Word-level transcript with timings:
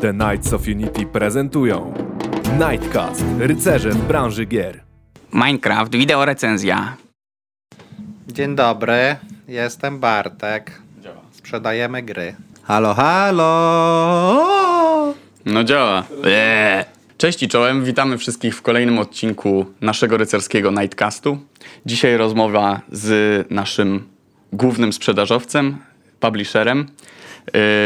The 0.00 0.12
Knights 0.12 0.52
of 0.52 0.66
Unity 0.68 1.06
prezentują 1.06 1.94
Nightcast, 2.58 3.24
rycerze 3.38 3.90
w 3.90 4.06
branży 4.06 4.46
gier. 4.46 4.80
Minecraft, 5.32 5.92
wideo 5.92 6.24
recenzja. 6.24 6.96
Dzień 8.28 8.56
dobry, 8.56 9.16
jestem 9.48 9.98
Bartek. 9.98 10.82
Sprzedajemy 11.32 12.02
gry. 12.02 12.34
Halo, 12.62 12.94
halo! 12.94 13.44
No 15.46 15.64
działa. 15.64 16.04
Eee. 16.24 16.84
Cześć 17.18 17.42
i 17.42 17.48
czołem, 17.48 17.84
witamy 17.84 18.18
wszystkich 18.18 18.56
w 18.56 18.62
kolejnym 18.62 18.98
odcinku 18.98 19.66
naszego 19.80 20.16
rycerskiego 20.16 20.70
Nightcastu. 20.70 21.38
Dzisiaj 21.86 22.16
rozmowa 22.16 22.80
z 22.92 23.46
naszym 23.50 24.08
głównym 24.52 24.92
sprzedażowcem, 24.92 25.76
publisherem. 26.20 26.86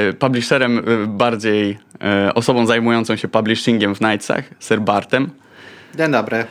Yy, 0.07 0.13
publisherem 0.13 0.75
yy, 0.75 1.07
bardziej 1.07 1.69
yy, 1.69 2.35
osobą 2.35 2.67
zajmującą 2.67 3.17
się 3.17 3.29
publishingiem 3.29 3.95
w 3.95 4.01
Nightsach, 4.01 4.45
Sir 4.61 4.81
Bartem. 4.81 5.31
Dzień 5.95 6.11
dobry. 6.13 6.45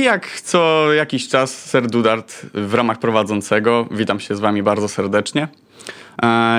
Jak 0.00 0.40
co 0.40 0.92
jakiś 0.92 1.28
czas, 1.28 1.70
Sir 1.70 1.86
Dudart 1.86 2.46
w 2.54 2.74
ramach 2.74 2.98
prowadzącego. 2.98 3.88
Witam 3.90 4.20
się 4.20 4.36
z 4.36 4.40
wami 4.40 4.62
bardzo 4.62 4.88
serdecznie. 4.88 5.48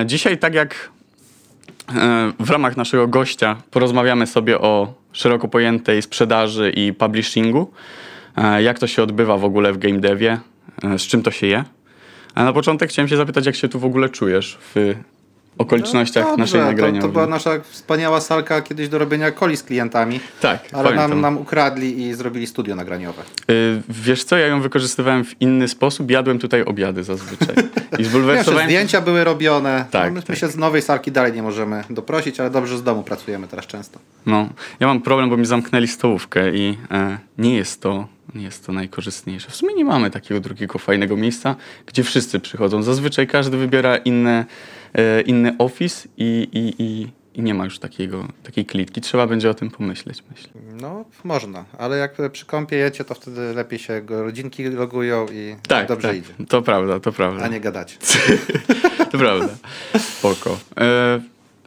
Dzisiaj, 0.06 0.38
tak 0.38 0.54
jak 0.54 0.90
w 2.40 2.50
ramach 2.50 2.78
naszego 2.78 3.08
gościa, 3.08 3.56
porozmawiamy 3.72 4.28
sobie 4.28 4.60
o 4.60 4.94
szeroko 5.14 5.48
pojętej 5.48 6.02
sprzedaży 6.02 6.72
i 6.76 6.94
publishingu. 6.94 7.72
Jak 8.60 8.80
to 8.80 8.88
się 8.88 9.04
odbywa 9.04 9.38
w 9.38 9.44
ogóle 9.44 9.74
w 9.74 9.78
game 9.78 10.00
devie, 10.00 10.40
z 10.98 11.02
czym 11.02 11.24
to 11.24 11.32
się 11.32 11.48
je. 11.48 11.64
A 12.36 12.44
na 12.44 12.54
początek 12.54 12.90
chciałem 12.90 13.10
się 13.10 13.18
zapytać, 13.18 13.46
jak 13.46 13.56
się 13.56 13.70
tu 13.70 13.80
w 13.80 13.86
ogóle 13.86 14.10
czujesz 14.10 14.58
w 14.62 14.96
okolicznościach 15.60 16.24
No 16.26 16.30
Dobrze, 16.30 16.42
naszej 16.42 16.60
to, 16.60 16.66
nagrania. 16.66 17.02
to 17.02 17.08
była 17.10 17.28
nasza 17.28 17.52
wspaniała 17.70 18.22
salka 18.22 18.62
kiedyś 18.62 18.90
do 18.90 18.98
robienia 18.98 19.32
coli 19.32 19.58
z 19.58 19.64
klientami. 19.64 20.20
Tak, 20.42 20.60
Ale 20.72 20.96
nam, 20.96 21.22
nam 21.22 21.38
ukradli 21.38 22.02
i 22.02 22.14
zrobili 22.14 22.48
studio 22.48 22.76
nagraniowe. 22.76 23.22
Y, 23.52 23.82
Wiesz 23.90 24.24
co, 24.24 24.38
ja 24.38 24.48
ją 24.48 24.62
wykorzystywałem 24.62 25.26
w 25.26 25.42
inny 25.42 25.68
sposób. 25.68 26.12
Jadłem 26.12 26.40
tutaj 26.40 26.64
obiady 26.64 27.04
zazwyczaj. 27.04 27.56
I 28.00 28.04
zbulwersowałem 28.04 28.62
się. 28.62 28.66
zdjęcia 28.66 29.02
były 29.02 29.24
robione. 29.24 29.86
Tak, 29.92 30.14
no, 30.14 30.16
my 30.16 30.22
tak. 30.22 30.38
się 30.38 30.48
z 30.48 30.58
nowej 30.58 30.82
salki 30.82 31.12
dalej 31.12 31.34
nie 31.34 31.44
możemy 31.44 31.84
doprosić, 31.90 32.40
ale 32.40 32.50
dobrze, 32.50 32.78
z 32.78 32.84
domu 32.84 33.04
pracujemy 33.04 33.48
teraz 33.48 33.68
często. 33.68 34.00
No, 34.26 34.50
ja 34.80 34.88
mam 34.88 35.02
problem, 35.02 35.30
bo 35.30 35.38
mi 35.38 35.46
zamknęli 35.46 35.88
stołówkę 35.88 36.56
i 36.56 36.78
e, 36.92 37.18
nie 37.38 37.56
jest 37.56 37.82
to 37.82 38.08
nie 38.36 38.44
jest 38.44 38.66
to 38.66 38.74
najkorzystniejsze. 38.74 39.52
W 39.52 39.56
sumie 39.56 39.74
nie 39.74 39.86
mamy 39.86 40.12
takiego 40.12 40.40
drugiego 40.42 40.80
fajnego 40.80 41.18
miejsca, 41.18 41.56
gdzie 41.86 42.04
wszyscy 42.04 42.40
przychodzą. 42.40 42.84
Zazwyczaj 42.84 43.28
każdy 43.28 43.58
wybiera 43.58 43.98
inne, 43.98 44.46
inny 45.26 45.56
office 45.58 46.08
i, 46.18 46.48
i, 46.54 46.84
i, 46.84 47.08
i 47.40 47.44
nie 47.44 47.54
ma 47.54 47.66
już 47.66 47.80
takiego, 47.80 48.28
takiej 48.44 48.66
klitki. 48.66 49.02
Trzeba 49.02 49.28
będzie 49.28 49.50
o 49.50 49.54
tym 49.54 49.72
pomyśleć, 49.72 50.24
myślę. 50.32 50.50
No, 50.82 51.06
można, 51.24 51.66
ale 51.78 51.98
jak 51.98 52.16
przy 52.32 52.46
kąpie 52.46 52.78
jecie, 52.78 53.06
to 53.06 53.14
wtedy 53.16 53.54
lepiej 53.54 53.80
się 53.80 54.02
rodzinki 54.08 54.64
logują 54.64 55.26
i 55.32 55.56
Tak, 55.68 55.88
dobrze 55.88 56.08
tak, 56.08 56.18
idzie. 56.18 56.34
to 56.48 56.62
prawda, 56.62 57.00
to 57.00 57.12
prawda. 57.12 57.44
A 57.44 57.48
nie 57.48 57.60
gadacie. 57.60 57.98
To 59.12 59.18
prawda. 59.18 59.48
Spoko. 60.00 60.58
E, 60.80 61.20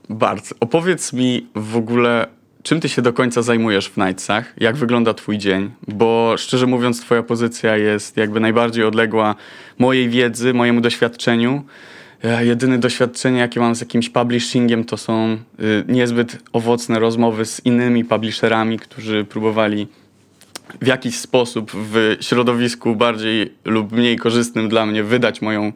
Bart, 0.09 0.55
opowiedz 0.61 1.12
mi 1.12 1.47
w 1.55 1.77
ogóle, 1.77 2.27
czym 2.62 2.81
ty 2.81 2.89
się 2.89 3.03
do 3.03 3.12
końca 3.12 3.42
zajmujesz 3.42 3.89
w 3.89 3.97
Nightsach? 3.97 4.53
Jak 4.57 4.77
wygląda 4.77 5.14
twój 5.14 5.39
dzień? 5.39 5.70
Bo 5.89 6.34
szczerze 6.39 6.67
mówiąc, 6.67 7.01
twoja 7.01 7.23
pozycja 7.23 7.77
jest 7.77 8.17
jakby 8.17 8.41
najbardziej 8.41 8.84
odległa 8.84 9.34
mojej 9.79 10.09
wiedzy, 10.09 10.55
mojemu 10.55 10.81
doświadczeniu. 10.81 11.64
E, 12.25 12.45
Jedyne 12.45 12.78
doświadczenie, 12.78 13.39
jakie 13.39 13.61
mam 13.61 13.75
z 13.75 13.81
jakimś 13.81 14.11
publishingiem, 14.11 14.84
to 14.84 14.97
są 14.97 15.39
y, 15.61 15.84
niezbyt 15.89 16.39
owocne 16.53 16.98
rozmowy 16.98 17.45
z 17.45 17.67
innymi 17.67 18.05
publisherami, 18.05 18.79
którzy 18.79 19.25
próbowali 19.25 19.89
w 20.81 20.87
jakiś 20.87 21.19
sposób 21.19 21.73
w 21.75 22.17
środowisku 22.20 22.96
bardziej 22.96 23.55
lub 23.64 23.92
mniej 23.92 24.17
korzystnym 24.17 24.69
dla 24.69 24.86
mnie 24.86 25.05
wydać 25.05 25.42
moją 25.42 25.73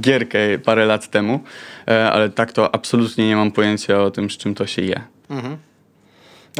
gierkę 0.00 0.38
parę 0.64 0.86
lat 0.86 1.10
temu, 1.10 1.40
E, 1.88 2.10
ale 2.10 2.30
tak 2.30 2.52
to 2.52 2.74
absolutnie 2.74 3.28
nie 3.28 3.36
mam 3.36 3.52
pojęcia 3.52 4.02
o 4.02 4.10
tym, 4.10 4.30
z 4.30 4.36
czym 4.36 4.54
to 4.54 4.66
się 4.66 4.82
je. 4.82 5.00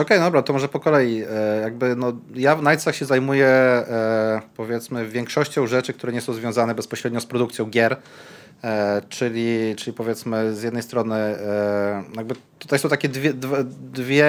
Okej, 0.00 0.20
dobra, 0.20 0.42
to 0.42 0.52
może 0.52 0.68
po 0.68 0.80
kolei. 0.80 1.22
E, 1.30 1.60
jakby, 1.60 1.96
no, 1.96 2.12
ja 2.34 2.56
w 2.56 2.62
Nightsach 2.62 2.96
się 2.96 3.04
zajmuję 3.04 3.48
powiedzmy 4.56 5.06
większością 5.06 5.66
rzeczy, 5.66 5.92
które 5.92 6.12
nie 6.12 6.20
są 6.20 6.32
związane 6.32 6.74
bezpośrednio 6.74 7.20
z 7.20 7.26
produkcją 7.26 7.64
gier. 7.64 7.96
E, 8.64 9.02
czyli, 9.08 9.74
czyli 9.76 9.92
powiedzmy 9.96 10.54
z 10.54 10.62
jednej 10.62 10.82
strony 10.82 11.14
e, 11.16 12.02
jakby 12.16 12.34
tutaj 12.58 12.78
są 12.78 12.88
takie 12.88 13.08
dwie, 13.08 13.32
dwie, 13.92 14.26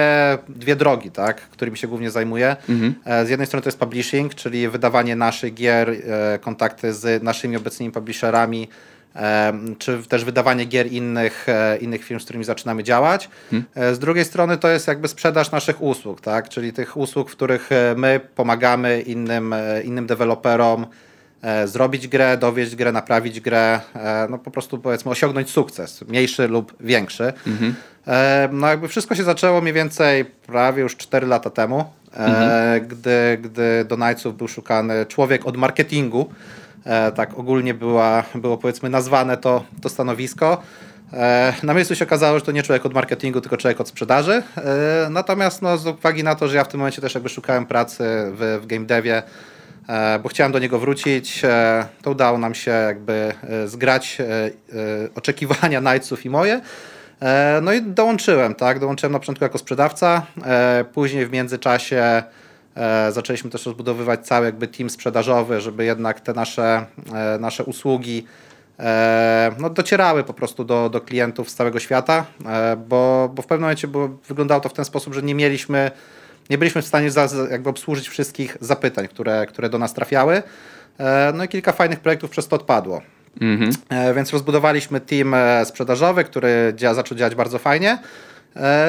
dwie 0.48 0.76
drogi, 0.76 1.10
tak, 1.10 1.40
którymi 1.40 1.76
się 1.78 1.88
głównie 1.88 2.10
zajmuję. 2.10 2.56
E, 3.04 3.26
z 3.26 3.28
jednej 3.30 3.46
strony 3.46 3.62
to 3.62 3.68
jest 3.68 3.78
publishing, 3.78 4.34
czyli 4.34 4.68
wydawanie 4.68 5.16
naszych 5.16 5.54
gier, 5.54 5.96
kontakty 6.40 6.92
z 6.92 7.22
naszymi 7.22 7.56
obecnymi 7.56 7.92
publisherami, 7.92 8.68
czy 9.78 10.02
też 10.08 10.24
wydawanie 10.24 10.64
gier 10.64 10.92
innych, 10.92 11.46
innych 11.80 12.04
firm, 12.04 12.20
z 12.20 12.24
którymi 12.24 12.44
zaczynamy 12.44 12.82
działać. 12.82 13.28
E, 13.74 13.94
Z 13.94 13.98
drugiej 13.98 14.24
strony 14.24 14.56
to 14.58 14.68
jest 14.68 14.88
jakby 14.88 15.08
sprzedaż 15.08 15.50
naszych 15.50 15.82
usług, 15.82 16.20
tak? 16.20 16.48
czyli 16.48 16.72
tych 16.72 16.96
usług, 16.96 17.30
w 17.30 17.32
których 17.32 17.70
my 17.96 18.20
pomagamy 18.34 19.00
innym, 19.00 19.54
innym 19.84 20.06
deweloperom 20.06 20.86
zrobić 21.66 22.08
grę, 22.08 22.36
dowieść 22.36 22.76
grę, 22.76 22.92
naprawić 22.92 23.40
grę, 23.40 23.80
e, 23.96 24.26
no 24.30 24.38
po 24.38 24.50
prostu 24.50 24.78
powiedzmy 24.78 25.10
osiągnąć 25.10 25.50
sukces, 25.50 26.02
mniejszy 26.08 26.48
lub 26.48 26.72
większy. 26.80 27.32
E, 28.06 28.48
No 28.52 28.66
jakby 28.66 28.88
wszystko 28.88 29.14
się 29.14 29.22
zaczęło 29.24 29.60
mniej 29.60 29.74
więcej 29.74 30.24
prawie 30.24 30.82
już 30.82 30.96
4 30.96 31.26
lata 31.26 31.50
temu, 31.50 31.84
e, 32.16 32.80
gdy, 32.80 33.38
gdy 33.42 33.84
do 33.88 33.96
Knightsów 33.96 34.36
był 34.36 34.48
szukany 34.48 35.06
człowiek 35.06 35.46
od 35.46 35.56
marketingu, 35.56 36.30
E, 36.84 37.12
tak 37.12 37.38
ogólnie 37.38 37.74
była, 37.74 38.22
było 38.34 38.58
powiedzmy 38.58 38.90
nazwane 38.90 39.36
to, 39.36 39.64
to 39.82 39.88
stanowisko. 39.88 40.62
E, 41.12 41.52
Na 41.62 41.74
miejscu 41.74 41.94
się 41.94 42.04
okazało, 42.04 42.38
że 42.38 42.44
to 42.44 42.52
nie 42.52 42.62
człowiek 42.62 42.86
od 42.86 42.94
marketingu, 42.94 43.40
tylko 43.40 43.56
człowiek 43.56 43.80
od 43.80 43.88
sprzedaży. 43.88 44.42
E, 44.56 45.08
Natomiast 45.10 45.62
no, 45.62 45.78
z 45.78 45.86
uwagi 45.86 46.24
na 46.24 46.34
to, 46.34 46.48
że 46.48 46.56
ja 46.56 46.64
w 46.64 46.68
tym 46.68 46.80
momencie 46.80 47.02
też 47.02 47.14
jakby 47.14 47.28
szukałem 47.28 47.66
pracy 47.66 48.04
w, 48.08 48.58
w 48.62 48.66
game 48.66 48.86
devie, 48.86 49.16
e, 49.16 49.22
bo 50.22 50.28
chciałem 50.28 50.52
do 50.52 50.58
niego 50.58 50.78
wrócić, 50.78 51.44
e, 51.44 51.86
to 52.02 52.10
udało 52.10 52.38
nam 52.38 52.54
się 52.54 52.70
jakby 52.70 53.12
e, 53.42 53.68
zgrać 53.68 54.18
e, 54.20 54.24
e, 54.24 54.50
oczekiwania 55.14 55.80
Knightsów 55.90 56.26
i 56.26 56.30
moje. 56.30 56.60
E, 57.20 57.60
No 57.62 57.72
i 57.72 57.82
dołączyłem, 57.82 58.54
tak? 58.54 58.78
Dołączyłem 58.78 59.12
na 59.12 59.18
początku 59.18 59.44
jako 59.44 59.58
sprzedawca, 59.58 60.26
e, 60.44 60.84
później 60.92 61.26
w 61.26 61.32
międzyczasie 61.32 62.22
E, 62.76 63.12
Zaczęliśmy 63.12 63.50
też 63.50 63.66
rozbudowywać 63.66 64.26
cały 64.26 64.46
jakby 64.46 64.68
team 64.68 64.90
sprzedażowy, 64.90 65.60
żeby 65.60 65.84
jednak 65.84 66.20
te 66.20 66.32
nasze, 66.32 66.86
e, 67.14 67.38
nasze 67.38 67.64
usługi 67.64 68.26
e, 68.78 69.52
no, 69.58 69.70
docierały 69.70 70.24
po 70.24 70.34
prostu 70.34 70.64
do, 70.64 70.90
do 70.90 71.00
klientów 71.00 71.50
z 71.50 71.54
całego 71.54 71.80
świata, 71.80 72.24
e, 72.46 72.76
bo, 72.76 73.30
bo 73.34 73.42
w 73.42 73.46
pewnym 73.46 73.60
momencie 73.60 73.88
było, 73.88 74.08
wyglądało 74.28 74.60
to 74.60 74.68
w 74.68 74.72
ten 74.72 74.84
sposób, 74.84 75.14
że 75.14 75.22
nie 75.22 75.34
mieliśmy, 75.34 75.90
nie 76.50 76.58
byliśmy 76.58 76.82
w 76.82 76.86
stanie 76.86 77.10
za, 77.10 77.28
jakby 77.50 77.70
obsłużyć 77.70 78.08
wszystkich 78.08 78.56
zapytań, 78.60 79.08
które, 79.08 79.46
które 79.46 79.68
do 79.68 79.78
nas 79.78 79.94
trafiały. 79.94 80.42
E, 80.98 81.32
No 81.34 81.44
i 81.44 81.48
kilka 81.48 81.72
fajnych 81.72 82.00
projektów 82.00 82.30
przez 82.30 82.48
to 82.48 82.56
odpadło. 82.56 83.02
E, 83.90 84.14
Więc 84.14 84.32
rozbudowaliśmy 84.32 85.00
team 85.00 85.34
e, 85.34 85.64
sprzedażowy, 85.64 86.24
który 86.24 86.72
dzia, 86.76 86.94
zaczął 86.94 87.18
działać 87.18 87.34
bardzo 87.34 87.58
fajnie. 87.58 87.98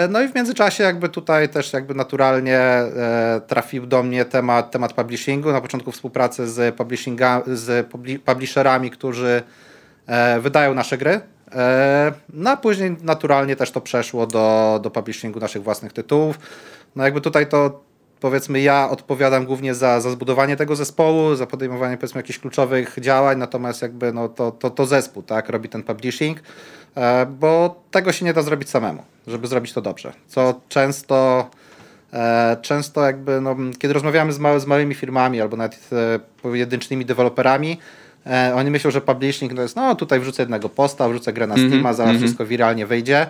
No 0.09 0.21
i 0.21 0.27
w 0.27 0.35
międzyczasie 0.35 0.83
jakby 0.83 1.09
tutaj 1.09 1.50
też 1.50 1.73
jakby 1.73 1.94
naturalnie 1.95 2.61
trafił 3.47 3.85
do 3.85 4.03
mnie 4.03 4.25
temat, 4.25 4.71
temat 4.71 4.94
publishingu. 4.94 5.51
Na 5.51 5.61
początku 5.61 5.91
współpracy 5.91 6.47
z, 6.50 6.75
publishinga, 6.75 7.41
z 7.47 7.89
publi- 7.89 8.19
publisherami, 8.19 8.91
którzy 8.91 9.44
wydają 10.39 10.73
nasze 10.73 10.97
gry. 10.97 11.21
No 12.33 12.50
a 12.50 12.57
później 12.57 12.95
naturalnie 13.03 13.55
też 13.55 13.71
to 13.71 13.81
przeszło 13.81 14.27
do, 14.27 14.80
do 14.83 14.91
publishingu 14.91 15.39
naszych 15.39 15.63
własnych 15.63 15.94
tytułów. 15.94 16.39
No 16.95 17.03
jakby 17.03 17.21
tutaj 17.21 17.47
to 17.47 17.83
powiedzmy 18.19 18.61
ja 18.61 18.89
odpowiadam 18.89 19.45
głównie 19.45 19.75
za, 19.75 20.01
za 20.01 20.11
zbudowanie 20.11 20.55
tego 20.55 20.75
zespołu, 20.75 21.35
za 21.35 21.47
podejmowanie 21.47 21.97
powiedzmy 21.97 22.19
jakichś 22.19 22.39
kluczowych 22.39 22.95
działań, 22.99 23.38
natomiast 23.38 23.81
jakby 23.81 24.13
no 24.13 24.29
to, 24.29 24.51
to, 24.51 24.69
to 24.69 24.85
zespół 24.85 25.23
tak 25.23 25.49
robi 25.49 25.69
ten 25.69 25.83
publishing, 25.83 26.39
e, 26.95 27.25
bo 27.25 27.81
tego 27.91 28.11
się 28.11 28.25
nie 28.25 28.33
da 28.33 28.41
zrobić 28.41 28.69
samemu, 28.69 29.03
żeby 29.27 29.47
zrobić 29.47 29.73
to 29.73 29.81
dobrze, 29.81 30.13
co 30.27 30.61
często 30.69 31.47
E, 32.13 32.57
Często 32.61 33.05
jakby, 33.05 33.41
no, 33.41 33.55
kiedy 33.79 33.93
rozmawiamy 33.93 34.33
z, 34.33 34.39
małe, 34.39 34.59
z 34.59 34.65
małymi 34.65 34.95
firmami 34.95 35.41
albo 35.41 35.57
nawet 35.57 35.89
e, 35.91 36.19
pojedynczymi 36.41 37.05
deweloperami, 37.05 37.79
oni 38.55 38.71
myślą, 38.71 38.91
że 38.91 39.01
publishing 39.01 39.53
to 39.53 39.61
jest, 39.61 39.75
no 39.75 39.95
tutaj 39.95 40.19
wrzucę 40.19 40.41
jednego 40.43 40.69
posta, 40.69 41.09
wrzucę 41.09 41.33
grę 41.33 41.47
na 41.47 41.55
Steama, 41.57 41.93
zaraz 41.93 42.17
wszystko 42.17 42.45
wiralnie 42.45 42.85
wyjdzie. 42.85 43.27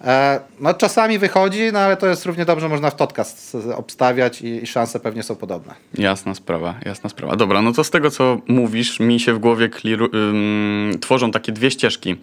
E, 0.00 0.40
no 0.60 0.74
czasami 0.74 1.18
wychodzi, 1.18 1.60
no 1.72 1.78
ale 1.78 1.96
to 1.96 2.06
jest 2.06 2.26
równie 2.26 2.44
dobrze, 2.44 2.68
można 2.68 2.90
w 2.90 2.94
podcast 2.94 3.56
obstawiać 3.76 4.42
i, 4.42 4.62
i 4.62 4.66
szanse 4.66 5.00
pewnie 5.00 5.22
są 5.22 5.36
podobne. 5.36 5.74
Jasna 5.94 6.34
sprawa, 6.34 6.74
jasna 6.84 7.10
sprawa. 7.10 7.36
Dobra, 7.36 7.62
no 7.62 7.72
to 7.72 7.84
z 7.84 7.90
tego 7.90 8.10
co 8.10 8.40
mówisz, 8.48 9.00
mi 9.00 9.20
się 9.20 9.34
w 9.34 9.38
głowie 9.38 9.70
ym, 10.14 10.98
tworzą 11.00 11.30
takie 11.30 11.52
dwie 11.52 11.70
ścieżki. 11.70 12.16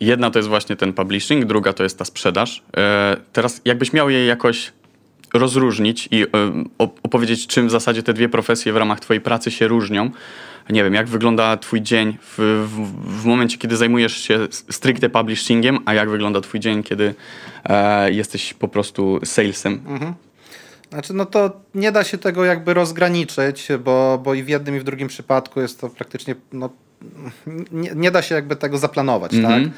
Jedna 0.00 0.30
to 0.30 0.38
jest 0.38 0.48
właśnie 0.48 0.76
ten 0.76 0.92
publishing, 0.92 1.44
druga 1.44 1.72
to 1.72 1.82
jest 1.82 1.98
ta 1.98 2.04
sprzedaż. 2.04 2.62
E, 2.76 3.16
teraz 3.32 3.60
jakbyś 3.64 3.92
miał 3.92 4.10
je 4.10 4.26
jakoś 4.26 4.72
rozróżnić 5.34 6.08
i 6.10 6.22
e, 6.22 6.26
opowiedzieć, 6.78 7.46
czym 7.46 7.68
w 7.68 7.70
zasadzie 7.70 8.02
te 8.02 8.14
dwie 8.14 8.28
profesje 8.28 8.72
w 8.72 8.76
ramach 8.76 9.00
twojej 9.00 9.20
pracy 9.20 9.50
się 9.50 9.68
różnią. 9.68 10.10
Nie 10.70 10.84
wiem, 10.84 10.94
jak 10.94 11.08
wygląda 11.08 11.56
twój 11.56 11.82
dzień 11.82 12.18
w, 12.22 12.66
w, 12.68 13.22
w 13.22 13.24
momencie, 13.24 13.58
kiedy 13.58 13.76
zajmujesz 13.76 14.16
się 14.16 14.38
stricte 14.70 15.08
publishingiem, 15.08 15.78
a 15.86 15.94
jak 15.94 16.10
wygląda 16.10 16.40
twój 16.40 16.60
dzień, 16.60 16.82
kiedy 16.82 17.14
e, 17.64 18.12
jesteś 18.12 18.54
po 18.54 18.68
prostu 18.68 19.20
salesem. 19.24 19.80
Mhm. 19.86 20.14
Znaczy, 20.90 21.14
no 21.14 21.26
to 21.26 21.60
nie 21.74 21.92
da 21.92 22.04
się 22.04 22.18
tego 22.18 22.44
jakby 22.44 22.74
rozgraniczyć, 22.74 23.68
bo, 23.84 24.20
bo 24.24 24.34
i 24.34 24.42
w 24.42 24.48
jednym 24.48 24.76
i 24.76 24.80
w 24.80 24.84
drugim 24.84 25.08
przypadku 25.08 25.60
jest 25.60 25.80
to 25.80 25.88
praktycznie, 25.88 26.34
no, 26.52 26.70
nie, 27.72 27.90
nie 27.94 28.10
da 28.10 28.22
się 28.22 28.34
jakby 28.34 28.56
tego 28.56 28.78
zaplanować, 28.78 29.34
mm 29.34 29.44
-hmm. 29.44 29.64
tak? 29.64 29.72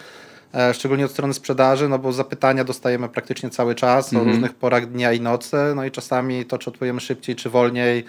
Szczególnie 0.76 1.04
od 1.04 1.10
strony 1.10 1.34
sprzedaży, 1.34 1.88
no 1.88 1.98
bo 1.98 2.12
zapytania 2.12 2.64
dostajemy 2.64 3.08
praktycznie 3.08 3.50
cały 3.50 3.74
czas 3.74 4.12
mm 4.12 4.24
-hmm. 4.24 4.26
o 4.26 4.28
mhm. 4.28 4.36
różnych 4.36 4.58
porach 4.58 4.86
dnia 4.86 5.12
i 5.12 5.20
nocy, 5.20 5.56
no 5.76 5.84
i 5.84 5.90
czasami 5.90 6.44
to, 6.44 6.58
czy 6.58 6.70
odpowiemy 6.70 7.00
szybciej, 7.00 7.36
czy 7.36 7.50
wolniej, 7.50 8.04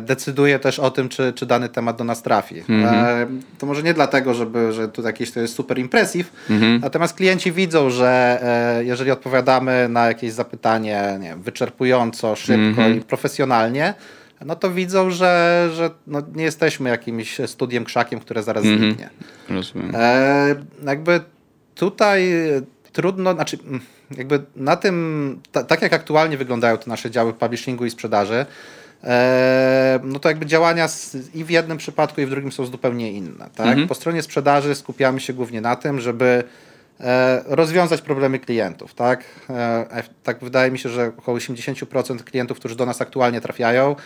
decyduje 0.00 0.58
też 0.58 0.78
o 0.78 0.90
tym, 0.90 1.08
czy, 1.08 1.32
czy 1.32 1.46
dany 1.46 1.68
temat 1.68 1.96
do 1.96 2.04
nas 2.04 2.22
trafi. 2.22 2.62
Mm-hmm. 2.62 3.26
To 3.58 3.66
może 3.66 3.82
nie 3.82 3.94
dlatego, 3.94 4.34
żeby, 4.34 4.72
że 4.72 4.88
tu 4.88 5.02
jakieś 5.02 5.30
to 5.30 5.40
jest 5.40 5.54
super 5.54 5.78
impresiv, 5.78 6.32
mm-hmm. 6.50 6.80
natomiast 6.80 7.14
klienci 7.14 7.52
widzą, 7.52 7.90
że 7.90 8.38
e, 8.42 8.84
jeżeli 8.84 9.10
odpowiadamy 9.10 9.88
na 9.88 10.06
jakieś 10.06 10.32
zapytanie 10.32 11.18
nie 11.20 11.28
wiem, 11.28 11.42
wyczerpująco, 11.42 12.36
szybko 12.36 12.82
mm-hmm. 12.82 12.96
i 12.96 13.00
profesjonalnie, 13.00 13.94
no 14.46 14.56
to 14.56 14.70
widzą, 14.70 15.10
że, 15.10 15.68
że 15.74 15.90
no 16.06 16.22
nie 16.34 16.44
jesteśmy 16.44 16.90
jakimś 16.90 17.40
studiem 17.46 17.84
krzakiem, 17.84 18.20
które 18.20 18.42
zaraz 18.42 18.64
mm-hmm. 18.64 18.78
zniknie. 18.78 19.10
Rozumiem. 19.48 19.92
E, 19.94 20.54
jakby 20.86 21.20
tutaj 21.74 22.32
trudno, 22.92 23.34
znaczy 23.34 23.58
mm, 23.66 23.80
jakby 24.16 24.42
na 24.56 24.76
tym, 24.76 25.40
ta, 25.52 25.64
tak 25.64 25.82
jak 25.82 25.92
aktualnie 25.92 26.36
wyglądają 26.36 26.78
te 26.78 26.90
nasze 26.90 27.10
działy 27.10 27.32
publishingu 27.32 27.84
i 27.84 27.90
sprzedaży, 27.90 28.46
E, 28.46 28.81
no 30.02 30.18
to 30.18 30.28
jakby 30.28 30.46
działania 30.46 30.88
i 31.34 31.44
w 31.44 31.50
jednym 31.50 31.78
przypadku, 31.78 32.20
i 32.20 32.26
w 32.26 32.30
drugim 32.30 32.52
są 32.52 32.66
zupełnie 32.66 33.12
inne. 33.12 33.50
Tak? 33.54 33.66
Mhm. 33.66 33.88
Po 33.88 33.94
stronie 33.94 34.22
sprzedaży 34.22 34.74
skupiamy 34.74 35.20
się 35.20 35.32
głównie 35.32 35.60
na 35.60 35.76
tym, 35.76 36.00
żeby 36.00 36.44
e, 37.00 37.42
rozwiązać 37.46 38.02
problemy 38.02 38.38
klientów. 38.38 38.94
Tak? 38.94 39.24
E, 39.50 40.02
tak 40.22 40.40
wydaje 40.40 40.70
mi 40.70 40.78
się, 40.78 40.88
że 40.88 41.12
około 41.18 41.38
80% 41.38 42.24
klientów, 42.24 42.58
którzy 42.58 42.76
do 42.76 42.86
nas 42.86 43.00
aktualnie 43.00 43.40
trafiają, 43.40 43.96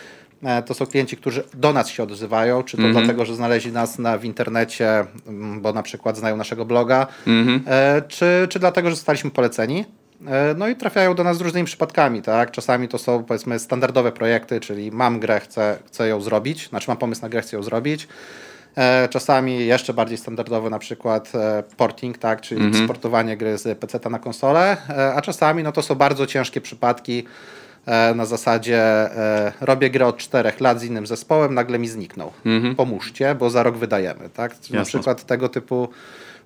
to 0.65 0.73
są 0.73 0.85
klienci, 0.85 1.17
którzy 1.17 1.43
do 1.53 1.73
nas 1.73 1.89
się 1.89 2.03
odzywają, 2.03 2.63
czy 2.63 2.77
to 2.77 2.83
mhm. 2.83 3.05
dlatego, 3.05 3.25
że 3.25 3.35
znaleźli 3.35 3.71
nas 3.71 3.99
na, 3.99 4.17
w 4.17 4.25
internecie, 4.25 5.05
bo 5.57 5.73
na 5.73 5.83
przykład 5.83 6.17
znają 6.17 6.37
naszego 6.37 6.65
bloga, 6.65 7.07
mhm. 7.27 7.63
czy, 8.07 8.47
czy 8.49 8.59
dlatego, 8.59 8.89
że 8.89 8.95
zostaliśmy 8.95 9.31
poleceni. 9.31 9.85
E, 10.25 10.55
no 10.57 10.67
i 10.67 10.75
trafiają 10.75 11.15
do 11.15 11.23
nas 11.23 11.37
z 11.37 11.41
różnymi 11.41 11.65
przypadkami, 11.65 12.21
tak? 12.21 12.51
Czasami 12.51 12.87
to 12.87 12.97
są 12.97 13.23
powiedzmy 13.23 13.59
standardowe 13.59 14.11
projekty, 14.11 14.59
czyli 14.59 14.91
mam 14.91 15.19
grę, 15.19 15.39
chcę, 15.39 15.77
chcę 15.85 16.07
ją 16.07 16.21
zrobić, 16.21 16.69
znaczy 16.69 16.85
mam 16.89 16.97
pomysł 16.97 17.21
na 17.21 17.29
grę, 17.29 17.41
chcę 17.41 17.57
ją 17.57 17.63
zrobić. 17.63 18.07
E, 18.77 19.07
czasami 19.09 19.65
jeszcze 19.65 19.93
bardziej 19.93 20.17
standardowy 20.17 20.69
na 20.69 20.79
przykład 20.79 21.35
e, 21.35 21.63
porting, 21.77 22.17
tak? 22.17 22.41
czyli 22.41 22.61
-hmm. 22.61 22.83
sportowanie 22.83 23.37
gry 23.37 23.57
z 23.57 23.79
PC 23.79 24.09
na 24.09 24.19
konsolę, 24.19 24.77
a 25.15 25.21
czasami 25.21 25.63
no 25.63 25.71
to 25.71 25.81
są 25.81 25.95
bardzo 25.95 26.27
ciężkie 26.27 26.61
przypadki 26.61 27.23
na 28.15 28.25
zasadzie 28.25 28.83
robię 29.61 29.89
grę 29.89 30.05
od 30.07 30.17
czterech 30.17 30.61
lat 30.61 30.79
z 30.79 30.83
innym 30.83 31.07
zespołem, 31.07 31.53
nagle 31.53 31.79
mi 31.79 31.87
zniknął. 31.87 32.31
-hmm. 32.45 32.75
Pomóżcie, 32.75 33.35
bo 33.35 33.49
za 33.49 33.63
rok 33.63 33.77
wydajemy. 33.77 34.29
Tak? 34.29 34.55
Na 34.69 34.83
przykład 34.83 35.25
tego 35.25 35.49
typu 35.49 35.89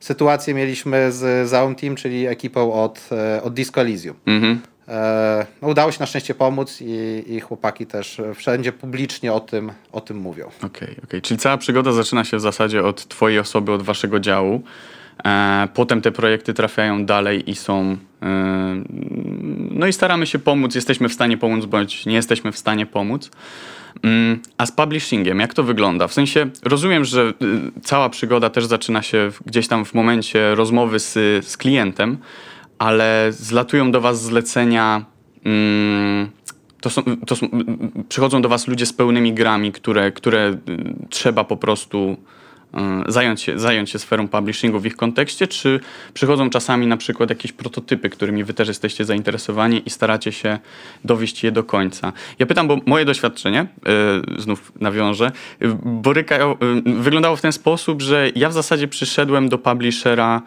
sytuację 0.01 0.53
mieliśmy 0.53 1.12
z 1.12 1.50
Zaun 1.50 1.75
Team, 1.75 1.95
czyli 1.95 2.27
ekipą 2.27 2.74
od, 2.74 3.09
e, 3.12 3.44
od 3.44 3.53
Disco 3.53 3.81
Elysium. 3.81 4.15
Mhm. 4.25 4.59
E, 4.88 5.45
no, 5.62 5.68
udało 5.68 5.92
się 5.92 6.00
na 6.00 6.06
szczęście 6.06 6.36
pomóc 6.36 6.77
i, 6.81 7.24
i, 7.27 7.39
chłopaki 7.39 7.86
też 7.86 8.21
wszędzie 8.36 8.71
publicznie 8.71 9.33
o 9.33 9.39
tym, 9.39 9.71
o 9.92 10.01
tym 10.01 10.18
mówią. 10.18 10.45
Okej, 10.57 10.68
okay, 10.69 11.03
okay. 11.03 11.21
czyli 11.21 11.38
cała 11.38 11.57
przygoda 11.57 11.92
zaczyna 11.92 12.24
się 12.24 12.38
w 12.38 12.42
zasadzie 12.42 12.83
od 12.83 13.07
twojej 13.07 13.39
osoby, 13.39 13.71
od 13.71 13.81
waszego 13.81 14.19
działu. 14.19 14.62
E, 15.25 15.68
potem 15.74 16.01
te 16.01 16.12
projekty 16.12 16.53
trafiają 16.53 17.06
dalej 17.06 17.50
i 17.50 17.56
są. 17.56 17.98
no 19.71 19.88
i 19.88 19.94
staramy 19.94 20.27
się 20.27 20.39
pomóc. 20.39 20.75
Jesteśmy 20.75 21.09
w 21.09 21.13
stanie 21.13 21.38
pomóc, 21.38 21.65
bądź 21.65 22.06
nie 22.06 22.15
jesteśmy 22.15 22.51
w 22.51 22.57
stanie 22.57 22.86
pomóc. 22.86 23.31
Mm, 24.04 24.40
a 24.58 24.66
z 24.66 24.72
publishingiem, 24.72 25.40
jak 25.40 25.54
to 25.54 25.64
wygląda? 25.64 26.08
W 26.08 26.14
sensie 26.14 26.50
rozumiem, 26.64 27.06
że 27.06 27.34
y, 27.42 27.82
cała 27.84 28.10
przygoda 28.10 28.50
też 28.50 28.66
zaczyna 28.66 29.02
się 29.02 29.32
gdzieś 29.46 29.68
tam 29.68 29.86
w 29.86 29.94
momencie 29.94 30.56
rozmowy 30.56 31.00
z, 31.00 31.14
z 31.48 31.58
klientem, 31.58 32.18
ale 32.80 33.28
zlatują 33.30 33.92
do 33.92 34.02
Was 34.02 34.22
zlecenia. 34.22 35.06
Mm, 35.46 36.30
to 36.82 36.90
są, 36.90 37.04
to 37.28 37.36
są, 37.36 37.50
przychodzą 38.10 38.42
do 38.42 38.50
Was 38.50 38.68
ludzie 38.68 38.86
z 38.86 38.94
pełnymi 38.94 39.34
grami, 39.34 39.72
które, 39.72 40.12
które 40.12 40.50
y, 40.50 40.58
trzeba 41.10 41.44
po 41.44 41.58
prostu 41.58 42.18
zająć 43.08 43.42
się, 43.42 43.60
zająć 43.60 43.90
się 43.90 44.00
sferą 44.00 44.28
publishingu 44.28 44.80
w 44.80 44.86
ich 44.86 44.96
kontekście, 44.96 45.48
czy 45.48 45.80
przychodzą 46.14 46.50
czasami 46.50 46.88
na 46.88 46.98
przykład 46.98 47.30
jakieś 47.30 47.52
prototypy, 47.52 48.10
którymi 48.10 48.44
wy 48.44 48.54
też 48.54 48.68
jesteście 48.68 49.06
zainteresowani 49.06 49.82
i 49.86 49.90
staracie 49.90 50.32
się 50.32 50.60
dowieść 51.06 51.44
je 51.44 51.52
do 51.52 51.64
końca? 51.64 52.14
Ja 52.40 52.46
pytam, 52.46 52.68
bo 52.68 52.78
moje 52.86 53.06
doświadczenie, 53.06 53.66
yy, 53.86 54.42
znów 54.42 54.72
nawiążę, 54.80 55.32
boryka, 55.84 56.38
yy, 56.38 56.56
wyglądało 56.86 57.36
w 57.36 57.42
ten 57.42 57.52
sposób, 57.52 58.02
że 58.02 58.30
ja 58.36 58.50
w 58.50 58.54
zasadzie 58.54 58.88
przyszedłem 58.88 59.50
do 59.50 59.58
publishera 59.58 60.42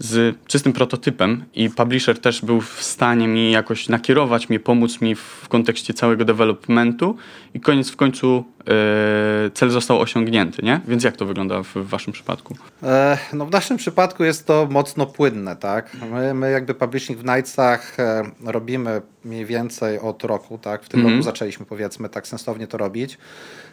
z 0.00 0.36
czystym 0.46 0.72
prototypem 0.72 1.44
i 1.54 1.70
publisher 1.70 2.18
też 2.18 2.44
był 2.44 2.60
w 2.60 2.82
stanie 2.82 3.28
mi 3.28 3.50
jakoś 3.50 3.88
nakierować 3.88 4.48
mnie, 4.48 4.60
pomóc 4.60 5.00
mi 5.00 5.14
w 5.14 5.46
kontekście 5.48 5.94
całego 5.94 6.24
developmentu 6.24 7.16
i 7.54 7.60
koniec 7.60 7.90
w 7.90 7.96
końcu 7.96 8.44
e, 8.60 9.50
cel 9.54 9.70
został 9.70 10.00
osiągnięty, 10.00 10.62
nie? 10.62 10.80
Więc 10.88 11.04
jak 11.04 11.16
to 11.16 11.26
wygląda 11.26 11.62
w, 11.62 11.66
w 11.66 11.88
waszym 11.88 12.12
przypadku? 12.12 12.56
E, 12.82 13.18
no 13.32 13.46
w 13.46 13.50
naszym 13.50 13.76
przypadku 13.76 14.24
jest 14.24 14.46
to 14.46 14.68
mocno 14.70 15.06
płynne, 15.06 15.56
tak? 15.56 15.96
My, 16.10 16.34
my 16.34 16.50
jakby 16.50 16.74
publishing 16.74 17.18
w 17.18 17.24
Nightsach 17.24 18.00
e, 18.00 18.22
robimy 18.44 19.02
mniej 19.24 19.46
więcej 19.46 19.98
od 19.98 20.24
roku, 20.24 20.58
tak? 20.58 20.82
W 20.82 20.88
tym 20.88 21.00
mm 21.00 21.12
-hmm. 21.12 21.14
roku 21.14 21.24
zaczęliśmy 21.24 21.66
powiedzmy 21.66 22.08
tak 22.08 22.26
sensownie 22.26 22.66
to 22.66 22.78
robić. 22.78 23.18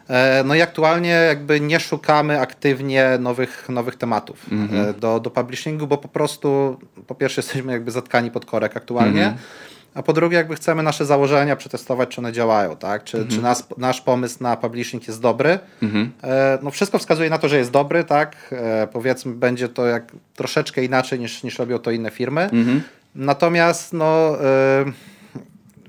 E, 0.09 0.43
no 0.45 0.55
i 0.55 0.61
aktualnie 0.61 1.09
jakby 1.09 1.59
nie 1.59 1.79
szukamy 1.79 2.39
aktywnie 2.39 3.17
nowych, 3.19 3.69
nowych 3.69 3.95
tematów 3.95 4.51
mm 4.51 4.67
-hmm. 4.67 4.99
do, 4.99 5.19
do 5.19 5.29
publishingu, 5.29 5.87
bo 5.87 5.97
po 5.97 6.07
prostu 6.07 6.79
po 7.07 7.15
pierwsze 7.15 7.41
jesteśmy 7.41 7.71
jakby 7.71 7.91
zatkani 7.91 8.31
pod 8.31 8.45
korek 8.45 8.77
aktualnie, 8.77 9.23
mm 9.23 9.35
-hmm. 9.35 9.76
A 9.97 10.03
po 10.03 10.13
drugie 10.13 10.37
jakby 10.37 10.55
chcemy 10.55 10.83
nasze 10.83 11.05
założenia 11.05 11.55
przetestować, 11.55 12.09
czy 12.09 12.21
one 12.21 12.31
działają, 12.31 12.75
tak? 12.75 13.03
Czy, 13.03 13.17
-hmm. 13.17 13.29
czy 13.29 13.41
nas, 13.41 13.67
nasz 13.77 14.01
pomysł 14.01 14.37
na 14.43 14.57
publishing 14.57 15.07
jest 15.07 15.21
dobry. 15.21 15.59
Mhm. 15.83 16.11
E, 16.23 16.59
no 16.61 16.71
wszystko 16.71 16.99
wskazuje 16.99 17.29
na 17.29 17.37
to, 17.37 17.49
że 17.49 17.57
jest 17.57 17.71
dobry, 17.71 18.03
tak? 18.03 18.55
Powiedzmy 18.93 19.33
będzie 19.33 19.69
to 19.69 19.85
jak 19.85 20.11
troszeczkę 20.35 20.83
inaczej 20.83 21.19
niż, 21.19 21.43
niż 21.43 21.59
robią 21.59 21.79
to 21.79 21.91
inne 21.91 22.11
firmy. 22.11 22.41
Mhm. 22.41 22.81
Natomiast 23.15 23.93
no 23.93 24.37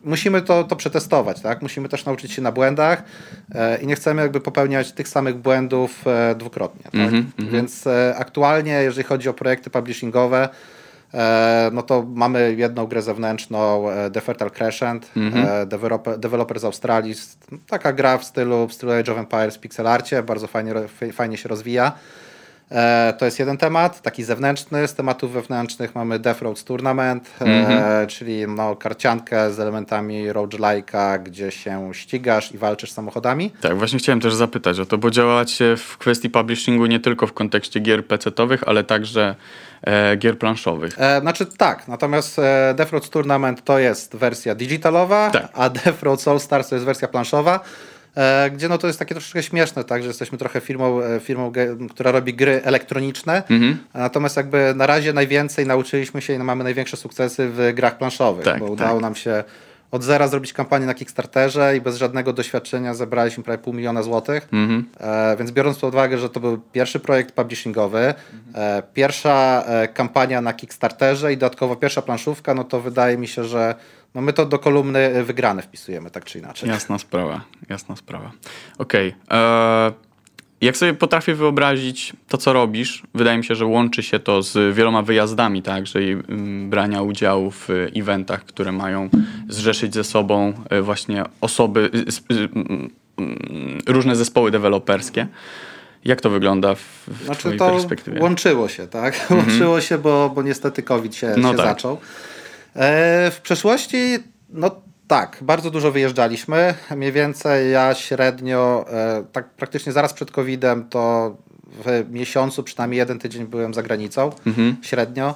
musimy 0.05 0.43
to, 0.43 0.65
to 0.65 0.77
przetestować, 0.77 1.41
tak? 1.41 1.63
Musimy 1.63 1.89
też 1.89 2.05
nauczyć 2.05 2.33
się 2.33 2.43
na 2.43 2.53
błędach 2.53 3.03
e, 3.55 3.79
i 3.83 3.87
nie 3.87 3.95
chcemy 3.95 4.23
jakby 4.23 4.41
popełniać 4.41 4.93
tych 4.93 5.09
samych 5.09 5.37
błędów 5.37 6.07
e, 6.07 6.35
dwukrotnie, 6.35 6.85
tak? 6.85 6.95
Mm 6.95 7.33
-hmm. 7.39 7.51
Więc 7.51 7.87
e, 7.87 8.15
aktualnie, 8.19 8.73
jeżeli 8.73 9.09
chodzi 9.09 9.29
o 9.29 9.35
projekty 9.35 9.71
publishingowe, 9.71 10.45
e, 10.45 10.78
no 11.73 11.83
to 11.83 12.05
mamy 12.15 12.55
jedną 12.55 12.87
grę 12.87 13.03
zewnętrzną, 13.03 13.91
e, 13.91 14.11
The 14.11 14.21
Fertile 14.21 14.51
Crescent, 14.51 15.11
mm 15.17 15.33
-hmm. 15.33 15.67
developer, 15.67 16.19
developer 16.19 16.61
z 16.61 16.65
Australii, 16.65 17.15
taka 17.67 17.93
gra 17.93 18.19
w 18.19 18.25
stylu, 18.25 18.69
w 18.69 18.73
stylu 18.73 18.93
Age 18.93 19.13
of 19.13 19.19
Empires 19.19 19.59
pixel 19.59 19.87
arcie, 19.87 20.23
bardzo 20.23 20.47
fajnie, 20.47 20.75
fajnie 21.13 21.37
się 21.37 21.49
rozwija. 21.49 21.93
E, 22.71 23.15
to 23.19 23.25
jest 23.25 23.39
jeden 23.39 23.57
temat, 23.57 24.03
taki 24.03 24.25
zewnętrzny. 24.25 24.89
Z 24.89 24.95
tematów 24.95 25.33
wewnętrznych 25.33 25.95
mamy 25.95 26.19
Death 26.19 26.43
Roads 26.43 26.65
Tournament, 26.65 27.31
mm 27.41 27.65
-hmm. 27.67 28.07
czyli 28.07 28.49
no, 28.49 28.77
karciankę 28.77 29.53
z 29.53 29.61
elementami 29.61 30.33
roguelike'a, 30.33 31.23
gdzie 31.23 31.51
się 31.51 31.91
ścigasz 31.95 32.53
i 32.53 32.59
walczysz 32.59 32.91
samochodami. 32.91 33.51
Tak, 33.61 33.79
właśnie 33.79 33.99
chciałem 33.99 34.21
też 34.21 34.35
zapytać 34.35 34.81
o 34.81 34.87
to, 34.87 34.99
bo 34.99 35.11
działacie 35.11 35.77
w 35.77 35.99
kwestii 35.99 36.31
publishingu 36.31 36.87
nie 36.87 37.01
tylko 37.01 37.27
w 37.27 37.33
kontekście 37.33 37.81
gier 37.81 38.07
PC-owych, 38.07 38.63
ale 38.67 38.85
także 38.85 39.35
e, 39.83 40.17
gier 40.17 40.39
planszowych. 40.39 40.95
E, 40.99 41.21
znaczy 41.21 41.47
tak, 41.47 41.89
natomiast 41.89 42.39
e, 42.39 42.75
Death 42.77 42.93
Roads 42.93 43.11
Tournament 43.11 43.65
to 43.65 43.79
jest 43.79 44.17
wersja 44.17 44.55
digitalowa, 44.55 45.31
tak. 45.31 45.49
a 45.55 45.71
Death 45.71 46.03
Roads 46.03 46.29
All 46.29 46.41
Stars 46.41 46.69
to 46.69 46.75
jest 46.75 46.87
wersja 46.87 47.09
planszowa. 47.09 47.61
E, 48.19 48.51
gdzie 48.51 48.69
no 48.69 48.79
to 48.79 48.87
jest 48.87 48.99
takie 48.99 49.15
troszeczkę 49.15 49.43
śmieszne, 49.43 49.85
tak, 49.85 50.03
że 50.03 50.09
jesteśmy 50.09 50.39
trochę 50.39 50.61
firmą, 50.61 51.03
e, 51.03 51.21
firmą 51.21 51.53
która 51.91 52.13
robi 52.13 52.35
gry 52.35 52.61
elektroniczne, 52.65 53.43
mhm. 53.51 53.79
natomiast 53.95 54.37
jakby 54.37 54.73
na 54.77 54.87
razie 54.87 55.13
najwięcej 55.13 55.67
nauczyliśmy 55.67 56.23
się 56.23 56.33
i 56.33 56.39
mamy 56.39 56.65
największe 56.65 56.97
sukcesy 56.97 57.49
w 57.49 57.73
grach 57.75 57.99
planszowych, 57.99 58.45
tak, 58.45 58.59
bo 58.59 58.67
udało 58.67 58.93
tak. 58.93 59.03
nam 59.03 59.15
się 59.15 59.45
od 59.91 60.03
zera 60.03 60.29
zrobić 60.29 60.53
kampanię 60.53 60.87
na 60.87 60.95
Kickstarterze 60.95 61.77
i 61.77 61.81
bez 61.81 61.97
żadnego 61.97 62.33
doświadczenia 62.33 62.95
zebraliśmy 62.95 63.45
prawie 63.45 63.63
pół 63.63 63.73
miliona 63.73 64.03
złotych. 64.03 64.49
E, 65.01 65.37
więc 65.37 65.51
biorąc 65.51 65.79
pod 65.79 65.95
uwagę, 65.95 66.19
że 66.19 66.29
to 66.29 66.41
był 66.41 66.59
pierwszy 66.59 67.01
projekt 67.01 67.35
publishingowy, 67.35 68.15
e, 68.55 68.83
pierwsza 68.95 69.65
e, 69.67 69.89
kampania 69.89 70.41
na 70.41 70.53
Kickstarterze 70.53 71.33
i 71.33 71.37
dodatkowo 71.37 71.77
pierwsza 71.77 72.03
planszówka, 72.03 72.55
no 72.55 72.65
to 72.65 72.81
wydaje 72.81 73.19
mi 73.19 73.29
się, 73.29 73.45
że 73.45 73.75
no 74.15 74.21
my 74.21 74.33
to 74.33 74.47
do 74.47 74.59
kolumny 74.59 75.25
wygrane 75.25 75.63
wpisujemy, 75.63 76.11
tak 76.11 76.25
czy 76.25 76.39
inaczej. 76.39 76.69
Jasna 76.69 76.99
sprawa, 76.99 77.41
jasna 77.69 77.97
sprawa. 77.97 78.33
Okej. 78.79 79.15
e, 79.31 79.93
Jak 80.61 80.77
sobie 80.77 80.95
potrafię 80.95 81.35
wyobrazić 81.35 82.13
to, 82.29 82.39
co 82.39 82.53
robisz, 82.53 83.03
wydaje 83.15 83.39
mi 83.39 83.45
się, 83.45 83.55
że 83.55 83.67
łączy 83.67 84.03
się 84.03 84.19
to 84.19 84.43
z 84.43 84.75
wieloma 84.77 85.03
wyjazdami, 85.03 85.63
tak, 85.63 85.87
że 85.87 86.03
i, 86.03 86.13
mm, 86.13 86.71
brania 86.71 87.03
udziału 87.03 87.51
w 87.51 87.71
e, 87.71 87.75
eventach, 87.97 88.45
które 88.45 88.73
mają 88.73 89.09
zrzeszyć 89.49 89.95
ze 89.95 90.05
sobą 90.05 90.53
e, 90.71 90.83
właśnie 90.83 91.25
osoby, 91.41 91.91
różne 93.87 94.17
zespoły 94.17 94.51
deweloperskie. 94.51 95.27
Jak 96.05 96.21
to 96.21 96.31
wygląda 96.31 96.75
w, 96.75 96.81
w 97.09 97.25
Znaczy 97.25 97.41
twojej 97.41 97.59
to 97.59 97.71
perspektywie? 97.71 98.21
łączyło 98.21 98.69
się, 98.69 98.87
tak? 98.87 99.27
Łączyło 99.31 99.81
się, 99.81 99.99
bo, 99.99 100.31
bo 100.35 100.43
niestety 100.43 100.83
COVID 100.83 101.15
się, 101.17 101.35
No 101.37 101.51
się 101.51 101.57
tak. 101.57 101.67
zaczął. 101.67 101.99
E, 102.79 103.31
w 103.31 103.41
przeszłości, 103.41 104.19
no 104.51 104.71
tak, 105.09 105.39
bardzo 105.43 105.71
dużo 105.71 105.93
wyjeżdżaliśmy. 105.93 106.75
Mniej 106.97 107.13
więcej 107.13 107.73
ja 107.73 107.95
średnio, 107.95 108.85
e, 108.93 109.25
tak 109.33 109.49
praktycznie 109.51 109.93
zaraz 109.93 110.13
przed 110.15 110.31
COVID-em, 110.31 110.89
to 110.89 111.37
w 111.85 112.05
miesiącu 112.11 112.63
przynajmniej 112.63 112.99
jeden 112.99 113.19
tydzień 113.19 113.47
byłem 113.47 113.75
za 113.75 113.83
granicą, 113.83 114.31
Mhm. 114.47 114.77
średnio. 114.83 115.35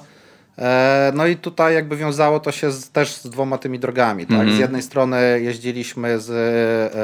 E, 0.57 1.11
No 1.15 1.27
i 1.27 1.35
tutaj 1.35 1.73
jakby 1.73 1.97
wiązało 1.97 2.39
to 2.39 2.51
się 2.51 2.71
z, 2.71 2.89
też 2.89 3.13
z 3.15 3.29
dwoma 3.29 3.57
tymi 3.57 3.79
drogami. 3.79 4.25
Tak? 4.25 4.31
Mhm. 4.39 4.55
Z 4.55 4.59
jednej 4.59 4.81
strony 4.81 5.39
jeździliśmy 5.41 6.19
z 6.19 6.29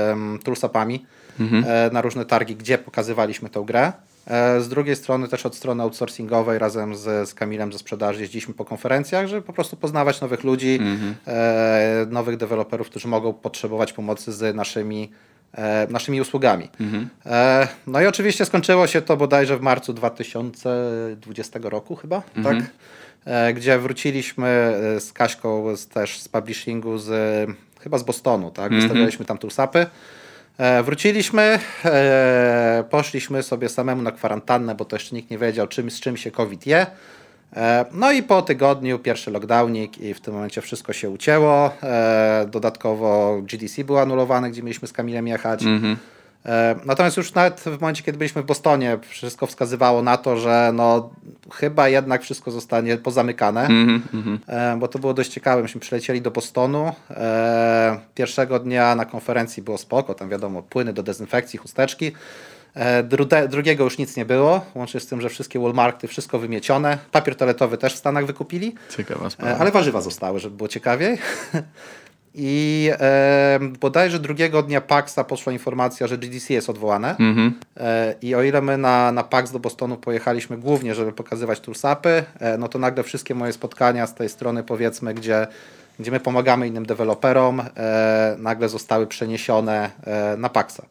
um, 0.09 0.39
toolsapami 0.43 1.05
Mhm. 1.39 1.93
na 1.93 2.01
różne 2.01 2.25
targi, 2.25 2.55
gdzie 2.55 2.77
pokazywaliśmy 2.77 3.49
tę 3.49 3.63
grę. 3.67 3.91
E, 4.29 4.61
Z 4.61 4.69
drugiej 4.69 4.95
strony 4.95 5.27
też 5.27 5.45
od 5.45 5.55
strony 5.55 5.83
outsourcingowej 5.83 6.59
razem 6.59 6.95
z, 6.95 7.29
z 7.29 7.33
Kamilem 7.33 7.73
ze 7.73 7.79
sprzedaży 7.79 8.21
jeździliśmy 8.21 8.53
po 8.53 8.65
konferencjach, 8.65 9.27
żeby 9.27 9.41
po 9.41 9.53
prostu 9.53 9.77
poznawać 9.77 10.21
nowych 10.21 10.43
ludzi, 10.43 10.79
e, 11.27 12.05
nowych 12.09 12.37
deweloperów, 12.37 12.89
którzy 12.89 13.07
mogą 13.07 13.33
potrzebować 13.33 13.93
pomocy 13.93 14.31
z 14.31 14.55
naszymi, 14.55 15.11
e, 15.53 15.87
naszymi 15.89 16.21
usługami. 16.21 16.69
E, 17.25 17.67
no 17.87 18.01
i 18.01 18.05
oczywiście 18.05 18.45
skończyło 18.45 18.87
się 18.87 19.01
to 19.01 19.17
bodajże 19.17 19.57
w 19.57 19.61
marcu 19.61 19.93
2020 19.93 21.59
roku 21.69 21.95
chyba, 21.95 22.21
tak? 22.43 22.55
E, 23.25 23.53
gdzie 23.53 23.79
wróciliśmy 23.79 24.73
z 24.99 25.13
Kaśką 25.13 25.75
z, 25.75 25.87
też 25.87 26.19
z 26.19 26.27
publishingu 26.27 26.97
z, 26.97 27.09
chyba 27.79 27.97
z 27.97 28.03
Bostonu, 28.03 28.51
tak? 28.51 28.71
Wystawialiśmy 28.81 29.25
tam 29.25 29.37
toolsapy. 29.37 29.85
E, 30.59 30.83
Wróciliśmy, 30.83 31.59
e, 31.85 32.83
poszliśmy 32.89 33.43
sobie 33.43 33.69
samemu 33.69 34.01
na 34.01 34.11
kwarantannę, 34.11 34.75
bo 34.75 34.85
to 34.85 34.95
jeszcze 34.95 35.15
nikt 35.15 35.31
nie 35.31 35.37
wiedział, 35.37 35.67
czym, 35.67 35.91
z 35.91 35.99
czym 35.99 36.17
się 36.17 36.31
COVID 36.31 36.67
je. 36.67 36.87
E, 37.55 37.85
No 37.91 38.11
i 38.11 38.23
po 38.23 38.41
tygodniu 38.41 38.99
pierwszy 38.99 39.31
lockdownik 39.31 39.97
i 39.97 40.13
w 40.13 40.21
tym 40.21 40.33
momencie 40.33 40.61
wszystko 40.61 40.93
się 40.93 41.09
ucięło. 41.09 41.71
Dodatkowo 42.47 43.41
GDC 43.41 43.83
był 43.83 43.97
anulowany, 43.97 44.51
gdzie 44.51 44.63
mieliśmy 44.63 44.87
z 44.87 44.93
Kamilem 44.93 45.27
jechać. 45.27 45.63
E, 45.63 45.95
Natomiast 46.85 47.17
już 47.17 47.33
nawet 47.33 47.59
w 47.59 47.81
momencie, 47.81 48.03
kiedy 48.03 48.17
byliśmy 48.17 48.41
w 48.41 48.45
Bostonie, 48.45 48.97
wszystko 49.09 49.47
wskazywało 49.47 50.01
na 50.01 50.17
to, 50.17 50.37
że 50.37 50.71
no, 50.73 51.09
chyba 51.53 51.89
jednak 51.89 52.21
wszystko 52.21 52.51
zostanie 52.51 52.97
pozamykane, 52.97 53.67
E, 54.47 54.77
bo 54.79 54.87
to 54.87 54.99
było 54.99 55.13
dość 55.13 55.31
ciekawe. 55.31 55.61
Myśmy 55.61 55.81
przylecieli 55.81 56.21
do 56.21 56.31
Bostonu. 56.31 56.91
E, 57.11 57.99
Pierwszego 58.15 58.59
dnia 58.59 58.95
na 58.95 59.05
konferencji 59.05 59.63
było 59.63 59.77
spoko, 59.77 60.13
tam 60.13 60.29
wiadomo, 60.29 60.63
płyny 60.63 60.93
do 60.93 61.03
dezynfekcji, 61.03 61.59
chusteczki. 61.59 62.11
E, 62.73 63.03
Drude, 63.03 63.47
drugiego 63.47 63.83
już 63.83 63.97
nic 63.97 64.15
nie 64.17 64.25
było, 64.25 64.65
łącznie 64.75 64.99
z 64.99 65.07
tym, 65.07 65.21
że 65.21 65.29
wszystkie 65.29 65.59
Walmarty, 65.59 66.07
wszystko 66.07 66.39
wymiecione. 66.39 66.97
Papier 67.11 67.35
toaletowy 67.35 67.77
też 67.77 67.93
w 67.93 67.97
Stanach 67.97 68.25
wykupili. 68.25 68.75
Ciekawa 68.97 69.27
E, 69.27 69.29
sprawa. 69.29 69.57
Ale 69.59 69.71
warzywa 69.71 70.01
zostały, 70.01 70.39
żeby 70.39 70.57
było 70.57 70.67
ciekawiej. 70.69 71.17
I 72.41 72.91
e, 72.99 73.59
bodajże 73.79 74.19
drugiego 74.19 74.63
dnia 74.63 74.81
PAXa 74.81 75.23
poszła 75.27 75.53
informacja, 75.53 76.07
że 76.07 76.17
GDC 76.17 76.53
jest 76.53 76.69
odwołane. 76.69 77.15
E, 77.77 78.15
I 78.21 78.35
o 78.35 78.43
ile 78.43 78.61
my 78.61 78.77
na, 78.77 79.11
na 79.11 79.23
PAX 79.23 79.51
do 79.51 79.59
Bostonu 79.59 79.97
pojechaliśmy 79.97 80.57
głównie, 80.57 80.95
żeby 80.95 81.11
pokazywać 81.11 81.59
toolsapy, 81.59 82.23
e, 82.39 82.57
no 82.57 82.67
to 82.67 82.79
nagle 82.79 83.03
wszystkie 83.03 83.35
moje 83.35 83.53
spotkania 83.53 84.07
z 84.07 84.15
tej 84.15 84.29
strony, 84.29 84.63
powiedzmy, 84.63 85.13
gdzie, 85.13 85.47
gdzie 85.99 86.11
my 86.11 86.19
pomagamy 86.19 86.67
innym 86.67 86.85
deweloperom, 86.85 87.59
e, 87.59 88.35
nagle 88.37 88.69
zostały 88.69 89.07
przeniesione 89.07 89.91
e, 90.05 90.37
na 90.37 90.49
PAXa. 90.49 90.81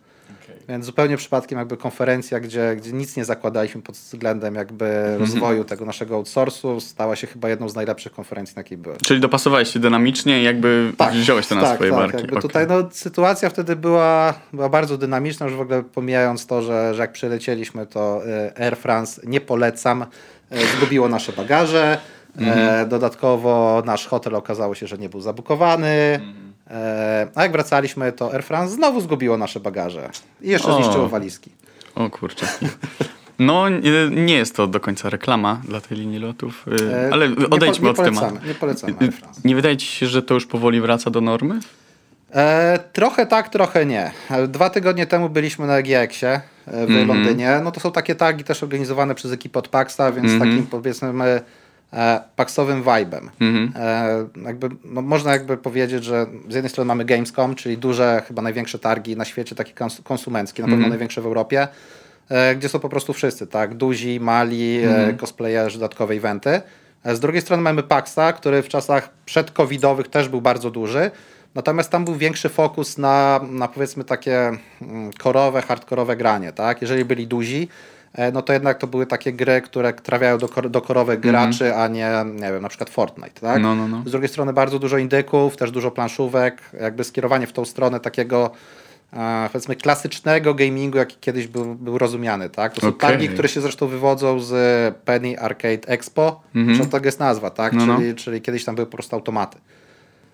Więc 0.69 0.85
zupełnie 0.85 1.17
przypadkiem 1.17 1.59
jakby 1.59 1.77
konferencja, 1.77 2.41
gdzie, 2.41 2.77
gdzie 2.77 2.93
nic 2.93 3.17
nie 3.17 3.25
zakładaliśmy 3.25 3.83
pod 3.83 3.95
względem 3.95 4.55
jakby 4.55 5.19
rozwoju 5.19 5.65
tego 5.65 5.85
naszego 5.85 6.15
outsourcu, 6.15 6.81
stała 6.81 7.17
się 7.17 7.27
chyba 7.27 7.49
jedną 7.49 7.69
z 7.69 7.75
najlepszych 7.75 8.13
konferencji, 8.13 8.57
na 8.57 8.61
jakiej 8.61 8.79
byłem. 8.79 8.99
Czyli 8.99 9.21
dopasowałeś 9.21 9.73
się 9.73 9.79
dynamicznie 9.79 10.41
i 10.41 10.45
jakby 10.45 10.93
wziąłeś 11.13 11.47
to 11.47 11.55
na 11.55 11.61
tak, 11.61 11.75
swoje 11.75 11.91
tak, 11.91 12.01
barki. 12.01 12.17
Jakby 12.17 12.37
Okej. 12.37 12.43
tutaj 12.43 12.67
no, 12.67 12.89
sytuacja 12.91 13.51
wtedy 13.51 13.77
była, 13.77 14.35
była 14.53 14.69
bardzo 14.69 14.99
dynamiczna, 14.99 15.47
już 15.47 15.55
w 15.55 15.61
ogóle 15.61 15.83
pomijając 15.83 16.47
to, 16.47 16.63
że, 16.63 16.95
że 16.95 17.03
jak 17.03 17.13
przylecieliśmy, 17.13 17.87
to 17.87 18.27
e, 18.27 18.61
Air 18.61 18.77
France 18.77 19.21
nie 19.27 19.41
polecam, 19.41 20.03
e, 20.51 20.67
zgubiło 20.77 21.09
nasze 21.09 21.33
bagaże. 21.33 21.99
E, 22.41 22.87
dodatkowo 22.87 23.83
nasz 23.87 24.07
hotel 24.07 24.35
okazało 24.35 24.75
się, 24.75 24.87
że 24.87 24.99
nie 24.99 25.09
był 25.09 25.21
zabukowany. 25.21 25.87
E, 25.89 26.48
a 27.35 27.43
jak 27.43 27.53
wracaliśmy, 27.53 28.13
to 28.13 28.33
Air 28.35 28.43
France 28.45 28.75
znowu 28.75 29.01
zgubiło 29.01 29.37
nasze 29.39 29.61
bagaże. 29.61 30.11
I 30.43 30.49
jeszcze 30.49 30.69
O. 30.69 30.75
zniszczyło 30.83 31.09
walizki. 31.09 31.51
O 31.95 32.11
kurczę. 32.11 32.47
No, 33.39 33.69
nie, 34.11 34.35
jest 34.35 34.57
to 34.57 34.67
do 34.67 34.81
końca 34.81 35.11
reklama 35.11 35.61
dla 35.69 35.81
tej 35.81 35.99
linii 35.99 36.19
lotów, 36.19 36.65
y, 36.81 36.95
E, 36.95 37.11
ale 37.13 37.29
nie 37.29 37.37
po- 37.37 37.57
odejdźmy 37.57 37.85
nie 37.85 37.91
od 37.91 37.97
polecamy, 37.97 38.27
tematu. 38.29 38.47
Nie 38.49 38.55
polecamy 38.55 38.95
Air 39.01 39.13
France. 39.13 39.41
Nie 39.45 39.55
wydaje 39.55 39.77
ci 39.77 39.87
się, 39.87 40.07
że 40.07 40.23
to 40.23 40.35
już 40.35 40.47
powoli 40.47 40.81
wraca 40.81 41.11
do 41.11 41.21
normy? 41.21 41.61
E, 42.35 42.79
trochę 42.93 43.27
tak, 43.27 43.49
trochę 43.49 43.87
nie. 43.87 44.11
E, 44.31 44.49
Dwa 44.49 44.71
tygodnie 44.71 45.07
temu 45.07 45.29
byliśmy 45.29 45.67
na 45.67 45.79
EGX-ie 45.79 46.33
e, 46.33 46.41
w 46.87 46.91
Mhm. 46.91 47.09
Londynie. 47.09 47.61
No 47.65 47.71
to 47.73 47.81
są 47.81 47.93
takie 47.93 48.15
targi 48.15 48.45
też 48.45 48.63
organizowane 48.63 49.15
przez 49.15 49.33
ekipę 49.33 49.59
od 49.59 49.69
Paxa, 49.69 50.13
więc 50.13 50.33
Mhm. 50.33 50.51
takim 50.51 50.67
powiedzmy 50.67 51.13
my, 51.13 51.41
e, 51.93 52.21
paksowym 52.37 52.83
vibe'em. 52.83 53.29
Mhm. 53.41 53.73
E, 53.77 54.27
jakby, 54.47 54.69
no, 54.85 55.03
można 55.03 55.33
jakby 55.33 55.57
powiedzieć, 55.57 56.05
że 56.05 56.27
z 56.49 56.55
jednej 56.55 56.71
strony 56.71 56.89
mamy 56.89 57.05
Gamescom, 57.05 57.55
czyli 57.55 57.79
duże, 57.79 58.23
chyba 58.29 58.43
największe 58.43 58.79
targi 58.79 59.17
na 59.17 59.25
świecie, 59.25 59.55
takie 59.57 59.73
kons- 59.75 60.03
konsumenckie, 60.03 60.63
na 60.63 60.67
pewno 60.67 60.77
Mhm. 60.77 60.91
największe 60.91 61.21
w 61.23 61.27
Europie, 61.27 61.69
e, 62.29 62.57
gdzie 62.57 62.69
są 62.69 62.79
po 62.79 62.89
prostu 62.89 63.13
wszyscy, 63.13 63.47
tak? 63.47 63.75
Duzi, 63.75 64.21
mali, 64.21 64.79
Mhm. 64.85 65.11
e, 65.11 65.15
cosplayerzy, 65.15 65.79
dodatkowe 65.79 66.15
eventy. 66.15 66.61
E, 67.05 67.17
Z 67.17 67.21
drugiej 67.21 67.43
strony 67.43 67.63
mamy 67.63 67.83
Paxa, 67.83 68.33
który 68.37 68.63
w 68.63 68.69
czasach 68.69 69.11
przedcovidowych 69.25 70.09
też 70.09 70.29
był 70.29 70.41
bardzo 70.41 70.71
duży, 70.71 71.11
natomiast 71.55 71.91
tam 71.91 72.05
był 72.05 72.15
większy 72.15 72.49
fokus 72.49 72.99
na, 72.99 73.41
na 73.51 73.69
powiedzmy 73.69 74.05
takie 74.05 74.53
mm, 74.83 75.11
korowe, 75.19 75.63
hardkorowe 75.63 76.17
granie, 76.17 76.53
tak? 76.53 76.83
Jeżeli 76.83 77.05
byli 77.05 77.27
duzi, 77.27 77.69
no 78.33 78.43
to 78.43 78.53
jednak 78.53 78.79
to 78.79 78.87
były 78.87 79.07
takie 79.07 79.33
gry, 79.33 79.63
które 79.63 79.93
trafiają 79.93 80.39
do, 80.39 80.49
kor- 80.49 80.71
do 80.71 80.81
korowych 80.81 81.21
graczy, 81.21 81.75
a 81.75 81.89
nie, 81.89 82.11
nie 82.35 82.53
wiem, 82.53 82.63
na 82.63 82.69
przykład 82.69 82.91
Fortnite, 82.91 83.41
tak? 83.41 83.63
No, 83.63 83.75
no, 83.77 83.89
no. 83.89 84.03
Z 84.07 84.11
drugiej 84.11 84.29
strony 84.29 84.53
bardzo 84.53 84.79
dużo 84.79 84.99
indyków, 84.99 85.57
też 85.57 85.71
dużo 85.71 85.91
planszówek, 85.91 86.63
jakby 86.81 87.05
skierowanie 87.05 87.47
w 87.47 87.53
tą 87.53 87.65
stronę 87.65 88.01
takiego 88.01 88.51
e, 89.13 89.49
powiedzmy 89.53 89.77
klasycznego 89.77 90.55
gamingu, 90.55 90.99
jaki 90.99 91.17
kiedyś 91.21 91.47
był, 91.47 91.75
był 91.75 91.99
rozumiany, 91.99 92.51
tak? 92.51 92.73
To 92.75 92.81
są 92.81 92.89
Okej. 92.89 92.99
targi, 93.11 93.29
które 93.29 93.49
się 93.49 93.61
zresztą 93.61 93.87
wywodzą 93.87 94.41
z 94.41 94.55
Penny 95.05 95.41
Arcade 95.41 95.89
Expo, 95.89 96.41
zresztą 96.55 96.89
tak 96.89 97.05
jest 97.05 97.21
nazwa, 97.21 97.51
tak? 97.51 97.73
No, 97.73 97.87
no. 97.87 97.97
Czyli, 97.97 98.15
czyli 98.15 98.43
kiedyś 98.43 98.65
tam 98.65 98.75
były 98.75 98.87
po 98.87 98.93
prostu 98.93 99.17
automaty. 99.17 99.59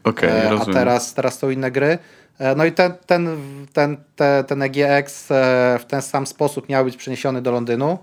Okej, 0.04 0.30
E, 0.30 0.46
a 0.46 0.50
rozumiem. 0.50 0.74
teraz, 0.74 1.14
teraz 1.14 1.38
są 1.38 1.50
inne 1.50 1.70
gry. 1.70 1.98
E, 2.38 2.54
No 2.54 2.64
i 2.64 2.72
ten, 2.72 2.92
ten, 3.06 3.28
ten, 3.72 3.96
te, 4.16 4.44
ten 4.44 4.62
EGX 4.62 5.26
w 5.78 5.84
ten 5.88 6.02
sam 6.02 6.26
sposób 6.26 6.68
miał 6.68 6.84
być 6.84 6.96
przeniesiony 6.96 7.42
do 7.42 7.50
Londynu. 7.50 7.98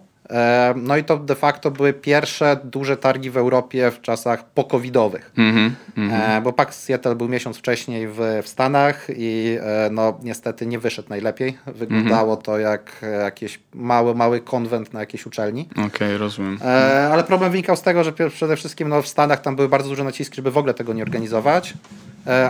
No 0.75 0.97
i 0.97 1.03
to 1.03 1.17
de 1.17 1.35
facto 1.35 1.71
były 1.71 1.93
pierwsze 1.93 2.57
duże 2.63 2.97
targi 2.97 3.29
w 3.29 3.37
Europie 3.37 3.91
w 3.91 4.01
czasach 4.01 4.45
pokowidowych. 4.45 5.31
Mhm. 5.37 5.75
E, 6.11 6.41
Bo 6.41 6.53
PAX 6.53 6.83
Seattle 6.83 7.15
był 7.15 7.27
miesiąc 7.27 7.57
wcześniej 7.57 8.07
w, 8.07 8.19
w 8.43 8.47
Stanach 8.47 9.07
i 9.15 9.57
e, 9.61 9.89
no 9.91 10.19
niestety 10.23 10.65
nie 10.65 10.79
wyszedł 10.79 11.09
najlepiej. 11.09 11.57
Wyglądało 11.65 12.33
Mhm. 12.33 12.41
to 12.41 12.59
jak 12.59 12.91
e, 13.03 13.07
jakiś 13.07 13.59
mały, 13.73 14.15
mały 14.15 14.41
konwent 14.41 14.93
na 14.93 14.99
jakiejś 14.99 15.25
uczelni. 15.25 15.69
Okej, 15.85 16.17
rozumiem. 16.17 16.59
E, 16.65 17.09
ale 17.11 17.23
problem 17.23 17.51
wynikał 17.51 17.75
z 17.75 17.81
tego, 17.81 18.03
że 18.03 18.13
przede 18.29 18.55
wszystkim 18.55 18.89
no, 18.89 19.01
w 19.01 19.07
Stanach 19.07 19.41
tam 19.41 19.55
były 19.55 19.69
bardzo 19.69 19.89
duże 19.89 20.03
naciski, 20.03 20.35
żeby 20.35 20.51
w 20.51 20.57
ogóle 20.57 20.73
tego 20.73 20.93
nie 20.93 21.03
organizować, 21.03 21.73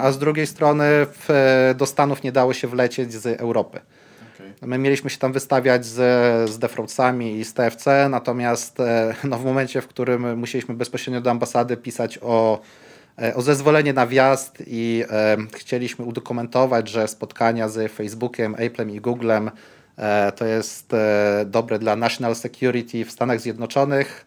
a 0.02 0.12
z 0.12 0.20
drugiej 0.20 0.48
strony 0.48 0.86
w, 0.90 1.74
do 1.78 1.86
Stanów 1.86 2.24
nie 2.24 2.32
dało 2.32 2.54
się 2.54 2.68
wlecieć 2.68 3.14
z 3.14 3.42
Europy. 3.42 3.80
My 4.62 4.78
mieliśmy 4.78 5.10
się 5.10 5.18
tam 5.18 5.34
wystawiać 5.34 5.86
z, 5.86 5.96
z 6.50 6.60
Defraudsami 6.60 7.40
i 7.40 7.46
z 7.46 7.54
TFC, 7.54 8.10
natomiast 8.10 8.80
e, 8.80 9.16
no, 9.24 9.38
w 9.38 9.46
momencie, 9.46 9.82
w 9.82 9.88
którym 9.88 10.40
musieliśmy 10.40 10.76
bezpośrednio 10.76 11.22
do 11.22 11.32
ambasady 11.32 11.78
pisać 11.78 12.20
o, 12.22 12.62
e, 13.22 13.36
o 13.36 13.42
zezwolenie 13.42 13.94
na 13.94 14.08
wjazd 14.08 14.64
i 14.68 15.04
e, 15.10 15.38
chcieliśmy 15.58 16.06
udokumentować, 16.06 16.90
że 16.90 17.08
spotkania 17.08 17.70
z 17.70 17.92
Facebookiem, 17.92 18.56
Apple'em 18.56 18.96
i 18.96 19.02
Googlem 19.02 19.52
e, 19.98 20.32
to 20.32 20.46
jest 20.46 20.94
e, 20.94 21.46
dobre 21.46 21.80
dla 21.80 21.96
national 21.96 22.36
security 22.36 23.06
w 23.06 23.12
Stanach 23.12 23.40
Zjednoczonych. 23.40 24.26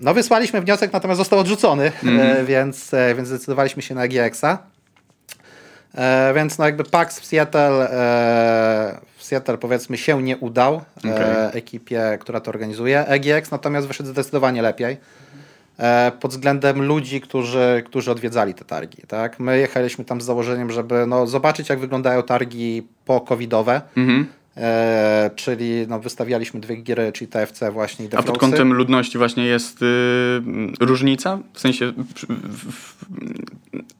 No 0.00 0.14
wysłaliśmy 0.14 0.60
wniosek, 0.60 0.92
natomiast 0.92 1.18
został 1.18 1.38
odrzucony, 1.38 1.92
e, 2.04 2.44
więc, 2.44 2.90
więc 3.16 3.28
zdecydowaliśmy 3.28 3.82
się 3.82 3.94
na 3.94 4.04
EGX-a. 4.04 4.58
E, 5.94 6.32
więc 6.34 6.58
no 6.58 6.64
jakby 6.64 6.84
PAX 6.84 7.20
w 7.20 7.26
Seattle, 7.26 7.88
Seattle 9.32 9.58
powiedzmy 9.58 9.98
się 9.98 10.22
nie 10.22 10.36
udał 10.36 10.74
e, 10.74 10.80
Okej. 10.98 11.58
ekipie, 11.58 12.18
która 12.20 12.40
to 12.40 12.50
organizuje. 12.50 13.06
EGX 13.06 13.50
natomiast 13.50 13.86
wyszedł 13.86 14.08
zdecydowanie 14.10 14.62
lepiej 14.62 14.96
e, 15.78 16.12
pod 16.20 16.30
względem 16.30 16.82
ludzi, 16.82 17.20
którzy, 17.20 17.82
którzy 17.86 18.10
odwiedzali 18.10 18.54
te 18.54 18.64
targi. 18.64 19.02
Tak? 19.08 19.40
My 19.40 19.58
jechaliśmy 19.58 20.04
tam 20.04 20.20
z 20.20 20.24
założeniem, 20.24 20.70
żeby 20.70 21.06
no, 21.06 21.26
zobaczyć 21.26 21.68
jak 21.68 21.78
wyglądają 21.78 22.22
targi 22.22 22.86
po-covidowe, 23.04 23.80
Mhm. 23.96 24.26
E, 24.56 25.30
czyli 25.36 25.86
no, 25.88 26.00
wystawialiśmy 26.00 26.60
dwie 26.60 26.76
giry, 26.76 27.12
czyli 27.12 27.28
TFC 27.28 27.70
właśnie 27.70 28.06
i 28.06 28.08
A 28.16 28.22
pod 28.22 28.38
kątem 28.38 28.72
ludności 28.72 29.18
właśnie 29.18 29.44
jest 29.44 29.82
y, 29.82 29.86
różnica? 30.80 31.38
W 31.52 31.60
sensie 31.60 31.92
w, 31.92 32.72
w, 32.72 32.96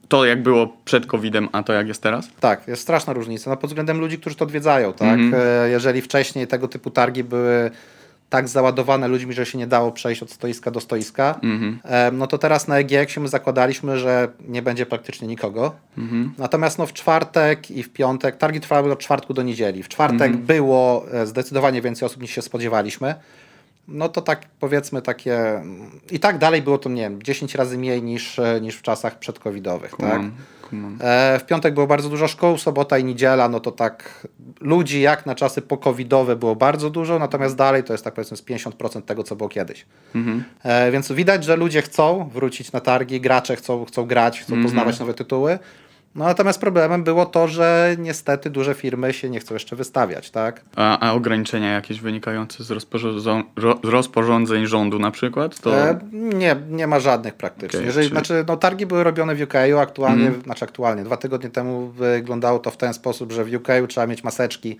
to 0.07 0.25
jak 0.25 0.43
było 0.43 0.77
przed 0.85 1.05
COVID-em, 1.05 1.49
a 1.51 1.63
to 1.63 1.73
jak 1.73 1.87
jest 1.87 2.01
teraz? 2.01 2.27
Tak, 2.39 2.67
jest 2.67 2.81
straszna 2.81 3.13
różnica. 3.13 3.49
No, 3.49 3.57
pod 3.57 3.69
względem 3.69 3.99
ludzi, 3.99 4.17
którzy 4.17 4.35
to 4.35 4.45
odwiedzają, 4.45 4.93
tak? 4.93 5.19
Mhm. 5.19 5.43
E, 5.65 5.69
Jeżeli 5.69 6.01
wcześniej 6.01 6.47
tego 6.47 6.67
typu 6.67 6.89
targi 6.89 7.23
były 7.23 7.71
tak 8.33 8.47
załadowane 8.47 9.07
ludźmi, 9.07 9.33
że 9.33 9.45
się 9.45 9.57
nie 9.57 9.67
dało 9.67 9.91
przejść 9.91 10.23
od 10.23 10.31
stoiska 10.31 10.71
do 10.71 10.79
stoiska, 10.79 11.39
Mhm. 11.43 11.79
no 12.17 12.27
to 12.27 12.37
teraz 12.37 12.67
na 12.67 12.77
EGX 12.79 13.17
my 13.17 13.27
zakładaliśmy, 13.27 13.99
że 13.99 14.27
nie 14.47 14.61
będzie 14.61 14.85
praktycznie 14.85 15.27
nikogo. 15.27 15.75
Mhm. 15.97 16.33
Natomiast 16.37 16.77
no, 16.79 16.85
w 16.85 16.93
czwartek 16.93 17.71
i 17.71 17.83
w 17.83 17.89
piątek, 17.93 18.37
targi 18.37 18.59
trwały 18.59 18.91
od 18.91 18.99
czwartku 18.99 19.33
do 19.33 19.41
niedzieli. 19.43 19.83
W 19.83 19.89
czwartek 19.89 20.21
Mhm. 20.21 20.45
było 20.45 21.05
e, 21.11 21.25
zdecydowanie 21.27 21.81
więcej 21.81 22.05
osób 22.05 22.21
niż 22.21 22.31
się 22.31 22.41
spodziewaliśmy. 22.41 23.15
No 23.87 24.09
to 24.09 24.21
tak 24.21 24.41
powiedzmy 24.59 25.01
takie. 25.01 25.61
I 26.11 26.19
tak 26.19 26.37
dalej 26.37 26.61
było 26.61 26.77
to, 26.77 26.89
nie 26.89 27.01
wiem, 27.01 27.23
10 27.23 27.55
razy 27.55 27.77
mniej 27.77 28.03
niż, 28.03 28.39
e, 28.39 28.61
niż 28.61 28.75
w 28.75 28.81
czasach 28.81 29.19
przedcovidowych. 29.19 29.93
Tak? 29.99 30.21
Kumam. 30.69 30.97
E, 31.01 31.39
W 31.39 31.45
piątek 31.45 31.73
było 31.73 31.87
bardzo 31.87 32.09
dużo 32.09 32.27
szkół, 32.27 32.57
sobota 32.57 32.97
i 32.97 33.03
niedziela, 33.03 33.49
no 33.49 33.59
to 33.59 33.71
tak 33.71 34.27
ludzi 34.61 35.01
jak 35.01 35.25
na 35.25 35.35
czasy 35.35 35.61
pokowidowe 35.61 36.35
było 36.35 36.55
bardzo 36.55 36.89
dużo, 36.89 37.19
natomiast 37.19 37.55
dalej 37.55 37.83
to 37.83 37.93
jest 37.93 38.03
tak 38.03 38.13
powiedzmy 38.13 38.37
z 38.37 38.43
50% 38.43 39.01
tego, 39.01 39.23
co 39.23 39.35
było 39.35 39.49
kiedyś. 39.49 39.85
Mhm. 40.15 40.43
E, 40.63 40.91
Więc 40.91 41.11
widać, 41.11 41.43
że 41.43 41.55
ludzie 41.55 41.81
chcą 41.81 42.29
wrócić 42.33 42.71
na 42.71 42.79
targi, 42.79 43.21
gracze 43.21 43.55
chcą, 43.55 43.85
chcą 43.85 44.05
grać, 44.05 44.39
chcą 44.41 44.53
Mhm. 44.53 44.63
poznawać 44.63 44.99
nowe 44.99 45.13
tytuły. 45.13 45.59
No 46.15 46.25
natomiast 46.25 46.59
problemem 46.61 47.03
było 47.03 47.25
to, 47.25 47.47
że 47.47 47.95
niestety 47.99 48.49
duże 48.49 48.73
firmy 48.73 49.13
się 49.13 49.29
nie 49.29 49.39
chcą 49.39 49.53
jeszcze 49.53 49.75
wystawiać, 49.75 50.31
tak? 50.31 50.61
A, 50.75 50.99
a 50.99 51.13
ograniczenia 51.13 51.73
jakieś 51.73 51.99
wynikające 52.01 52.63
z, 52.63 52.71
rozporządzą, 52.71 53.43
ro, 53.55 53.79
z 53.83 53.87
rozporządzeń 53.87 54.65
rządu 54.65 54.99
na 54.99 55.11
przykład? 55.11 55.59
To... 55.59 55.77
E, 55.89 55.99
nie, 56.11 56.55
nie 56.69 56.87
ma 56.87 56.99
żadnych 56.99 57.33
praktycznie. 57.33 57.79
Okej, 57.79 57.87
Jeżeli, 57.87 58.07
czyli- 58.07 58.15
Znaczy, 58.15 58.45
no, 58.47 58.57
targi 58.57 58.85
były 58.85 59.03
robione 59.03 59.35
w 59.35 59.41
UK, 59.41 59.53
aktualnie, 59.81 60.25
Mhm. 60.25 60.43
znaczy 60.43 60.65
aktualnie, 60.65 61.03
dwa 61.03 61.17
tygodnie 61.17 61.49
temu 61.49 61.87
wyglądało 61.87 62.59
to 62.59 62.71
w 62.71 62.77
ten 62.77 62.93
sposób, 62.93 63.31
że 63.31 63.45
w 63.45 63.53
UK 63.53 63.67
trzeba 63.89 64.07
mieć 64.07 64.23
maseczki 64.23 64.77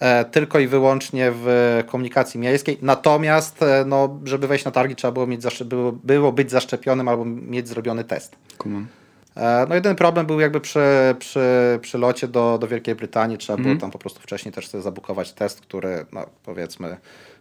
e, 0.00 0.24
tylko 0.24 0.58
i 0.58 0.66
wyłącznie 0.66 1.32
w 1.34 1.78
komunikacji 1.86 2.40
miejskiej. 2.40 2.78
Natomiast, 2.82 3.62
e, 3.62 3.84
no, 3.86 4.18
żeby 4.24 4.46
wejść 4.46 4.64
na 4.64 4.70
targi, 4.70 4.96
trzeba 4.96 5.12
było, 5.12 5.26
mieć 5.26 5.62
było, 5.64 5.92
było 5.92 6.32
być 6.32 6.50
zaszczepionym 6.50 7.08
albo 7.08 7.24
mieć 7.24 7.68
zrobiony 7.68 8.04
test. 8.04 8.36
Kumam. 8.58 8.86
No 9.68 9.74
jedyny 9.74 9.94
problem 9.94 10.26
był 10.26 10.40
jakby 10.40 10.60
przy, 10.60 11.14
przy, 11.18 11.78
przy 11.82 11.98
locie 11.98 12.28
do, 12.28 12.58
do 12.58 12.66
Wielkiej 12.66 12.94
Brytanii. 12.94 13.38
Trzeba 13.38 13.56
Mhm. 13.58 13.76
było 13.76 13.80
tam 13.80 13.90
po 13.90 13.98
prostu 13.98 14.20
wcześniej 14.20 14.52
też 14.52 14.68
sobie 14.68 14.82
zabukować 14.82 15.32
test, 15.32 15.60
który, 15.60 16.06
no 16.12 16.26
powiedzmy, 16.44 16.96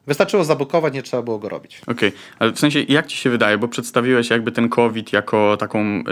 wystarczyło 0.07 0.43
zabukować, 0.43 0.93
nie 0.93 1.03
trzeba 1.03 1.23
było 1.23 1.39
go 1.39 1.49
robić. 1.49 1.81
Okej, 1.87 2.11
ale 2.39 2.51
w 2.51 2.59
sensie 2.59 2.79
jak 2.81 3.07
ci 3.07 3.17
się 3.17 3.29
wydaje, 3.29 3.57
bo 3.57 3.67
przedstawiłeś 3.67 4.29
jakby 4.29 4.51
ten 4.51 4.69
COVID 4.69 5.13
jako 5.13 5.57
taką 5.57 5.79
y, 5.99 6.03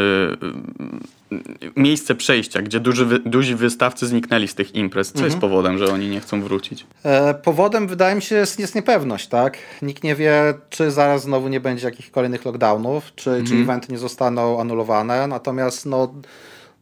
y, 1.32 1.72
miejsce 1.76 2.16
przejścia, 2.16 2.62
gdzie 2.62 2.80
duży, 2.80 3.06
wy, 3.06 3.20
duzi 3.20 3.56
wystawcy 3.56 4.08
zniknęli 4.08 4.48
z 4.48 4.56
tych 4.56 4.76
imprez. 4.76 5.08
Co 5.08 5.14
Mhm. 5.14 5.26
jest 5.32 5.38
powodem, 5.42 5.78
że 5.78 5.94
oni 5.94 6.10
nie 6.10 6.20
chcą 6.20 6.42
wrócić? 6.42 6.86
E, 7.04 7.34
Powodem 7.34 7.88
wydaje 7.88 8.16
mi 8.16 8.22
się 8.22 8.36
jest, 8.36 8.60
jest 8.60 8.76
niepewność, 8.76 9.28
tak? 9.28 9.58
Nikt 9.82 10.04
nie 10.04 10.16
wie, 10.16 10.54
czy 10.70 10.92
zaraz 10.92 11.22
znowu 11.24 11.48
nie 11.48 11.60
będzie 11.60 11.86
jakichś 11.86 12.10
kolejnych 12.10 12.46
lockdownów, 12.46 13.04
czy, 13.16 13.44
czy 13.48 13.56
eventy 13.56 13.92
nie 13.92 13.98
zostaną 13.98 14.62
anulowane. 14.62 15.28
Natomiast 15.28 15.86
no, 15.86 16.14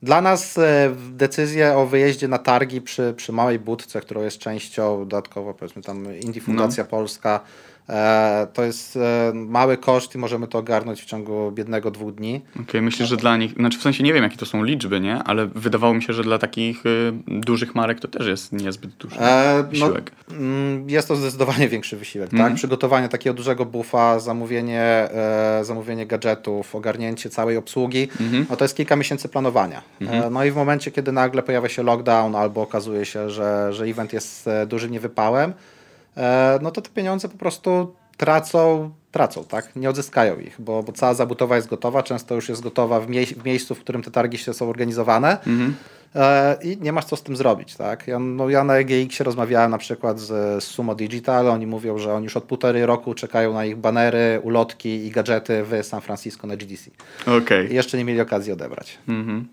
dla 0.04 0.22
nas 0.22 0.58
e, 0.58 0.96
decyzja 1.12 1.78
o 1.78 1.86
wyjeździe 1.86 2.28
na 2.28 2.38
targi 2.38 2.82
przy, 2.82 3.14
przy 3.18 3.32
małej 3.32 3.60
budce, 3.60 4.02
którą 4.02 4.22
jest 4.22 4.38
częścią 4.38 5.00
dodatkowo 5.00 5.54
powiedzmy 5.54 5.82
tam 5.82 6.20
Indie 6.20 6.42
Fundacja 6.42 6.86
Polska, 6.86 7.40
e, 7.83 7.83
to 8.54 8.64
jest 8.64 8.96
e, 8.98 9.32
mały 9.34 9.78
koszt 9.78 10.16
i 10.16 10.18
możemy 10.18 10.48
to 10.48 10.58
ogarnąć 10.58 11.02
w 11.02 11.06
ciągu 11.06 11.54
jednego, 11.58 11.92
dwóch 11.92 12.16
dni. 12.16 12.42
Okej, 12.62 12.82
myślę, 12.82 13.06
że 13.06 13.18
dla 13.18 13.38
nich, 13.38 13.54
znaczy 13.54 13.80
w 13.80 13.82
sensie 13.82 14.04
nie 14.04 14.14
wiem 14.14 14.24
jakie 14.24 14.38
to 14.38 14.46
są 14.46 14.64
liczby, 14.64 15.00
nie? 15.00 15.24
Ale 15.24 15.46
wydawało 15.48 15.94
mi 15.94 16.04
się, 16.04 16.14
że 16.14 16.24
dla 16.24 16.38
takich 16.40 16.86
y, 16.86 17.14
dużych 17.28 17.76
marek 17.76 18.00
to 18.00 18.08
też 18.08 18.28
jest 18.28 18.52
niezbyt 18.52 18.92
duży 18.96 19.16
E, 19.20 19.56
no, 19.58 19.64
wysiłek. 19.70 20.12
mm, 20.32 20.90
jest 20.90 21.08
to 21.08 21.16
zdecydowanie 21.16 21.70
większy 21.70 21.98
wysiłek, 21.98 22.34
Mhm. 22.34 22.50
tak? 22.50 22.58
Przygotowanie 22.58 23.10
takiego 23.10 23.34
dużego 23.34 23.66
buffa, 23.66 24.20
zamówienie, 24.20 24.82
e, 24.82 25.60
zamówienie 25.64 26.06
gadżetów, 26.06 26.76
ogarnięcie 26.76 27.30
całej 27.30 27.58
obsługi, 27.58 28.08
Mhm. 28.22 28.46
no 28.50 28.56
to 28.56 28.64
jest 28.66 28.76
kilka 28.78 28.96
miesięcy 28.96 29.30
planowania. 29.30 29.82
E, 30.02 30.30
no 30.30 30.46
i 30.46 30.52
w 30.52 30.56
momencie, 30.56 30.92
kiedy 30.92 31.12
nagle 31.12 31.44
pojawia 31.44 31.70
się 31.70 31.84
lockdown 31.84 32.36
albo 32.36 32.62
okazuje 32.62 33.06
się, 33.06 33.30
że, 33.30 33.74
że 33.74 33.86
event 33.86 34.14
jest 34.14 34.48
e, 34.48 34.66
dużym 34.66 34.92
niewypałem, 34.92 35.50
e, 35.52 35.54
no 36.62 36.72
to 36.72 36.82
te 36.82 36.90
pieniądze 36.90 37.30
po 37.30 37.38
prostu 37.38 37.96
tracą, 38.18 38.92
tracą, 39.12 39.44
tak? 39.44 39.76
Nie 39.76 39.90
odzyskają 39.90 40.40
ich, 40.40 40.62
bo, 40.62 40.84
bo 40.84 40.92
cała 40.92 41.14
zabudowa 41.14 41.56
jest 41.56 41.68
gotowa, 41.68 42.04
często 42.04 42.36
już 42.36 42.50
jest 42.50 42.62
gotowa 42.62 43.00
w, 43.00 43.10
mie- 43.10 43.26
w 43.36 43.46
miejscu, 43.46 43.76
w 43.76 43.80
którym 43.80 44.02
te 44.04 44.12
targi 44.12 44.38
się 44.38 44.54
są 44.54 44.70
organizowane. 44.70 45.38
Mhm. 45.48 45.76
E, 46.16 46.58
i 46.64 46.78
nie 46.82 46.92
masz 46.92 47.06
co 47.06 47.16
z 47.16 47.24
tym 47.24 47.36
zrobić, 47.36 47.76
tak? 47.76 48.08
Ja, 48.08 48.20
no, 48.20 48.50
ja 48.50 48.64
na 48.64 48.78
EGX 48.78 49.20
rozmawiałem 49.20 49.72
na 49.72 49.78
przykład 49.78 50.20
z, 50.20 50.64
Sumo 50.64 50.96
Digital, 50.96 51.50
oni 51.50 51.68
mówią, 51.68 51.98
że 51.98 52.14
oni 52.14 52.24
już 52.24 52.38
od 52.38 52.44
półtorej 52.44 52.86
roku 52.86 53.14
czekają 53.14 53.54
na 53.54 53.66
ich 53.66 53.78
banery, 53.78 54.40
ulotki 54.44 55.06
i 55.06 55.12
gadżety 55.12 55.64
w 55.64 55.86
San 55.86 56.02
Francisco 56.02 56.48
na 56.48 56.56
GDC. 56.58 56.92
Okej. 57.38 57.72
I 57.72 57.76
jeszcze 57.76 57.98
nie 57.98 58.06
mieli 58.06 58.22
okazji 58.22 58.52
odebrać. 58.54 58.98
Mhm, 59.08 59.20
mhm. 59.30 59.48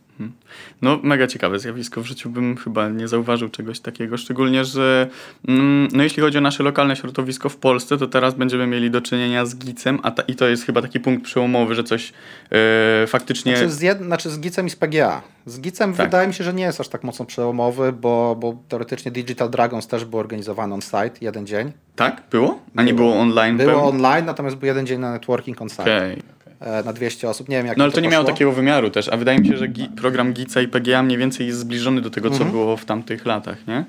No, 0.83 0.99
mega 1.03 1.27
ciekawe 1.27 1.59
zjawisko. 1.59 2.03
W 2.03 2.07
życiu 2.07 2.31
bym 2.31 2.57
chyba 2.57 2.89
nie 2.89 3.09
zauważył 3.09 3.49
czegoś 3.49 3.81
takiego. 3.81 4.17
Szczególnie, 4.17 4.65
że 4.65 5.09
mm, 5.49 5.89
no, 5.93 6.03
jeśli 6.03 6.23
chodzi 6.23 6.39
o 6.39 6.41
nasze 6.41 6.63
lokalne 6.63 6.97
środowisko 6.97 7.49
w 7.49 7.57
Polsce, 7.57 7.99
to 7.99 8.07
teraz 8.07 8.35
będziemy 8.35 8.67
mieli 8.67 8.91
do 8.91 9.01
czynienia 9.01 9.47
z 9.47 9.57
gicem, 9.57 9.99
a 10.03 10.11
ta, 10.11 10.23
i 10.23 10.35
to 10.35 10.49
jest 10.49 10.67
chyba 10.67 10.83
taki 10.83 11.01
punkt 11.01 11.25
przełomowy, 11.25 11.75
że 11.75 11.85
coś 11.85 12.13
e, 12.51 13.07
faktycznie. 13.07 13.57
Znaczy 13.57 13.73
z, 13.73 13.81
jed, 13.81 13.99
znaczy 13.99 14.31
z 14.31 14.41
Gicem 14.41 14.67
i 14.67 14.71
z 14.71 14.77
PGA. 14.77 15.23
Z 15.47 15.61
Gicem 15.61 15.95
Tak. 15.95 16.07
wydaje 16.07 16.29
mi 16.29 16.35
się, 16.35 16.45
że 16.45 16.55
nie 16.55 16.65
jest 16.65 16.81
aż 16.81 16.89
tak 16.89 17.05
mocno 17.05 17.25
przełomowy, 17.25 17.93
bo, 17.93 18.37
bo 18.41 18.57
teoretycznie 18.69 19.11
Digital 19.11 19.51
Dragons 19.51 19.87
też 19.87 20.05
był 20.05 20.19
organizowany 20.19 20.75
on 20.75 20.83
site, 20.83 21.13
jeden 21.21 21.47
dzień. 21.47 21.73
Tak? 21.97 22.23
Było? 22.31 22.61
A 22.77 22.83
nie 22.83 22.95
było 22.95 23.21
online? 23.21 23.57
Było 23.57 23.71
pełno? 23.71 23.89
online, 23.89 24.27
natomiast 24.27 24.57
był 24.57 24.67
jeden 24.67 24.87
dzień 24.87 25.01
na 25.01 25.13
networking 25.13 25.63
on 25.63 25.69
site. 25.69 26.17
E, 26.61 26.83
na 26.83 26.93
200 26.93 27.29
osób. 27.29 27.49
Nie 27.49 27.57
wiem, 27.57 27.67
jak 27.67 27.77
No 27.77 27.85
ale 27.85 27.93
to 27.93 28.01
nie 28.01 28.09
miało 28.09 28.25
takiego 28.25 28.53
wymiaru 28.53 28.91
też, 28.91 29.09
a 29.09 29.17
wydaje 29.17 29.39
mi 29.39 29.49
się, 29.49 29.57
że 29.57 29.69
gi- 29.69 29.89
program 29.95 30.33
GICA 30.33 30.61
i 30.61 30.69
PGA 30.69 31.03
mniej 31.03 31.19
więcej 31.19 31.47
jest 31.47 31.59
zbliżony 31.59 32.01
do 32.01 32.11
tego, 32.11 32.29
Mhm. 32.29 32.45
co 32.47 32.53
było 32.53 32.77
w 32.77 32.85
tamtych 32.85 33.27
latach, 33.27 33.67
nie? 33.67 33.85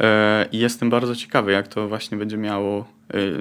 E, 0.00 0.46
I 0.52 0.58
jestem 0.58 0.90
bardzo 0.90 1.16
ciekawy, 1.16 1.52
jak 1.52 1.68
to 1.68 1.88
właśnie 1.88 2.18
będzie 2.18 2.36
miało, 2.36 2.84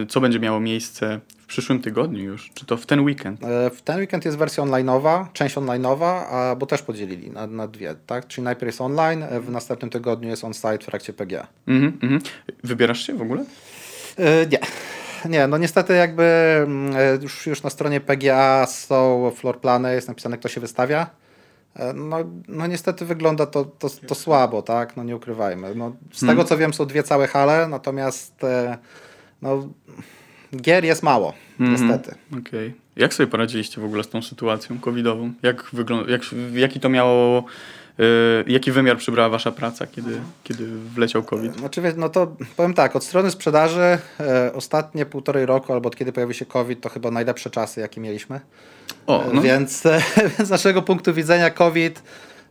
e, 0.02 0.06
co 0.06 0.22
będzie 0.22 0.40
miało 0.40 0.60
miejsce 0.60 1.20
w 1.40 1.46
przyszłym 1.46 1.80
tygodniu 1.82 2.24
już, 2.24 2.50
czy 2.54 2.66
to 2.66 2.78
w 2.78 2.86
ten 2.86 3.00
weekend. 3.00 3.40
W 3.76 3.82
ten 3.82 3.98
weekend 4.00 4.26
jest 4.26 4.38
wersja 4.38 4.64
online'owa, 4.64 5.26
część 5.34 5.56
online'owa, 5.56 6.24
a, 6.32 6.56
bo 6.60 6.66
też 6.66 6.82
podzielili 6.82 7.32
na, 7.32 7.48
na 7.48 7.68
dwie, 7.68 7.96
tak? 8.08 8.28
Czyli 8.28 8.46
najpierw 8.46 8.68
jest 8.68 8.82
online, 8.82 9.26
w 9.42 9.50
następnym 9.50 9.90
tygodniu 9.92 10.30
jest 10.30 10.44
on-site 10.44 10.78
w 10.80 10.86
trakcie 10.86 11.14
PGA. 11.14 11.48
Mhm, 11.68 12.00
mhm. 12.04 12.22
Wybierasz 12.64 13.08
się 13.08 13.14
w 13.14 13.22
ogóle? 13.22 13.46
Nie. 14.52 14.60
Nie, 15.30 15.48
no 15.48 15.58
niestety 15.58 15.94
jakby 15.94 16.24
mm, 16.64 16.96
e, 16.96 17.18
już, 17.22 17.48
już 17.48 17.64
na 17.64 17.70
stronie 17.70 18.02
PGA 18.02 18.66
są 18.66 19.32
floor 19.36 19.60
plany, 19.60 19.94
jest 19.94 20.08
napisane 20.08 20.38
kto 20.38 20.50
się 20.50 20.62
wystawia. 20.62 21.10
E, 21.76 21.94
No, 21.94 22.18
no 22.48 22.68
niestety 22.68 23.06
wygląda 23.06 23.46
to, 23.46 23.66
to, 23.66 23.90
to 23.90 24.16
słabo, 24.16 24.62
tak? 24.62 24.98
No 24.98 25.04
nie 25.04 25.16
ukrywajmy. 25.16 25.76
No, 25.76 25.96
z 26.14 26.26
tego 26.28 26.44
co 26.44 26.58
wiem 26.58 26.74
są 26.74 26.86
dwie 26.86 27.04
całe 27.04 27.28
hale, 27.28 27.68
natomiast 27.68 28.44
e, 28.44 28.78
no, 29.42 29.68
gier 30.56 30.86
jest 30.86 31.04
mało, 31.04 31.34
niestety. 31.60 32.16
Okej. 32.40 32.76
Jak 32.96 33.14
sobie 33.14 33.28
poradziliście 33.28 33.82
w 33.82 33.86
ogóle 33.86 34.04
z 34.04 34.10
tą 34.10 34.22
sytuacją 34.22 34.80
covidową? 34.80 35.34
Jak 35.44 35.70
wygląda, 35.74 36.12
jak, 36.12 36.22
jaki 36.54 36.80
to 36.80 36.90
miało, 36.90 37.44
jaki 38.48 38.72
wymiar 38.72 38.98
przybrała 38.98 39.30
wasza 39.30 39.52
praca, 39.52 39.88
kiedy, 39.88 40.22
kiedy 40.44 40.68
wleciał 40.68 41.24
covid? 41.24 41.60
Znaczy, 41.60 41.82
wie- 41.82 41.94
no 41.98 42.10
to 42.10 42.36
powiem 42.56 42.74
tak, 42.74 42.96
od 42.96 43.04
strony 43.04 43.32
sprzedaży 43.32 43.98
e, 44.20 44.54
ostatnie 44.54 45.06
półtorej 45.06 45.46
roku, 45.46 45.74
albo 45.74 45.88
od 45.88 45.96
kiedy 45.96 46.12
pojawił 46.12 46.34
się 46.34 46.46
COVID, 46.46 46.82
to 46.82 46.90
chyba 46.90 47.12
najlepsze 47.12 47.50
czasy, 47.50 47.80
jakie 47.82 48.02
mieliśmy. 48.02 48.40
O, 49.08 49.24
no. 49.34 49.42
więc, 49.48 49.84
z 50.44 50.50
naszego 50.50 50.82
punktu 50.82 51.14
widzenia 51.14 51.50
COVID 51.50 52.04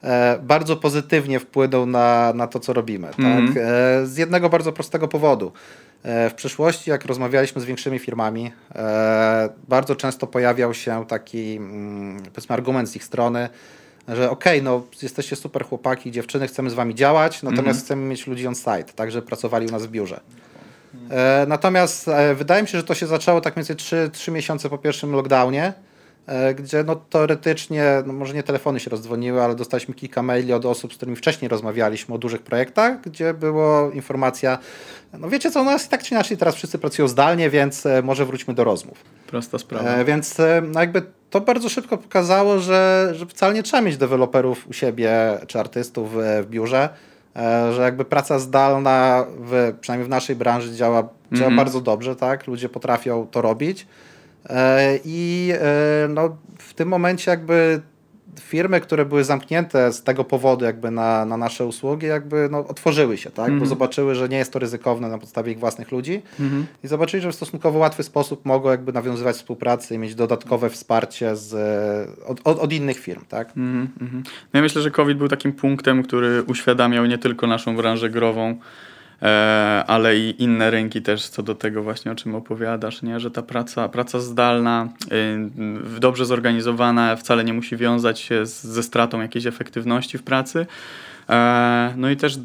e, 0.03 0.39
bardzo 0.43 0.77
pozytywnie 0.77 1.41
wpłynął 1.41 1.87
na, 1.87 2.33
na 2.35 2.47
to, 2.47 2.61
co 2.61 2.73
robimy. 2.73 3.09
Mhm. 3.09 3.49
Tak? 3.49 3.57
E, 3.57 4.07
z 4.07 4.17
jednego 4.17 4.49
bardzo 4.49 4.73
prostego 4.73 5.09
powodu. 5.09 5.53
E, 6.03 6.31
w 6.31 6.35
przyszłości, 6.35 6.91
jak 6.91 7.05
rozmawialiśmy 7.05 7.61
z 7.61 7.65
większymi 7.65 7.99
firmami, 7.99 8.53
e, 8.75 9.49
bardzo 9.69 9.97
często 9.97 10.27
pojawiał 10.27 10.75
się 10.75 11.05
taki 11.09 11.57
mm, 11.57 12.23
powiedzmy 12.23 12.55
argument 12.55 12.89
z 12.89 12.97
ich 12.97 13.05
strony, 13.05 13.49
że 14.09 14.31
okej, 14.31 14.63
no 14.63 14.83
jesteście 15.03 15.37
super 15.37 15.65
chłopaki, 15.65 16.11
dziewczyny, 16.11 16.47
chcemy 16.47 16.71
z 16.71 16.75
wami 16.75 16.95
działać, 16.95 17.43
natomiast 17.43 17.85
chcemy 17.85 18.03
mieć 18.03 18.27
ludzi 18.27 18.47
on 18.47 18.55
site, 18.55 18.85
tak, 18.85 19.11
żeby 19.11 19.27
pracowali 19.27 19.67
u 19.67 19.71
nas 19.71 19.87
w 19.87 19.91
biurze. 19.91 20.21
E, 21.11 21.47
natomiast 21.49 22.09
e, 22.09 22.35
wydaje 22.35 22.63
mi 22.63 22.69
się, 22.69 22.79
że 22.79 22.85
to 22.85 22.95
się 22.95 23.07
zaczęło 23.07 23.41
tak 23.41 23.57
mniej 23.57 23.67
więcej 23.67 23.77
3, 23.77 24.11
3 24.13 24.31
miesiące 24.31 24.71
po 24.71 24.79
pierwszym 24.79 25.13
lockdownie, 25.13 25.73
e, 26.27 26.55
gdzie 26.55 26.85
no 26.85 26.97
teoretycznie, 26.97 28.03
no 28.07 28.13
może 28.13 28.35
nie 28.35 28.43
telefony 28.43 28.81
się 28.81 28.91
rozdzwoniły, 28.91 29.43
ale 29.43 29.55
dostaliśmy 29.55 29.95
kilka 29.95 30.23
maili 30.23 30.53
od 30.53 30.65
osób, 30.65 30.93
z 30.95 30.97
którymi 30.97 31.17
wcześniej 31.17 31.49
rozmawialiśmy 31.49 32.15
o 32.15 32.19
dużych 32.19 32.43
projektach, 32.43 33.01
gdzie 33.01 33.35
było 33.35 33.91
informacja, 33.91 34.59
no 35.13 35.29
wiecie 35.29 35.51
co, 35.51 35.61
u 35.61 35.65
nas 35.65 35.89
tak 35.89 36.03
czy 36.03 36.15
inaczej 36.15 36.37
teraz 36.37 36.55
wszyscy 36.55 36.79
pracują 36.79 37.09
zdalnie, 37.09 37.51
więc 37.51 37.87
e, 37.87 38.03
może 38.03 38.27
wróćmy 38.27 38.55
do 38.55 38.65
rozmów. 38.65 39.05
Prosta 39.27 39.59
sprawa. 39.59 39.91
E, 39.91 40.05
więc 40.05 40.41
e, 40.41 40.63
no 40.73 40.81
jakby 40.81 41.03
to 41.31 41.41
bardzo 41.41 41.69
szybko 41.69 41.99
pokazało, 41.99 42.59
że, 42.59 43.13
że 43.15 43.27
wcale 43.27 43.55
nie 43.55 43.63
trzeba 43.63 43.83
mieć 43.83 43.97
deweloperów 43.97 44.69
u 44.69 44.73
siebie 44.73 45.39
czy 45.47 45.61
artystów 45.61 46.13
w, 46.13 46.47
biurze, 46.51 46.89
e, 47.37 47.73
że 47.73 47.83
jakby 47.83 48.05
praca 48.05 48.39
zdalna, 48.39 49.27
w, 49.39 49.75
przynajmniej 49.81 50.07
w 50.07 50.11
naszej 50.11 50.37
branży 50.37 50.75
działa, 50.75 51.09
działa 51.33 51.51
bardzo 51.51 51.81
dobrze, 51.81 52.17
tak? 52.17 52.47
Ludzie 52.47 52.69
potrafią 52.69 53.27
to 53.31 53.43
robić. 53.43 53.87
E, 54.49 54.99
I 55.05 55.53
e, 55.55 56.09
no, 56.09 56.37
w 56.59 56.75
tym 56.75 56.89
momencie 56.89 57.31
jakby 57.31 57.81
firmy, 58.41 58.81
które 58.81 59.05
były 59.05 59.25
zamknięte 59.25 59.93
z 59.93 60.03
tego 60.03 60.25
powodu 60.25 60.65
jakby 60.65 60.91
na, 60.91 61.25
na 61.25 61.37
nasze 61.37 61.67
usługi, 61.67 62.07
jakby 62.07 62.49
no, 62.51 62.59
otworzyły 62.59 63.17
się, 63.17 63.31
tak? 63.31 63.59
bo 63.59 63.67
zobaczyły, 63.67 64.15
że 64.15 64.29
nie 64.29 64.37
jest 64.37 64.53
to 64.53 64.59
ryzykowne 64.59 65.09
na 65.09 65.19
podstawie 65.19 65.53
ich 65.53 65.59
własnych 65.59 65.93
ludzi 65.93 66.23
i 66.85 66.89
zobaczyli, 66.89 67.23
że 67.23 67.33
w 67.33 67.35
stosunkowo 67.35 67.79
łatwy 67.79 68.03
sposób 68.03 68.45
mogą 68.45 68.71
jakby 68.71 68.93
nawiązywać 68.93 69.37
współpracę 69.37 69.95
i 69.95 69.99
mieć 69.99 70.15
dodatkowe 70.15 70.71
wsparcie 70.71 71.37
z, 71.37 71.55
od, 72.27 72.41
od, 72.45 72.59
od 72.59 72.73
innych 72.73 72.99
firm. 72.99 73.25
Tak? 73.29 73.49
Mhm, 73.49 73.89
mhm. 74.01 74.23
No 74.27 74.59
ja 74.59 74.63
myślę, 74.63 74.83
że 74.83 74.91
COVID 74.91 75.19
był 75.19 75.29
takim 75.29 75.53
punktem, 75.53 76.03
który 76.03 76.43
uświadamiał 76.43 77.07
nie 77.07 77.19
tylko 77.19 77.47
naszą 77.47 77.77
branżę 77.77 78.11
grową, 78.11 78.59
ale 79.87 80.19
i 80.19 80.43
inne 80.43 80.71
rynki 80.71 81.03
też 81.03 81.29
co 81.29 81.43
do 81.43 81.55
tego 81.55 81.83
właśnie, 81.83 82.13
o 82.13 82.15
czym 82.15 82.35
opowiadasz, 82.35 83.03
nie? 83.03 83.21
że 83.21 83.31
ta 83.31 83.43
praca, 83.43 83.89
praca 83.89 84.21
zdalna, 84.21 84.89
y, 85.97 86.01
dobrze 86.01 86.27
zorganizowana 86.27 87.17
wcale 87.17 87.45
nie 87.45 87.53
musi 87.53 87.77
wiązać 87.77 88.21
się 88.21 88.47
ze 88.47 88.83
stratą 88.83 89.21
jakiejś 89.21 89.47
efektywności 89.47 90.19
w 90.19 90.23
pracy. 90.23 90.67
E, 91.31 91.95
No 91.97 92.11
i 92.11 92.17
też 92.17 92.37
y, 92.37 92.41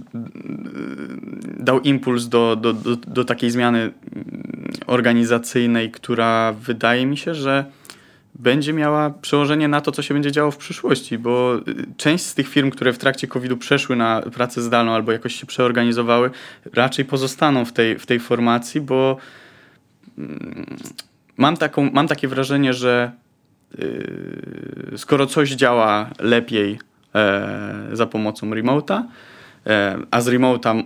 dał 1.60 1.80
impuls 1.80 2.28
do, 2.28 2.56
do, 2.56 2.74
do, 2.74 2.96
do 2.96 3.26
takiej 3.26 3.52
zmiany 3.52 3.80
mm, 3.80 3.94
organizacyjnej, 4.88 5.92
która 5.92 6.54
wydaje 6.54 7.06
mi 7.06 7.18
się, 7.18 7.34
że 7.34 7.66
będzie 8.42 8.74
miała 8.74 9.10
przełożenie 9.10 9.68
na 9.68 9.82
to, 9.82 9.92
co 9.92 10.02
się 10.02 10.14
będzie 10.14 10.32
działo 10.32 10.52
w 10.52 10.58
przyszłości, 10.58 11.18
bo 11.18 11.58
y, 11.58 11.62
część 11.98 12.26
z 12.26 12.36
tych 12.36 12.48
firm, 12.48 12.70
które 12.70 12.94
w 12.94 12.98
trakcie 12.98 13.28
COVID-u 13.28 13.58
przeszły 13.58 13.96
na 13.96 14.22
pracę 14.22 14.62
zdalną 14.62 14.92
albo 14.92 15.12
jakoś 15.12 15.36
się 15.36 15.46
przeorganizowały, 15.46 16.30
raczej 16.74 17.06
pozostaną 17.06 17.66
w 17.66 17.74
tej, 17.74 18.00
w 18.00 18.06
tej 18.06 18.20
formacji, 18.20 18.82
bo 18.82 19.18
mm, 20.18 20.66
mam, 21.38 21.58
taką, 21.58 21.92
mam 21.92 22.08
takie 22.08 22.28
wrażenie, 22.28 22.74
że 22.74 23.12
yy, 23.78 24.98
skoro 24.98 25.26
coś 25.26 25.52
działa 25.52 26.10
lepiej 26.20 26.80
e, 27.16 27.88
za 27.94 28.06
pomocą 28.06 28.50
remote'a, 28.50 28.98
e, 29.00 29.04
a 30.12 30.22
z 30.22 30.28
remote'a, 30.28 30.84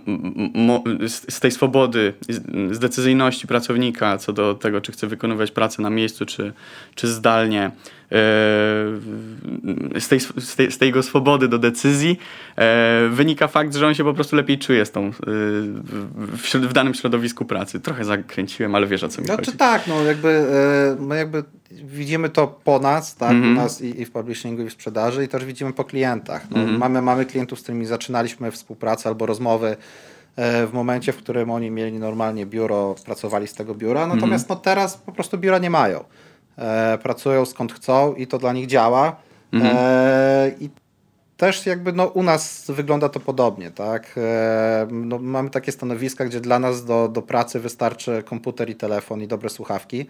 z, 1.08 1.40
tej 1.40 1.50
swobody, 1.50 2.14
z, 2.70 2.78
decyzyjności 2.78 3.46
pracownika 3.46 4.18
co 4.18 4.32
do 4.32 4.54
tego, 4.54 4.80
czy 4.80 4.92
chce 4.92 5.06
wykonywać 5.06 5.50
pracę 5.50 5.82
na 5.82 5.90
miejscu, 5.90 6.26
czy, 6.26 6.52
czy 6.94 7.08
zdalnie, 7.08 7.62
e, 7.64 8.05
z 10.00 10.08
tej, 10.08 10.20
z, 10.20 10.56
tej, 10.56 10.72
z 10.72 10.78
tej 10.78 10.86
jego 10.86 11.02
swobody 11.02 11.48
do 11.48 11.58
decyzji 11.58 12.18
e, 12.56 13.08
wynika 13.10 13.48
fakt, 13.48 13.74
że 13.74 13.86
on 13.86 13.94
się 13.94 14.04
po 14.04 14.14
prostu 14.14 14.36
lepiej 14.36 14.58
czuje 14.58 14.86
z 14.86 14.90
tą, 14.90 15.06
e, 15.06 15.10
w, 15.12 16.54
w, 16.54 16.72
danym 16.72 16.94
środowisku 16.94 17.44
pracy. 17.44 17.80
Trochę 17.80 18.04
zakręciłem, 18.04 18.74
ale 18.74 18.86
wiesz 18.86 19.04
o 19.04 19.08
co 19.08 19.22
mi 19.22 19.28
No 19.28 19.36
chodzi. 19.36 19.52
tak, 19.52 19.86
no 19.86 20.02
jakby, 20.04 20.28
e, 20.98 21.02
my 21.02 21.16
jakby 21.16 21.44
widzimy 21.70 22.28
to 22.28 22.46
po 22.64 22.78
nas, 22.78 23.16
tak, 23.16 23.30
Mhm. 23.30 23.52
u 23.52 23.56
nas 23.56 23.82
i, 23.82 24.00
i 24.00 24.04
w 24.04 24.10
publishingu 24.10 24.62
i 24.62 24.68
w 24.68 24.72
sprzedaży 24.72 25.24
i 25.24 25.28
też 25.28 25.44
widzimy 25.44 25.72
po 25.72 25.84
klientach. 25.84 26.50
No, 26.50 26.56
Mhm. 26.58 26.78
mamy, 26.78 27.02
mamy 27.02 27.26
klientów, 27.26 27.58
z 27.58 27.62
którymi 27.62 27.86
zaczynaliśmy 27.86 28.50
współpracę 28.50 29.08
albo 29.08 29.26
rozmowy 29.26 29.76
e, 30.36 30.66
w 30.66 30.72
momencie, 30.72 31.12
w 31.12 31.16
którym 31.16 31.50
oni 31.50 31.70
mieli 31.70 31.98
normalnie 31.98 32.46
biuro, 32.46 32.94
pracowali 33.04 33.46
z 33.46 33.54
tego 33.54 33.74
biura, 33.74 34.06
natomiast 34.06 34.44
Mhm. 34.44 34.58
no 34.58 34.64
teraz 34.64 34.96
po 34.96 35.12
prostu 35.12 35.38
biura 35.38 35.58
nie 35.58 35.70
mają. 35.70 36.04
E, 36.58 36.98
pracują 36.98 37.44
skąd 37.44 37.72
chcą 37.72 38.14
i 38.14 38.26
to 38.26 38.38
dla 38.38 38.52
nich 38.52 38.66
działa. 38.66 39.16
Mhm. 39.52 39.76
E, 39.78 40.50
I 40.60 40.70
też 41.36 41.66
jakby 41.66 41.92
no, 41.92 42.06
u 42.06 42.22
nas 42.22 42.64
wygląda 42.68 43.08
to 43.08 43.20
podobnie, 43.20 43.70
tak? 43.70 44.14
E, 44.16 44.86
no, 44.90 45.18
mamy 45.18 45.50
takie 45.50 45.72
stanowiska, 45.72 46.24
gdzie 46.24 46.40
dla 46.40 46.58
nas 46.58 46.84
do, 46.84 47.08
do 47.08 47.22
pracy 47.22 47.60
wystarczy 47.60 48.22
komputer 48.22 48.70
i 48.70 48.74
telefon 48.74 49.22
i 49.22 49.28
dobre 49.28 49.50
słuchawki 49.50 50.06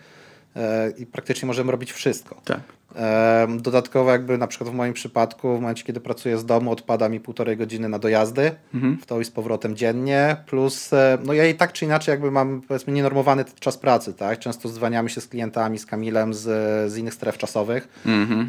i 0.98 1.06
praktycznie 1.06 1.46
możemy 1.46 1.72
robić 1.72 1.92
wszystko. 1.92 2.40
Tak. 2.44 2.60
E, 2.96 3.46
dodatkowo 3.60 4.10
jakby 4.10 4.38
na 4.38 4.46
przykład 4.46 4.70
w 4.70 4.74
moim 4.74 4.92
przypadku, 4.92 5.56
w 5.56 5.60
momencie 5.60 5.84
kiedy 5.84 6.00
pracuję 6.00 6.38
z 6.38 6.44
domu, 6.44 6.72
odpada 6.72 7.08
mi 7.08 7.20
półtorej 7.20 7.56
godziny 7.56 7.88
na 7.88 7.98
dojazdy, 7.98 8.52
w 9.00 9.06
to 9.06 9.20
i 9.20 9.24
z 9.24 9.30
powrotem 9.30 9.76
dziennie, 9.76 10.36
plus 10.46 10.92
e, 10.92 11.18
no 11.24 11.32
ja 11.32 11.46
i 11.46 11.54
tak 11.54 11.72
czy 11.72 11.84
inaczej 11.84 12.12
jakby 12.12 12.30
mam 12.30 12.60
powiedzmy 12.68 12.92
nienormowany 12.92 13.44
czas 13.60 13.78
pracy, 13.78 14.14
tak? 14.14 14.38
Często 14.38 14.68
zwaniamy 14.68 15.10
się 15.10 15.20
z 15.20 15.26
klientami, 15.26 15.78
z 15.78 15.86
Kamilem 15.86 16.34
z, 16.34 16.42
z 16.92 16.96
innych 16.96 17.14
stref 17.14 17.38
czasowych, 17.38 17.88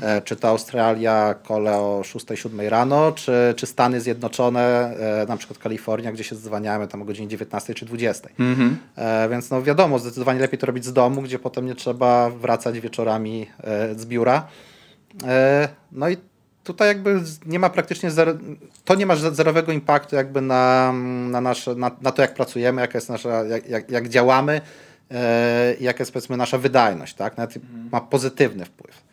e, 0.02 0.22
czy 0.22 0.36
to 0.36 0.48
Australia, 0.48 1.36
kole 1.44 1.78
o 1.78 2.02
6-7 2.02 2.70
rano, 2.70 3.12
czy, 3.12 3.54
czy 3.56 3.66
Stany 3.66 4.02
Zjednoczone, 4.02 4.62
e, 4.62 5.26
na 5.28 5.38
przykład 5.38 5.60
Kalifornia, 5.60 6.12
gdzie 6.12 6.24
się 6.24 6.36
zwaniamy 6.36 6.88
tam 6.88 7.02
o 7.02 7.06
godzinie 7.06 7.28
19 7.28 7.74
czy 7.74 7.86
20. 7.86 8.30
E, 8.96 9.30
więc 9.30 9.50
no 9.50 9.64
wiadomo, 9.64 10.00
zdecydowanie 10.00 10.40
lepiej 10.40 10.60
to 10.60 10.66
robić 10.68 10.86
z 10.86 10.94
domu, 10.94 11.22
gdzie 11.22 11.40
potem 11.40 11.66
nie 11.66 11.76
trzeba 11.76 11.97
wracać 12.40 12.80
wieczorami 12.80 13.48
e, 13.64 13.96
z 13.96 14.06
biura. 14.06 14.48
E, 15.28 15.70
no 15.92 16.10
i 16.10 16.18
tutaj 16.64 16.88
jakby 16.88 17.22
nie 17.46 17.60
ma 17.60 17.70
praktycznie 17.70 18.12
zero, 18.12 18.34
to 18.86 18.96
nie 18.96 19.06
ma 19.06 19.16
ze- 19.16 19.36
zerowego 19.36 19.72
impaktu 19.72 20.16
jakby 20.16 20.42
na, 20.42 20.94
na, 21.30 21.42
nasze, 21.42 21.76
na, 21.76 21.92
na 22.02 22.12
to, 22.12 22.22
jak 22.22 22.34
pracujemy, 22.34 22.82
jaka 22.82 22.98
jest 22.98 23.10
nasza, 23.10 23.44
jak, 23.44 23.70
jak, 23.70 23.92
jak 23.92 24.10
działamy 24.10 24.62
e, 25.12 25.74
i 25.80 25.84
jaka 25.84 26.02
jest 26.02 26.14
powiedzmy 26.14 26.38
nasza 26.38 26.58
wydajność, 26.58 27.14
tak? 27.14 27.38
Nawet 27.38 27.56
ma 27.92 28.02
pozytywny 28.02 28.66
wpływ. 28.66 29.08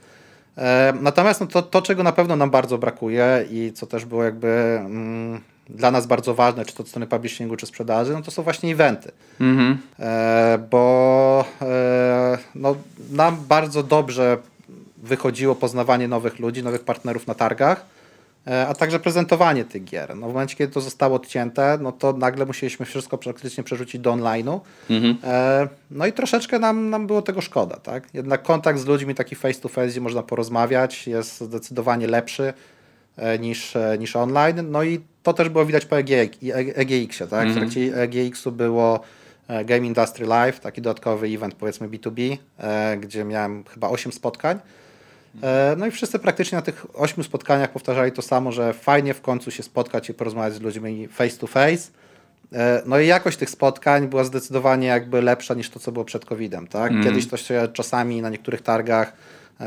Natomiast 1.00 1.40
no 1.40 1.46
to, 1.46 1.62
to, 1.62 1.82
czego 1.82 2.02
na 2.02 2.12
pewno 2.12 2.36
nam 2.36 2.50
bardzo 2.50 2.78
brakuje 2.78 3.46
i 3.50 3.72
co 3.74 3.86
też 3.86 4.04
było 4.04 4.24
jakby 4.24 4.48
mm, 4.80 5.40
dla 5.68 5.90
nas 5.90 6.06
bardzo 6.06 6.34
ważne, 6.34 6.64
czy 6.64 6.74
to 6.74 6.82
od 6.82 6.88
strony 6.88 7.06
publishingu, 7.06 7.56
czy 7.56 7.66
sprzedaży, 7.66 8.12
no 8.12 8.22
to 8.22 8.30
są 8.30 8.42
właśnie 8.42 8.72
eventy. 8.72 9.12
Mhm. 9.40 9.78
E, 9.98 10.58
bo 10.70 11.44
e, 11.62 12.38
no, 12.54 12.76
nam 13.10 13.36
bardzo 13.48 13.82
dobrze 13.82 14.38
wychodziło 14.98 15.54
poznawanie 15.54 16.08
nowych 16.08 16.38
ludzi, 16.38 16.62
nowych 16.62 16.84
partnerów 16.84 17.26
na 17.26 17.34
targach, 17.34 17.86
e, 18.46 18.66
a 18.66 18.74
także 18.74 19.00
prezentowanie 19.00 19.64
tych 19.64 19.84
gier. 19.84 20.16
No, 20.16 20.26
w 20.26 20.32
momencie, 20.32 20.56
kiedy 20.56 20.72
to 20.72 20.80
zostało 20.80 21.16
odcięte, 21.16 21.78
no 21.80 21.92
to 21.92 22.12
nagle 22.12 22.46
musieliśmy 22.46 22.86
wszystko 22.86 23.18
praktycznie 23.18 23.64
przerzucić 23.64 24.00
do 24.00 24.12
online'u. 24.12 24.60
E, 25.24 25.68
no 25.90 26.06
i 26.06 26.12
troszeczkę 26.12 26.58
nam, 26.58 26.90
nam 26.90 27.06
było 27.06 27.22
tego 27.22 27.40
szkoda. 27.40 27.76
Tak? 27.76 28.04
Jednak 28.14 28.42
kontakt 28.42 28.78
z 28.78 28.86
ludźmi 28.86 29.14
taki 29.14 29.34
face 29.34 29.60
to 29.60 29.68
face, 29.68 29.88
gdzie 29.88 30.00
można 30.00 30.22
porozmawiać, 30.22 31.06
jest 31.06 31.40
zdecydowanie 31.40 32.06
lepszy 32.06 32.52
niż, 33.40 33.76
e, 33.76 33.96
niż 33.98 34.16
online. 34.16 34.70
No 34.70 34.82
i 34.82 35.00
to 35.22 35.32
też 35.32 35.48
było 35.48 35.66
widać 35.66 35.86
po 35.86 35.98
EG, 35.98 36.10
i 36.42 36.52
E- 36.52 36.56
EGX-ie. 36.76 37.30
Tak? 37.30 37.48
W 37.48 37.54
trakcie 37.56 37.96
EGX-u 38.02 38.52
było 38.52 39.00
e, 39.48 39.64
Game 39.64 39.86
Industry 39.86 40.26
Live, 40.26 40.60
taki 40.60 40.82
dodatkowy 40.82 41.26
event 41.26 41.54
powiedzmy 41.54 41.88
B2B, 41.88 42.36
e, 42.58 42.96
gdzie 42.96 43.24
miałem 43.24 43.64
chyba 43.64 43.88
8 43.88 44.12
spotkań. 44.12 44.58
E, 45.42 45.74
No 45.78 45.86
i 45.86 45.90
wszyscy 45.90 46.18
praktycznie 46.18 46.56
na 46.56 46.62
tych 46.62 46.86
ośmiu 47.00 47.24
spotkaniach 47.24 47.70
powtarzali 47.72 48.12
to 48.12 48.22
samo, 48.22 48.52
że 48.52 48.72
fajnie 48.72 49.14
w 49.14 49.20
końcu 49.20 49.50
się 49.50 49.62
spotkać 49.62 50.10
i 50.10 50.14
porozmawiać 50.14 50.54
z 50.54 50.60
ludźmi 50.60 51.08
face 51.08 51.36
to 51.38 51.46
face. 51.46 51.88
E, 52.52 52.82
No 52.86 52.98
i 52.98 53.06
jakość 53.06 53.36
tych 53.38 53.50
spotkań 53.50 54.08
była 54.08 54.24
zdecydowanie 54.24 54.86
jakby 54.86 55.22
lepsza 55.22 55.54
niż 55.54 55.70
to, 55.70 55.80
co 55.80 55.92
było 55.92 56.04
przed 56.04 56.24
COVID-em. 56.24 56.66
Tak? 56.66 56.92
Kiedyś 57.04 57.28
to 57.28 57.36
się 57.36 57.68
czasami 57.72 58.22
na 58.22 58.28
niektórych 58.30 58.62
targach 58.62 59.08
e, 59.08 59.14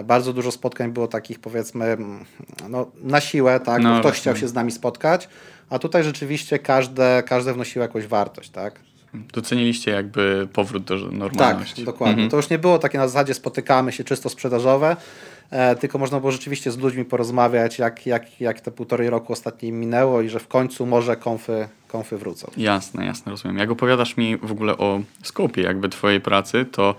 bardzo 0.03 0.33
dużo 0.33 0.51
spotkań 0.51 0.91
było 0.91 1.07
takich 1.07 1.39
powiedzmy 1.39 1.85
mm, 1.85 2.25
no, 2.69 2.91
na 3.03 3.21
siłę, 3.21 3.59
tak? 3.59 3.81
No, 3.81 3.89
ktoś 3.89 4.03
właśnie. 4.03 4.21
chciał 4.21 4.35
się 4.35 4.47
z 4.47 4.53
nami 4.53 4.71
spotkać, 4.71 5.29
a 5.69 5.79
tutaj 5.79 6.03
rzeczywiście 6.03 6.59
każde, 6.59 7.23
każde 7.25 7.53
wnosiło 7.53 7.83
jakąś 7.83 8.07
wartość. 8.07 8.49
Tak? 8.49 8.79
Doceniliście 9.33 9.91
jakby 9.91 10.47
powrót 10.53 10.83
do 10.83 10.99
Tak, 10.99 11.11
normalności. 11.11 11.83
dokładnie. 11.83 12.29
To 12.29 12.37
już 12.37 12.49
nie 12.49 12.59
było 12.59 12.79
takie 12.79 12.97
na 12.97 13.07
zasadzie 13.07 13.33
spotykamy 13.33 13.91
się 13.91 14.03
czysto 14.03 14.29
sprzedażowe, 14.29 14.97
e, 15.51 15.75
tylko 15.75 15.97
można 15.97 16.19
było 16.19 16.31
rzeczywiście 16.31 16.71
z 16.71 16.77
ludźmi 16.77 17.05
porozmawiać, 17.05 17.79
jak, 17.79 18.05
jak, 18.05 18.41
jak 18.41 18.61
te 18.61 18.71
półtorej 18.71 19.09
roku 19.09 19.33
ostatnie 19.33 19.71
minęło 19.71 20.21
i 20.21 20.29
że 20.29 20.39
w 20.39 20.47
końcu 20.47 20.85
może 20.85 21.15
konfy, 21.15 21.67
konfy 21.87 22.17
wrócą. 22.17 22.51
Jasne, 22.57 23.05
jasne, 23.05 23.31
rozumiem. 23.31 23.57
Jak 23.57 23.71
opowiadasz 23.71 24.17
mi 24.17 24.37
w 24.37 24.51
ogóle 24.51 24.77
o 24.77 25.01
skopie 25.23 25.61
jakby 25.61 25.89
twojej 25.89 26.21
pracy, 26.21 26.65
to 26.71 26.95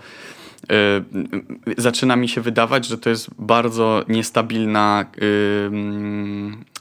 zaczyna 1.77 2.15
mi 2.15 2.29
się 2.29 2.41
wydawać, 2.41 2.85
że 2.85 2.97
to 2.97 3.09
jest 3.09 3.29
bardzo 3.39 4.03
niestabilna 4.07 5.05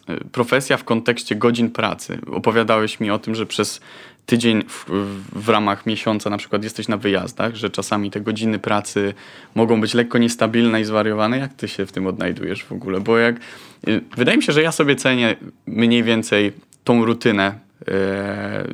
yy, 0.09 0.21
profesja 0.33 0.77
w 0.77 0.85
kontekście 0.85 1.37
godzin 1.37 1.71
pracy. 1.71 2.19
Opowiadałeś 2.33 3.01
mi 3.01 3.11
o 3.11 3.19
tym, 3.19 3.35
że 3.35 3.47
przez 3.47 3.81
tydzień 4.27 4.65
w, 4.69 4.87
w, 5.33 5.49
ramach 5.49 5.87
miesiąca 5.87 6.31
na 6.31 6.37
przykład 6.37 6.65
jesteś 6.65 6.89
na 6.89 6.97
wyjazdach, 6.97 7.55
że 7.55 7.71
czasami 7.71 8.11
te 8.11 8.21
godziny 8.21 8.59
pracy 8.59 9.15
mogą 9.55 9.81
być 9.81 9.95
lekko 9.95 10.19
niestabilne 10.19 10.81
i 10.81 10.85
zwariowane. 10.85 11.39
Jak 11.39 11.55
ty 11.55 11.69
się 11.69 11.87
w 11.87 11.93
tym 11.93 12.07
odnajdujesz 12.07 12.65
w 12.65 12.73
ogóle? 12.73 13.01
Bo 13.01 13.19
jak 13.19 13.37
y, 13.89 14.01
wydaje 14.17 14.37
mi 14.37 14.43
się, 14.43 14.53
że 14.53 14.63
ja 14.63 14.73
sobie 14.73 14.97
cenię 14.97 15.37
mniej 15.67 16.03
więcej 16.03 16.53
tą 16.85 17.05
rutynę 17.05 17.68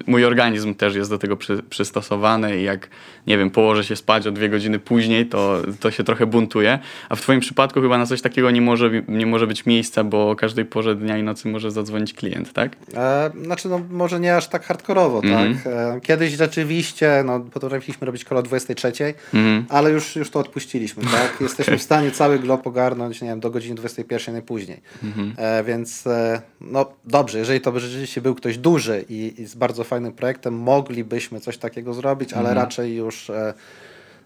mój 0.06 0.24
organizm 0.24 0.74
też 0.74 0.94
jest 0.94 1.10
do 1.10 1.18
tego 1.18 1.36
przy, 1.36 1.62
przystosowany 1.62 2.60
i 2.60 2.62
jak, 2.62 2.88
nie 3.26 3.38
wiem, 3.38 3.50
położę 3.50 3.84
się 3.84 3.96
spać 3.96 4.26
o 4.26 4.32
dwie 4.32 4.48
godziny 4.48 4.78
później, 4.78 5.26
to, 5.26 5.62
to 5.80 5.90
się 5.90 6.04
trochę 6.04 6.26
buntuje. 6.26 6.78
A 7.08 7.16
w 7.16 7.20
Twoim 7.20 7.40
przypadku 7.40 7.80
chyba 7.80 7.98
na 7.98 8.06
coś 8.06 8.22
takiego 8.22 8.50
nie 8.50 8.60
może, 8.60 8.90
nie 9.08 9.26
może 9.26 9.46
być 9.46 9.66
miejsca, 9.66 10.04
bo 10.04 10.30
o 10.30 10.36
każdej 10.36 10.64
porze 10.64 10.94
dnia 10.96 11.18
i 11.18 11.22
nocy 11.22 11.48
może 11.48 11.70
zadzwonić 11.70 12.14
klient, 12.14 12.52
tak? 12.52 12.76
E, 12.94 13.30
znaczy, 13.44 13.68
no 13.68 13.80
może 13.90 14.20
nie 14.20 14.36
aż 14.36 14.48
tak 14.48 14.64
hardkorowo, 14.64 15.20
mm 15.24 15.54
-hmm. 15.54 15.54
tak? 15.64 15.72
E, 15.72 16.00
kiedyś 16.00 16.32
rzeczywiście, 16.32 17.22
no 17.26 17.40
potrafiliśmy 17.40 18.06
robić 18.06 18.24
koło 18.24 18.42
23, 18.42 18.92
mm 18.98 19.14
-hmm. 19.34 19.64
ale 19.68 19.90
już, 19.90 20.16
już 20.16 20.30
to 20.30 20.38
odpuściliśmy, 20.38 21.02
tak? 21.02 21.40
Jesteśmy 21.40 21.78
w 21.78 21.82
stanie 21.82 22.10
cały 22.10 22.38
glob 22.38 22.66
ogarnąć, 22.66 23.22
nie 23.22 23.28
wiem, 23.28 23.40
do 23.40 23.50
godziny 23.50 23.74
21 23.74 24.34
najpóźniej. 24.34 24.80
Mm 25.02 25.14
-hmm. 25.14 25.32
e, 25.36 25.64
więc, 25.64 26.06
e, 26.06 26.42
no 26.60 26.92
dobrze, 27.04 27.38
jeżeli 27.38 27.60
to 27.60 27.72
by 27.72 27.80
rzeczywiście 27.80 28.20
był 28.20 28.34
ktoś 28.34 28.58
duży, 28.58 28.93
i, 29.08 29.34
i 29.38 29.46
z 29.46 29.54
bardzo 29.54 29.84
fajnym 29.84 30.12
projektem 30.12 30.54
moglibyśmy 30.54 31.40
coś 31.40 31.58
takiego 31.58 31.94
zrobić, 31.94 32.32
ale 32.32 32.48
mhm. 32.48 32.58
raczej 32.58 32.94
już 32.94 33.30
e, 33.30 33.54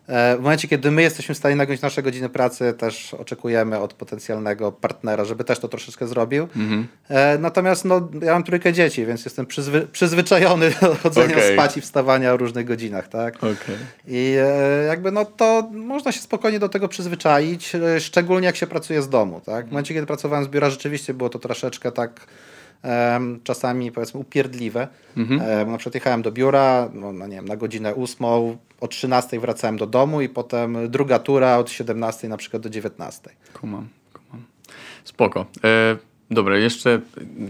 e, 0.07 0.37
w 0.37 0.41
momencie, 0.41 0.69
kiedy 0.69 0.91
my 0.91 1.03
jesteśmy 1.03 1.35
w 1.35 1.39
stanie 1.39 1.57
nagrać 1.57 1.81
nasze 1.81 2.03
godziny 2.03 2.29
pracy, 2.29 2.75
też 2.79 3.15
oczekujemy 3.15 3.79
od 3.79 3.95
potencjalnego 3.95 4.73
partnera, 4.73 5.25
żeby 5.25 5.45
też 5.45 5.59
to 5.59 5.69
troszeczkę 5.69 6.07
zrobił. 6.07 6.43
Mhm. 6.57 6.87
E, 7.09 7.39
natomiast 7.39 7.85
no, 7.85 8.09
ja 8.23 8.33
mam 8.33 8.45
trójkę 8.45 8.73
dzieci, 8.73 9.07
więc 9.07 9.25
jestem 9.25 9.47
przyzwy 9.47 9.87
przyzwyczajony 9.93 10.71
do 10.81 10.95
chodzenia 10.95 11.37
okay. 11.37 11.53
spać 11.53 11.77
i 11.77 11.81
wstawania 11.81 12.33
o 12.33 12.37
różnych 12.37 12.67
godzinach. 12.67 13.09
Tak? 13.09 13.37
Okay. 13.37 13.77
I 14.07 14.37
jakby 14.89 15.13
no, 15.13 15.25
to 15.25 15.69
można 15.73 16.13
się 16.13 16.21
spokojnie 16.21 16.59
do 16.59 16.69
tego 16.69 16.89
przyzwyczaić, 16.89 17.73
szczególnie 17.99 18.47
jak 18.47 18.57
się 18.57 18.67
pracuje 18.67 19.03
z 19.03 19.09
domu. 19.09 19.41
Tak? 19.47 19.67
W 19.67 19.71
momencie, 19.71 19.95
kiedy 19.95 20.07
pracowałem 20.07 20.45
z 20.45 20.49
biura, 20.49 20.71
rzeczywiście 20.71 21.15
było 21.15 21.29
to 21.29 21.39
troszeczkę 21.39 21.93
tak 21.93 22.11
czasami 23.45 23.93
powiedzmy 23.93 24.21
upierdliwe. 24.21 24.89
Mhm. 25.17 25.71
Na 25.71 25.79
przykład 25.79 25.95
jechałem 25.95 26.23
do 26.23 26.33
biura 26.33 26.89
no, 26.95 27.13
no, 27.13 27.27
nie 27.27 27.37
wiem, 27.37 27.49
na 27.49 27.57
godzinę 27.57 27.95
ósmą, 27.95 28.57
o 28.81 28.89
13 28.89 29.41
wracałem 29.41 29.77
do 29.77 29.87
domu 29.87 30.21
i 30.21 30.29
potem 30.29 30.91
druga 30.91 31.19
tura 31.19 31.59
od 31.59 31.71
17 31.71 32.29
na 32.29 32.37
przykład 32.37 32.63
do 32.63 32.71
19. 32.71 33.31
Kumam, 33.53 33.89
kumam. 34.13 34.45
Spoko. 35.05 35.47
E, 35.65 35.97
dobra, 36.31 36.59
jeszcze 36.59 37.01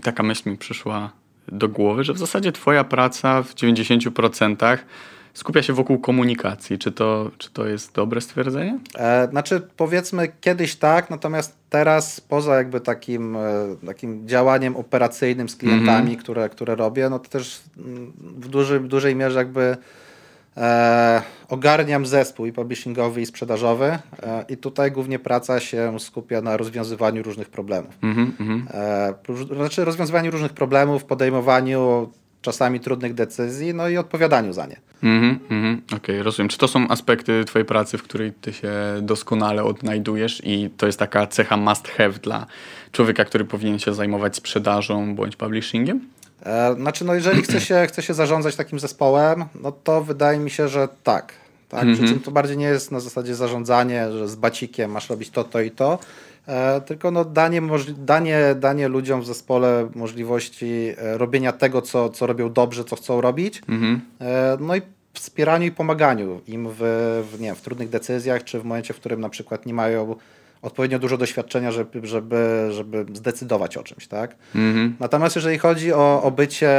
taka 0.03 0.23
myśl 0.23 0.51
mi 0.51 0.57
przyszła 0.57 1.13
do 1.49 1.69
głowy, 1.69 2.05
że 2.05 2.13
w 2.13 2.19
zasadzie 2.19 2.53
twoja 2.53 2.85
praca 2.85 3.43
w 3.43 3.55
90% 3.55 4.79
skupia 5.39 5.63
się 5.63 5.73
wokół 5.73 5.99
komunikacji. 5.99 6.79
Czy 6.79 6.93
to, 6.93 7.31
czy 7.39 7.51
to 7.51 7.67
jest 7.67 7.95
dobre 7.95 8.21
stwierdzenie? 8.21 8.79
E, 8.95 9.29
znaczy, 9.31 9.63
powiedzmy 9.77 10.29
kiedyś 10.41 10.77
tak, 10.77 11.11
natomiast 11.11 11.57
teraz 11.71 12.21
poza 12.21 12.57
jakby 12.57 12.81
takim, 12.81 13.37
e, 13.37 13.41
takim 13.87 14.29
działaniem 14.29 14.77
operacyjnym 14.77 15.49
z 15.49 15.57
klientami, 15.57 16.09
mm 16.09 16.17
-hmm. 16.17 16.19
które, 16.23 16.49
które 16.49 16.75
robię, 16.75 17.11
no 17.11 17.19
to 17.19 17.29
też 17.29 17.63
w 18.21 18.49
duży, 18.49 18.81
dużej 18.81 19.17
mierze 19.17 19.39
jakby 19.39 19.77
e, 20.57 21.23
ogarniam 21.49 22.07
zespół 22.07 22.47
i 22.47 22.53
publishingowy 22.53 23.21
i 23.21 23.27
sprzedażowy 23.27 23.87
e, 23.87 24.45
i 24.49 24.57
tutaj 24.57 24.93
głównie 24.93 25.19
praca 25.19 25.61
się 25.61 26.01
skupia 26.01 26.41
na 26.41 26.57
rozwiązywaniu 26.57 27.23
różnych 27.23 27.49
problemów. 27.49 27.99
Mm 28.03 28.33
-hmm. 28.33 28.63
e, 28.71 29.55
znaczy 29.57 29.85
rozwiązywaniu 29.85 30.31
różnych 30.31 30.53
problemów, 30.53 31.05
podejmowaniu 31.05 32.11
czasami 32.43 32.81
trudnych 32.81 33.15
decyzji, 33.15 33.75
no 33.75 33.89
i 33.89 33.97
odpowiadaniu 33.97 34.53
za 34.53 34.67
nie. 34.67 34.77
Mm 35.03 35.39
-hmm, 35.51 35.77
Okej, 35.87 35.97
okay, 35.97 36.23
rozumiem. 36.23 36.49
Czy 36.49 36.59
to 36.59 36.69
są 36.69 36.89
aspekty 36.89 37.45
Twojej 37.45 37.67
pracy, 37.67 37.99
w 37.99 38.03
której 38.03 38.33
Ty 38.33 38.53
się 38.53 38.73
doskonale 39.03 39.65
odnajdujesz 39.65 40.43
i 40.45 40.71
to 40.77 40.87
jest 40.87 40.99
taka 40.99 41.27
cecha 41.27 41.57
must 41.57 41.89
have 41.89 42.13
dla 42.13 42.47
człowieka, 42.93 43.25
który 43.25 43.45
powinien 43.45 43.79
się 43.79 43.95
zajmować 43.95 44.37
sprzedażą 44.37 45.15
bądź 45.15 45.37
publishingiem? 45.37 46.01
E, 46.43 46.75
znaczy, 46.75 47.05
no 47.05 47.15
jeżeli 47.15 47.43
chce 47.43 47.61
się, 47.61 47.87
chce 47.89 48.03
się 48.03 48.15
zarządzać 48.15 48.57
takim 48.57 48.79
zespołem, 48.79 49.45
no 49.63 49.73
to 49.73 50.05
wydaje 50.05 50.39
mi 50.39 50.51
się, 50.51 50.69
że 50.69 50.89
tak. 51.05 51.33
tak? 51.69 51.83
Mm 51.83 51.95
-hmm. 51.95 51.97
Przy 51.97 52.03
mhm. 52.03 52.19
czym 52.19 52.25
to 52.25 52.31
bardziej 52.31 52.57
nie 52.57 52.67
jest 52.67 52.93
na 52.93 53.01
zasadzie 53.01 53.35
zarządzanie, 53.35 54.13
że 54.13 54.29
z 54.29 54.37
bacikiem 54.37 54.91
masz 54.91 55.11
robić 55.11 55.31
to, 55.31 55.45
to 55.45 55.61
i 55.61 55.71
to, 55.71 55.99
tylko 56.81 57.11
no 57.11 57.25
danie, 57.25 57.63
danie, 57.99 58.55
danie 58.57 58.89
ludziom 58.89 59.21
w 59.21 59.27
zespole 59.27 59.89
możliwości 59.95 60.95
e, 60.99 61.19
robienia 61.19 61.53
tego, 61.53 61.83
co, 61.83 62.11
co 62.11 62.27
robią 62.27 62.53
dobrze, 62.53 62.85
co 62.85 62.97
chcą 62.97 63.21
robić. 63.21 63.63
Mhm. 63.69 64.01
E, 64.21 64.57
no 64.61 64.77
i 64.77 64.83
wspieraniu 65.13 65.67
i 65.67 65.71
pomaganiu 65.71 66.41
im 66.47 66.69
w, 66.71 66.77
w, 67.33 67.41
nie 67.41 67.47
wiem, 67.47 67.57
w 67.57 67.61
trudnych 67.61 67.89
decyzjach, 67.89 68.45
czy 68.45 68.61
w 68.61 68.65
momencie, 68.65 68.95
w 68.95 68.97
którym 68.97 69.21
na 69.21 69.29
przykład 69.29 69.67
nie 69.67 69.75
mają 69.75 70.17
odpowiednio 70.63 70.99
dużo 70.99 71.17
doświadczenia, 71.17 71.73
żeby, 71.73 72.07
żeby, 72.07 72.69
żeby 72.71 73.07
zdecydować 73.15 73.77
o 73.77 73.83
czymś, 73.83 74.07
tak? 74.07 74.37
-hmm. 74.55 74.93
Natomiast 75.01 75.37
jeżeli 75.37 75.59
chodzi 75.59 75.93
o, 75.93 76.23
o 76.23 76.31
bycie, 76.31 76.71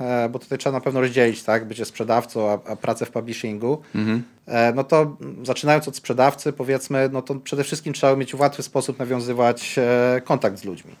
e, 0.00 0.28
bo 0.30 0.38
tutaj 0.38 0.58
trzeba 0.58 0.72
na 0.72 0.80
pewno 0.80 1.00
rozdzielić, 1.00 1.42
tak? 1.42 1.68
Bycie 1.68 1.84
sprzedawcą, 1.84 2.50
a, 2.50 2.52
a 2.52 2.76
pracę 2.76 3.06
w 3.06 3.10
publishingu, 3.10 3.82
mm 3.94 4.06
-hmm. 4.06 4.74
no 4.74 4.84
to 4.84 5.16
zaczynając 5.42 5.88
od 5.88 5.96
sprzedawcy, 5.96 6.52
powiedzmy, 6.52 7.08
no 7.12 7.22
to 7.22 7.34
przede 7.34 7.64
wszystkim 7.64 7.92
trzeba 7.92 8.16
mieć 8.16 8.34
w 8.34 8.40
łatwy 8.40 8.62
sposób 8.62 8.98
nawiązywać 8.98 9.78
e, 9.78 10.20
kontakt 10.24 10.58
z 10.58 10.64
ludźmi. 10.64 10.92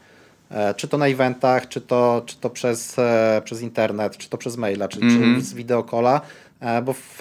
Czy 0.76 0.88
to 0.88 0.98
na 0.98 1.06
eventach, 1.06 1.68
czy 1.68 1.80
to, 1.80 2.22
czy 2.26 2.36
to 2.36 2.50
przez, 2.50 2.96
przez 3.44 3.62
internet, 3.62 4.16
czy 4.16 4.28
to 4.28 4.38
przez 4.38 4.56
maila, 4.56 4.88
czy, 4.88 5.00
-hmm. 5.00 5.10
czy 5.10 5.16
mhm. 5.16 5.40
z 5.40 5.54
wideokola, 5.54 6.20
bo 6.84 6.92
w, 6.92 7.18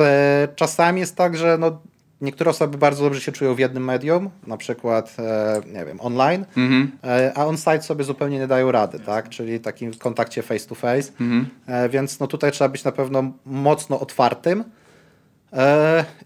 czasami 0.55 0.99
jest 0.99 1.15
tak, 1.15 1.37
że 1.37 1.57
no, 1.57 1.79
niektóre 2.21 2.49
osoby 2.49 2.77
bardzo 2.77 3.03
dobrze 3.03 3.21
się 3.21 3.31
czują 3.31 3.55
w 3.55 3.59
jednym 3.59 3.85
medium, 3.85 4.29
na 4.47 4.57
przykład, 4.57 5.15
e, 5.19 5.61
nie 5.73 5.85
wiem, 5.85 6.01
online, 6.01 6.45
mhm. 6.57 6.91
e, 7.03 7.31
a 7.35 7.45
on-site 7.45 7.81
sobie 7.81 8.03
zupełnie 8.03 8.39
nie 8.39 8.47
dają 8.47 8.71
rady, 8.71 8.99
tak? 8.99 9.29
Czyli 9.29 9.59
takim 9.59 9.93
kontakcie 9.93 10.41
face 10.41 10.67
to 10.67 10.75
face. 10.75 11.11
Mhm. 11.21 11.47
E, 11.67 11.89
więc 11.89 12.19
no 12.19 12.27
tutaj 12.27 12.51
trzeba 12.51 12.69
być 12.69 12.83
na 12.83 12.91
pewno 12.91 13.31
mocno 13.45 13.99
otwartym. 13.99 14.63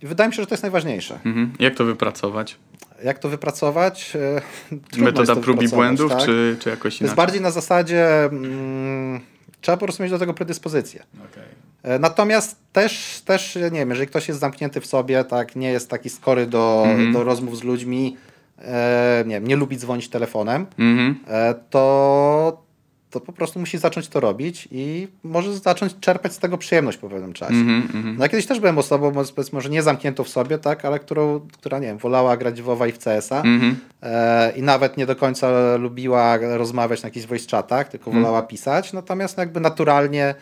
I 0.02 0.08
wydaje 0.08 0.28
mi 0.30 0.36
się, 0.36 0.42
że 0.42 0.48
to 0.48 0.54
jest 0.54 0.64
najważniejsze. 0.64 1.20
Mhm. 1.26 1.54
Jak 1.60 1.76
to 1.76 1.86
wypracować? 1.86 2.58
Jak 3.04 3.20
to 3.20 3.30
wypracować? 3.30 4.14
E, 4.96 5.02
Metoda 5.02 5.36
prób 5.36 5.62
i 5.62 5.68
błędów, 5.68 6.12
tak? 6.12 6.22
czy, 6.22 6.58
czy 6.60 6.70
jakoś 6.70 6.94
inaczej? 6.94 7.00
To 7.00 7.06
jest 7.06 7.16
bardziej 7.16 7.42
na 7.42 7.52
zasadzie, 7.52 8.26
mm, 8.26 9.22
trzeba 9.64 9.78
po 9.78 9.86
prostu 9.86 10.04
mieć 10.04 10.12
do 10.12 10.20
tego 10.20 10.34
predyspozycję. 10.34 11.04
Okay. 11.32 11.44
E, 11.84 12.00
natomiast 12.00 12.58
też, 12.74 13.22
też, 13.26 13.56
nie 13.56 13.80
wiem, 13.80 13.90
jeżeli 13.90 14.08
ktoś 14.08 14.28
jest 14.28 14.40
zamknięty 14.40 14.82
w 14.82 14.86
sobie, 14.86 15.24
tak, 15.24 15.56
nie 15.56 15.72
jest 15.72 15.90
taki 15.90 16.10
skory 16.10 16.48
do, 16.48 16.84
mm 16.86 16.98
-hmm. 16.98 17.14
do 17.14 17.24
rozmów 17.24 17.58
z 17.58 17.64
ludźmi, 17.64 18.18
e, 18.60 19.24
nie 19.28 19.36
wiem, 19.36 19.48
nie 19.48 19.56
lubi 19.56 19.78
dzwonić 19.78 20.10
telefonem, 20.10 20.66
mm 20.80 20.98
-hmm. 20.98 21.16
e, 21.28 21.56
to, 21.70 22.64
to 23.14 23.20
po 23.20 23.34
prostu 23.34 23.60
musi 23.60 23.78
zacząć 23.78 24.08
to 24.08 24.20
robić 24.20 24.68
i 24.72 25.08
może 25.24 25.54
zacząć 25.54 26.00
czerpać 26.00 26.34
z 26.34 26.40
tego 26.40 26.58
przyjemność 26.58 26.98
po 26.98 27.10
pewnym 27.10 27.34
czasie. 27.34 27.54
Mm 27.54 27.88
-hmm. 27.88 28.16
No 28.18 28.26
ja 28.26 28.30
kiedyś 28.30 28.46
też 28.46 28.60
byłem 28.60 28.78
osobą, 28.78 29.12
może 29.54 29.70
nie 29.70 29.84
zamkniętą 29.84 30.24
w 30.24 30.30
sobie, 30.30 30.58
tak, 30.58 30.86
ale 30.86 31.00
którą, 31.00 31.40
która, 31.40 31.80
nie 31.80 31.88
wiem, 31.88 31.98
wolała 31.98 32.38
grać 32.38 32.62
w 32.62 32.66
WoWa 32.66 32.88
i 32.88 32.92
w 32.92 32.98
CS-a 32.98 33.38
mhm. 33.42 33.76
e, 34.02 34.52
i 34.52 34.62
nawet 34.62 34.98
nie 34.98 35.06
do 35.06 35.16
końca 35.16 35.78
lubiła 35.78 36.38
rozmawiać 36.38 37.04
na 37.04 37.08
jakichś 37.08 37.26
voice 37.26 37.48
chatach, 37.52 37.90
tylko 37.90 38.06
mhm. 38.06 38.24
wolała 38.24 38.42
pisać, 38.42 38.94
natomiast 38.94 39.38
jakby 39.38 39.60
naturalnie 39.60 40.36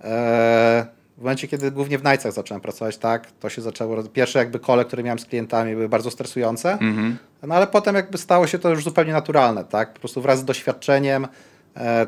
e, 0.00 0.86
w 1.18 1.20
momencie, 1.20 1.48
kiedy 1.48 1.70
głównie 1.70 1.98
w 1.98 2.02
Najcach 2.02 2.32
zacząłem 2.32 2.60
pracować, 2.60 2.98
tak, 2.98 3.30
to 3.40 3.48
się 3.48 3.62
zaczęło. 3.62 4.02
Pierwsze 4.02 4.38
jakby 4.38 4.58
kole, 4.58 4.84
które 4.84 5.02
miałem 5.02 5.18
z 5.18 5.24
klientami, 5.24 5.74
były 5.74 5.88
bardzo 5.88 6.10
stresujące, 6.10 6.78
mm 6.80 6.96
-hmm. 6.96 7.14
no 7.46 7.54
ale 7.54 7.66
potem 7.66 7.94
jakby 7.94 8.18
stało 8.18 8.46
się 8.46 8.58
to 8.58 8.70
już 8.70 8.84
zupełnie 8.84 9.12
naturalne, 9.12 9.64
tak. 9.64 9.92
Po 9.92 9.98
prostu 10.00 10.22
wraz 10.22 10.38
z 10.38 10.44
doświadczeniem 10.44 11.26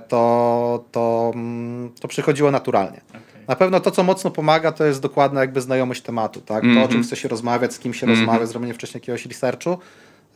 to, 0.09 0.85
to, 0.92 1.33
mm, 1.35 1.92
to 2.00 2.09
przychodziło 2.09 2.50
naturalnie. 2.50 3.00
Okay. 3.09 3.20
Na 3.48 3.56
pewno 3.56 3.80
to, 3.80 3.90
co 3.90 4.02
mocno 4.02 4.30
pomaga, 4.30 4.72
to 4.72 4.85
jest 4.85 5.00
dokładna 5.00 5.40
jakby 5.40 5.61
znajomość 5.61 6.02
tematu, 6.02 6.40
tak. 6.40 6.64
Mm 6.64 6.76
-hmm. 6.76 6.78
To, 6.78 6.85
o 6.85 6.88
czym 6.88 6.96
mhm. 6.96 7.04
chce 7.04 7.16
się 7.16 7.28
rozmawiać, 7.28 7.72
z 7.72 7.78
kim 7.78 7.94
się 7.94 8.06
mm 8.06 8.16
-hmm. 8.16 8.20
rozmawia, 8.20 8.46
zrobienie 8.46 8.74
wcześniej 8.74 9.00
jakiegoś 9.00 9.26
researchu, 9.26 9.78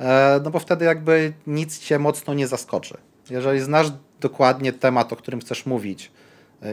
e, 0.01 0.41
no 0.45 0.51
bo 0.51 0.59
wtedy 0.59 0.85
jakby 0.85 1.33
nic 1.47 1.79
cię 1.79 1.99
mocno 1.99 2.35
nie 2.35 2.47
zaskoczy. 2.47 2.97
Jeżeli 3.31 3.61
znasz 3.61 3.87
dokładnie 4.21 4.73
temat, 4.73 5.13
o 5.13 5.17
którym 5.17 5.41
chcesz 5.41 5.67
mówić, 5.67 6.11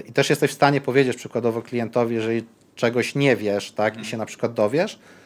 i 0.10 0.14
też 0.14 0.30
jesteś 0.30 0.52
w 0.52 0.54
stanie 0.54 0.82
powiedzieć 0.82 1.18
przykładowo 1.18 1.62
klientowi, 1.62 2.16
jeżeli 2.16 2.44
czegoś 2.76 3.16
nie 3.16 3.36
wiesz, 3.36 3.72
tak, 3.72 4.02
i 4.02 4.06
się 4.06 4.18
na 4.18 4.26
przykład 4.26 4.54
dowiesz, 4.54 4.96
e, 4.96 5.21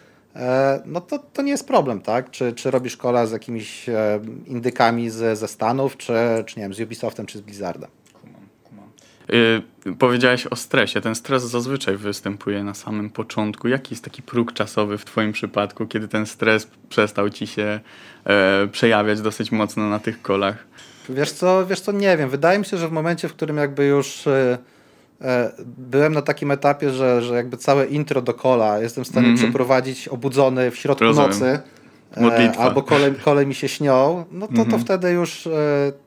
no 0.85 1.01
to, 1.01 1.19
to 1.19 1.41
nie 1.41 1.51
jest 1.51 1.67
problem, 1.67 2.01
tak? 2.01 2.31
Czy, 2.31 2.53
czy 2.53 2.71
robisz 2.71 2.97
kola 2.97 3.25
z 3.25 3.31
jakimiś 3.31 3.89
e, 3.89 4.19
indykami 4.45 5.09
z, 5.09 5.39
ze 5.39 5.47
Stanów, 5.47 5.97
czy, 5.97 6.13
czy 6.45 6.59
nie 6.59 6.63
wiem, 6.63 6.73
z 6.73 6.79
Ubisoftem, 6.79 7.25
czy 7.25 7.37
z 7.37 7.41
Blizzardem. 7.41 7.89
Yy, 9.29 9.95
powiedziałeś 9.99 10.47
o 10.47 10.55
stresie. 10.55 11.01
Ten 11.01 11.15
stres 11.15 11.43
zazwyczaj 11.43 11.97
występuje 11.97 12.63
na 12.63 12.73
samym 12.73 13.09
początku. 13.09 13.67
Jaki 13.67 13.93
jest 13.93 14.03
taki 14.03 14.21
próg 14.21 14.53
czasowy 14.53 14.97
w 14.97 15.05
Twoim 15.05 15.31
przypadku, 15.31 15.85
kiedy 15.87 16.07
ten 16.07 16.25
stres 16.25 16.67
przestał 16.89 17.29
ci 17.29 17.47
się 17.47 17.79
e, 18.25 18.67
przejawiać 18.71 19.21
dosyć 19.21 19.51
mocno 19.51 19.89
na 19.89 19.99
tych 19.99 20.21
kolach? 20.21 20.67
Wiesz 21.09 21.31
co, 21.31 21.65
wiesz 21.65 21.79
co, 21.79 21.91
nie 21.91 22.17
wiem. 22.17 22.29
Wydaje 22.29 22.59
mi 22.59 22.65
się, 22.65 22.77
że 22.77 22.87
w 22.87 22.91
momencie, 22.91 23.29
w 23.29 23.33
którym 23.33 23.57
jakby 23.57 23.85
już 23.85 24.27
e, 24.27 24.31
e, 24.31 24.57
byłem 25.77 26.13
na 26.13 26.21
takim 26.21 26.51
etapie, 26.51 26.89
że, 26.89 27.21
że 27.21 27.35
jakby 27.35 27.57
całe 27.57 27.85
intro 27.85 28.21
do 28.21 28.33
kola 28.33 28.79
jestem 28.79 29.03
w 29.03 29.07
stanie 29.07 29.27
mm 29.27 29.37
-hmm. 29.37 29.43
przeprowadzić 29.43 30.07
obudzony 30.07 30.71
w 30.71 30.77
środku 30.77 31.03
Rozumiem. 31.03 31.29
nocy. 31.29 31.59
E, 32.17 32.59
albo 32.59 32.81
kole, 32.81 33.11
kole 33.11 33.45
mi 33.45 33.55
się 33.55 33.67
śnią, 33.67 34.25
no 34.31 34.47
to, 34.47 34.53
mm 34.53 34.63
-hmm. 34.63 34.69
to 34.69 34.75
mhm. 34.75 34.81
wtedy 34.81 35.11
już 35.11 35.47
e, 35.47 35.51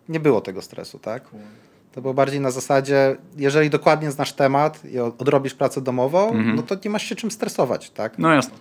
nie 0.09 0.20
było 0.20 0.40
tego 0.40 0.62
stresu, 0.62 0.98
tak? 0.98 1.22
To 1.92 2.02
było 2.02 2.14
bardziej 2.14 2.40
na 2.40 2.50
zasadzie, 2.50 3.16
jeżeli 3.37 3.70
dokładnie 3.70 4.11
znasz 4.11 4.33
temat 4.33 4.85
i 4.85 4.98
odrobisz 4.98 5.54
pracę 5.54 5.81
domową, 5.81 6.31
mm 6.31 6.44
-hmm. 6.44 6.57
no 6.57 6.62
to 6.62 6.76
nie 6.85 6.90
masz 6.90 7.02
się 7.02 7.16
czym 7.16 7.31
stresować, 7.31 7.90
tak? 7.90 8.18
No 8.18 8.33
jasne. 8.33 8.54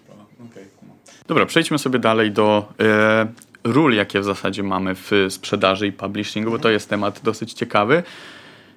Dobra, 1.28 1.46
przejdźmy 1.46 1.80
sobie 1.80 2.00
dalej 2.00 2.32
do 2.32 2.74
e, 2.80 3.28
ról, 3.63 3.93
jakie 3.93 4.20
w 4.20 4.24
zasadzie 4.24 4.63
mamy 4.63 4.96
w 4.96 5.12
sprzedaży 5.30 5.88
i 5.88 5.91
publishingu, 5.91 6.52
bo 6.52 6.60
to 6.60 6.70
jest 6.70 6.89
temat 6.89 7.20
dosyć 7.24 7.54
ciekawy. 7.54 8.04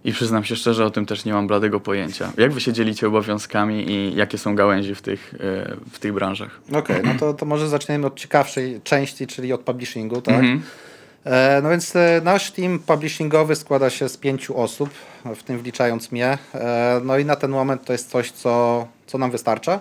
I 0.05 0.13
przyznam 0.13 0.45
się 0.45 0.57
szczerze, 0.57 0.85
o 0.85 0.91
tym 0.91 1.07
też 1.07 1.25
nie 1.25 1.33
mam 1.33 1.47
bladego 1.47 1.81
pojęcia. 1.81 2.33
Jak 2.37 2.53
wy 2.53 2.61
się 2.61 2.73
dzielicie 2.73 3.07
obowiązkami 3.07 3.91
i 3.91 4.17
jakie 4.17 4.39
są 4.39 4.55
gałęzi 4.55 4.95
w 4.95 5.03
tych, 5.03 5.35
e, 5.35 5.77
w 5.93 5.99
tych 5.99 6.13
branżach? 6.13 6.61
Okej, 6.69 6.81
okay, 6.81 7.03
no 7.03 7.19
to, 7.19 7.35
to 7.35 7.47
może 7.47 7.69
zaczniemy 7.69 8.07
od 8.07 8.17
ciekawszej 8.17 8.81
części, 8.85 9.27
czyli 9.27 9.53
od 9.53 9.61
publishingu, 9.61 10.23
tak? 10.23 10.35
Mm 10.35 10.59
-hmm. 10.59 10.63
No 11.63 11.71
więc 11.71 11.97
e, 11.97 12.21
nasz 12.25 12.51
team 12.53 12.79
publishingowy 12.79 13.57
składa 13.57 13.91
się 13.91 14.09
z 14.09 14.17
pięciu 14.17 14.59
osób, 14.59 14.91
w 15.37 15.43
tym 15.43 15.59
wliczając 15.59 16.13
mnie. 16.13 16.39
No 17.05 17.19
i 17.19 17.25
na 17.25 17.37
ten 17.37 17.51
moment 17.51 17.85
to 17.85 17.93
jest 17.93 18.11
coś, 18.11 18.31
co, 18.31 18.87
co 19.07 19.19
nam 19.19 19.31
wystarcza. 19.31 19.81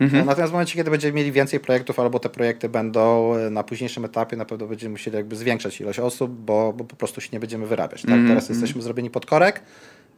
Mhm. 0.00 0.26
Natomiast 0.26 0.50
w 0.50 0.52
momencie, 0.52 0.76
kiedy 0.76 0.90
będziemy 0.90 1.12
mieli 1.12 1.32
więcej 1.32 1.60
projektów, 1.60 2.00
albo 2.00 2.18
te 2.18 2.28
projekty 2.28 2.68
będą 2.68 3.34
e, 3.34 3.50
na 3.50 3.62
późniejszym 3.62 4.04
etapie, 4.04 4.36
na 4.36 4.44
pewno 4.44 4.66
będziemy 4.66 4.90
musieli 4.90 5.16
jakby 5.16 5.36
zwiększać 5.36 5.80
ilość 5.80 5.98
osób, 5.98 6.30
bo, 6.30 6.72
bo 6.72 6.84
po 6.84 6.96
prostu 6.96 7.20
się 7.20 7.28
nie 7.32 7.40
będziemy 7.40 7.66
wyrabiać. 7.66 8.02
Tak? 8.02 8.10
Mhm. 8.10 8.28
Teraz 8.28 8.44
mhm. 8.44 8.60
jesteśmy 8.60 8.82
zrobieni 8.82 9.10
pod 9.10 9.26
korek, 9.26 9.62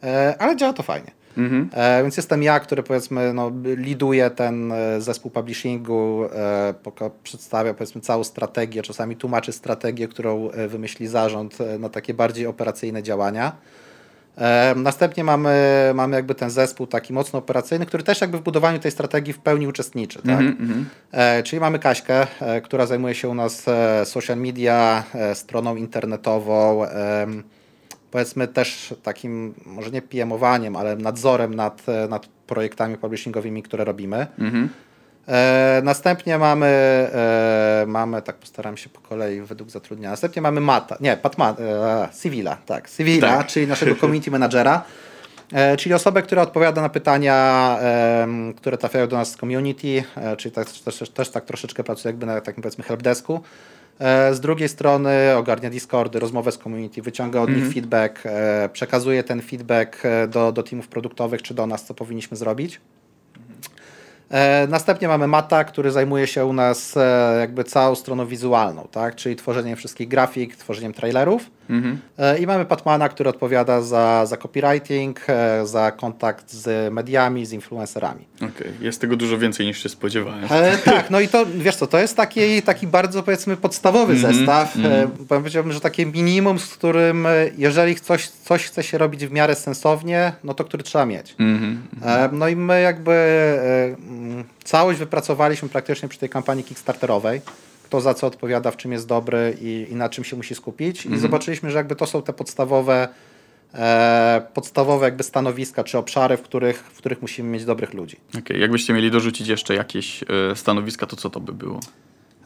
e, 0.02 0.34
ale 0.38 0.56
działa 0.56 0.72
to 0.72 0.82
fajnie. 0.82 1.10
Mhm. 1.36 1.70
E, 1.72 2.02
więc 2.02 2.16
jestem 2.16 2.42
ja, 2.42 2.60
który 2.60 2.82
powiedzmy 2.82 3.34
no, 3.34 3.52
liduje 3.76 4.30
ten 4.30 4.72
zespół 4.98 5.30
publishingu, 5.30 6.24
przedstawia 7.22 7.74
powiedzmy 7.74 8.00
całą 8.00 8.24
strategię, 8.24 8.82
czasami 8.82 9.16
tłumaczy 9.16 9.52
strategię, 9.52 10.08
którą 10.08 10.48
wymyśli 10.68 11.06
zarząd 11.06 11.58
na 11.78 11.88
takie 11.88 12.14
bardziej 12.14 12.46
operacyjne 12.46 13.02
działania. 13.02 13.52
Następnie 14.76 15.24
mamy, 15.24 15.56
mamy 15.94 16.16
jakby 16.16 16.34
ten 16.34 16.50
zespół 16.50 16.86
taki 16.86 17.12
mocno 17.12 17.38
operacyjny, 17.38 17.86
który 17.86 18.02
też 18.02 18.20
jakby 18.20 18.38
w 18.38 18.42
budowaniu 18.42 18.78
tej 18.78 18.90
strategii 18.90 19.32
w 19.32 19.38
pełni 19.38 19.68
uczestniczy. 19.68 20.22
Tak? 20.22 20.40
Mm 20.40 20.56
-hmm. 20.56 21.42
Czyli 21.42 21.60
mamy 21.60 21.78
Kaśkę, 21.78 22.26
e, 22.40 22.60
która 22.60 22.86
zajmuje 22.86 23.14
się 23.14 23.28
u 23.28 23.34
nas 23.34 23.64
social 24.04 24.36
media, 24.36 25.04
stroną 25.34 25.76
internetową, 25.76 26.82
powiedzmy 28.10 28.48
też 28.48 28.94
takim, 29.02 29.54
może 29.66 29.90
nie 29.90 30.02
PM-owaniem, 30.02 30.76
ale 30.76 30.96
nadzorem 30.96 31.54
nad, 31.54 31.86
nad 32.08 32.26
projektami 32.26 32.96
publishingowymi, 32.96 33.62
które 33.62 33.84
robimy. 33.84 34.26
Mm 34.38 34.52
-hmm. 34.52 34.68
E, 35.28 35.80
następnie 35.84 36.38
mamy, 36.38 36.66
e, 36.66 37.84
mamy, 37.86 38.22
tak 38.22 38.36
postaram 38.36 38.76
się 38.76 38.88
po 38.88 39.00
kolei 39.00 39.40
według 39.40 39.70
zatrudnienia. 39.70 40.10
Następnie 40.10 40.42
mamy 40.42 40.60
Mata, 40.60 40.96
nie, 41.00 41.16
Patma, 41.16 41.54
e, 41.60 42.08
Civila, 42.22 42.56
tak, 42.66 42.90
Civila, 42.90 43.28
tak. 43.28 43.46
czyli 43.46 43.66
naszego 43.66 43.96
community 44.00 44.30
managera, 44.30 44.84
e, 45.52 45.76
czyli 45.76 45.94
osobę, 45.94 46.22
która 46.22 46.42
odpowiada 46.42 46.82
na 46.82 46.88
pytania, 46.88 47.78
które 48.56 48.78
trafiają 48.78 49.08
do 49.08 49.16
nas 49.16 49.30
z 49.30 49.36
community, 49.36 50.04
e, 50.16 50.36
czyli 50.36 50.54
tak, 50.54 50.70
też, 50.70 51.10
też 51.10 51.28
tak 51.28 51.44
troszeczkę 51.44 51.84
pracuje 51.84 52.12
jakby 52.12 52.26
na 52.26 52.40
takim 52.40 52.62
powiedzmy 52.62 52.84
helpdesku. 52.84 53.40
E, 53.98 54.34
z 54.34 54.40
drugiej 54.40 54.68
strony 54.68 55.36
ogarnia 55.36 55.70
Discordy, 55.70 56.18
rozmowę 56.18 56.52
z 56.52 56.58
community, 56.58 57.02
wyciąga 57.02 57.40
od 57.40 57.48
mm 57.48 57.60
-hmm. 57.60 57.64
nich 57.64 57.66
mhm. 57.66 57.74
feedback, 57.74 58.26
e, 58.26 58.68
przekazuje 58.72 59.24
ten 59.24 59.42
feedback 59.42 60.02
do, 60.28 60.52
do 60.52 60.62
teamów 60.62 60.88
produktowych 60.88 61.42
czy 61.42 61.54
do 61.54 61.66
nas, 61.66 61.84
co 61.84 61.94
powinniśmy 61.94 62.36
zrobić. 62.36 62.80
E, 64.30 64.66
następnie 64.66 65.08
mamy 65.08 65.26
Mata, 65.26 65.64
który 65.64 65.90
zajmuje 65.90 66.26
się 66.26 66.46
u 66.46 66.52
nas 66.52 66.96
e, 66.96 67.36
jakby 67.40 67.64
całą 67.64 67.94
stroną 67.94 68.26
wizualną, 68.26 68.88
tak? 68.90 69.14
czyli 69.14 69.36
tworzeniem 69.36 69.76
wszystkich 69.76 70.08
grafik, 70.08 70.56
tworzeniem 70.56 70.92
trailerów. 70.92 71.50
Mhm. 71.70 71.98
E, 72.18 72.38
I 72.38 72.46
mamy 72.46 72.64
Patmana, 72.64 73.08
który 73.08 73.30
odpowiada 73.30 73.80
za, 73.82 74.26
za 74.26 74.36
copywriting, 74.36 75.26
za 75.64 75.92
kontakt 75.92 76.52
z 76.52 76.92
mediami, 76.92 77.46
z 77.46 77.52
influencerami. 77.52 78.24
Okej, 78.36 78.48
okay. 78.48 78.72
jest 78.80 79.00
tego 79.00 79.16
dużo 79.16 79.38
więcej 79.38 79.66
niż 79.66 79.82
się 79.82 79.88
spodziewałem. 79.88 80.44
E, 80.50 80.78
tak, 80.78 81.10
no 81.10 81.20
i 81.20 81.28
to 81.28 81.46
wiesz 81.46 81.76
co, 81.76 81.86
to 81.86 81.98
jest 81.98 82.16
taki, 82.16 82.62
taki 82.62 82.86
bardzo 82.86 83.22
powiedzmy 83.22 83.56
podstawowy 83.56 84.14
-hmm. 84.14 84.32
zestaw. 84.32 84.76
-hmm. 84.76 85.08
Powiedziałbym, 85.28 85.72
że 85.72 85.80
takie 85.80 86.06
minimum, 86.06 86.58
z 86.58 86.66
którym 86.66 87.26
jeżeli 87.58 87.94
coś, 87.94 88.28
coś 88.28 88.64
chce 88.64 88.82
się 88.82 88.98
robić 88.98 89.26
w 89.26 89.32
miarę 89.32 89.54
sensownie, 89.54 90.32
no 90.44 90.54
to 90.54 90.64
który 90.64 90.82
trzeba 90.82 91.06
mieć. 91.06 91.34
Mm 91.38 91.58
-hmm. 92.02 92.28
No 92.32 92.48
i 92.48 92.56
my 92.56 92.80
jakby 92.80 93.12
całość 94.64 94.98
wypracowaliśmy 94.98 95.68
praktycznie 95.68 96.08
przy 96.08 96.18
tej 96.18 96.28
kampanii 96.28 96.64
Kickstarterowej. 96.64 97.40
Kto 97.84 98.00
za 98.00 98.14
co 98.14 98.26
odpowiada, 98.26 98.70
w 98.70 98.76
czym 98.76 98.92
jest 98.92 99.06
dobry 99.06 99.56
i, 99.60 99.86
i 99.90 99.94
na 99.94 100.08
czym 100.08 100.24
się 100.24 100.36
musi 100.36 100.54
skupić. 100.54 101.04
I 101.04 101.08
mhm. 101.08 101.22
zobaczyliśmy, 101.22 101.70
że 101.70 101.78
jakby 101.78 101.96
to 101.96 102.06
są 102.06 102.22
te 102.22 102.32
podstawowe, 102.32 103.08
e, 103.74 104.42
podstawowe 104.54 105.04
jakby 105.04 105.22
stanowiska 105.22 105.84
czy 105.84 105.98
obszary, 105.98 106.36
w 106.36 106.42
których, 106.42 106.78
w 106.78 106.98
których 106.98 107.22
musimy 107.22 107.48
mieć 107.48 107.64
dobrych 107.64 107.94
ludzi. 107.94 108.16
Okay. 108.38 108.58
Jakbyście 108.58 108.92
mieli 108.92 109.10
dorzucić 109.10 109.48
jeszcze 109.48 109.74
jakieś 109.74 110.22
e, 110.22 110.56
stanowiska, 110.56 111.06
to 111.06 111.16
co 111.16 111.30
to 111.30 111.40
by 111.40 111.52
było? 111.52 111.80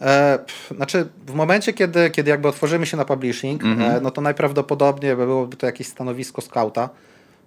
E, 0.00 0.38
znaczy, 0.76 1.08
w 1.26 1.34
momencie, 1.34 1.72
kiedy, 1.72 2.10
kiedy 2.10 2.30
jakby 2.30 2.48
otworzymy 2.48 2.86
się 2.86 2.96
na 2.96 3.04
publishing, 3.04 3.64
mhm. 3.64 3.96
e, 3.96 4.00
no 4.00 4.10
to 4.10 4.20
najprawdopodobniej 4.20 5.16
byłoby 5.16 5.56
to 5.56 5.66
jakieś 5.66 5.86
stanowisko 5.86 6.42
scouta. 6.42 6.88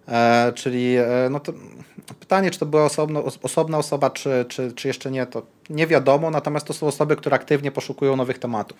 E, 0.08 0.52
czyli 0.56 0.96
e, 0.96 1.06
no 1.32 1.41
pytanie, 2.20 2.52
czy 2.52 2.60
to 2.60 2.65
była 2.65 2.86
osobno, 2.86 3.24
osobna 3.41 3.78
osoba, 3.78 4.10
czy, 4.10 4.46
czy, 4.50 4.74
czy 4.74 4.88
jeszcze 4.88 5.12
nie, 5.12 5.26
to 5.26 5.41
nie 5.70 5.88
wiadomo, 5.88 6.30
natomiast 6.30 6.68
to 6.68 6.74
są 6.74 6.88
osoby, 6.88 7.15
które 7.15 7.36
aktywnie 7.36 7.72
poszukują 7.72 8.15
nowych 8.15 8.39
tematów. 8.39 8.78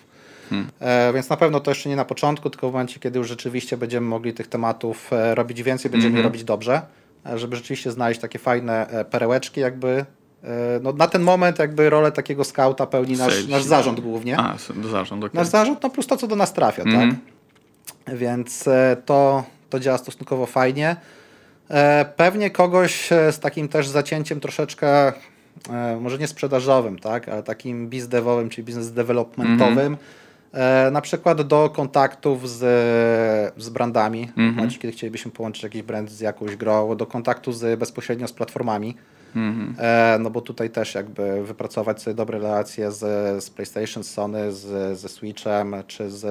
Hmm. 0.50 0.68
E, 0.80 1.12
więc 1.12 1.28
na 1.28 1.36
pewno 1.36 1.60
to 1.60 1.70
jeszcze 1.70 1.88
nie 1.88 1.96
na 1.96 2.04
początku, 2.04 2.50
tylko 2.50 2.70
w 2.70 2.72
momencie, 2.72 3.00
kiedy 3.00 3.18
już 3.18 3.28
rzeczywiście 3.28 3.76
będziemy 3.76 4.06
mogli 4.06 4.34
tych 4.34 4.46
tematów 4.46 5.10
robić 5.34 5.62
więcej, 5.62 5.90
będziemy 5.90 6.12
mm 6.12 6.22
-hmm. 6.22 6.24
robić 6.24 6.44
dobrze, 6.44 6.82
żeby 7.34 7.56
rzeczywiście 7.56 7.90
znaleźć 7.90 8.20
takie 8.20 8.38
fajne 8.38 9.04
perełeczki 9.10 9.60
jakby. 9.60 10.04
No, 10.82 10.92
na 10.92 11.06
ten 11.06 11.22
moment 11.22 11.58
jakby 11.58 11.90
rolę 11.90 12.12
takiego 12.12 12.44
skauta 12.44 12.86
pełni 12.86 13.16
nasz, 13.16 13.46
nasz 13.46 13.62
zarząd 13.62 14.00
głównie. 14.00 14.38
A, 14.38 14.56
zarząd, 14.90 15.24
okay. 15.24 15.40
Nasz 15.40 15.46
zarząd, 15.46 15.82
no 15.82 15.90
plus 15.90 16.06
to, 16.06 16.16
co 16.16 16.26
do 16.26 16.36
nas 16.36 16.52
trafia, 16.52 16.82
mm 16.82 17.10
-hmm. 17.10 17.14
tak? 18.04 18.16
Więc 18.16 18.68
to, 19.06 19.44
to 19.76 19.80
działa 19.80 19.98
stosunkowo 19.98 20.46
fajnie. 20.46 20.96
E, 21.70 22.04
pewnie 22.16 22.50
kogoś 22.50 23.12
e, 23.12 23.32
z 23.32 23.40
takim 23.40 23.68
też 23.68 23.88
zacięciem 23.88 24.40
troszeczkę, 24.40 25.12
e, 25.70 25.98
może 26.00 26.18
nie 26.18 26.26
sprzedażowym, 26.26 26.98
tak, 26.98 27.28
ale 27.28 27.42
takim 27.42 27.88
bizdevowym, 27.88 28.48
czyli 28.48 28.64
biznes 28.64 28.92
developmentowym, 28.92 29.78
mm 29.78 29.96
-hmm. 30.52 30.92
na 30.92 31.00
przykład 31.00 31.42
do 31.42 31.70
kontaktów 31.70 32.50
z, 32.50 32.58
z 33.56 33.68
brandami, 33.68 34.32
mm 34.36 34.54
-hmm. 34.54 34.78
kiedy 34.78 34.92
chcielibyśmy 34.92 35.30
połączyć 35.30 35.62
jakiś 35.62 35.82
brand 35.82 36.10
z 36.10 36.20
jakąś 36.20 36.56
grą, 36.56 36.96
do 36.96 37.06
kontaktu 37.06 37.52
z, 37.52 37.78
bezpośrednio 37.78 38.28
z 38.28 38.32
platformami. 38.32 38.96
Mm 39.36 39.74
-hmm. 39.74 40.20
no 40.20 40.30
bo 40.30 40.40
tutaj 40.40 40.70
też 40.70 40.94
jakby 40.94 41.44
wypracować 41.44 42.02
sobie 42.02 42.14
dobre 42.14 42.38
relacje 42.38 42.92
z, 42.92 42.98
z 43.44 43.50
PlayStation, 43.50 44.04
z 44.04 44.10
Sony, 44.10 44.52
z, 44.52 44.98
ze 44.98 45.08
Switchem 45.08 45.74
czy 45.86 46.10
z, 46.10 46.24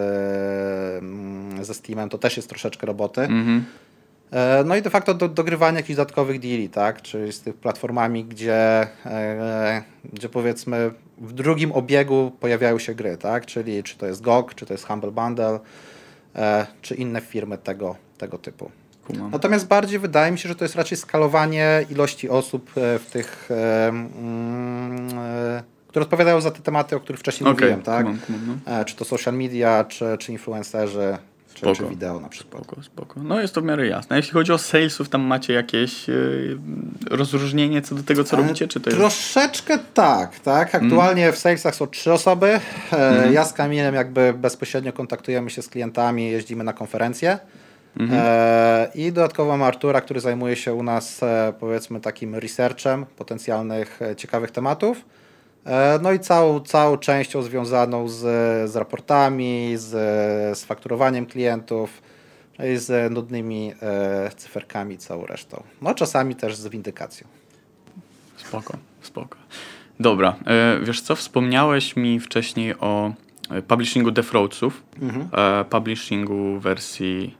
mm, 1.04 1.66
ze 1.66 1.74
Steamem, 1.74 2.10
to 2.10 2.18
też 2.18 2.38
jest 2.38 2.50
troszeczkę 2.50 2.88
roboty. 2.88 3.22
-hmm. 3.22 3.62
E, 4.32 4.64
no 4.66 4.76
i 4.76 4.82
de 4.82 4.90
facto 4.90 5.14
do, 5.14 5.30
dogrywanie 5.30 5.78
jakichś 5.78 5.98
dodatkowych 5.98 6.40
deali, 6.40 6.70
tak? 6.70 7.02
Czyli 7.02 7.34
z 7.34 7.42
tych 7.42 7.56
platformami, 7.56 8.26
gdzie, 8.26 8.88
e, 9.06 9.84
gdzie 10.14 10.30
powiedzmy 10.30 10.92
w 11.18 11.34
drugim 11.34 11.72
obiegu 11.72 12.32
pojawiają 12.40 12.80
się 12.80 12.96
gry, 12.96 13.18
tak? 13.18 13.46
Czyli 13.46 13.84
czy 13.84 13.98
to 13.98 14.06
jest 14.06 14.22
GOG, 14.22 14.56
czy 14.56 14.66
to 14.66 14.74
jest 14.74 14.88
Humble 14.88 15.12
Bundle, 15.12 15.60
e, 16.36 16.68
czy 16.82 16.96
inne 16.96 17.22
firmy 17.22 17.58
tego, 17.58 17.96
tego 18.18 18.38
typu. 18.38 18.72
Natomiast 19.32 19.68
bardziej 19.68 20.00
wydaje 20.00 20.32
mi 20.32 20.40
się, 20.40 20.50
że 20.50 20.56
to 20.56 20.66
jest 20.66 20.76
raczej 20.76 20.98
skalowanie 20.98 21.86
ilości 21.90 22.30
osób 22.30 22.72
w 22.76 23.06
tych, 23.12 23.50
mm, 23.50 25.10
które 25.88 26.04
odpowiadają 26.04 26.42
za 26.42 26.52
te 26.52 26.62
tematy, 26.62 26.96
o 26.96 27.00
których 27.00 27.20
wcześniej 27.20 27.50
okay. 27.50 27.62
mówiłem, 27.62 27.82
tak? 27.82 28.06
no. 28.68 28.86
Czy 28.86 28.96
to 28.96 29.06
social 29.06 29.34
media, 29.34 29.84
czy, 29.84 30.06
czy 30.20 30.32
influencerzy, 30.32 31.18
czy, 31.56 31.76
czy 31.76 31.90
wideo 31.90 32.20
na 32.20 32.30
przykład. 32.30 32.64
Spoko, 32.64 32.84
spoko. 32.84 33.20
No 33.24 33.42
jest 33.42 33.56
to 33.56 33.62
w 33.62 33.64
miarę 33.64 33.88
jasne. 33.88 34.18
Jeśli 34.18 34.34
chodzi 34.34 34.52
o 34.52 34.58
salesów, 34.58 35.10
tam 35.10 35.22
macie 35.22 35.54
jakieś 35.54 36.08
yy, 36.08 36.58
rozróżnienie 37.10 37.82
co 37.82 37.96
do 37.96 38.04
tego, 38.04 38.24
co 38.24 38.36
robicie? 38.36 38.68
Czy 38.68 38.80
to 38.80 38.90
jest... 38.90 39.00
Troszeczkę 39.00 39.80
tak, 39.94 40.40
tak. 40.40 40.76
Aktualnie 40.76 41.24
mm. 41.24 41.36
w 41.36 41.38
salesach 41.38 41.76
są 41.76 41.88
trzy 41.88 42.14
osoby. 42.14 42.60
Mm. 42.92 43.34
Ja 43.34 43.46
z 43.46 43.54
Kamilem 43.54 43.96
jakby 43.96 44.34
bezpośrednio 44.34 44.94
kontaktujemy 44.94 45.50
się 45.50 45.62
z 45.62 45.68
klientami, 45.68 46.32
jeździmy 46.32 46.64
na 46.64 46.74
konferencje. 46.74 47.40
Mm 48.00 48.12
-hmm. 48.12 48.18
I 48.96 49.12
dodatkowo 49.12 49.52
mam 49.52 49.64
Artura, 49.64 50.02
który 50.02 50.20
zajmuje 50.20 50.56
się 50.56 50.74
u 50.74 50.84
nas 50.84 51.24
e, 51.24 51.54
powiedzmy 51.60 52.00
takim 52.00 52.36
researchem 52.36 53.06
potencjalnych 53.06 54.00
ciekawych 54.18 54.52
tematów. 54.52 55.06
E, 55.66 56.00
no 56.02 56.12
i 56.12 56.20
całą, 56.20 56.60
całą 56.60 56.98
częścią 56.98 57.42
związaną 57.42 58.08
z, 58.08 58.22
z 58.72 58.76
raportami, 58.76 59.74
z, 59.76 59.90
z 60.60 60.66
fakturowaniem 60.66 61.26
klientów 61.26 62.02
no 62.60 62.66
i 62.66 62.78
z 62.78 63.14
nudnymi 63.14 63.74
e, 63.82 64.32
cyferkami, 64.36 64.98
całą 64.98 65.26
resztą. 65.26 65.64
No 65.82 65.94
czasami 65.94 66.36
też 66.36 66.56
z 66.56 66.68
windykacją. 66.68 67.28
Spoko, 68.38 68.78
spoko. 69.02 69.38
Dobra, 70.00 70.36
e, 70.48 70.80
wiesz 70.84 71.02
co, 71.02 71.16
wspomniałeś 71.16 71.96
mi 71.96 72.20
wcześniej 72.20 72.76
o 72.80 73.14
e, 73.50 73.62
publishingu 73.62 74.12
Defraudców, 74.12 74.84
mhm. 75.02 75.28
e, 75.62 75.66
publishingu 75.66 76.60
wersji 76.60 77.38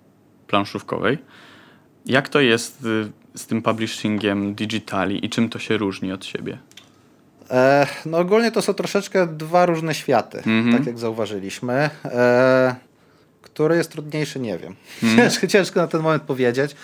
planszówkowej. 0.48 1.18
Jak 2.06 2.30
to 2.30 2.40
jest 2.40 2.86
e, 3.36 3.38
z 3.38 3.48
tym 3.48 3.62
publishingiem 3.62 4.56
digitali 4.56 5.26
i 5.26 5.30
czym 5.30 5.50
to 5.50 5.60
się 5.60 5.78
różni 5.78 6.12
od 6.12 6.26
siebie? 6.26 6.58
E, 7.52 7.88
no 8.06 8.18
ogólnie 8.18 8.52
to 8.52 8.62
są 8.62 8.74
troszeczkę 8.74 9.28
dwa 9.28 9.66
różne 9.66 9.94
światy, 9.94 10.42
mm 10.46 10.66
-hmm. 10.66 10.78
tak 10.78 10.88
jak 10.88 11.00
zauważyliśmy. 11.00 11.90
E, 12.06 12.76
który 13.42 13.78
jest 13.78 13.92
trudniejszy, 13.92 14.40
nie 14.40 14.58
wiem. 14.58 14.76
Mm. 15.04 15.16
Ciężko, 15.18 15.48
ciężko 15.48 15.80
na 15.80 15.88
ten 15.88 16.02
moment 16.02 16.24
powiedzieć. 16.24 16.76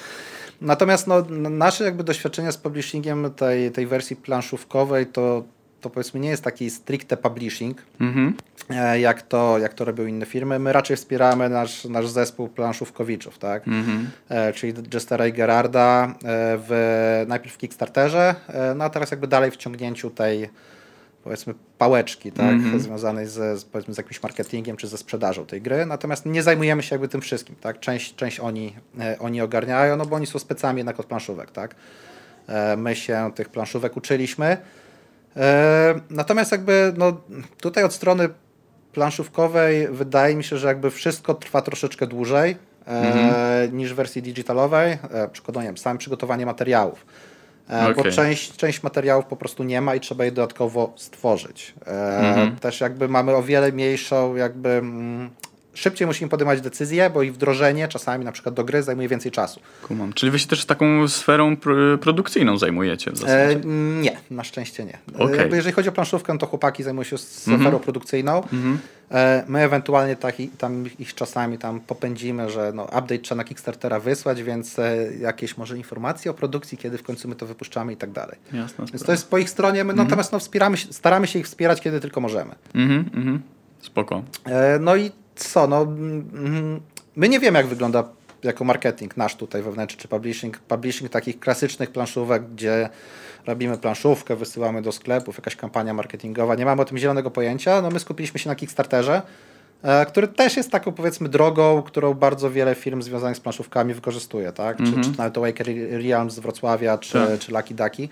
Natomiast 0.62 1.08
no, 1.08 1.26
nasze 1.50 1.84
jakby 1.84 2.04
doświadczenia 2.04 2.52
z 2.52 2.58
publishingiem 2.58 3.32
tej, 3.36 3.72
tej 3.72 3.88
wersji 3.88 4.16
planszówkowej 4.16 5.06
to 5.06 5.44
to 5.82 5.90
powiedzmy 5.90 6.20
nie 6.20 6.30
jest 6.30 6.44
taki 6.44 6.70
stricte 6.70 7.18
publishing, 7.18 7.78
mm-hmm. 8.00 8.32
jak, 8.94 9.22
to, 9.22 9.58
jak 9.58 9.74
to 9.74 9.86
robią 9.86 10.06
inne 10.06 10.26
firmy. 10.26 10.60
My 10.60 10.74
raczej 10.74 10.98
wspieramy 10.98 11.50
nasz, 11.50 11.86
nasz 11.86 12.08
zespół 12.08 12.48
planszówkowiczów, 12.48 13.38
tak? 13.38 13.68
Mm-hmm. 13.68 14.54
czyli 14.54 14.74
Jestera 14.94 15.28
i 15.28 15.34
Gerarda 15.34 16.08
e, 16.08 16.14
w, 16.68 17.24
najpierw 17.28 17.54
w 17.54 17.58
Kickstarterze, 17.58 18.36
no 18.76 18.86
a 18.86 18.90
teraz 18.90 19.12
jakby 19.12 19.28
dalej 19.28 19.52
w 19.52 19.58
ciągnięciu 19.58 20.10
tej 20.10 20.50
powiedzmy 21.24 21.54
pałeczki, 21.78 22.32
tak, 22.32 22.56
mm-hmm. 22.56 22.80
związanej 22.80 23.28
ze, 23.28 23.58
z, 23.58 23.66
powiedzmy 23.66 23.94
z 23.94 23.98
jakimś 23.98 24.24
marketingiem 24.24 24.78
czy 24.78 24.88
ze 24.88 24.98
sprzedażą 24.98 25.46
tej 25.46 25.62
gry, 25.62 25.86
natomiast 25.86 26.26
nie 26.26 26.44
zajmujemy 26.44 26.84
się 26.84 26.96
jakby 26.96 27.08
tym 27.08 27.22
wszystkim, 27.22 27.56
tak, 27.62 27.80
część, 27.80 28.16
część 28.16 28.40
oni, 28.40 28.76
oni 29.20 29.42
ogarniają, 29.42 29.98
no 29.98 30.06
bo 30.06 30.16
oni 30.16 30.28
są 30.28 30.40
specami 30.40 30.78
jednak 30.78 31.00
od 31.00 31.06
planszówek, 31.06 31.52
tak, 31.52 31.76
my 32.78 32.96
się 32.96 33.32
tych 33.36 33.50
planszówek 33.50 33.98
uczyliśmy, 33.98 34.46
E, 34.54 34.58
natomiast 36.10 36.52
jakby 36.52 36.94
no, 36.98 37.22
tutaj 37.58 37.84
od 37.84 37.94
strony 37.94 38.30
planszówkowej 38.94 39.88
wydaje 39.88 40.36
mi 40.36 40.44
się, 40.44 40.58
że 40.58 40.68
jakby 40.68 40.92
wszystko 40.92 41.34
trwa 41.34 41.62
troszeczkę 41.62 42.08
dłużej 42.08 42.58
e, 42.88 42.92
mhm. 42.92 43.78
niż 43.78 43.94
w 43.94 43.96
wersji 43.96 44.22
digitalowej. 44.22 44.98
E, 45.12 45.28
przykładowo, 45.28 45.78
samym 45.78 45.98
przygotowanie 45.98 46.46
materiałów. 46.46 47.06
Okay. 47.68 47.94
Bo 47.94 48.04
część, 48.04 48.58
część 48.58 48.84
materiałów 48.84 49.26
po 49.26 49.36
prostu 49.36 49.64
nie 49.64 49.82
ma 49.82 49.96
i 49.96 50.00
trzeba 50.00 50.26
je 50.26 50.32
dodatkowo 50.32 50.94
stworzyć. 50.96 51.74
Mhm. 51.86 52.56
Też 52.56 52.82
jakby 52.82 53.10
mamy 53.10 53.36
o 53.36 53.44
wiele 53.44 53.72
mniejszą 53.72 54.36
jakby 54.36 54.70
mm, 54.70 55.30
szybciej 55.74 56.08
musimy 56.08 56.30
podejmować 56.30 56.62
decyzje, 56.62 57.10
bo 57.10 57.24
ich 57.24 57.34
wdrożenie 57.34 57.88
czasami 57.88 58.26
na 58.26 58.32
przykład 58.32 58.56
do 58.56 58.64
gry 58.64 58.84
zajmuje 58.84 59.08
więcej 59.08 59.32
czasu. 59.32 59.60
Kumam. 59.88 60.14
Czyli 60.14 60.32
wy 60.32 60.40
się 60.40 60.48
też 60.48 60.66
taką 60.66 61.08
sferą 61.08 61.58
pr 61.58 62.00
produkcyjną 62.00 62.58
zajmujecie 62.58 63.12
w 63.12 63.18
zasadzie? 63.18 63.56
E, 63.56 63.66
nie, 64.02 64.18
na 64.32 64.44
szczęście 64.44 64.86
nie. 64.86 64.98
Okay. 65.20 65.36
Jakby 65.36 65.56
jeżeli 65.56 65.76
chodzi 65.76 65.90
o 65.90 65.92
planszówkę, 65.92 66.38
to 66.38 66.46
chłopaki 66.46 66.84
zajmują 66.84 67.04
się 67.04 67.18
sferą 67.18 67.58
mm 67.58 67.72
-hmm. 67.72 67.80
produkcyjną. 67.80 68.44
Mm 68.54 68.64
-hmm. 68.64 68.78
e, 69.12 69.44
my 69.48 69.60
ewentualnie 69.60 70.16
tak, 70.16 70.36
tam 70.58 70.84
ich 71.00 71.16
czasami 71.16 71.58
tam 71.58 71.80
popędzimy, 71.80 72.50
że 72.50 72.72
no, 72.76 72.84
update 72.84 73.20
trzeba 73.20 73.38
na 73.38 73.44
Kickstartera 73.44 74.00
wysłać, 74.00 74.44
więc 74.44 74.80
e, 74.80 74.98
jakieś 75.20 75.58
może 75.58 75.78
informacje 75.78 76.32
o 76.32 76.34
produkcji, 76.34 76.78
kiedy 76.78 76.98
w 76.98 77.04
końcu 77.04 77.28
my 77.28 77.36
to 77.36 77.46
wypuszczamy 77.46 77.94
i 77.94 77.98
tak 77.98 78.12
dalej. 78.12 78.38
Jasne, 78.54 78.86
więc 78.86 79.04
to 79.04 79.12
jest 79.12 79.30
po 79.30 79.38
ich 79.38 79.50
stronie, 79.50 79.84
my 79.84 79.94
mm 79.94 79.96
-hmm. 79.96 80.10
natomiast 80.10 80.32
no, 80.32 80.40
wspieramy, 80.40 80.78
staramy 80.78 81.28
się 81.28 81.40
ich 81.40 81.46
wspierać, 81.46 81.82
kiedy 81.82 82.00
tylko 82.00 82.22
możemy. 82.22 82.56
Mhm, 82.76 83.10
mhm. 83.14 83.42
Spoko. 83.82 84.24
E, 84.46 84.80
no 84.80 84.96
i 84.96 85.12
co, 85.44 85.68
no 85.68 85.82
mm, 85.82 86.82
my 87.16 87.30
nie 87.30 87.40
wiemy 87.40 87.60
jak 87.60 87.68
wygląda 87.68 88.04
jako 88.44 88.64
marketing 88.64 89.18
nasz 89.18 89.36
tutaj 89.36 89.62
wewnętrzny, 89.62 90.02
czy 90.02 90.08
publishing, 90.08 90.60
publishing 90.60 91.12
takich 91.12 91.40
klasycznych 91.40 91.92
planszówek, 91.92 92.44
gdzie 92.54 92.90
robimy 93.48 93.78
planszówkę, 93.78 94.36
wysyłamy 94.36 94.82
do 94.82 94.92
sklepów, 94.92 95.38
jakaś 95.38 95.56
kampania 95.56 95.94
marketingowa, 95.94 96.56
nie 96.56 96.66
mamy 96.66 96.82
o 96.82 96.86
tym 96.86 96.98
zielonego 96.98 97.32
pojęcia, 97.32 97.82
no 97.82 97.90
my 97.90 98.00
skupiliśmy 98.00 98.40
się 98.40 98.50
na 98.50 98.56
Kickstarterze, 98.56 99.22
e, 99.84 100.06
który 100.06 100.28
też 100.28 100.58
jest 100.58 100.72
taką 100.72 100.92
powiedzmy 100.92 101.30
drogą, 101.30 101.82
którą 101.82 102.14
bardzo 102.14 102.52
wiele 102.52 102.76
firm 102.76 103.02
związanych 103.02 103.38
z 103.38 103.40
planszówkami 103.40 103.94
wykorzystuje, 103.94 104.52
tak? 104.52 104.80
Mm 104.80 104.92
-hmm. 104.92 104.94
czy, 104.94 104.98
mhm. 104.98 105.14
czy 105.14 105.20
nawet 105.20 105.38
Waker 105.38 105.68
Realms 105.92 106.34
z 106.34 106.40
Wrocławia, 106.40 106.98
czy, 106.98 107.14
tak. 107.14 107.40
czy 107.40 107.52
Lucky 107.52 107.74
Ducky. 107.74 108.10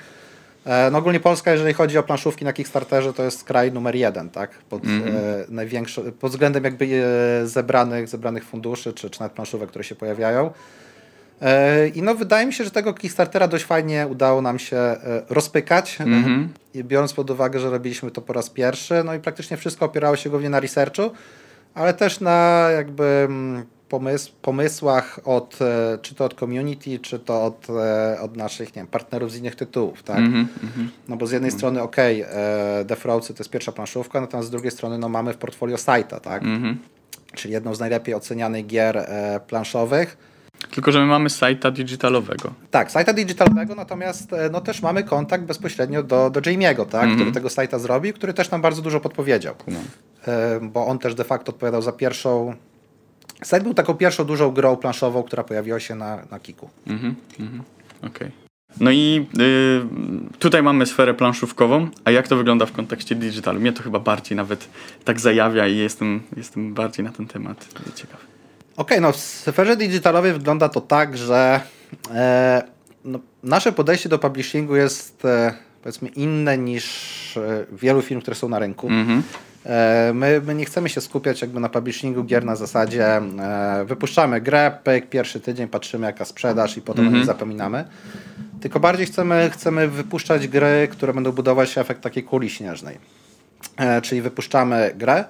E, 0.65 0.91
no 0.91 0.97
ogólnie 0.97 1.19
Polska, 1.19 1.51
jeżeli 1.51 1.73
chodzi 1.73 1.97
o 1.97 2.03
planszówki 2.03 2.45
na 2.45 2.53
Kickstarterze, 2.53 3.13
to 3.13 3.23
jest 3.23 3.43
kraj 3.43 3.71
numer 3.71 3.95
jeden, 3.95 4.29
tak? 4.29 4.51
Pod, 4.51 4.85
mm 4.85 5.01
-hmm. 5.01 6.07
e, 6.07 6.11
pod 6.11 6.31
względem 6.31 6.63
jakby 6.63 6.85
e, 6.85 7.47
zebranych, 7.47 8.07
zebranych 8.07 8.43
funduszy, 8.45 8.93
czy, 8.93 9.09
czy 9.09 9.19
nawet 9.19 9.33
planszówek, 9.33 9.69
które 9.69 9.83
się 9.83 9.95
pojawiają. 9.95 10.51
E, 11.41 11.87
I 11.87 12.01
no 12.01 12.15
wydaje 12.15 12.45
mi 12.45 12.53
się, 12.53 12.63
że 12.63 12.71
tego 12.71 12.93
Kickstartera 12.93 13.47
dość 13.47 13.65
fajnie 13.65 14.07
udało 14.09 14.41
nam 14.41 14.59
się 14.59 14.77
e, 14.77 14.97
rozpykać, 15.29 15.97
mm 16.01 16.23
-hmm. 16.23 16.83
biorąc 16.83 17.13
pod 17.13 17.29
uwagę, 17.29 17.59
że 17.59 17.69
robiliśmy 17.69 18.11
to 18.11 18.21
po 18.21 18.33
raz 18.33 18.49
pierwszy, 18.49 19.03
no 19.03 19.13
i 19.13 19.19
praktycznie 19.19 19.57
wszystko 19.57 19.85
opierało 19.85 20.15
się 20.15 20.29
głównie 20.29 20.49
na 20.49 20.59
researchu, 20.59 21.11
ale 21.73 21.93
też 21.93 22.19
na 22.19 22.67
jakby 22.75 23.03
mm, 23.03 23.65
pomysł, 23.89 24.31
pomysłach 24.41 25.19
od, 25.25 25.61
e, 25.61 25.97
czy 26.01 26.15
to 26.15 26.25
od 26.25 26.33
community, 26.33 26.99
czy 26.99 27.19
to 27.19 27.43
od, 27.43 27.67
e, 27.69 28.21
od 28.21 28.37
naszych 28.37 28.75
nie 28.75 28.81
wiem, 28.81 28.87
partnerów 28.87 29.31
z 29.31 29.37
innych 29.37 29.55
tytułów. 29.55 30.03
Tak? 30.03 30.17
Mm 30.17 30.45
-hmm. 30.45 30.87
No 31.07 31.17
bo 31.17 31.27
z 31.27 31.31
jednej 31.31 31.49
mm 31.49 31.55
-hmm. 31.55 31.59
strony 31.59 31.81
ok, 31.81 31.99
e, 31.99 32.85
Death 32.85 33.03
to 33.03 33.33
jest 33.39 33.49
pierwsza 33.49 33.71
planszówka, 33.71 34.21
natomiast 34.21 34.47
z 34.47 34.51
drugiej 34.51 34.71
strony 34.71 34.97
no, 34.97 35.09
mamy 35.09 35.33
w 35.33 35.37
portfolio 35.37 35.77
Saita, 35.77 36.19
tak? 36.19 36.43
Mm 36.43 36.63
-hmm. 36.63 36.75
czyli 37.33 37.53
jedną 37.53 37.75
z 37.75 37.79
najlepiej 37.79 38.15
ocenianych 38.15 38.67
gier 38.67 39.09
planszowych. 39.47 40.17
Tylko, 40.71 40.91
że 40.91 40.99
my 40.99 41.05
mamy 41.05 41.29
sajta 41.29 41.71
digitalowego. 41.71 42.53
Tak, 42.71 42.91
sajta 42.91 43.13
digitalowego, 43.13 43.75
natomiast 43.75 44.31
no, 44.51 44.61
też 44.61 44.81
mamy 44.81 45.03
kontakt 45.03 45.43
bezpośrednio 45.43 46.03
do, 46.03 46.29
do 46.29 46.41
Jamie'ego, 46.41 46.85
tak, 46.85 47.03
mm 47.03 47.15
-hmm. 47.15 47.15
który 47.15 47.31
tego 47.31 47.49
sajta 47.49 47.79
zrobił, 47.79 48.13
który 48.13 48.33
też 48.33 48.51
nam 48.51 48.61
bardzo 48.61 48.81
dużo 48.81 48.99
podpowiedział. 48.99 49.55
No. 49.67 49.79
Bo 50.61 50.87
on 50.87 50.99
też 50.99 51.15
de 51.15 51.23
facto 51.23 51.51
odpowiadał 51.51 51.81
za 51.81 51.91
pierwszą 51.91 52.55
Site 53.43 53.61
był 53.61 53.73
taką 53.73 53.93
pierwszą 53.93 54.25
dużą 54.25 54.51
grą 54.51 54.77
planszową, 54.77 55.23
która 55.23 55.43
pojawiła 55.43 55.79
się 55.79 55.95
na, 55.95 56.25
na 56.31 56.39
Kiku. 56.39 56.69
Mhm, 56.87 57.15
mhm. 57.39 57.63
Okej. 57.99 58.09
Okay. 58.09 58.31
No 58.79 58.91
i 58.91 59.27
y, 59.39 60.37
tutaj 60.39 60.63
mamy 60.63 60.85
sferę 60.85 61.13
planszówkową, 61.13 61.87
a 62.03 62.11
jak 62.11 62.27
to 62.27 62.35
wygląda 62.35 62.65
w 62.65 62.71
kontekście 62.71 63.15
digitalu? 63.15 63.59
Mnie 63.59 63.73
to 63.73 63.83
chyba 63.83 63.99
bardziej 63.99 64.35
nawet 64.35 64.67
tak 65.05 65.19
zajawia 65.19 65.67
i 65.67 65.77
jestem, 65.77 66.21
jestem 66.37 66.73
bardziej 66.73 67.05
na 67.05 67.11
ten 67.11 67.27
temat 67.27 67.67
ciekawy. 67.95 68.23
Okej, 68.77 68.97
okay, 68.97 69.01
no 69.01 69.11
w 69.11 69.17
sferze 69.17 69.77
digitalowej 69.77 70.33
wygląda 70.33 70.69
to 70.69 70.81
tak, 70.81 71.17
że 71.17 71.61
e, 72.11 72.63
no, 73.05 73.19
nasze 73.43 73.71
podejście 73.71 74.09
do 74.09 74.19
publishingu 74.19 74.75
jest 74.75 75.25
e, 75.25 75.53
powiedzmy 75.81 76.09
inne 76.09 76.57
niż 76.57 77.37
e, 77.37 77.65
wielu 77.71 78.01
firm, 78.01 78.21
które 78.21 78.35
są 78.35 78.49
na 78.49 78.59
rynku. 78.59 78.87
-hmm. 78.87 79.21
E, 79.65 80.11
my, 80.13 80.41
my, 80.45 80.55
nie 80.55 80.65
chcemy 80.65 80.89
się 80.89 81.01
skupiać 81.01 81.41
jakby 81.41 81.59
na 81.59 81.69
publishingu 81.69 82.23
gier 82.23 82.45
na 82.45 82.55
zasadzie 82.55 83.05
e, 83.17 83.85
wypuszczamy 83.85 84.41
grę, 84.41 84.71
pyk, 84.83 85.09
pierwszy 85.09 85.39
tydzień 85.39 85.67
patrzymy 85.67 86.07
jaka 86.07 86.25
sprzedaż 86.25 86.77
i 86.77 86.81
potem 86.81 87.05
mhm. 87.05 87.25
zapominamy. 87.25 87.85
Tylko 88.61 88.79
bardziej 88.79 89.05
chcemy, 89.05 89.49
chcemy 89.53 89.87
wypuszczać 89.87 90.47
gry, 90.47 90.87
które 90.91 91.13
będą 91.13 91.31
budować 91.31 91.77
efekt 91.77 92.01
takiej 92.01 92.23
kuli 92.23 92.49
śnieżnej. 92.49 92.97
Czyli 94.01 94.21
wypuszczamy 94.21 94.91
grę, 94.95 95.25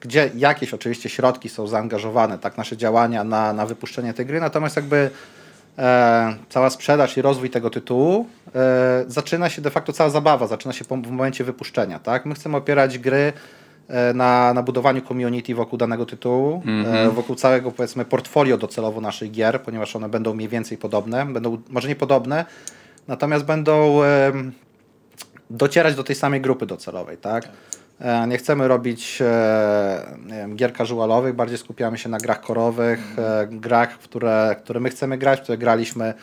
gdzie 0.00 0.30
jakieś 0.36 0.74
oczywiście 0.74 1.08
środki 1.08 1.48
są 1.48 1.66
zaangażowane, 1.66 2.38
tak, 2.38 2.58
nasze 2.58 2.76
działania 2.76 3.24
na, 3.24 3.52
na 3.52 3.66
wypuszczenie 3.66 4.14
tej 4.14 4.26
gry, 4.26 4.40
natomiast 4.40 4.76
jakby 4.76 5.10
e, 5.78 6.36
cała 6.48 6.70
sprzedaż 6.70 7.16
i 7.16 7.22
rozwój 7.22 7.50
tego 7.50 7.70
tytułu, 7.70 8.26
e, 8.54 9.04
zaczyna 9.06 9.50
się 9.50 9.62
de 9.62 9.70
facto 9.70 9.92
cała 9.92 10.10
zabawa, 10.10 10.46
zaczyna 10.46 10.72
się 10.72 10.84
w 10.84 11.10
momencie 11.10 11.44
wypuszczenia. 11.44 11.98
Tak? 11.98 12.26
My 12.26 12.34
chcemy 12.34 12.56
opierać 12.56 12.98
gry 12.98 13.32
e, 13.88 14.14
na, 14.14 14.54
na 14.54 14.62
budowaniu 14.62 15.02
community 15.02 15.54
wokół 15.54 15.78
danego 15.78 16.06
tytułu, 16.06 16.62
mm 16.66 16.84
-hmm. 16.84 17.12
wokół 17.12 17.36
całego 17.36 17.70
powiedzmy 17.70 18.04
portfolio 18.04 18.58
docelowo 18.58 19.00
naszych 19.00 19.30
gier, 19.30 19.62
ponieważ 19.62 19.96
one 19.96 20.08
będą 20.08 20.34
mniej 20.34 20.48
więcej 20.48 20.78
podobne, 20.78 21.26
będą 21.26 21.58
może 21.68 21.88
nie 21.88 21.96
podobne, 21.96 22.44
natomiast 23.08 23.44
będą 23.44 24.00
docierać 25.50 25.94
do 25.94 26.04
tej 26.04 26.16
samej 26.16 26.40
grupy 26.40 26.66
docelowej, 26.66 27.16
tak? 27.16 27.48
E, 28.00 28.26
nie 28.26 28.38
chcemy 28.38 28.68
robić 28.68 29.18
e, 29.20 30.16
nie 30.26 30.36
wiem, 30.36 30.56
gier 30.56 30.72
casualowych, 30.72 31.34
bardziej 31.34 31.58
skupiamy 31.58 31.98
się 31.98 32.08
na 32.08 32.18
grach 32.18 32.40
korowych, 32.40 33.18
e, 33.18 33.46
grach, 33.50 33.92
w 33.92 33.98
które, 33.98 34.56
które 34.62 34.80
my 34.80 34.90
chcemy 34.90 35.18
grać, 35.18 35.40
które 35.40 35.58
graliśmy 35.58 36.14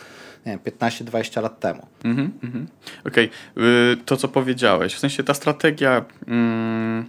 nie 0.45 0.51
wiem, 0.51 0.59
15-20 0.59 1.41
lat 1.41 1.59
temu. 1.59 1.87
Mhm, 2.03 2.31
mhm. 2.43 2.67
Okej, 3.07 3.29
okay. 3.55 3.97
to 4.05 4.17
co 4.17 4.27
powiedziałeś, 4.27 4.95
w 4.95 4.99
sensie 4.99 5.23
ta 5.23 5.33
strategia 5.33 6.05
mm, 6.27 7.05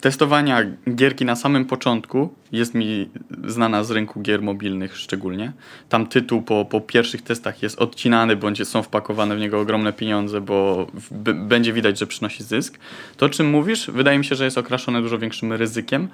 testowania 0.00 0.64
gierki 0.94 1.24
na 1.24 1.36
samym 1.36 1.64
początku 1.64 2.34
jest 2.52 2.74
mi 2.74 3.10
znana 3.46 3.84
z 3.84 3.90
rynku 3.90 4.20
gier 4.20 4.42
mobilnych 4.42 4.96
szczególnie. 4.96 5.52
Tam 5.88 6.06
tytuł 6.06 6.42
po, 6.42 6.64
po 6.64 6.80
pierwszych 6.80 7.22
testach 7.22 7.62
jest 7.62 7.78
odcinany, 7.78 8.36
bądź 8.36 8.68
są 8.68 8.82
wpakowane 8.82 9.36
w 9.36 9.40
niego 9.40 9.60
ogromne 9.60 9.92
pieniądze, 9.92 10.40
bo 10.40 10.86
będzie 11.34 11.72
widać, 11.72 11.98
że 11.98 12.06
przynosi 12.06 12.44
zysk. 12.44 12.78
To, 13.16 13.26
o 13.26 13.28
czym 13.28 13.50
mówisz, 13.50 13.90
wydaje 13.90 14.18
mi 14.18 14.24
się, 14.24 14.34
że 14.34 14.44
jest 14.44 14.58
okraszone 14.58 15.02
dużo 15.02 15.18
większym 15.18 15.52
ryzykiem, 15.52 16.08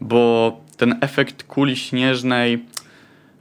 bo 0.00 0.60
ten 0.76 0.98
efekt 1.00 1.42
kuli 1.42 1.76
śnieżnej, 1.76 2.64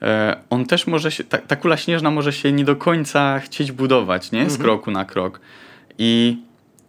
e, 0.02 0.38
on 0.50 0.66
też 0.66 0.88
może 0.88 1.12
się, 1.12 1.24
ta, 1.24 1.38
ta, 1.38 1.56
kula 1.56 1.78
śnieżna 1.78 2.12
może 2.12 2.34
się 2.34 2.52
nie 2.52 2.64
do 2.64 2.76
końca 2.76 3.40
chcieć 3.40 3.72
budować, 3.72 4.32
nie? 4.32 4.50
Z 4.50 4.54
mhm. 4.54 4.62
kroku 4.62 4.92
na 4.92 5.06
krok. 5.06 5.40
I 5.98 6.38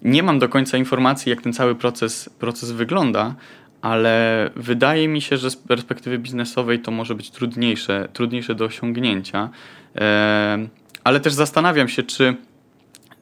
nie 0.03 0.23
mam 0.23 0.39
do 0.39 0.49
końca 0.49 0.79
informacji, 0.79 1.31
jak 1.31 1.43
ten 1.43 1.53
cały 1.53 1.75
proces, 1.75 2.31
proces 2.39 2.71
wygląda, 2.71 3.35
ale 3.83 4.51
wydaje 4.57 5.09
mi 5.09 5.21
się, 5.21 5.37
że 5.37 5.51
z 5.51 5.57
perspektywy 5.57 6.19
biznesowej 6.19 6.81
to 6.81 6.91
może 6.91 7.15
być 7.15 7.31
trudniejsze, 7.31 8.09
trudniejsze 8.13 8.55
do 8.55 8.65
osiągnięcia. 8.65 9.49
ale 11.05 11.21
też 11.21 11.33
zastanawiam 11.33 11.89
się, 11.89 12.03
czy 12.03 12.37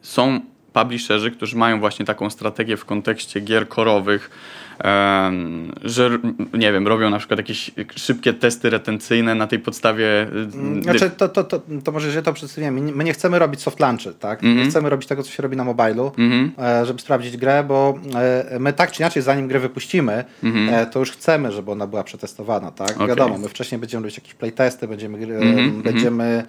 są 0.03 0.41
publisherzy, 0.72 1.31
którzy 1.31 1.57
mają 1.57 1.81
właśnie 1.81 2.05
taką 2.05 2.31
strategię 2.31 2.77
w 2.77 2.85
kontekście 2.85 3.41
gier 3.41 3.68
korowych, 3.68 4.31
że 5.82 6.18
nie 6.55 6.72
wiem, 6.72 6.89
robią 6.89 7.11
na 7.11 7.18
przykład 7.18 7.39
jakieś 7.39 7.70
szybkie 7.97 8.32
testy 8.32 8.70
retencyjne 8.70 9.35
na 9.35 9.47
tej 9.47 9.59
podstawie. 9.59 10.22
Mm, 10.55 10.82
znaczy, 10.82 11.11
to, 11.11 11.28
to, 11.28 11.45
to, 11.45 11.61
to 11.85 11.93
może 11.93 12.11
źle 12.11 12.22
to 12.22 12.32
przedstawiłem. 12.32 12.97
My 12.97 13.05
nie 13.05 13.12
chcemy 13.12 13.39
robić 13.39 13.61
soft 13.61 13.80
launchy, 13.80 14.14
tak? 14.14 14.43
Mm 14.43 14.53
-hmm. 14.53 14.57
Nie 14.57 14.62
mhm. 14.62 14.70
chcemy 14.70 14.91
robić 14.91 15.09
tego, 15.09 15.22
co 15.22 15.30
się 15.30 15.43
robi 15.43 15.57
na 15.57 15.64
mobilu, 15.64 16.12
mm 16.18 16.30
-hmm. 16.30 16.87
żeby 16.87 17.01
sprawdzić 17.01 17.37
grę, 17.37 17.64
bo 17.68 17.99
e, 18.14 18.59
my 18.59 18.72
tak 18.72 18.93
czy 18.93 19.03
inaczej, 19.03 19.22
zanim 19.22 19.49
grę 19.49 19.61
wypuścimy, 19.61 20.24
mm 20.43 20.57
-hmm. 20.57 20.87
to 20.87 20.99
już 20.99 21.11
chcemy, 21.11 21.53
żeby 21.53 21.70
ona 21.70 21.87
była 21.87 22.05
przetestowana, 22.05 22.70
tak? 22.70 22.91
Okay. 22.91 23.07
Wiadomo, 23.09 23.39
my 23.39 23.49
wcześniej 23.49 23.78
będziemy 23.78 24.03
robić 24.03 24.16
jakieś 24.16 24.35
playtesty, 24.35 24.89
będziemy, 24.89 25.18
mhm, 25.18 25.59
mhm. 25.59 25.82
będziemy 25.82 26.45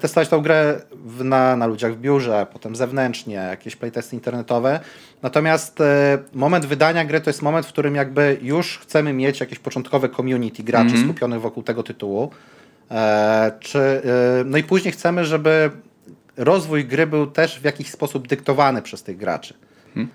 testować 0.00 0.28
tą 0.28 0.40
grę 0.40 0.80
w, 1.04 1.24
na, 1.24 1.56
na 1.56 1.66
ludziach 1.66 1.94
w 1.94 2.00
biurze, 2.00 2.46
potem 2.52 2.76
zewnętrznie, 2.76 3.34
jakieś 3.34 3.76
playtesty 3.76 4.16
internetowe. 4.16 4.80
Natomiast 5.22 5.80
e, 5.80 6.18
moment 6.34 6.66
wydania 6.66 7.04
gry 7.04 7.20
to 7.20 7.30
jest 7.30 7.42
moment, 7.42 7.66
w 7.66 7.68
którym 7.68 7.94
jakby 7.94 8.38
już 8.42 8.78
chcemy 8.78 9.12
mieć 9.12 9.40
jakieś 9.40 9.58
początkowe 9.58 10.08
community 10.08 10.62
graczy 10.62 10.86
mm 10.86 11.02
-hmm. 11.02 11.04
skupionych 11.04 11.40
wokół 11.40 11.62
tego 11.62 11.82
tytułu. 11.82 12.30
E, 12.90 13.52
czy, 13.60 13.78
e, 13.78 14.02
no 14.44 14.58
i 14.58 14.62
później 14.62 14.92
chcemy, 14.92 15.24
żeby 15.24 15.70
rozwój 16.36 16.84
gry 16.84 17.06
był 17.06 17.26
też 17.26 17.60
w 17.60 17.64
jakiś 17.64 17.90
sposób 17.90 18.28
dyktowany 18.28 18.82
przez 18.82 19.02
tych 19.02 19.16
graczy. 19.16 19.54
Mm. 19.96 20.08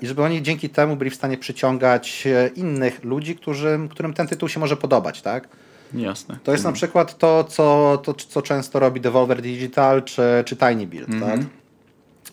I 0.00 0.06
żeby 0.06 0.22
oni 0.22 0.42
dzięki 0.42 0.68
temu 0.68 0.96
byli 0.96 1.10
w 1.10 1.14
stanie 1.14 1.38
przyciągać 1.38 2.28
innych 2.56 3.04
ludzi, 3.04 3.36
którym, 3.36 3.88
którym 3.88 4.14
ten 4.14 4.26
tytuł 4.26 4.48
się 4.48 4.60
może 4.60 4.76
podobać, 4.76 5.22
tak? 5.22 5.48
Jasne. 5.94 6.38
To 6.44 6.52
jest 6.52 6.64
na 6.64 6.72
przykład 6.72 7.18
to, 7.18 7.44
co, 7.44 7.98
to, 8.04 8.14
co 8.14 8.42
często 8.42 8.78
robi 8.78 9.00
Devolver 9.00 9.42
Digital 9.42 10.02
czy, 10.02 10.22
czy 10.44 10.56
Tiny 10.56 10.86
Build. 10.86 11.08
Mm 11.08 11.20
-hmm. 11.20 11.30
tak? 11.30 11.40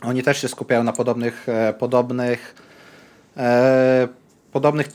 Oni 0.02 0.24
też 0.24 0.42
się 0.42 0.48
skupiają 0.48 0.84
na 0.84 0.94
podobnych, 0.94 1.50
e, 1.50 1.74
podobnych, 1.74 2.56
e, 3.38 4.08
podobnych 4.52 4.88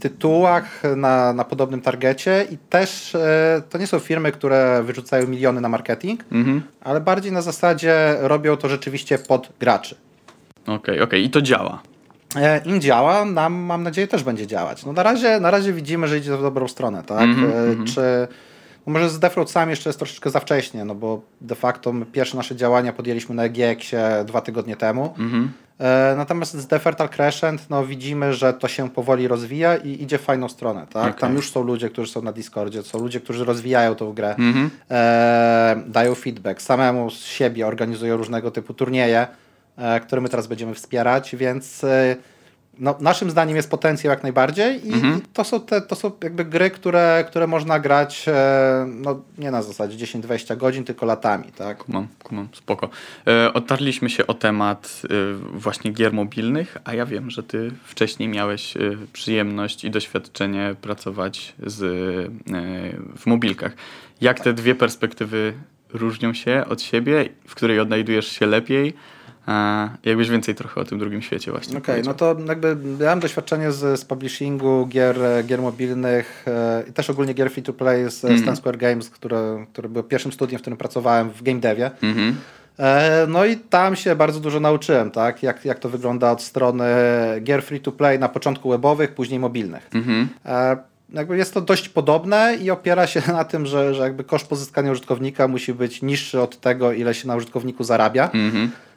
tytułach, 0.00 0.82
na, 0.96 1.32
na 1.32 1.44
podobnym 1.44 1.80
targecie 1.80 2.46
i 2.50 2.58
też 2.58 3.14
e, 3.14 3.62
to 3.70 3.78
nie 3.78 3.86
są 3.86 3.98
firmy, 3.98 4.32
które 4.32 4.82
wyrzucają 4.82 5.26
miliony 5.26 5.60
na 5.60 5.68
marketing, 5.68 6.24
-hmm. 6.24 6.60
ale 6.80 7.00
bardziej 7.00 7.32
na 7.32 7.42
zasadzie 7.42 8.16
robią 8.20 8.56
to 8.56 8.68
rzeczywiście 8.68 9.18
pod 9.18 9.52
graczy. 9.60 9.96
Okej, 10.62 10.74
okay, 10.76 10.94
okej. 10.94 11.02
Okay. 11.04 11.20
I 11.20 11.30
to 11.30 11.42
działa. 11.42 11.82
E, 12.36 12.60
im 12.64 12.80
działa, 12.80 13.24
nam 13.24 13.54
mam 13.54 13.82
nadzieję 13.82 14.08
też 14.08 14.22
będzie 14.22 14.46
działać. 14.46 14.84
No 14.84 14.92
na 14.92 15.02
razie, 15.02 15.40
na 15.40 15.50
razie 15.50 15.72
widzimy, 15.72 16.08
że 16.08 16.18
idzie 16.18 16.36
w 16.36 16.42
dobrą 16.42 16.68
stronę, 16.68 17.02
tak? 17.06 17.22
Mm 17.22 17.50
-hmm, 17.50 17.94
Czy 17.94 18.00
no 18.00 18.36
może 18.90 19.10
z 19.10 19.18
Defraud 19.18 19.54
jeszcze 19.68 19.88
jest 19.88 19.98
troszeczkę 19.98 20.30
za 20.30 20.40
wcześnie, 20.40 20.84
no 20.84 20.94
bo 20.94 21.20
de 21.40 21.54
facto 21.54 21.92
my 21.92 22.06
pierwsze 22.06 22.36
nasze 22.36 22.56
działania 22.56 22.92
podjęliśmy 22.92 23.34
na 23.34 23.44
EGX-ie 23.44 24.24
dwa 24.24 24.40
tygodnie 24.40 24.76
temu. 24.76 25.14
Mm 25.18 25.30
-hmm. 25.30 25.48
Natomiast 26.16 26.54
z 26.54 26.66
Defertal 26.66 27.08
Crescent 27.08 27.70
no, 27.70 27.86
widzimy, 27.86 28.34
że 28.34 28.52
to 28.52 28.68
się 28.68 28.90
powoli 28.90 29.28
rozwija 29.28 29.76
i 29.76 30.02
idzie 30.02 30.18
w 30.18 30.22
fajną 30.22 30.48
stronę. 30.48 30.86
Tak? 30.92 31.02
Okay. 31.02 31.20
Tam 31.20 31.34
już 31.34 31.50
są 31.50 31.62
ludzie, 31.62 31.90
którzy 31.90 32.12
są 32.12 32.22
na 32.22 32.32
Discordzie, 32.32 32.82
są 32.82 32.98
ludzie, 32.98 33.20
którzy 33.20 33.44
rozwijają 33.44 33.94
tą 33.94 34.12
grę, 34.12 34.34
mm 34.38 34.54
-hmm. 34.54 34.70
e, 34.90 35.82
dają 35.86 36.14
feedback, 36.14 36.62
samemu 36.62 37.10
z 37.10 37.24
siebie 37.24 37.66
organizują 37.66 38.16
różnego 38.16 38.50
typu 38.50 38.74
turnieje 38.74 39.26
E, 39.80 40.00
które 40.00 40.20
my 40.20 40.28
teraz 40.28 40.46
będziemy 40.46 40.74
wspierać, 40.74 41.36
więc 41.36 41.84
e, 41.84 42.16
no, 42.80 42.96
naszym 43.00 43.30
zdaniem 43.30 43.56
jest 43.56 43.70
potencjał 43.70 44.10
jak 44.10 44.22
najbardziej 44.22 44.88
i, 44.88 44.92
mhm. 44.92 45.20
to, 45.32 45.44
są 45.44 45.60
te, 45.60 45.80
to 45.80 45.94
są 45.94 46.12
jakby 46.22 46.44
gry, 46.44 46.70
które, 46.70 47.24
które 47.28 47.46
można 47.46 47.80
grać 47.80 48.24
e, 48.28 48.86
no, 48.88 49.20
nie 49.38 49.50
na 49.50 49.62
zasadzie 49.62 50.06
10-20 50.06 50.56
godzin, 50.56 50.84
tylko 50.84 51.06
latami. 51.06 51.44
Tak? 51.56 51.78
Kumam, 51.78 52.08
kumam, 52.22 52.48
spoko. 52.52 52.88
E, 53.26 53.52
otarliśmy 53.52 54.10
się 54.10 54.26
o 54.26 54.34
temat 54.34 55.02
e, 55.04 55.08
właśnie 55.58 55.90
gier 55.90 56.12
mobilnych, 56.12 56.76
a 56.84 56.94
ja 56.94 57.06
wiem, 57.06 57.30
że 57.30 57.42
ty 57.42 57.70
wcześniej 57.84 58.28
miałeś 58.28 58.76
e, 58.76 58.80
przyjemność 59.12 59.84
i 59.84 59.90
doświadczenie 59.90 60.74
pracować 60.80 61.54
z, 61.66 61.78
w 63.18 63.26
mobilkach. 63.26 63.72
Jak 64.20 64.40
te 64.40 64.52
dwie 64.52 64.74
perspektywy 64.74 65.52
różnią 65.92 66.34
się 66.34 66.64
od 66.68 66.82
siebie, 66.82 67.28
w 67.46 67.54
której 67.54 67.80
odnajdujesz 67.80 68.26
się 68.26 68.46
lepiej? 68.46 68.94
Jakbyś 70.04 70.30
więcej 70.30 70.54
trochę 70.54 70.80
o 70.80 70.84
tym 70.84 70.98
drugim 70.98 71.22
świecie 71.22 71.50
właśnie 71.50 71.78
Okej, 71.78 71.94
okay, 71.94 72.08
no 72.08 72.14
to 72.14 72.36
jakby 72.48 72.76
ja 73.00 73.10
mam 73.10 73.20
doświadczenie 73.20 73.72
z, 73.72 74.00
z 74.00 74.04
publishingu 74.04 74.86
gier, 74.86 75.16
gier 75.46 75.62
mobilnych 75.62 76.44
e, 76.46 76.84
i 76.88 76.92
też 76.92 77.10
ogólnie 77.10 77.34
gier 77.34 77.50
free 77.50 77.62
to 77.62 77.72
play 77.72 78.10
z 78.10 78.24
mm. 78.24 78.56
Square 78.56 78.78
Games, 78.78 79.10
które, 79.10 79.66
które 79.72 79.88
było 79.88 80.04
pierwszym 80.04 80.32
studiem, 80.32 80.58
w 80.58 80.60
którym 80.60 80.76
pracowałem 80.76 81.30
w 81.30 81.42
game 81.42 81.60
devie. 81.60 81.90
Mm 82.02 82.16
-hmm. 82.16 82.32
No 83.28 83.44
i 83.44 83.56
tam 83.56 83.96
się 83.96 84.16
bardzo 84.16 84.40
dużo 84.40 84.60
nauczyłem, 84.60 85.10
tak? 85.10 85.42
Jak, 85.42 85.64
jak 85.64 85.78
to 85.78 85.88
wygląda 85.88 86.32
od 86.32 86.42
strony 86.42 86.84
gier 87.40 87.62
free 87.62 87.80
to 87.80 87.92
play 87.92 88.18
na 88.18 88.28
początku 88.28 88.70
webowych, 88.70 89.14
później 89.14 89.40
mobilnych. 89.40 89.88
Mm 89.94 90.06
-hmm. 90.06 90.76
Jakby 91.12 91.36
jest 91.36 91.54
to 91.54 91.60
dość 91.60 91.88
podobne 91.88 92.56
i 92.60 92.70
opiera 92.70 93.06
się 93.06 93.22
na 93.32 93.44
tym, 93.44 93.66
że, 93.66 93.94
że 93.94 94.02
jakby 94.02 94.24
koszt 94.24 94.46
pozyskania 94.46 94.92
użytkownika 94.92 95.48
musi 95.48 95.74
być 95.74 96.02
niższy 96.02 96.40
od 96.40 96.60
tego, 96.60 96.92
ile 96.92 97.14
się 97.14 97.28
na 97.28 97.36
użytkowniku 97.36 97.84
zarabia. 97.84 98.30
Mm. 98.34 98.64
E, 98.64 98.89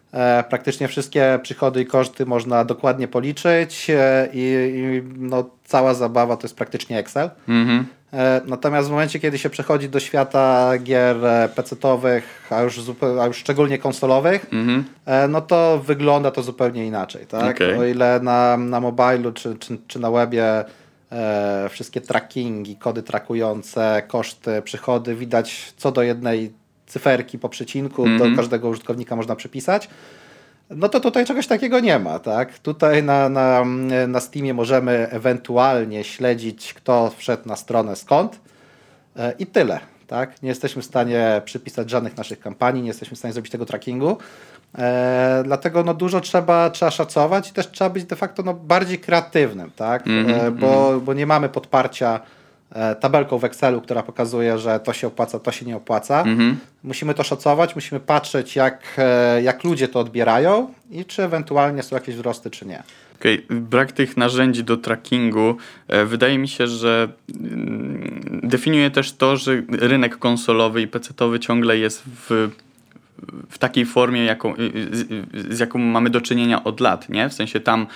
praktycznie 0.49 0.87
wszystkie 0.87 1.39
przychody 1.43 1.81
i 1.81 1.85
koszty 1.85 2.25
można 2.25 2.65
dokładnie 2.65 3.07
policzyć 3.07 3.89
e, 3.89 4.29
i, 4.33 4.39
i 4.39 5.03
no, 5.17 5.49
cała 5.65 5.93
zabawa 5.93 6.37
to 6.37 6.43
jest 6.43 6.55
praktycznie 6.55 6.99
Excel. 6.99 7.29
Mm-hmm. 7.47 7.83
Natomiast 8.45 8.87
w 8.87 8.91
momencie, 8.91 9.19
kiedy 9.19 9.37
się 9.37 9.49
przechodzi 9.49 9.89
do 9.89 9.99
świata 9.99 10.73
gier 10.77 11.17
PC-owych, 11.55 12.47
a 12.49 12.61
już, 12.61 12.79
a 13.21 13.25
już 13.25 13.37
szczególnie 13.37 13.77
konsolowych, 13.77 14.49
mm-hmm. 14.49 14.83
no 15.29 15.41
to 15.41 15.79
wygląda 15.85 16.31
to 16.31 16.43
zupełnie 16.43 16.85
inaczej. 16.85 17.25
Tak? 17.25 17.55
Okay. 17.55 17.79
O 17.79 17.85
ile 17.85 18.19
na, 18.19 18.57
na 18.57 18.79
mobilu 18.79 19.31
czy, 19.31 19.55
czy, 19.55 19.77
czy 19.87 19.99
na 19.99 20.11
webie 20.11 20.65
e, 21.11 21.69
wszystkie 21.69 22.01
trackingi, 22.01 22.75
kody 22.75 23.03
trakujące, 23.03 24.03
koszty, 24.07 24.61
przychody 24.61 25.15
widać 25.15 25.73
co 25.77 25.91
do 25.91 26.01
jednej 26.01 26.62
cyferki 26.93 27.39
po 27.39 27.49
przecinku 27.49 28.01
mm 28.01 28.15
-hmm. 28.15 28.19
do 28.19 28.25
mhm. 28.25 28.37
każdego 28.37 28.69
użytkownika 28.69 29.15
można 29.15 29.35
przypisać. 29.35 29.89
No 30.69 30.89
to 30.89 30.99
tutaj 30.99 31.25
czegoś 31.25 31.47
takiego 31.47 31.79
nie 31.79 31.99
ma, 31.99 32.19
tak? 32.19 32.59
Tutaj 32.59 33.03
na, 33.03 33.29
na, 33.29 33.65
na 34.07 34.19
Steamie 34.19 34.53
możemy 34.53 35.09
ewentualnie 35.09 36.03
śledzić, 36.03 36.73
kto 36.73 37.11
wszedł 37.17 37.47
na 37.47 37.55
stronę 37.55 37.95
skąd 37.95 38.39
e, 39.15 39.33
i 39.39 39.45
tyle, 39.45 39.79
tak? 40.07 40.43
Nie 40.43 40.49
jesteśmy 40.49 40.81
w 40.81 40.85
stanie 40.85 41.41
przypisać 41.45 41.89
żadnych 41.89 42.17
naszych 42.17 42.39
kampanii, 42.39 42.81
nie 42.81 42.87
jesteśmy 42.87 43.15
w 43.15 43.19
stanie 43.19 43.33
zrobić 43.33 43.51
tego 43.51 43.65
trackingu. 43.65 44.17
E, 44.77 45.41
dlatego 45.45 45.83
no, 45.83 45.93
dużo 45.93 46.21
trzeba, 46.21 46.69
trzeba 46.69 46.91
szacować 46.91 47.49
i 47.49 47.53
też 47.53 47.71
trzeba 47.71 47.89
być 47.89 48.05
de 48.05 48.15
facto 48.15 48.43
no, 48.43 48.53
bardziej 48.53 48.99
kreatywnym, 48.99 49.71
tak? 49.75 50.05
-hmm, 50.05 50.29
e, 50.29 50.51
bo, 50.51 50.67
-hmm. 50.67 51.01
bo 51.01 51.13
nie 51.13 51.25
mamy 51.25 51.49
podparcia 51.49 52.19
tabelką 52.99 53.37
w 53.37 53.43
Excelu, 53.43 53.81
która 53.81 54.03
pokazuje, 54.03 54.57
że 54.57 54.79
to 54.79 54.93
się 54.93 55.07
opłaca, 55.07 55.39
to 55.39 55.51
się 55.51 55.65
nie 55.65 55.75
opłaca. 55.75 56.21
Mhm. 56.21 56.57
Musimy 56.83 57.13
to 57.13 57.23
szacować, 57.23 57.75
musimy 57.75 57.99
patrzeć, 57.99 58.55
jak, 58.55 58.95
e, 58.97 59.41
jak 59.41 59.63
ludzie 59.63 59.87
to 59.87 59.99
odbierają 59.99 60.73
i 60.91 61.05
czy 61.05 61.23
ewentualnie 61.23 61.83
są 61.83 61.95
jakieś 61.95 62.15
wzrosty, 62.15 62.49
czy 62.49 62.65
nie. 62.65 62.83
Okay. 63.19 63.43
Brak 63.49 63.91
tych 63.91 64.17
narzędzi 64.17 64.63
do 64.63 64.77
trackingu 64.77 65.57
e, 65.87 66.05
wydaje 66.05 66.37
mi 66.37 66.47
się, 66.47 66.67
że 66.67 67.07
mm, 67.39 68.39
definiuje 68.43 68.91
też 68.91 69.11
to, 69.11 69.37
że 69.37 69.61
rynek 69.69 70.17
konsolowy 70.17 70.81
i 70.81 70.87
pecetowy 70.87 71.39
ciągle 71.39 71.77
jest 71.77 72.03
w 72.05 72.49
w 73.49 73.57
takiej 73.57 73.85
formie, 73.85 74.25
jaką, 74.25 74.53
z, 74.91 75.07
z 75.55 75.59
jaką 75.59 75.79
mamy 75.79 76.09
do 76.09 76.21
czynienia 76.21 76.63
od 76.63 76.79
lat, 76.79 77.09
nie? 77.09 77.29
W 77.29 77.33
sensie 77.33 77.59
tam 77.59 77.87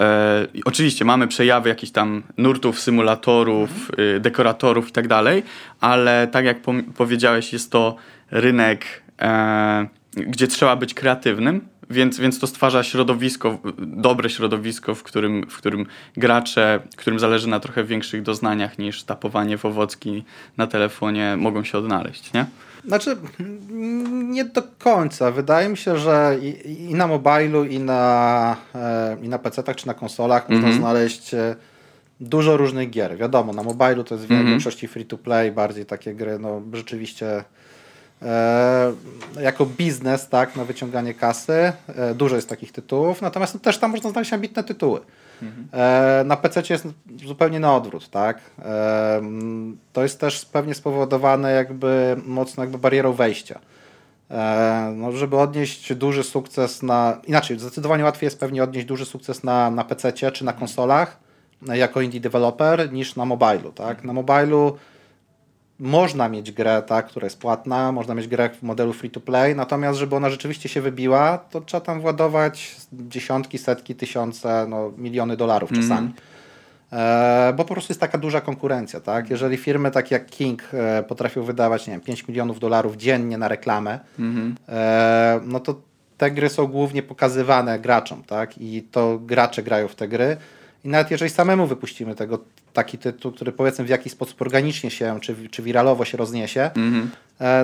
e, 0.00 0.46
oczywiście 0.64 1.04
mamy 1.04 1.28
przejawy 1.28 1.68
jakichś 1.68 1.92
tam 1.92 2.22
nurtów, 2.38 2.80
symulatorów, 2.80 3.70
mhm. 3.90 4.22
dekoratorów 4.22 4.88
i 4.88 4.92
tak 4.92 5.08
dalej, 5.08 5.42
ale 5.80 6.28
tak 6.30 6.44
jak 6.44 6.62
po, 6.62 6.72
powiedziałeś, 6.96 7.52
jest 7.52 7.70
to 7.70 7.96
rynek, 8.30 9.02
e, 9.22 9.86
gdzie 10.16 10.46
trzeba 10.46 10.76
być 10.76 10.94
kreatywnym, 10.94 11.60
więc, 11.90 12.20
więc 12.20 12.38
to 12.38 12.46
stwarza 12.46 12.82
środowisko, 12.82 13.58
dobre 13.78 14.30
środowisko, 14.30 14.94
w 14.94 15.02
którym, 15.02 15.46
w 15.50 15.56
którym 15.56 15.86
gracze, 16.16 16.80
którym 16.96 17.18
zależy 17.18 17.48
na 17.48 17.60
trochę 17.60 17.84
większych 17.84 18.22
doznaniach 18.22 18.78
niż 18.78 19.02
tapowanie 19.02 19.58
w 19.58 19.64
owocki 19.64 20.24
na 20.56 20.66
telefonie, 20.66 21.36
mogą 21.36 21.64
się 21.64 21.78
odnaleźć, 21.78 22.32
nie? 22.32 22.46
Znaczy, 22.86 23.16
nie 24.10 24.44
do 24.44 24.62
końca. 24.78 25.30
Wydaje 25.30 25.68
mi 25.68 25.76
się, 25.76 25.98
że 25.98 26.36
i, 26.42 26.72
i 26.90 26.94
na 26.94 27.06
mobilu, 27.06 27.64
i 27.64 27.78
na, 27.78 28.56
e, 28.74 29.16
i 29.22 29.28
na 29.28 29.38
PC-tach, 29.38 29.76
czy 29.76 29.86
na 29.86 29.94
konsolach 29.94 30.50
mm 30.50 30.62
-hmm. 30.62 30.62
można 30.62 30.76
mhm. 30.76 30.82
znaleźć 30.82 31.34
e, 31.34 31.56
dużo 32.20 32.56
różnych 32.56 32.90
gier. 32.90 33.16
Wiadomo, 33.16 33.52
na 33.52 33.62
mobilu 33.62 34.04
to 34.04 34.14
jest 34.14 34.26
w 34.26 34.30
mm 34.30 34.44
-hmm. 34.44 34.48
większości 34.48 34.88
free 34.88 35.04
to 35.04 35.18
play, 35.18 35.52
bardziej 35.52 35.86
takie 35.86 36.14
gry, 36.14 36.38
no 36.38 36.62
rzeczywiście 36.72 37.44
e, 38.22 38.92
jako 39.40 39.66
biznes, 39.66 40.28
tak, 40.28 40.56
na 40.56 40.64
wyciąganie 40.64 41.14
kasy. 41.14 41.72
E, 41.88 42.14
dużo 42.14 42.36
jest 42.36 42.48
takich 42.48 42.72
tytułów, 42.72 43.22
natomiast 43.22 43.54
no, 43.54 43.60
też 43.60 43.78
tam 43.78 43.90
można 43.90 44.10
znaleźć 44.10 44.32
ambitne 44.32 44.64
tytuły. 44.64 45.00
E, 45.72 46.22
na 46.26 46.36
PC 46.36 46.62
jest 46.70 46.88
zupełnie 47.24 47.60
na 47.60 47.76
odwrót, 47.76 48.10
tak? 48.10 48.40
E, 48.58 49.22
to 49.92 50.02
jest 50.02 50.20
też 50.20 50.44
pewnie 50.44 50.74
spowodowane 50.74 51.52
jakby 51.52 52.16
mocno 52.26 52.62
jakby 52.62 52.78
barierą 52.78 53.12
wejścia. 53.12 53.60
E, 54.30 54.92
no, 54.96 55.12
żeby 55.12 55.38
odnieść 55.38 55.94
duży 55.94 56.24
sukces 56.24 56.82
na. 56.82 57.20
Inaczej, 57.26 57.58
zdecydowanie 57.58 58.04
łatwiej 58.04 58.26
jest 58.26 58.40
pewnie 58.40 58.62
odnieść 58.62 58.86
duży 58.86 59.06
sukces 59.06 59.44
na, 59.44 59.70
na 59.70 59.84
PC 59.84 60.12
czy 60.12 60.44
na 60.44 60.52
konsolach 60.52 61.24
jako 61.62 62.00
indie 62.00 62.20
developer 62.20 62.92
niż 62.92 63.16
na 63.16 63.24
mobilu, 63.24 63.72
tak? 63.72 64.04
Na 64.04 64.12
mobilu 64.12 64.76
można 65.78 66.28
mieć 66.28 66.52
grę, 66.52 66.82
tak, 66.86 67.06
która 67.06 67.26
jest 67.26 67.40
płatna, 67.40 67.92
można 67.92 68.14
mieć 68.14 68.28
grę 68.28 68.50
w 68.50 68.62
modelu 68.62 68.92
free 68.92 69.10
to 69.10 69.20
play, 69.20 69.56
natomiast 69.56 69.98
żeby 69.98 70.16
ona 70.16 70.30
rzeczywiście 70.30 70.68
się 70.68 70.80
wybiła, 70.80 71.38
to 71.38 71.60
trzeba 71.60 71.80
tam 71.80 72.00
władować 72.00 72.76
dziesiątki, 72.92 73.58
setki, 73.58 73.94
tysiące, 73.94 74.66
no, 74.68 74.92
miliony 74.98 75.36
dolarów 75.36 75.72
mm. 75.72 75.82
czasami. 75.82 76.12
E, 76.92 77.52
bo 77.56 77.64
po 77.64 77.74
prostu 77.74 77.92
jest 77.92 78.00
taka 78.00 78.18
duża 78.18 78.40
konkurencja, 78.40 79.00
tak? 79.00 79.30
Jeżeli 79.30 79.56
firmy 79.56 79.90
takie 79.90 80.14
jak 80.14 80.26
King 80.26 80.62
e, 80.72 81.02
potrafią 81.02 81.42
wydawać, 81.42 81.86
nie 81.86 81.92
wiem, 81.92 82.00
5 82.00 82.28
milionów 82.28 82.60
dolarów 82.60 82.96
dziennie 82.96 83.38
na 83.38 83.48
reklamę, 83.48 84.00
mm. 84.18 84.54
e, 84.68 85.40
no 85.44 85.60
to 85.60 85.80
te 86.18 86.30
gry 86.30 86.48
są 86.48 86.66
głównie 86.66 87.02
pokazywane 87.02 87.78
graczom, 87.78 88.22
tak? 88.22 88.58
I 88.58 88.82
to 88.82 89.18
gracze 89.18 89.62
grają 89.62 89.88
w 89.88 89.94
te 89.94 90.08
gry. 90.08 90.36
I 90.84 90.88
nawet 90.88 91.10
jeżeli 91.10 91.30
samemu 91.30 91.66
wypuścimy 91.66 92.14
tego 92.14 92.38
taki 92.72 92.98
tytuł, 92.98 93.32
który 93.32 93.52
powiedzmy 93.52 93.84
w 93.84 93.88
jakiś 93.88 94.12
sposób 94.12 94.42
organicznie 94.42 94.90
się, 94.90 95.20
czy, 95.20 95.48
czy 95.48 95.62
wiralowo 95.62 96.04
się 96.04 96.18
rozniesie, 96.18 96.70
mm-hmm. 96.74 97.06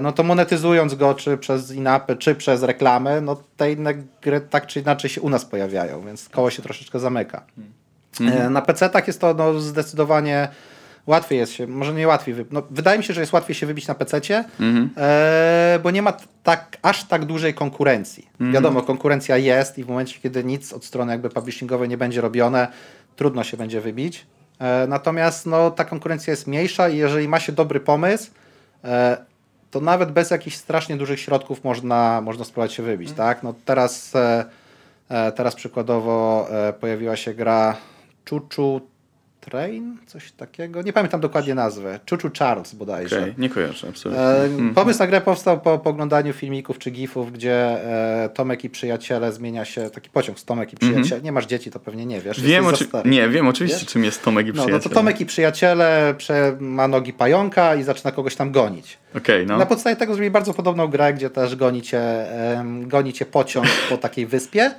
no 0.03 0.13
to 0.13 0.23
monetyzując 0.23 0.95
go, 0.95 1.15
czy 1.15 1.39
przez 1.39 1.73
inapy, 1.73 2.17
czy 2.17 2.35
przez 2.35 2.63
reklamy, 2.63 3.21
no 3.21 3.43
te 3.57 3.73
inne 3.73 3.95
gry 4.23 4.41
tak 4.41 4.67
czy 4.67 4.81
inaczej 4.81 5.11
się 5.11 5.21
u 5.21 5.29
nas 5.29 5.45
pojawiają, 5.45 6.05
więc 6.07 6.29
koło 6.29 6.51
się 6.51 6.63
troszeczkę 6.63 6.99
zamyka. 6.99 7.43
Mm-hmm. 8.15 8.51
Na 8.51 8.63
PC-tach 8.63 9.07
jest 9.07 9.21
to 9.21 9.35
no, 9.35 9.61
zdecydowanie 9.61 10.49
łatwiej 11.07 11.39
jest 11.39 11.53
się, 11.53 11.67
może 11.67 11.95
nie 11.95 12.09
łatwiej, 12.09 12.35
no, 12.51 12.63
wydaje 12.71 12.99
mi 12.99 13.05
się, 13.05 13.15
że 13.15 13.21
jest 13.21 13.33
łatwiej 13.33 13.55
się 13.55 13.67
wybić 13.67 13.89
na 13.89 13.95
PC-cie, 13.95 14.45
mm-hmm. 14.61 14.89
e, 14.97 15.79
bo 15.83 15.91
nie 15.91 16.03
ma 16.03 16.13
tak, 16.43 16.77
aż 16.83 17.05
tak 17.05 17.25
dużej 17.25 17.55
konkurencji. 17.55 18.29
Mm-hmm. 18.41 18.53
Wiadomo, 18.53 18.83
konkurencja 18.83 19.37
jest 19.37 19.79
i 19.79 19.85
w 19.85 19.89
momencie, 19.89 20.21
kiedy 20.21 20.45
nic 20.45 20.73
od 20.73 20.85
strony 20.85 21.13
jakby 21.13 21.31
publishingowej 21.31 21.89
nie 21.89 21.99
będzie 21.99 22.21
robione, 22.21 22.69
trudno 23.17 23.45
się 23.45 23.57
będzie 23.57 23.81
wybić. 23.81 24.27
E, 24.59 24.87
natomiast 24.87 25.47
no, 25.47 25.71
ta 25.71 25.85
konkurencja 25.85 26.31
jest 26.31 26.47
mniejsza 26.47 26.89
i 26.89 26.97
jeżeli 26.97 27.29
ma 27.29 27.41
się 27.41 27.53
dobry 27.53 27.81
pomysł, 27.81 28.31
e, 28.85 29.25
to 29.71 29.81
nawet 29.81 30.13
bez 30.13 30.31
jakichś 30.31 30.57
strasznie 30.57 30.97
dużych 30.97 31.21
środków 31.21 31.65
można, 31.65 32.21
można 32.21 32.45
spróbować 32.45 32.73
się 32.73 32.83
wybić. 32.83 33.11
Mhm. 33.11 33.29
Tak? 33.29 33.43
No, 33.43 33.55
teraz, 33.65 34.13
e, 34.15 34.45
teraz 35.33 35.55
przykładowo 35.55 36.49
pojawiła 36.81 37.17
się 37.17 37.35
gra 37.35 37.77
Chuchu 38.31 38.81
Train, 39.41 39.97
coś 40.07 40.33
takiego. 40.33 40.83
Nie 40.83 40.93
pamiętam 40.93 41.21
dokładnie 41.21 41.55
nazwy. 41.55 42.01
Chuchu 42.11 42.31
Charles 42.39 42.75
bodajże. 42.75 43.21
Okay, 43.21 43.35
nie 43.39 43.49
kojarzę, 43.49 43.89
absolutnie. 43.89 44.25
E, 44.25 44.49
hmm. 44.49 44.75
pomysł 44.75 44.99
na 44.99 45.07
grę 45.07 45.21
powstał 45.21 45.61
po 45.61 45.79
poglądaniu 45.79 46.33
filmików 46.33 46.79
czy 46.79 46.91
gifów, 46.91 47.33
gdzie 47.33 47.55
e, 47.55 48.29
Tomek 48.29 48.65
i 48.65 48.71
przyjaciele 48.71 49.33
zmienia 49.33 49.65
się, 49.65 49.91
taki 49.91 50.11
pociąg 50.11 50.39
z 50.39 50.45
Tomek 50.45 50.73
i 50.73 50.77
mhm. 50.77 50.91
przyjaciele. 50.91 51.17
Mm 51.17 51.23
-hmm. 51.23 51.25
Nie 51.25 51.33
masz 51.33 51.47
dzieci, 51.47 51.71
to 51.71 51.81
pewnie 51.81 52.07
nie 52.07 52.21
wiesz. 52.21 52.41
Wiem, 52.41 52.67
oczy... 52.67 52.89
nie, 53.05 53.29
wiem 53.29 53.49
oczywiście, 53.49 53.81
wiesz? 53.81 53.89
czym 53.89 54.05
jest 54.05 54.23
Tomek 54.23 54.47
i 54.47 54.53
przyjaciele. 54.53 54.79
No, 54.79 54.85
no 54.85 54.91
to 54.91 54.95
Tomek 54.95 55.21
i 55.21 55.27
przyjaciele 55.27 56.15
prze... 56.19 56.57
ma 56.61 56.89
nogi 56.89 57.13
pająka 57.13 57.75
i 57.75 57.83
zaczyna 57.83 58.13
kogoś 58.13 58.37
tam 58.37 58.53
gonić. 58.53 58.99
Okay, 59.17 59.47
no. 59.47 59.59
Na 59.59 59.67
podstawie 59.67 59.97
tego 59.97 60.15
zrobili 60.15 60.31
bardzo 60.31 60.55
podobną 60.55 60.87
grę, 60.87 61.15
gdzie 61.15 61.31
też 61.31 61.57
goni 61.57 61.83
cię, 61.83 62.03
um, 62.57 62.89
goni 62.89 63.13
cię 63.13 63.27
pociąg 63.27 63.67
po 63.89 63.97
takiej 63.97 64.27
wyspie. 64.27 64.71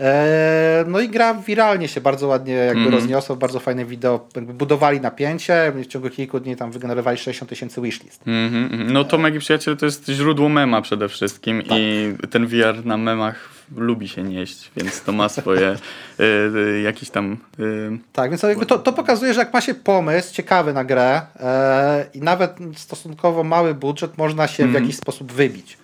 E, 0.00 0.84
no 0.88 1.00
i 1.00 1.08
gra 1.08 1.34
wiralnie 1.34 1.88
się 1.88 2.00
bardzo 2.00 2.26
ładnie 2.26 2.54
jakby 2.54 2.80
mm. 2.80 2.94
rozniosła, 2.94 3.36
bardzo 3.36 3.60
fajne 3.60 3.84
wideo, 3.84 4.28
budowali 4.42 5.00
napięcie, 5.00 5.72
w 5.74 5.86
ciągu 5.86 6.10
kilku 6.10 6.40
dni 6.40 6.56
tam 6.56 6.70
wygenerowali 6.70 7.18
60 7.18 7.48
tysięcy 7.48 7.80
wishlist. 7.80 8.26
Mm 8.26 8.50
-hmm. 8.50 8.90
No 8.90 9.04
Tomek 9.04 9.34
i 9.34 9.38
Przyjaciel 9.38 9.76
to 9.76 9.86
jest 9.86 10.08
źródło 10.08 10.48
mema 10.48 10.82
przede 10.82 11.08
wszystkim 11.08 11.62
tak. 11.62 11.78
i 11.78 12.14
ten 12.30 12.46
VR 12.46 12.84
na 12.84 12.96
memach 12.96 13.48
lubi 13.76 14.08
się 14.08 14.22
nieść, 14.22 14.70
więc 14.76 15.02
to 15.02 15.12
ma 15.12 15.28
swoje 15.28 15.76
y, 16.20 16.24
y, 16.56 16.80
jakiś 16.80 17.10
tam... 17.10 17.36
Y... 17.60 17.98
Tak, 18.12 18.30
więc 18.30 18.42
to, 18.66 18.78
to 18.78 18.92
pokazuje, 18.92 19.34
że 19.34 19.40
jak 19.40 19.52
ma 19.52 19.60
się 19.60 19.74
pomysł 19.74 20.34
ciekawy 20.34 20.72
na 20.72 20.84
grę 20.84 21.20
e, 21.40 22.06
i 22.14 22.20
nawet 22.20 22.56
stosunkowo 22.76 23.44
mały 23.44 23.74
budżet, 23.74 24.18
można 24.18 24.48
się 24.48 24.62
mm. 24.62 24.72
w 24.72 24.76
mhm. 24.76 24.84
jakiś 24.84 25.00
sposób 25.00 25.32
wybić. 25.32 25.78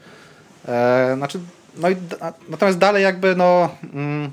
E, 0.68 1.14
znaczy 1.16 1.38
no 1.78 1.90
i 1.90 1.96
natomiast 2.48 2.78
dalej 2.78 3.02
jakby 3.02 3.36
no 3.36 3.68
mm, 3.94 4.30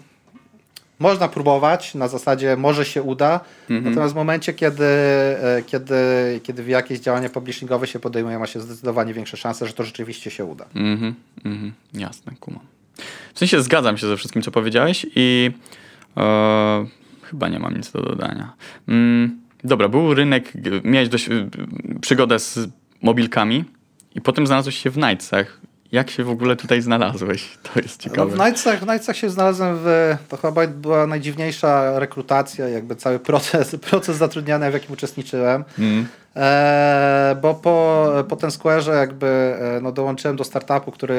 można 0.99 1.27
próbować, 1.27 1.95
na 1.95 2.07
zasadzie 2.07 2.57
może 2.57 2.85
się 2.85 3.03
uda, 3.03 3.39
-hmm. 3.69 3.81
natomiast 3.81 4.13
w 4.13 4.15
momencie, 4.15 4.53
kiedy, 4.53 4.85
e, 4.85 5.63
kiedy, 5.65 5.95
kiedy 6.43 6.63
jakieś 6.63 6.99
działania 6.99 7.29
publishingowe 7.29 7.87
się 7.87 7.99
podejmuje, 7.99 8.39
ma 8.39 8.47
się 8.47 8.61
zdecydowanie 8.61 9.13
większe 9.13 9.37
szanse, 9.37 9.67
że 9.67 9.73
to 9.73 9.83
rzeczywiście 9.83 10.31
się 10.31 10.45
uda. 10.45 10.65
Mm 10.75 11.13
-hmm. 11.45 11.71
Jasne, 11.93 12.33
kuma. 12.39 12.59
W 13.33 13.39
sensie 13.39 13.61
zgadzam 13.61 13.97
się 13.97 14.07
ze 14.07 14.17
wszystkim, 14.17 14.41
co 14.41 14.51
powiedziałeś 14.51 15.05
i 15.15 15.51
e, 16.17 16.85
chyba 17.21 17.49
nie 17.49 17.59
mam 17.59 17.77
nic 17.77 17.91
do 17.91 18.01
dodania. 18.01 18.53
Mm, 18.87 19.41
dobra, 19.63 19.89
był 19.89 20.13
rynek, 20.13 20.53
miałeś 20.83 21.09
dość, 21.09 21.29
przygodę 22.01 22.39
z 22.39 22.59
mobilkami 23.01 23.65
i 24.15 24.21
potem 24.21 24.47
znalazłeś 24.47 24.77
się 24.77 24.89
w 24.89 24.97
Nightsach 24.97 25.62
jak 25.93 26.09
się 26.09 26.23
w 26.23 26.29
ogóle 26.29 26.55
tutaj 26.55 26.81
znalazłeś? 26.81 27.57
To 27.63 27.79
jest 27.79 28.01
ciekawe. 28.01 28.31
No 28.31 28.43
w 28.43 28.47
Nightsach, 28.47 28.79
w 28.79 28.87
Nightsach 28.87 29.17
się 29.17 29.29
znalazłem 29.29 29.77
w... 29.83 30.15
To 30.29 30.37
chyba 30.37 30.67
była 30.67 31.07
najdziwniejsza 31.07 31.99
rekrutacja, 31.99 32.69
jakby 32.69 32.95
cały 32.95 33.19
proces, 33.19 33.75
proces 33.89 34.17
zatrudniania, 34.17 34.69
w 34.69 34.73
jakim 34.73 34.93
uczestniczyłem. 34.93 35.63
Mm. 35.79 36.07
E, 36.35 37.35
bo 37.41 37.53
po, 37.53 38.07
po 38.29 38.35
ten 38.35 38.49
Square'ze 38.49 38.93
jakby 38.93 39.27
e, 39.27 39.79
no, 39.81 39.91
dołączyłem 39.91 40.37
do 40.37 40.43
startupu, 40.43 40.91
który 40.91 41.15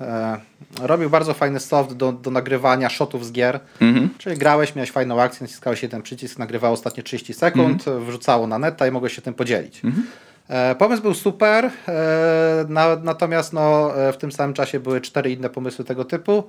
e, 0.00 0.40
robił 0.82 1.10
bardzo 1.10 1.34
fajny 1.34 1.60
soft 1.60 1.92
do, 1.92 2.12
do 2.12 2.30
nagrywania 2.30 2.88
shotów 2.88 3.26
z 3.26 3.32
gier. 3.32 3.60
Mm 3.80 3.94
-hmm. 3.94 4.08
Czyli 4.18 4.36
grałeś, 4.36 4.74
miałeś 4.74 4.90
fajną 4.90 5.22
akcję, 5.22 5.44
naciskałeś 5.44 5.82
jeden 5.82 6.02
przycisk, 6.02 6.38
nagrywało 6.38 6.74
ostatnie 6.74 7.02
30 7.02 7.34
sekund, 7.34 7.88
mm 7.88 8.00
-hmm. 8.00 8.06
wrzucało 8.06 8.46
na 8.46 8.58
neta 8.58 8.86
i 8.86 8.90
mogłeś 8.90 9.16
się 9.16 9.22
tym 9.22 9.34
podzielić. 9.34 9.84
Mm 9.84 9.96
-hmm. 9.96 10.02
E, 10.48 10.74
pomysł 10.74 11.02
był 11.02 11.14
super, 11.14 11.70
e, 11.88 12.66
natomiast 13.02 13.52
no, 13.52 13.96
e, 13.96 14.12
w 14.12 14.16
tym 14.16 14.32
samym 14.32 14.54
czasie 14.54 14.80
były 14.80 15.00
cztery 15.00 15.32
inne 15.32 15.50
pomysły 15.50 15.84
tego 15.84 16.04
typu. 16.04 16.44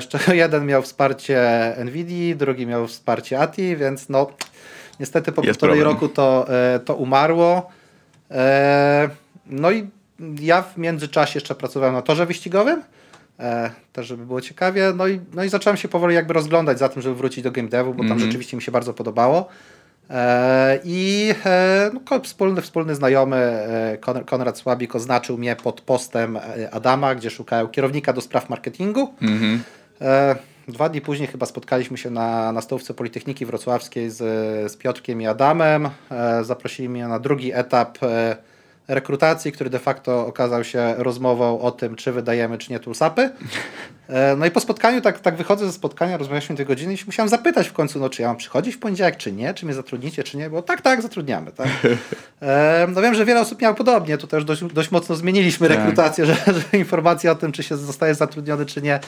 Z 0.00 0.08
czego 0.08 0.32
jeden 0.42 0.66
miał 0.66 0.82
wsparcie 0.82 1.40
NVIDII, 1.84 2.36
drugi 2.36 2.66
miał 2.66 2.86
wsparcie 2.86 3.40
ATI, 3.40 3.76
więc 3.76 4.08
no 4.08 4.30
niestety 5.00 5.32
po 5.32 5.42
półtorej 5.42 5.82
roku 5.82 6.08
to, 6.08 6.46
to 6.84 6.94
umarło. 6.94 7.70
No 9.46 9.70
i 9.70 9.88
ja 10.40 10.62
w 10.62 10.76
międzyczasie 10.76 11.36
jeszcze 11.36 11.54
pracowałem 11.54 11.94
na 11.94 12.02
torze 12.02 12.26
wyścigowym, 12.26 12.82
też 13.92 14.06
żeby 14.06 14.26
było 14.26 14.40
ciekawie, 14.40 14.92
no 14.96 15.08
i, 15.08 15.20
no 15.34 15.44
i 15.44 15.48
zacząłem 15.48 15.76
się 15.76 15.88
powoli 15.88 16.14
jakby 16.14 16.34
rozglądać 16.34 16.78
za 16.78 16.88
tym, 16.88 17.02
żeby 17.02 17.14
wrócić 17.14 17.44
do 17.44 17.50
game 17.50 17.68
devu, 17.68 17.94
bo 17.94 17.98
tam 17.98 18.06
mm 18.06 18.18
-hmm. 18.18 18.24
rzeczywiście 18.24 18.56
mi 18.56 18.62
się 18.62 18.72
bardzo 18.72 18.94
podobało. 18.94 19.48
E, 20.10 20.80
I 20.84 21.34
e, 21.46 21.90
no, 21.94 22.20
wspólny, 22.22 22.62
wspólny 22.62 22.94
znajomy 22.94 23.36
e, 23.36 23.98
Konrad 24.26 24.58
Słabik 24.58 24.94
oznaczył 24.94 25.38
mnie 25.38 25.56
pod 25.56 25.80
postem 25.80 26.38
Adama, 26.72 27.14
gdzie 27.14 27.30
szukają 27.30 27.68
kierownika 27.68 28.12
do 28.12 28.20
spraw 28.20 28.50
marketingu. 28.50 29.14
Mm-hmm. 29.22 29.58
Dwa 30.68 30.88
dni 30.88 31.00
później 31.00 31.28
chyba 31.28 31.46
spotkaliśmy 31.46 31.98
się 31.98 32.10
na, 32.10 32.52
na 32.52 32.60
stołówce 32.60 32.94
Politechniki 32.94 33.46
Wrocławskiej 33.46 34.10
z, 34.10 34.16
z 34.72 34.76
Piotrkiem 34.76 35.22
i 35.22 35.26
Adamem. 35.26 35.90
Zaprosili 36.42 36.88
mnie 36.88 37.08
na 37.08 37.18
drugi 37.18 37.52
etap 37.52 37.98
rekrutacji, 38.88 39.52
który 39.52 39.70
de 39.70 39.78
facto 39.78 40.26
okazał 40.26 40.64
się 40.64 40.94
rozmową 40.98 41.60
o 41.60 41.70
tym, 41.70 41.96
czy 41.96 42.12
wydajemy, 42.12 42.58
czy 42.58 42.72
nie 42.72 42.80
toolsapy. 42.80 43.30
E, 44.08 44.36
no 44.36 44.46
i 44.46 44.50
po 44.50 44.60
spotkaniu, 44.60 45.00
tak, 45.00 45.20
tak 45.20 45.36
wychodzę 45.36 45.66
ze 45.66 45.72
spotkania, 45.72 46.16
rozmawialiśmy 46.16 46.56
tej 46.56 46.66
godziny 46.66 46.94
i 46.94 46.98
musiałem 47.06 47.28
zapytać 47.28 47.68
w 47.68 47.72
końcu, 47.72 48.00
no 48.00 48.10
czy 48.10 48.22
ja 48.22 48.28
mam 48.28 48.36
przychodzić 48.36 48.74
w 48.74 48.78
poniedziałek, 48.78 49.16
czy 49.16 49.32
nie, 49.32 49.54
czy 49.54 49.66
mnie 49.66 49.74
zatrudnicie, 49.74 50.24
czy 50.24 50.36
nie, 50.36 50.50
bo 50.50 50.62
tak, 50.62 50.82
tak, 50.82 51.02
zatrudniamy. 51.02 51.52
Tak? 51.52 51.68
E, 52.42 52.86
no 52.94 53.02
wiem, 53.02 53.14
że 53.14 53.24
wiele 53.24 53.40
osób 53.40 53.62
miało 53.62 53.74
podobnie, 53.74 54.18
tu 54.18 54.26
też 54.26 54.44
dość, 54.44 54.64
dość 54.64 54.90
mocno 54.90 55.16
zmieniliśmy 55.16 55.68
Tak. 55.68 55.78
rekrutację, 55.78 56.26
że, 56.26 56.34
że 56.72 56.78
informacja 56.78 57.32
o 57.32 57.34
tym, 57.34 57.52
czy 57.52 57.62
się 57.62 57.76
zostaje 57.76 58.14
zatrudniony, 58.14 58.66
czy 58.66 58.82
nie, 58.82 59.00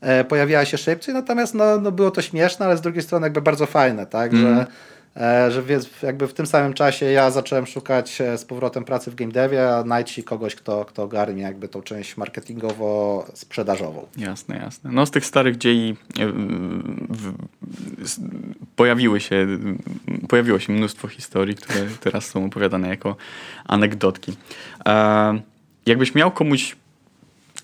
e, 0.00 0.24
pojawiała 0.24 0.64
się 0.64 0.78
szybciej, 0.78 1.14
natomiast 1.14 1.54
no, 1.54 1.80
no 1.80 1.92
było 1.92 2.10
to 2.10 2.22
śmieszne, 2.22 2.66
ale 2.66 2.76
z 2.76 2.80
drugiej 2.80 3.02
strony 3.02 3.26
jakby 3.26 3.42
bardzo 3.42 3.66
fajne, 3.66 4.06
tak, 4.06 4.36
że 4.36 4.48
e, 4.48 4.66
że 5.50 5.62
więc 5.62 5.88
jakby 6.02 6.28
w 6.28 6.34
tym 6.34 6.46
samym 6.46 6.74
czasie 6.74 7.06
ja 7.06 7.30
zacząłem 7.30 7.66
szukać 7.66 8.20
e, 8.20 8.38
z 8.38 8.44
powrotem 8.44 8.84
pracy 8.84 9.10
w 9.10 9.14
game 9.14 9.32
devie, 9.32 9.68
a 9.68 9.82
znajdź 9.82 10.20
kogoś, 10.24 10.54
kto, 10.54 10.84
kto 10.84 11.02
ogarnie 11.02 11.42
jakby 11.42 11.68
tą 11.68 11.82
część 11.82 12.16
marketingowo-sprzedażową. 12.16 14.02
Jasne, 14.16 14.56
jasne. 14.56 14.90
No 14.92 15.06
z 15.06 15.10
tych 15.10 15.26
starych 15.26 15.58
dziei 15.58 15.96
e, 16.20 16.26
w, 17.08 17.32
s- 18.02 18.20
pojawiły 18.76 19.20
się, 19.20 19.46
pojawiło 20.28 20.58
się 20.58 20.72
mnóstwo 20.72 21.08
historii, 21.08 21.54
które 21.54 21.80
teraz 22.00 22.26
są 22.26 22.44
opowiadane 22.44 22.88
jako 22.88 23.16
anegdotki. 23.64 24.36
E, 24.86 25.40
jakbyś 25.86 26.14
miał 26.14 26.30
komuś 26.30 26.76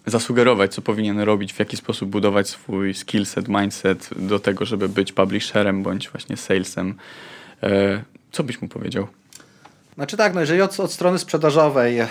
zasugerować, 0.06 0.74
co 0.74 0.82
powinien 0.82 1.20
robić, 1.20 1.52
w 1.52 1.58
jaki 1.58 1.76
sposób 1.76 2.10
budować 2.10 2.48
swój 2.48 2.94
skillset, 2.94 3.48
mindset 3.48 4.10
do 4.16 4.38
tego, 4.38 4.64
żeby 4.64 4.88
być 4.88 5.12
publisherem 5.12 5.82
bądź 5.82 6.08
właśnie 6.08 6.36
salesem, 6.36 6.88
e, 6.90 7.33
co 8.32 8.44
byś 8.44 8.62
mu 8.62 8.68
powiedział? 8.68 9.06
Znaczy 9.94 10.16
tak, 10.16 10.34
no 10.34 10.40
jeżeli 10.40 10.62
od, 10.62 10.80
od 10.80 10.92
strony 10.92 11.18
sprzedażowej 11.18 11.98
e, 11.98 12.08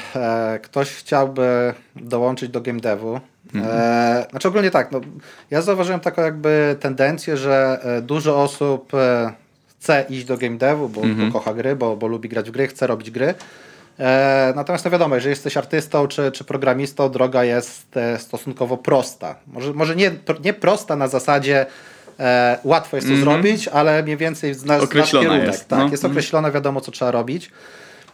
ktoś 0.63 0.89
chciałby 0.89 1.73
dołączyć 1.95 2.49
do 2.49 2.61
game 2.61 2.79
devu, 2.79 3.19
e, 3.55 4.25
znaczy 4.29 4.47
ogólnie 4.47 4.71
tak, 4.71 4.91
no, 4.91 5.01
ja 5.51 5.61
zauważyłem 5.61 5.99
taką 5.99 6.21
jakby 6.21 6.75
tendencję, 6.79 7.37
że 7.37 7.79
e, 7.83 8.01
dużo 8.01 8.43
osób 8.43 8.93
e, 8.93 9.33
chce 9.67 10.05
iść 10.09 10.25
do 10.25 10.37
game 10.37 10.57
devu, 10.57 10.89
bo, 10.89 11.01
bo 11.01 11.31
kocha 11.33 11.53
gry, 11.53 11.75
bo, 11.75 11.95
bo 11.95 12.07
lubi 12.07 12.29
grać 12.29 12.49
w 12.49 12.51
gry, 12.51 12.67
chce 12.67 12.87
robić 12.87 13.11
gry. 13.11 13.33
E, 13.99 14.53
natomiast 14.55 14.85
no 14.85 14.91
wiadomo, 14.91 15.15
jeżeli 15.15 15.29
jesteś 15.29 15.57
artystą 15.57 16.07
czy, 16.07 16.31
czy 16.31 16.43
programistą, 16.43 17.09
droga 17.09 17.43
jest 17.43 17.97
e, 17.97 18.19
stosunkowo 18.19 18.77
prosta. 18.77 19.35
Może, 19.47 19.73
może 19.73 19.95
nie, 19.95 20.11
nie 20.43 20.53
prosta 20.53 20.95
na 20.95 21.07
zasadzie 21.07 21.65
e, 22.20 22.57
łatwo 22.64 22.97
jest 22.97 23.07
to 23.09 23.16
zrobić, 23.16 23.68
ale 23.68 24.03
mniej 24.03 24.18
więcej 24.18 24.53
zna, 24.53 24.64
znasz 24.78 24.84
Określona 24.84 25.26
kierunek. 25.26 25.47
jest, 25.47 25.68
tak, 25.68 25.80
no. 25.80 25.89
jest 25.89 26.05
określone, 26.05 26.51
wiadomo 26.51 26.82
co 26.82 26.91
trzeba 26.91 27.11
robić. 27.11 27.51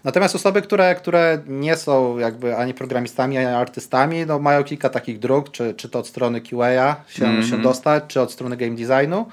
Natomiast 0.03 0.35
osoby, 0.35 0.61
które, 0.61 0.95
które 0.95 1.39
nie 1.47 1.75
są 1.75 2.17
jakby 2.17 2.57
ani 2.57 2.73
programistami, 2.73 3.37
ani 3.37 3.47
artystami, 3.47 4.25
no 4.25 4.39
mają 4.39 4.63
kilka 4.63 4.89
takich 4.89 5.19
dróg, 5.19 5.51
czy, 5.51 5.73
czy 5.73 5.89
to 5.89 5.99
od 5.99 6.07
strony 6.07 6.41
QA 6.41 6.95
się, 7.07 7.43
się 7.43 7.57
dostać, 7.61 8.03
czy 8.07 8.21
od 8.21 8.31
strony 8.31 8.57
game 8.57 8.75
designu. 8.75 9.25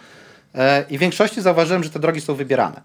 E, 0.54 0.84
I 0.90 0.96
w 0.98 1.00
większości 1.00 1.40
zauważyłem, 1.42 1.84
że 1.84 1.90
te 1.90 1.98
drogi 1.98 2.20
są 2.20 2.34
wybierane, 2.34 2.80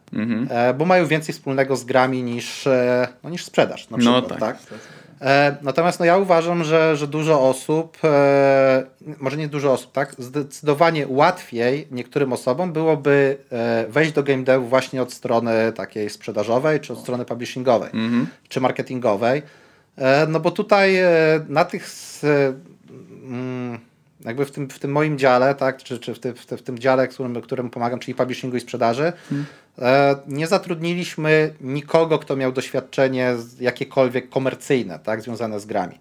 e, 0.49 0.73
bo 0.73 0.85
mają 0.85 1.05
więcej 1.07 1.33
wspólnego 1.35 1.75
z 1.75 1.83
grami 1.83 2.23
niż, 2.23 2.67
e, 2.67 3.07
no, 3.23 3.29
niż 3.29 3.45
sprzedaż. 3.45 3.89
Na 3.89 3.97
No 3.97 4.21
przykład, 4.21 4.39
tak. 4.39 4.39
tak? 4.39 4.79
E, 5.21 5.57
Natomiast 5.61 5.99
no, 5.99 6.05
ja 6.05 6.17
uważam, 6.17 6.63
że, 6.63 6.95
że 6.97 7.07
dużo 7.07 7.49
osób, 7.49 7.97
e, 8.03 8.83
może 9.19 9.37
nie 9.37 9.47
dużo 9.47 9.73
osób, 9.73 9.91
tak? 9.91 10.15
Zdecydowanie 10.17 11.05
łatwiej 11.09 11.87
niektórym 11.91 12.33
osobom 12.33 12.73
byłoby 12.73 13.37
e, 13.51 13.85
wejść 13.89 14.11
do 14.11 14.23
game 14.23 14.43
devu 14.43 14.67
właśnie 14.67 15.01
od 15.01 15.13
strony 15.13 15.71
takiej 15.75 16.09
sprzedażowej, 16.09 16.79
czy 16.79 16.93
od 16.93 16.99
strony 16.99 17.25
publishingowej, 17.25 17.91
czy 18.49 18.61
marketingowej. 18.61 19.41
No 20.27 20.39
bo 20.39 20.51
tutaj 20.51 20.97
na 21.49 21.65
tych 21.65 21.87
mm, 23.23 23.79
jakby 24.25 24.45
w 24.45 24.51
tym, 24.51 24.69
w 24.69 24.79
tym 24.79 24.91
moim 24.91 25.17
dziale, 25.17 25.55
tak, 25.55 25.83
czy, 25.83 25.99
czy 25.99 26.13
w, 26.13 26.19
tym, 26.19 26.35
w, 26.35 26.61
tym, 26.61 26.79
dziale, 26.79 27.07
którym, 27.07 27.41
którym 27.41 27.69
pomagam, 27.69 27.99
czyli 27.99 28.15
publishingu 28.15 28.57
i 28.57 28.59
sprzedaży, 28.59 29.03
e, 29.03 29.13
nie 30.27 30.47
zatrudniliśmy 30.47 31.53
nikogo, 31.61 32.19
kto 32.19 32.35
miał 32.35 32.51
doświadczenie 32.51 33.35
jakiekolwiek 33.59 34.29
komercyjne, 34.29 34.99
tak, 34.99 35.21
związane 35.21 35.59
z 35.59 35.65
grami. 35.65 35.99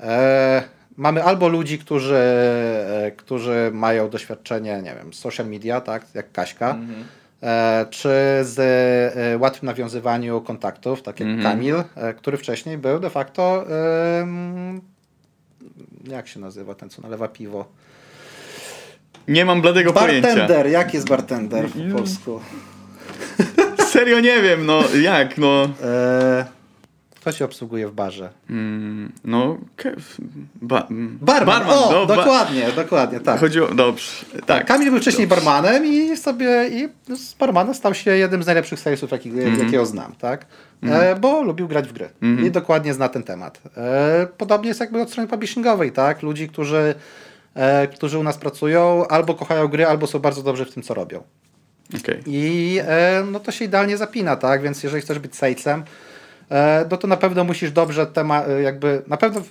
E, 0.00 0.62
mamy 0.96 1.24
albo 1.24 1.48
ludzi, 1.48 1.78
którzy, 1.78 2.16
e, 2.16 3.10
którzy 3.16 3.70
mają 3.74 4.10
doświadczenie, 4.10 4.82
nie 4.82 4.94
wiem, 4.94 5.14
z 5.14 5.18
social 5.18 5.46
media, 5.46 5.80
tak, 5.80 6.06
jak 6.14 6.32
Kaśka, 6.32 6.78
e, 7.42 7.86
czy 7.90 8.08
z 8.42 8.58
e, 9.16 9.38
łatwym 9.38 9.66
nawiązywaniu 9.66 10.40
kontaktów, 10.40 11.02
tak 11.02 11.20
jak 11.20 11.42
Kamil, 11.42 11.76
e, 11.94 12.14
który 12.14 12.36
wcześniej 12.36 12.78
był 12.78 13.00
de 13.00 13.10
facto 13.10 13.66
jak 16.08 16.28
się 16.28 16.40
nazywa 16.40 16.74
ten, 16.74 16.90
co 16.90 17.02
nalewa 17.02 17.28
piwo? 17.28 17.64
Nie 19.28 19.44
mam 19.44 19.62
bladego 19.62 19.92
pojęcia. 19.92 20.28
Bartender, 20.28 20.66
jak 20.66 20.94
jest 20.94 21.08
bartender 21.08 21.68
po 21.68 21.96
polsku? 21.96 22.40
Serio 23.92 24.20
nie 24.20 24.42
wiem, 24.42 24.66
no 24.66 24.82
jak, 25.02 25.38
no. 25.38 25.68
E, 25.84 26.46
kto 27.14 27.32
się 27.32 27.44
obsługuje 27.44 27.88
w 27.88 27.92
barze? 27.92 28.30
Mm, 28.50 29.12
no, 29.24 29.58
ba, 30.54 30.86
mm, 30.90 31.18
Barman, 31.20 31.62
o, 31.62 31.90
no, 31.92 32.06
ba- 32.06 32.16
dokładnie, 32.16 32.66
dokładnie, 32.76 33.20
tak. 33.20 33.40
Chodzi 33.40 33.60
o, 33.60 33.74
dobrze, 33.74 34.10
tak. 34.46 34.66
Kamil 34.66 34.90
był 34.90 35.00
wcześniej 35.00 35.26
barmanem 35.26 35.86
i 35.86 36.16
sobie 36.16 36.68
i 36.68 36.88
z 37.16 37.34
barmana 37.34 37.74
stał 37.74 37.94
się 37.94 38.10
jednym 38.16 38.42
z 38.42 38.46
najlepszych 38.46 38.80
salesów, 38.80 39.10
jakich, 39.10 39.32
Mhm. 39.32 39.58
jakiego 39.64 39.86
znam, 39.86 40.14
tak? 40.14 40.46
E, 40.82 41.16
bo 41.16 41.42
lubił 41.42 41.68
grać 41.68 41.88
w 41.88 41.92
gry 41.92 42.08
i 42.46 42.50
dokładnie 42.50 42.94
zna 42.94 43.08
ten 43.08 43.22
temat. 43.22 43.60
E, 43.76 44.26
podobnie 44.38 44.68
jest 44.68 44.80
jakby 44.80 45.02
od 45.02 45.10
strony 45.10 45.28
publishingowej, 45.28 45.92
tak? 45.92 46.22
Ludzi, 46.22 46.48
którzy, 46.48 46.94
którzy 47.94 48.18
u 48.18 48.22
nas 48.22 48.36
pracują, 48.38 49.06
albo 49.08 49.34
kochają 49.34 49.68
gry, 49.68 49.86
albo 49.86 50.06
są 50.06 50.18
bardzo 50.18 50.42
dobrzy 50.42 50.64
w 50.64 50.74
tym, 50.74 50.82
co 50.82 50.94
robią. 50.94 51.22
Okej. 51.94 52.22
I 52.26 52.78
e, 52.82 53.24
no 53.32 53.40
to 53.40 53.52
się 53.52 53.64
idealnie 53.64 53.96
zapina, 53.96 54.36
tak? 54.36 54.62
Więc 54.62 54.82
jeżeli 54.82 55.02
chcesz 55.02 55.18
być 55.18 55.36
salesem, 55.36 55.84
e, 56.50 56.86
no 56.90 56.96
to 56.96 57.06
na 57.06 57.16
pewno 57.16 57.44
musisz 57.44 57.70
dobrze 57.70 58.06
tema, 58.06 58.44
e, 58.44 58.62
jakby 58.62 59.02
na 59.06 59.16
pewno 59.16 59.42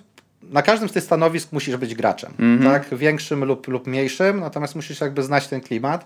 na 0.43 0.61
każdym 0.61 0.89
z 0.89 0.91
tych 0.91 1.03
stanowisk 1.03 1.51
musisz 1.51 1.77
być 1.77 1.95
graczem, 1.95 2.33
tak? 2.63 2.95
Większym 2.95 3.43
lub, 3.43 3.67
lub 3.67 3.87
mniejszym, 3.87 4.39
natomiast 4.39 4.75
musisz 4.75 5.01
jakby 5.01 5.23
znać 5.23 5.47
ten 5.47 5.61
klimat. 5.61 6.05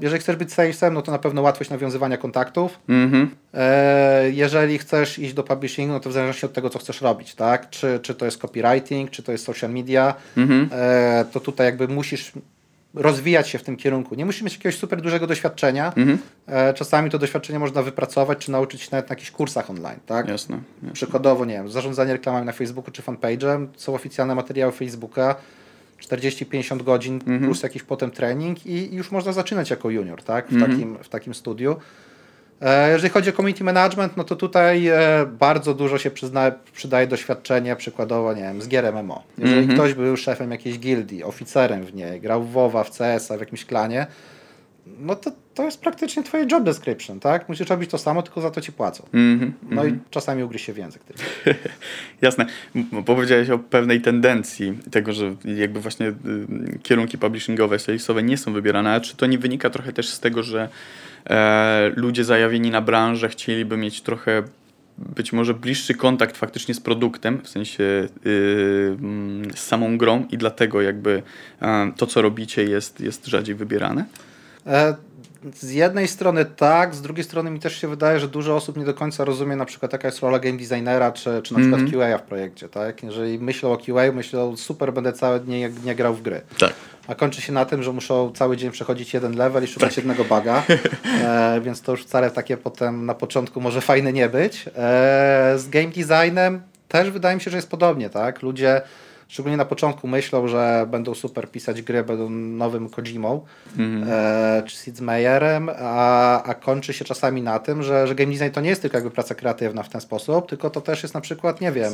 Jeżeli 0.00 0.20
chcesz 0.20 0.36
być 0.36 0.52
salesem, 0.52 0.94
no 0.94 1.02
to 1.02 1.12
na 1.12 1.18
pewno 1.18 1.42
łatwość 1.42 1.70
nawiązywania 1.70 2.16
kontaktów. 2.16 2.78
Mhm. 2.88 3.30
E, 3.54 4.30
jeżeli 4.30 4.78
chcesz 4.78 5.18
iść 5.18 5.34
do 5.34 5.42
publishingu, 5.42 5.92
no 5.92 6.00
to 6.00 6.10
w 6.10 6.12
zależności 6.12 6.46
od 6.46 6.52
tego, 6.52 6.70
co 6.70 6.78
chcesz 6.78 7.00
robić, 7.00 7.34
tak? 7.34 7.70
Czy, 7.70 8.00
czy 8.02 8.14
to 8.14 8.24
jest 8.24 8.38
copywriting, 8.38 9.10
czy 9.10 9.22
to 9.22 9.32
jest 9.32 9.44
social 9.44 9.70
media, 9.70 10.14
e, 10.72 11.24
to 11.32 11.40
tutaj 11.40 11.66
jakby 11.66 11.88
musisz 11.88 12.32
rozwijać 12.94 13.48
się 13.48 13.58
w 13.58 13.62
tym 13.62 13.76
kierunku. 13.76 14.14
Nie 14.14 14.26
musisz 14.26 14.42
mieć 14.42 14.54
jakiegoś 14.54 14.78
super 14.78 15.02
dużego 15.02 15.26
doświadczenia. 15.26 15.92
E, 16.46 16.74
czasami 16.74 17.10
to 17.10 17.18
doświadczenie 17.18 17.58
można 17.58 17.82
wypracować, 17.82 18.38
czy 18.38 18.50
nauczyć 18.50 18.80
się 18.80 18.88
nawet 18.92 19.10
na 19.10 19.12
jakichś 19.12 19.30
kursach 19.30 19.70
online, 19.70 20.00
tak? 20.06 20.28
Jasne. 20.28 20.56
jasne. 20.56 20.92
Przykładowo, 20.92 21.44
nie 21.44 21.54
wiem, 21.54 21.68
zarządzanie 21.68 22.12
reklamami 22.12 22.46
na 22.46 22.52
Facebooku 22.52 22.92
czy 22.92 23.02
fanpage'em, 23.02 23.66
są 23.76 23.94
oficjalne 23.94 24.34
materiały 24.34 24.72
Facebooka, 24.72 25.34
40-50 26.00 26.82
godzin 26.82 27.20
plus 27.20 27.62
jakiś 27.62 27.82
potem 27.82 28.10
trening 28.10 28.66
i 28.66 28.94
już 28.94 29.10
można 29.10 29.32
zaczynać 29.32 29.70
jako 29.70 29.90
junior, 29.90 30.22
tak? 30.22 30.48
W, 30.48 30.60
takim, 30.60 30.98
w 31.02 31.08
takim 31.08 31.34
studiu. 31.34 31.76
E, 32.62 32.92
Jeżeli 32.92 33.10
chodzi 33.10 33.30
o 33.30 33.32
community 33.32 33.64
management, 33.64 34.16
no 34.16 34.24
to 34.24 34.36
tutaj 34.36 34.88
e, 34.88 35.26
bardzo 35.38 35.74
dużo 35.74 35.98
się 35.98 36.10
przyzna, 36.10 36.52
przydaje 36.72 37.06
doświadczenie, 37.06 37.76
przykładowo, 37.76 38.34
nie 38.34 38.42
wiem, 38.42 38.62
z 38.62 38.68
gier 38.68 38.92
MMO. 38.94 39.22
Jeżeli 39.38 39.68
ktoś 39.68 39.94
był 39.94 40.16
szefem 40.16 40.50
jakiejś 40.50 40.78
gildii, 40.78 41.24
oficerem 41.24 41.84
w 41.84 41.94
niej, 41.94 42.20
grał 42.20 42.42
w 42.42 42.50
WoWa, 42.50 42.84
w 42.84 42.90
CS-a, 42.98 43.36
w 43.36 43.40
jakimś 43.40 43.64
klanie, 43.64 44.06
no 44.86 45.16
to 45.16 45.30
to 45.54 45.64
jest 45.64 45.80
praktycznie 45.80 46.22
twoje 46.22 46.46
job 46.50 46.64
description, 46.64 47.20
tak? 47.20 47.48
Musisz 47.48 47.68
robić 47.68 47.90
to 47.90 47.98
samo, 47.98 48.22
tylko 48.22 48.40
za 48.40 48.50
to 48.50 48.60
ci 48.60 48.72
płacą. 48.72 49.06
Mhm. 49.12 49.52
No 49.70 49.84
i 49.84 49.98
czasami 50.10 50.42
ugryźć 50.42 50.64
się 50.64 50.72
w 50.72 50.76
język. 50.76 51.02
Jasne. 52.22 52.46
Powiedziałeś 53.06 53.50
o 53.50 53.58
pewnej 53.58 54.00
tendencji 54.00 54.78
tego, 54.90 55.12
że 55.12 55.34
jakby 55.44 55.80
właśnie 55.80 56.06
y, 56.06 56.14
kierunki 56.82 57.18
publishingowe, 57.18 57.78
salesowe 57.78 58.22
nie 58.22 58.38
są 58.38 58.52
wybierane, 58.52 58.94
a 58.94 59.00
czy 59.00 59.16
to 59.16 59.26
nie 59.26 59.38
wynika 59.38 59.70
trochę 59.70 59.92
też 59.92 60.08
z 60.08 60.20
tego, 60.20 60.42
że 60.42 60.68
ludzie 61.96 62.24
zajawieni 62.24 62.70
na 62.70 62.80
branżę 62.80 63.28
chcieliby 63.28 63.76
mieć 63.76 64.02
trochę 64.02 64.42
być 64.98 65.32
może 65.32 65.54
bliższy 65.54 65.94
kontakt 65.94 66.36
faktycznie 66.36 66.74
z 66.74 66.80
produktem, 66.80 67.40
w 67.42 67.48
sensie 67.48 67.84
y, 68.26 68.96
mm, 69.00 69.54
z 69.54 69.60
samą 69.60 69.98
grą 69.98 70.26
i 70.30 70.38
dlatego 70.38 70.82
jakby 70.82 71.22
e, 71.62 71.92
to, 71.96 72.06
co 72.06 72.22
robicie 72.22 72.64
jest, 72.64 73.00
jest 73.00 73.26
rzadziej 73.26 73.54
wybierane? 73.54 74.04
Z 75.54 75.70
jednej 75.70 76.08
strony 76.08 76.44
tak, 76.44 76.94
z 76.94 77.02
drugiej 77.02 77.24
strony 77.24 77.50
mi 77.50 77.60
też 77.60 77.80
się 77.80 77.88
wydaje, 77.88 78.20
że 78.20 78.28
dużo 78.28 78.56
osób 78.56 78.76
nie 78.76 78.84
do 78.84 78.94
końca 78.94 79.24
rozumie 79.24 79.56
na 79.56 79.64
przykład 79.64 79.92
jaka 79.92 80.08
jest 80.08 80.20
rola 80.20 80.38
game 80.38 80.58
designera, 80.58 81.12
czy, 81.12 81.42
czy 81.42 81.54
na 81.54 81.60
przykład 81.60 81.80
QA 81.92 82.18
w 82.18 82.22
projekcie, 82.22 82.68
tak? 82.68 83.02
Jeżeli 83.02 83.38
myślą 83.38 83.72
o 83.72 83.76
QA, 83.76 84.12
myślą 84.12 84.56
super, 84.56 84.92
będę 84.92 85.12
całe 85.12 85.40
dnie 85.40 85.70
nie 85.84 85.94
grał 85.94 86.14
w 86.14 86.22
gry. 86.22 86.40
Tak. 86.58 86.72
a 87.08 87.14
kończy 87.14 87.42
się 87.42 87.52
na 87.52 87.64
tym, 87.64 87.82
że 87.82 87.92
muszą 87.92 88.32
cały 88.32 88.56
dzień 88.56 88.70
przechodzić 88.70 89.14
jeden 89.14 89.36
level 89.36 89.64
i 89.64 89.66
szukać 89.66 89.88
tak. 89.88 89.96
jednego 89.96 90.24
baga, 90.24 90.62
e, 91.24 91.60
więc 91.60 91.82
to 91.82 91.92
już 91.92 92.02
wcale 92.02 92.30
takie 92.30 92.56
potem 92.56 93.06
na 93.06 93.14
początku 93.14 93.60
może 93.60 93.80
fajne 93.80 94.12
nie 94.12 94.28
być. 94.28 94.64
E, 94.76 95.54
z 95.56 95.68
game 95.68 95.88
designem 95.88 96.62
też 96.88 97.10
wydaje 97.10 97.36
mi 97.36 97.42
się, 97.42 97.50
że 97.50 97.56
jest 97.56 97.70
podobnie, 97.70 98.10
tak? 98.10 98.42
Ludzie 98.42 98.82
szczególnie 99.32 99.56
na 99.56 99.64
początku 99.64 100.08
myślą, 100.08 100.48
że 100.48 100.86
będą 100.90 101.14
super 101.14 101.50
pisać 101.50 101.82
gry, 101.82 102.04
będą 102.04 102.30
nowym 102.30 102.88
Kojimą 102.88 103.44
mm 103.78 104.04
-hmm. 104.04 104.10
e, 104.10 104.62
czy 104.66 104.76
Sid 104.76 105.00
Meierem, 105.00 105.70
a, 105.78 106.42
a 106.42 106.54
kończy 106.54 106.92
się 106.92 107.04
czasami 107.04 107.42
na 107.42 107.58
tym, 107.58 107.82
że, 107.82 108.06
że 108.06 108.14
game 108.14 108.32
design 108.32 108.50
to 108.50 108.60
nie 108.60 108.68
jest 108.68 108.82
tylko 108.82 108.96
jakby 108.96 109.10
praca 109.10 109.34
kreatywna 109.34 109.82
w 109.82 109.88
ten 109.88 110.00
sposób, 110.00 110.48
tylko 110.48 110.70
to 110.70 110.80
też 110.80 111.02
jest 111.02 111.14
na 111.14 111.20
przykład, 111.20 111.60
nie 111.60 111.72
wiem, 111.72 111.92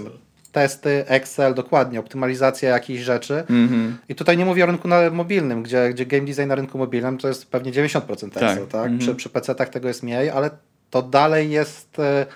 testy, 0.53 1.05
Excel, 1.07 1.55
dokładnie, 1.55 2.01
optymalizacja 2.01 2.70
jakichś 2.70 3.03
rzeczy. 3.03 3.45
Mm 3.51 3.68
-hmm. 3.68 3.93
I 4.09 4.14
tutaj 4.14 4.36
nie 4.36 4.45
mówię 4.45 4.64
o 4.64 4.66
rynku 4.66 4.89
mobilnym, 5.12 5.62
gdzie, 5.62 5.91
gdzie 5.91 6.07
game 6.07 6.24
design 6.24 6.47
na 6.47 6.55
rynku 6.55 6.78
mobilnym 6.78 7.18
to 7.18 7.28
jest 7.28 7.51
pewnie 7.51 7.72
90% 7.72 8.26
Excel, 8.26 8.30
tak? 8.32 8.68
tak? 8.68 8.86
Mm 8.86 8.99
-hmm. 8.99 9.01
Przy, 9.01 9.14
przy 9.14 9.28
PC-tach 9.28 9.68
tego 9.68 9.89
jest 9.89 10.03
mniej, 10.03 10.30
ale 10.30 10.51
to 10.91 11.03
dalej 11.03 11.51
jest 11.51 11.99
e, 11.99 12.26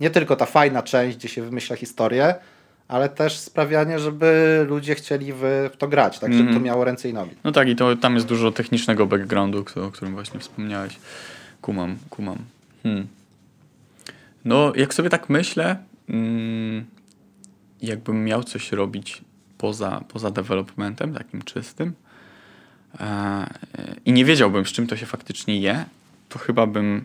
nie 0.00 0.10
tylko 0.10 0.36
ta 0.36 0.46
fajna 0.46 0.82
część, 0.82 1.16
gdzie 1.16 1.28
się 1.28 1.42
wymyśla 1.42 1.76
historię, 1.76 2.34
ale 2.88 3.08
też 3.08 3.38
sprawianie, 3.38 3.98
żeby 3.98 4.66
ludzie 4.68 4.94
chcieli 4.94 5.32
w, 5.32 5.70
to 5.78 5.88
grać, 5.88 6.18
tak, 6.18 6.32
żeby 6.32 6.42
mm. 6.42 6.54
to 6.54 6.56
mhm. 6.56 6.64
miało 6.64 6.84
ręce 6.84 7.08
i 7.08 7.12
nogi. 7.12 7.34
No 7.44 7.52
tak, 7.52 7.68
i 7.68 7.76
to 7.76 7.96
tam 7.96 8.14
jest 8.14 8.26
dużo 8.26 8.52
technicznego 8.52 9.06
backgroundu, 9.06 9.64
o 9.86 9.90
którym 9.90 10.14
właśnie 10.14 10.40
wspomniałeś. 10.40 10.96
Kumam, 11.62 11.96
kumam. 12.10 12.38
Hmm. 12.82 13.06
No, 14.44 14.72
jak 14.76 14.94
sobie 14.94 15.10
tak 15.10 15.30
myślę, 15.30 15.76
mm, 16.08 16.84
jakbym 17.82 18.24
miał 18.24 18.44
coś 18.44 18.72
robić 18.72 19.22
poza, 19.58 20.04
poza 20.08 20.30
developmentem, 20.30 21.14
takim 21.14 21.42
czystym, 21.42 21.92
e, 23.00 23.46
i 24.04 24.12
nie 24.12 24.24
wiedziałbym, 24.24 24.66
z 24.66 24.72
czym 24.72 24.86
to 24.86 24.96
się 24.96 25.06
faktycznie 25.06 25.60
je, 25.60 25.84
to 26.28 26.38
chyba 26.38 26.66
bym 26.66 27.04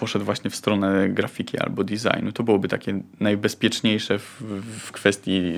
poszedł 0.00 0.24
właśnie 0.24 0.50
w 0.50 0.56
stronę 0.56 1.08
grafiki 1.08 1.58
albo 1.58 1.84
designu. 1.84 2.32
To 2.32 2.42
byłoby 2.42 2.68
takie 2.68 3.00
najbezpieczniejsze 3.20 4.18
w, 4.18 4.42
w 4.80 4.92
kwestii, 4.92 5.56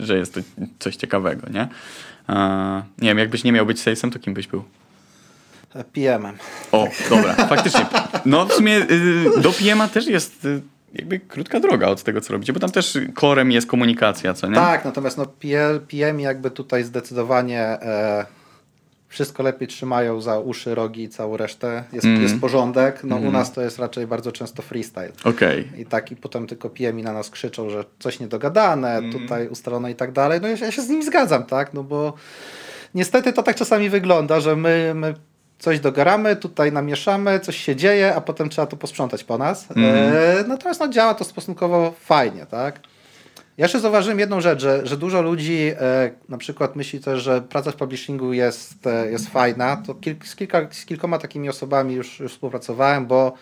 że 0.00 0.18
jest 0.18 0.34
to 0.34 0.40
coś 0.78 0.96
ciekawego, 0.96 1.46
nie? 1.50 1.68
nie 2.98 3.08
wiem, 3.08 3.18
jakbyś 3.18 3.44
nie 3.44 3.52
miał 3.52 3.66
być 3.66 3.80
salesem, 3.80 4.10
to 4.10 4.18
kim 4.18 4.34
byś 4.34 4.46
był? 4.46 4.64
PM-em. 5.92 6.36
O, 6.72 6.88
dobra, 7.10 7.34
faktycznie. 7.34 7.86
No 8.24 8.46
w 8.46 8.52
sumie 8.52 8.76
y, 8.76 9.40
do 9.40 9.52
PM-a 9.52 9.88
też 9.88 10.06
jest 10.06 10.44
y, 10.44 10.62
jakby 10.94 11.20
krótka 11.20 11.60
droga 11.60 11.86
od 11.86 12.02
tego, 12.02 12.20
co 12.20 12.32
robicie, 12.32 12.52
bo 12.52 12.60
tam 12.60 12.70
też 12.70 12.98
korem 13.14 13.52
jest 13.52 13.66
komunikacja, 13.66 14.34
co 14.34 14.48
nie? 14.48 14.54
Tak, 14.54 14.84
natomiast 14.84 15.18
no 15.18 15.26
PM 15.88 16.20
jakby 16.20 16.50
tutaj 16.50 16.84
zdecydowanie 16.84 17.60
e, 17.60 18.26
wszystko 19.10 19.42
lepiej 19.42 19.68
trzymają 19.68 20.20
za 20.20 20.38
uszy, 20.38 20.74
rogi 20.74 21.02
i 21.02 21.08
całą 21.08 21.36
resztę. 21.36 21.84
Jest, 21.92 22.04
mm. 22.04 22.22
jest 22.22 22.40
porządek. 22.40 23.04
No 23.04 23.16
mm. 23.16 23.28
u 23.28 23.32
nas 23.32 23.52
to 23.52 23.62
jest 23.62 23.78
raczej 23.78 24.06
bardzo 24.06 24.32
często 24.32 24.62
freestyle. 24.62 25.12
Okay. 25.24 25.64
I 25.78 25.86
tak 25.86 26.12
i 26.12 26.16
potem 26.16 26.46
tylko 26.46 26.70
pijemi 26.70 27.02
na 27.02 27.12
nas 27.12 27.30
krzyczą, 27.30 27.70
że 27.70 27.84
coś 27.98 28.20
niedogadane, 28.20 28.96
mm. 28.96 29.12
tutaj 29.12 29.48
ustalone 29.48 29.90
i 29.90 29.94
tak 29.94 30.12
dalej. 30.12 30.40
No 30.42 30.48
ja, 30.48 30.56
ja 30.56 30.72
się 30.72 30.82
z 30.82 30.88
nimi 30.88 31.04
zgadzam, 31.04 31.44
tak? 31.44 31.74
No 31.74 31.84
bo 31.84 32.12
niestety 32.94 33.32
to 33.32 33.42
tak 33.42 33.56
czasami 33.56 33.90
wygląda, 33.90 34.40
że 34.40 34.56
my, 34.56 34.92
my 34.94 35.14
coś 35.58 35.80
dogaramy, 35.80 36.36
tutaj 36.36 36.72
namieszamy, 36.72 37.40
coś 37.40 37.56
się 37.56 37.76
dzieje, 37.76 38.14
a 38.14 38.20
potem 38.20 38.48
trzeba 38.48 38.66
to 38.66 38.76
posprzątać 38.76 39.24
po 39.24 39.38
nas. 39.38 39.68
Mm. 39.76 39.94
E, 40.14 40.44
natomiast 40.48 40.80
no, 40.80 40.88
działa 40.88 41.14
to 41.14 41.24
stosunkowo 41.24 41.94
fajnie, 42.00 42.46
tak? 42.46 42.80
Ja 43.60 43.64
jeszcze 43.64 43.80
zauważyłem 43.80 44.18
jedną 44.18 44.40
rzecz, 44.40 44.60
że, 44.60 44.86
że 44.86 44.96
dużo 44.96 45.22
ludzi 45.22 45.72
e, 45.80 46.10
na 46.28 46.38
przykład 46.38 46.76
myśli 46.76 47.00
też, 47.00 47.22
że 47.22 47.42
praca 47.42 47.70
w 47.70 47.76
publishingu 47.76 48.32
jest, 48.32 48.86
e, 48.86 49.10
jest 49.10 49.28
fajna. 49.28 49.82
To 49.86 49.94
z, 50.24 50.36
kilka, 50.36 50.68
z 50.70 50.84
kilkoma 50.84 51.18
takimi 51.18 51.48
osobami 51.48 51.94
już, 51.94 52.20
już 52.20 52.32
współpracowałem, 52.32 53.06
bo 53.06 53.32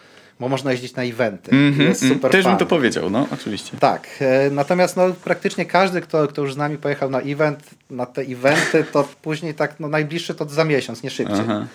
bo 0.41 0.49
można 0.49 0.73
jeździć 0.73 0.95
na 0.95 1.03
eventy. 1.03 1.51
Mm 1.53 1.75
-hmm, 1.75 1.81
jest 1.81 2.09
super 2.09 2.31
Też 2.31 2.45
bym 2.45 2.57
to 2.57 2.67
powiedział, 2.67 3.11
no 3.11 3.27
oczywiście. 3.33 3.77
Tak, 3.77 4.09
e, 4.21 4.51
natomiast 4.51 4.97
no, 4.97 5.03
praktycznie 5.25 5.67
każdy, 5.67 6.01
kto, 6.01 6.29
kto 6.29 6.43
już 6.43 6.55
z 6.55 6.57
nami 6.57 6.77
pojechał 6.77 7.11
na 7.11 7.21
event, 7.21 7.61
na 7.91 8.07
te 8.07 8.23
eventy, 8.23 8.85
to 8.93 9.09
później 9.23 9.55
tak 9.55 9.81
no, 9.81 9.89
najbliższy 9.89 10.35
to 10.35 10.49
za 10.49 10.65
miesiąc, 10.65 11.03
nie 11.03 11.11
szybciej. 11.11 11.41
Aha. 11.41 11.67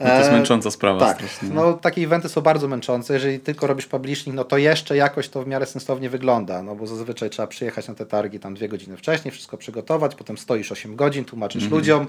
No 0.00 0.06
to 0.06 0.18
jest 0.18 0.30
e, 0.30 0.32
męcząca 0.32 0.70
sprawa. 0.70 1.00
Tak, 1.00 1.16
strasznie. 1.16 1.48
no 1.48 1.72
takie 1.72 2.02
eventy 2.02 2.28
są 2.28 2.40
bardzo 2.40 2.68
męczące. 2.68 3.14
Jeżeli 3.14 3.40
tylko 3.40 3.66
robisz 3.66 3.86
publishing, 3.86 4.36
no 4.36 4.44
to 4.44 4.58
jeszcze 4.58 4.96
jakoś 4.96 5.28
to 5.28 5.42
w 5.42 5.46
miarę 5.46 5.66
sensownie 5.66 6.10
wygląda, 6.10 6.62
no 6.62 6.74
bo 6.74 6.86
zazwyczaj 6.86 7.30
trzeba 7.30 7.46
przyjechać 7.46 7.88
na 7.88 7.94
te 7.94 8.06
targi 8.06 8.40
tam 8.40 8.54
dwie 8.54 8.68
godziny 8.68 8.96
wcześniej, 8.96 9.32
wszystko 9.32 9.56
przygotować, 9.56 10.14
potem 10.14 10.38
stoisz 10.38 10.72
8 10.72 10.96
godzin, 10.96 11.24
tłumaczysz 11.24 11.62
mm 11.62 11.72
-hmm. 11.72 11.74
ludziom, 11.74 12.06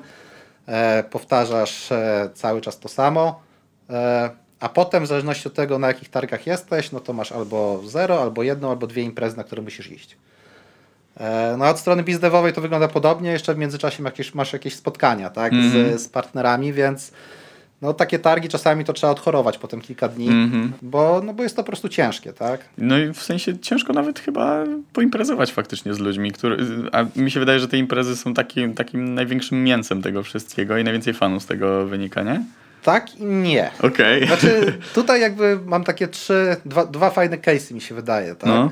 e, 0.67 1.03
powtarzasz 1.03 1.91
e, 1.91 2.29
cały 2.33 2.61
czas 2.61 2.79
to 2.79 2.89
samo, 2.89 3.39
e, 3.89 4.29
a 4.59 4.69
potem 4.69 5.03
w 5.03 5.07
zależności 5.07 5.47
od 5.47 5.53
tego, 5.53 5.79
na 5.79 5.87
jakich 5.87 6.09
targach 6.09 6.47
jesteś, 6.47 6.91
no 6.91 6.99
to 6.99 7.13
masz 7.13 7.31
albo 7.31 7.81
zero, 7.85 8.21
albo 8.21 8.43
jedną, 8.43 8.69
albo 8.69 8.87
dwie 8.87 9.03
imprezy, 9.03 9.37
na 9.37 9.43
które 9.43 9.61
musisz 9.61 9.91
iść. 9.91 10.17
E, 11.17 11.55
no 11.57 11.69
od 11.69 11.79
strony 11.79 12.03
bizdewowej 12.03 12.53
to 12.53 12.61
wygląda 12.61 12.87
podobnie, 12.87 13.31
jeszcze 13.31 13.53
w 13.53 13.57
międzyczasie 13.57 14.03
jakieś, 14.03 14.33
masz 14.33 14.53
jakieś 14.53 14.75
spotkania 14.75 15.29
tak, 15.29 15.53
mm 15.53 15.65
-hmm. 15.65 15.71
z, 15.71 15.75
mhm. 15.75 15.99
z 15.99 16.09
partnerami, 16.09 16.73
więc 16.73 17.11
no 17.85 17.93
takie 17.93 18.19
targi 18.19 18.49
czasami 18.49 18.85
to 18.85 18.93
trzeba 18.93 19.11
odchorować 19.11 19.57
potem 19.57 19.81
kilka 19.81 20.07
dni, 20.07 20.27
mm 20.27 20.51
-hmm. 20.51 20.69
bo, 20.81 21.21
no, 21.25 21.33
bo 21.33 21.43
jest 21.43 21.55
to 21.55 21.63
po 21.63 21.67
prostu 21.67 21.89
ciężkie, 21.89 22.33
tak? 22.33 22.61
No 22.77 22.97
i 22.97 23.13
w 23.13 23.23
sensie 23.23 23.59
ciężko 23.59 23.93
nawet 23.93 24.19
chyba 24.19 24.63
poimprezować 24.93 25.51
faktycznie 25.51 25.93
z 25.93 25.99
ludźmi, 25.99 26.31
który, 26.31 26.57
a 26.91 27.05
mi 27.15 27.31
się 27.31 27.39
wydaje, 27.39 27.59
że 27.59 27.67
te 27.67 27.77
imprezy 27.77 28.15
są 28.15 28.33
taki, 28.33 28.69
takim 28.69 29.13
największym 29.13 29.63
mięsem 29.63 30.01
tego 30.01 30.23
wszystkiego 30.23 30.77
i 30.77 30.83
najwięcej 30.83 31.13
fanów 31.13 31.43
z 31.43 31.45
tego 31.45 31.85
wynika, 31.85 32.23
nie? 32.23 32.43
Tak 32.83 33.15
i 33.15 33.25
nie. 33.25 33.71
Okej. 33.79 34.23
Okay. 34.23 34.27
Znaczy 34.27 34.79
tutaj 34.93 35.21
jakby 35.21 35.59
mam 35.65 35.83
takie 35.83 36.07
trzy, 36.07 36.57
dwa, 36.65 36.85
dwa 36.85 37.09
fajne 37.09 37.37
case'y 37.37 37.73
mi 37.73 37.81
się 37.81 37.95
wydaje, 37.95 38.35
tak? 38.35 38.49
No. 38.49 38.71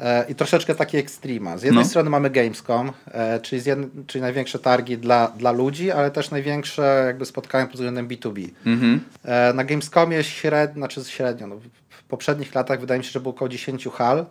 E, 0.00 0.24
i 0.28 0.34
troszeczkę 0.34 0.74
taki 0.74 0.96
ekstrema. 0.96 1.58
Z 1.58 1.62
jednej 1.62 1.84
no. 1.84 1.90
strony 1.90 2.10
mamy 2.10 2.30
Gamescom, 2.30 2.92
e, 3.06 3.40
czyli, 3.40 3.62
jed... 3.66 3.78
czyli 4.06 4.22
największe 4.22 4.58
targi 4.58 4.98
dla, 4.98 5.28
dla 5.28 5.52
ludzi, 5.52 5.90
ale 5.90 6.10
też 6.10 6.30
największe 6.30 7.02
jakby 7.06 7.24
spotkania 7.26 7.66
pod 7.66 7.74
względem 7.74 8.08
B2B. 8.08 8.50
Mm-hmm. 8.66 8.98
E, 9.24 9.52
na 9.52 9.64
Gamescomie 9.64 10.24
średnio, 10.24 10.76
znaczy 10.76 11.04
średnio, 11.04 11.46
no, 11.46 11.56
w 11.88 12.02
poprzednich 12.02 12.54
latach 12.54 12.80
wydaje 12.80 12.98
mi 12.98 13.04
się, 13.04 13.10
że 13.10 13.20
było 13.20 13.34
około 13.34 13.48
10 13.48 13.88
hal. 13.92 14.26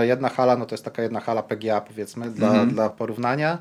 Jedna 0.00 0.28
hala, 0.28 0.56
no 0.56 0.66
to 0.66 0.74
jest 0.74 0.84
taka 0.84 1.02
jedna 1.02 1.20
hala 1.20 1.42
PGA 1.42 1.80
powiedzmy 1.80 2.30
dla, 2.30 2.50
mm-hmm. 2.50 2.68
dla 2.68 2.90
porównania. 2.90 3.58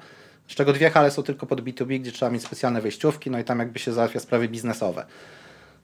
Z 0.48 0.56
czego 0.56 0.74
dwie 0.74 0.90
hale 0.90 1.12
są 1.12 1.24
tylko 1.24 1.46
pod 1.46 1.62
B2B, 1.62 2.00
gdzie 2.00 2.12
trzeba 2.12 2.32
mieć 2.32 2.44
specjalne 2.44 2.82
wejściówki, 2.82 3.32
no 3.32 3.40
i 3.40 3.44
tam 3.44 3.60
jakby 3.60 3.80
się 3.80 3.94
załatwia 3.94 4.20
sprawy 4.20 4.50
biznesowe. 4.50 5.06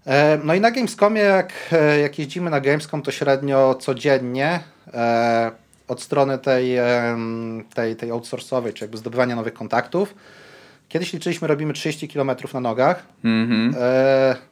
E, 0.06 0.40
no 0.44 0.54
i 0.54 0.62
na 0.62 0.72
Gamescomie, 0.72 1.22
jak, 1.22 1.54
e, 1.72 2.00
jak 2.00 2.20
jeździmy 2.20 2.50
na 2.50 2.60
Gamescom, 2.62 3.02
to 3.02 3.12
średnio 3.12 3.76
codziennie 3.76 4.60
e, 4.94 5.52
od 5.88 6.02
strony 6.02 6.38
tej, 6.38 6.78
tej, 7.74 7.96
tej 7.96 8.12
outsourcowej, 8.12 8.74
czy 8.74 8.84
jakby 8.84 8.98
zdobywania 8.98 9.36
nowych 9.36 9.54
kontaktów. 9.54 10.16
Kiedyś 10.90 11.14
liczyliśmy, 11.14 11.48
robimy 11.48 11.74
30 11.74 12.08
km 12.08 12.32
na 12.54 12.60
nogach, 12.60 13.04
mm 13.24 13.50
-hmm. 13.50 13.76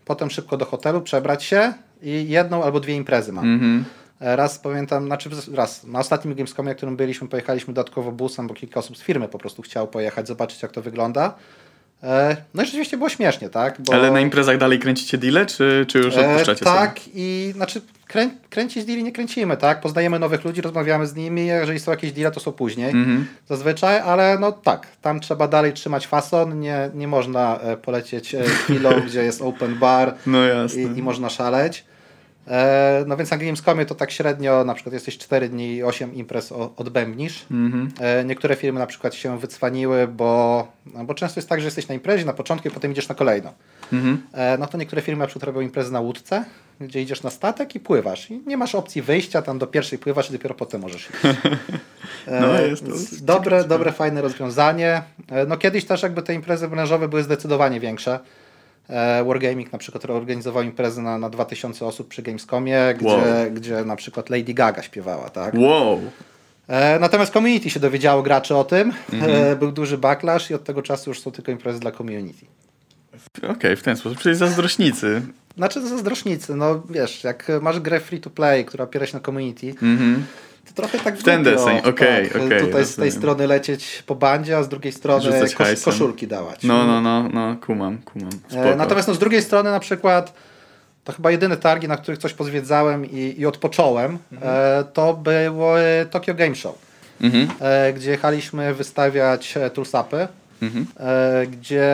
potem 0.06 0.30
szybko 0.30 0.58
do 0.58 0.66
hotelu, 0.66 1.02
przebrać 1.02 1.43
się 1.43 1.74
i 2.02 2.30
jedną 2.30 2.64
albo 2.64 2.80
dwie 2.80 2.95
imprezy 2.95 3.34
mam. 3.34 3.45
Mm 3.45 3.60
-hmm. 3.60 3.84
Raz 4.20 4.60
pamiętam, 4.60 5.06
znaczy 5.06 5.30
raz, 5.54 5.84
na 5.84 5.99
ostatnim 5.99 6.36
Gamescomie, 6.36 6.70
na 6.70 6.76
którym 6.76 6.95
byliśmy, 6.95 7.28
pojechaliśmy 7.28 7.74
dodatkowo 7.74 8.12
busem, 8.12 8.47
bo 8.47 8.54
kilka 8.54 8.80
osób 8.80 8.97
z 8.97 9.02
firmy 9.02 9.28
po 9.28 9.39
prostu 9.39 9.62
chciało 9.62 9.88
pojechać, 9.88 10.28
zobaczyć 10.28 10.62
jak 10.62 10.72
to 10.72 10.82
wygląda. 10.82 11.34
E, 12.04 12.38
no 12.54 12.64
i 12.64 12.66
rzeczywiście 12.66 12.97
było 12.97 13.10
śmiesznie, 13.10 13.49
tak? 13.49 13.82
Bo... 13.82 13.93
Ale 13.93 14.12
na 14.12 14.20
imprezach 14.20 14.58
dalej 14.58 14.80
kręcicie 14.80 15.18
deale, 15.18 15.45
czy, 15.45 15.86
czy 15.88 15.99
już 15.99 16.18
e, 16.18 16.30
odpuszczacie 16.30 16.62
e, 16.62 16.66
Tak 16.66 16.99
sobie? 16.99 17.12
i 17.16 17.52
znaczy 17.56 17.82
krę, 18.08 18.30
kręcić 18.49 18.86
deali 18.86 19.04
nie 19.04 19.12
kręcimy, 19.12 19.58
tak? 19.58 19.82
Poznajemy 19.82 20.20
nowych 20.20 20.45
ludzi, 20.45 20.62
rozmawiamy 20.62 21.08
z 21.08 21.16
nimi, 21.16 21.47
jeżeli 21.47 21.80
są 21.80 21.91
jakieś 21.91 22.12
deale, 22.12 22.32
to 22.32 22.39
są 22.39 22.52
później 22.52 22.89
mm 22.89 23.06
-hmm. 23.06 23.24
zazwyczaj, 23.47 23.99
ale 23.99 24.38
no 24.39 24.52
tak, 24.52 24.88
tam 25.02 25.20
trzeba 25.20 25.47
dalej 25.47 25.74
trzymać 25.74 26.08
fason, 26.08 26.60
nie, 26.60 26.89
nie 26.93 27.08
można 27.08 27.60
e, 27.60 27.78
polecieć 27.78 28.36
chwilą, 28.45 28.89
gdzie 29.08 29.24
jest 29.24 29.41
open 29.41 29.80
bar 29.80 30.16
no 30.26 30.39
i, 30.78 30.97
i 30.97 31.04
można 31.04 31.30
szaleć. 31.30 31.84
E, 32.47 33.03
no 33.07 33.17
więc 33.17 33.31
na 33.31 33.37
Gamescomie 33.37 33.85
to 33.85 33.95
tak 33.95 34.11
średnio, 34.11 34.63
na 34.63 34.73
przykład 34.73 34.93
jesteś 34.93 35.17
4 35.17 35.49
dni 35.49 35.75
i 35.75 35.83
8 35.83 36.15
imprez 36.15 36.51
odbębnisz. 36.51 37.45
Mm-hmm. 37.51 38.25
Niektóre 38.25 38.55
firmy 38.55 38.79
na 38.79 38.87
przykład 38.87 39.15
się 39.15 39.39
wycwaniły, 39.39 40.07
bo, 40.07 40.67
no 40.93 41.03
bo 41.03 41.13
często 41.13 41.39
jest 41.39 41.49
tak, 41.49 41.59
że 41.59 41.65
jesteś 41.65 41.87
na 41.87 41.95
imprezie 41.95 42.25
na 42.25 42.33
początku 42.33 42.67
i 42.67 42.71
potem 42.71 42.91
idziesz 42.91 43.09
na 43.09 43.15
kolejną. 43.15 43.51
Mm-hmm. 43.93 44.17
No 44.59 44.67
to 44.67 44.77
niektóre 44.77 45.01
firmy 45.01 45.19
na 45.19 45.27
przykład 45.27 45.43
robią 45.43 45.61
imprezy 45.61 45.91
na 45.91 45.99
łódce, 45.99 46.45
gdzie 46.81 47.01
idziesz 47.01 47.23
na 47.23 47.29
statek 47.29 47.75
i 47.75 47.79
pływasz. 47.79 48.31
I 48.31 48.41
nie 48.45 48.57
masz 48.57 48.75
opcji 48.75 49.01
wyjścia, 49.01 49.41
tam 49.41 49.59
do 49.59 49.67
pierwszej 49.67 49.99
pływasz 49.99 50.29
i 50.29 50.33
dopiero 50.33 50.55
potem 50.55 50.81
możesz 50.81 51.09
iść. 51.09 51.19
no, 52.41 52.61
jest 52.61 52.85
to 52.85 52.91
dobre, 53.21 53.63
dobre, 53.63 53.91
fajne 53.91 54.21
rozwiązanie. 54.21 55.01
No 55.47 55.57
kiedyś 55.57 55.85
też 55.85 56.03
jakby 56.03 56.21
te 56.21 56.33
imprezy 56.33 56.67
branżowe 56.67 57.07
były 57.07 57.23
zdecydowanie 57.23 57.79
większe. 57.79 58.19
E, 58.91 59.23
Wargaming 59.23 59.71
na 59.71 59.79
przykład 59.79 60.05
organizował 60.05 60.63
imprezę 60.63 61.01
na, 61.01 61.17
na 61.17 61.29
2000 61.29 61.85
osób 61.85 62.07
przy 62.07 62.21
Gamescomie, 62.21 62.79
gdzie, 62.97 63.07
wow. 63.07 63.51
gdzie 63.53 63.85
na 63.85 63.95
przykład 63.95 64.29
Lady 64.29 64.53
Gaga 64.53 64.83
śpiewała, 64.83 65.29
tak? 65.29 65.53
Wow! 65.57 66.01
E, 66.67 66.99
natomiast 66.99 67.33
community 67.33 67.69
się 67.69 67.79
dowiedziało 67.79 68.23
graczy 68.23 68.55
o 68.55 68.63
tym. 68.63 68.93
Mhm. 69.13 69.31
E, 69.31 69.55
był 69.55 69.71
duży 69.71 69.97
backlash 69.97 70.51
i 70.51 70.53
od 70.53 70.63
tego 70.63 70.81
czasu 70.81 71.09
już 71.09 71.19
są 71.19 71.31
tylko 71.31 71.51
imprezy 71.51 71.79
dla 71.79 71.91
community. 71.91 72.45
Okej, 73.49 73.75
w 73.75 73.83
ten 73.83 73.97
sposób, 73.97 74.19
czyli 74.19 74.35
zazdrośnicy. 74.35 75.21
Znaczy 75.57 75.87
zazdrośnicy, 75.87 76.55
no 76.55 76.83
wiesz, 76.89 77.23
jak 77.23 77.51
masz 77.61 77.79
grę 77.79 77.99
free 77.99 78.19
to 78.19 78.29
play, 78.29 78.65
która 78.65 78.83
opiera 78.83 79.05
się 79.05 79.17
na 79.17 79.23
community, 79.23 79.67
Mhm. 79.81 80.25
To 80.74 80.82
trochę 80.82 80.99
tak 80.99 81.17
W 81.17 81.24
ten 81.24 81.43
deseń, 81.43 81.78
okej, 81.80 82.28
tak, 82.30 82.41
okej, 82.41 82.59
Tutaj 82.61 82.86
z 82.86 82.95
tej 82.95 83.05
rozumiem. 83.05 83.11
strony 83.11 83.47
lecieć 83.47 84.03
po 84.07 84.15
bandzie, 84.15 84.57
a 84.57 84.63
z 84.63 84.69
drugiej 84.69 84.91
strony 84.93 85.32
hajsem. 85.57 85.93
koszulki 85.93 86.28
dawać. 86.28 86.63
No, 86.63 86.86
no, 86.88 87.01
no, 87.01 87.30
no, 87.34 87.55
kumam, 87.65 87.97
kumam. 87.97 88.30
E, 88.49 88.51
Spoko. 88.51 88.76
Natomiast 88.76 89.07
no, 89.07 89.13
z 89.13 89.19
drugiej 89.19 89.41
strony 89.41 89.72
na 89.72 89.80
przykład 89.80 90.34
to 91.03 91.13
chyba 91.13 91.32
jedyne 91.32 91.57
targi, 91.57 91.88
na 91.88 91.97
których 91.97 92.19
coś 92.19 92.34
pozwiedzałem 92.34 93.05
i, 93.05 93.36
i 93.38 93.45
odpocząłem, 93.45 94.17
e, 94.41 94.84
to 94.93 95.13
było 95.13 95.74
Tokyo 96.11 96.34
Game 96.34 96.55
Show, 96.55 96.76
Mhm. 97.22 97.47
e, 97.59 97.93
gdzie 97.93 98.11
jechaliśmy 98.11 98.74
wystawiać 98.74 99.53
toolsupy, 99.74 100.28
Mhm. 100.61 100.86
gdzie 101.51 101.91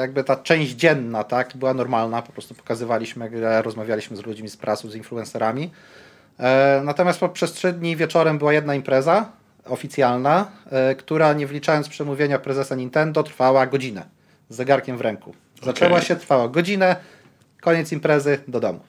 jakby 0.00 0.24
ta 0.24 0.36
część 0.36 0.72
dzienna 0.72 1.24
tak, 1.24 1.50
była 1.54 1.74
normalna, 1.74 2.22
po 2.22 2.32
prostu 2.32 2.54
pokazywaliśmy 2.54 3.30
grę, 3.30 3.62
rozmawialiśmy 3.62 4.16
z 4.16 4.26
ludźmi 4.26 4.48
z 4.48 4.56
prasu, 4.56 4.90
z 4.90 4.94
influencerami. 4.94 5.70
E, 6.38 6.80
natomiast 6.84 7.20
po 7.20 7.28
przez 7.28 7.52
trzy 7.52 7.72
dni 7.72 7.96
wieczorem 7.96 8.38
była 8.38 8.52
jedna 8.52 8.74
impreza 8.74 9.28
oficjalna, 9.64 10.46
e, 10.70 10.94
która 10.94 11.32
nie 11.32 11.46
wliczając 11.46 11.88
przemówienia 11.88 12.38
prezesa 12.38 12.74
Nintendo 12.74 13.22
trwała 13.22 13.66
godzinę 13.66 14.02
z 14.48 14.56
zegarkiem 14.56 14.96
w 14.98 15.00
ręku. 15.00 15.34
Zaczęła 15.62 15.90
Okej. 15.90 16.04
się, 16.04 16.16
trwała 16.16 16.48
godzinę, 16.48 16.96
koniec 17.60 17.92
imprezy, 17.92 18.38
do 18.48 18.60
domu. 18.60 18.80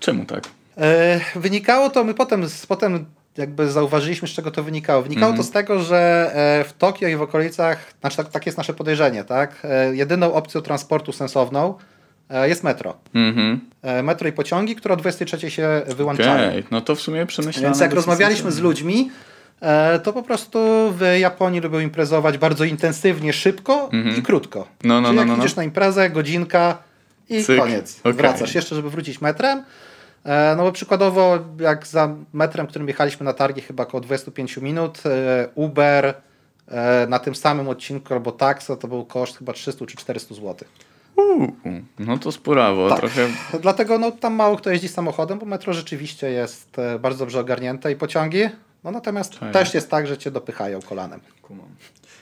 Czemu 0.00 0.24
tak? 0.24 0.44
E, 0.78 1.20
Wynikało 1.36 1.90
to, 1.90 2.04
my 2.04 2.14
potem, 2.14 2.46
potem 2.68 3.06
jakby 3.36 3.70
zauważyliśmy, 3.70 4.28
z 4.28 4.30
czego 4.30 4.50
to 4.50 4.62
wynikało. 4.62 5.02
Wynikało 5.02 5.32
to 5.32 5.42
z 5.42 5.50
tego, 5.50 5.82
że 5.82 6.30
w 6.68 6.72
Tokio 6.78 7.08
i 7.08 7.16
w 7.16 7.22
okolicach, 7.22 7.92
znaczy 8.00 8.16
tak, 8.16 8.28
takie 8.28 8.48
jest 8.48 8.58
nasze 8.58 8.74
podejrzenie, 8.74 9.24
tak? 9.24 9.66
Jedyną 9.92 10.34
opcją 10.34 10.60
transportu 10.60 11.12
sensowną 11.12 11.74
jest 12.30 12.64
metro. 12.64 12.94
Mhm. 13.14 13.60
E, 13.82 14.02
Metro 14.02 14.28
i 14.28 14.32
pociągi, 14.32 14.76
które 14.76 14.94
o 14.94 14.96
23 14.96 15.50
się 15.50 15.82
wyłączają. 15.96 16.48
Okej, 16.48 16.64
no 16.70 16.80
to 16.80 16.94
w 16.94 17.00
sumie 17.00 17.26
przemyślane. 17.26 17.68
Więc 17.68 17.80
jak 17.80 17.92
rozmawialiśmy 17.92 18.52
z 18.52 18.58
ludźmi, 18.60 19.10
e, 19.60 19.98
to 19.98 20.12
po 20.12 20.22
prostu 20.22 20.58
w 20.98 21.16
Japonii 21.18 21.60
lubią 21.60 21.80
imprezować 21.80 22.38
bardzo 22.38 22.64
intensywnie, 22.64 23.32
szybko 23.32 23.90
i 24.18 24.22
krótko. 24.22 24.68
No, 24.84 25.00
no, 25.00 25.08
Czyli 25.08 25.16
no, 25.16 25.22
jak 25.22 25.28
no, 25.28 25.36
no. 25.36 25.42
idziesz 25.44 25.56
na 25.56 25.64
imprezę, 25.64 26.10
godzinka 26.10 26.78
i 27.28 27.44
Cyk. 27.44 27.60
koniec. 27.60 28.00
Okej. 28.00 28.12
Wracasz 28.12 28.54
jeszcze, 28.54 28.76
żeby 28.76 28.90
wrócić 28.90 29.20
metrem. 29.20 29.62
E, 30.24 30.54
No 30.56 30.62
bo 30.62 30.72
przykładowo, 30.72 31.38
jak 31.60 31.86
za 31.86 32.14
metrem, 32.32 32.66
którym 32.66 32.88
jechaliśmy 32.88 33.24
na 33.24 33.32
targi 33.32 33.60
chyba 33.60 33.82
około 33.82 34.00
25 34.00 34.56
minut, 34.56 35.02
e, 35.06 35.48
Uber 35.54 36.14
e, 36.68 37.06
na 37.08 37.18
tym 37.18 37.34
samym 37.34 37.68
odcinku 37.68 38.14
albo 38.14 38.32
taxa 38.32 38.76
to 38.76 38.88
był 38.88 39.04
koszt 39.04 39.38
chyba 39.38 39.52
300 39.52 39.86
czy 39.86 39.96
400 39.96 40.34
zł. 40.34 40.56
Uuu, 41.18 41.52
no 41.98 42.18
to 42.18 42.32
spurawo, 42.32 42.88
Tak. 42.88 42.98
trochę. 42.98 43.28
Dlatego 43.62 43.98
no, 43.98 44.10
tam 44.10 44.34
mało 44.34 44.56
kto 44.56 44.70
jeździ 44.70 44.88
samochodem, 44.88 45.38
bo 45.38 45.46
metro 45.46 45.72
rzeczywiście 45.72 46.30
jest 46.30 46.78
e, 46.78 46.98
bardzo 46.98 47.18
dobrze 47.18 47.40
ogarnięte 47.40 47.92
i 47.92 47.96
pociągi. 47.96 48.40
No 48.84 48.90
natomiast 48.90 49.38
Czaję. 49.38 49.52
też 49.52 49.74
jest 49.74 49.90
tak, 49.90 50.06
że 50.06 50.18
cię 50.18 50.30
dopychają 50.30 50.82
kolanem. 50.82 51.20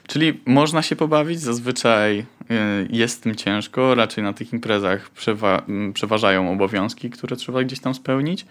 Czyli 0.06 0.40
można 0.46 0.82
się 0.82 0.96
pobawić, 0.96 1.40
zazwyczaj 1.40 2.18
y, 2.18 2.24
jest 2.90 3.22
tym 3.22 3.34
ciężko, 3.34 3.94
raczej 3.94 4.24
na 4.24 4.32
tych 4.32 4.52
imprezach 4.52 5.10
przewa- 5.18 5.62
m, 5.68 5.92
przeważają 5.92 6.52
obowiązki, 6.52 7.10
które 7.10 7.36
trzeba 7.36 7.62
gdzieś 7.64 7.80
tam 7.80 7.94
spełnić. 7.94 8.46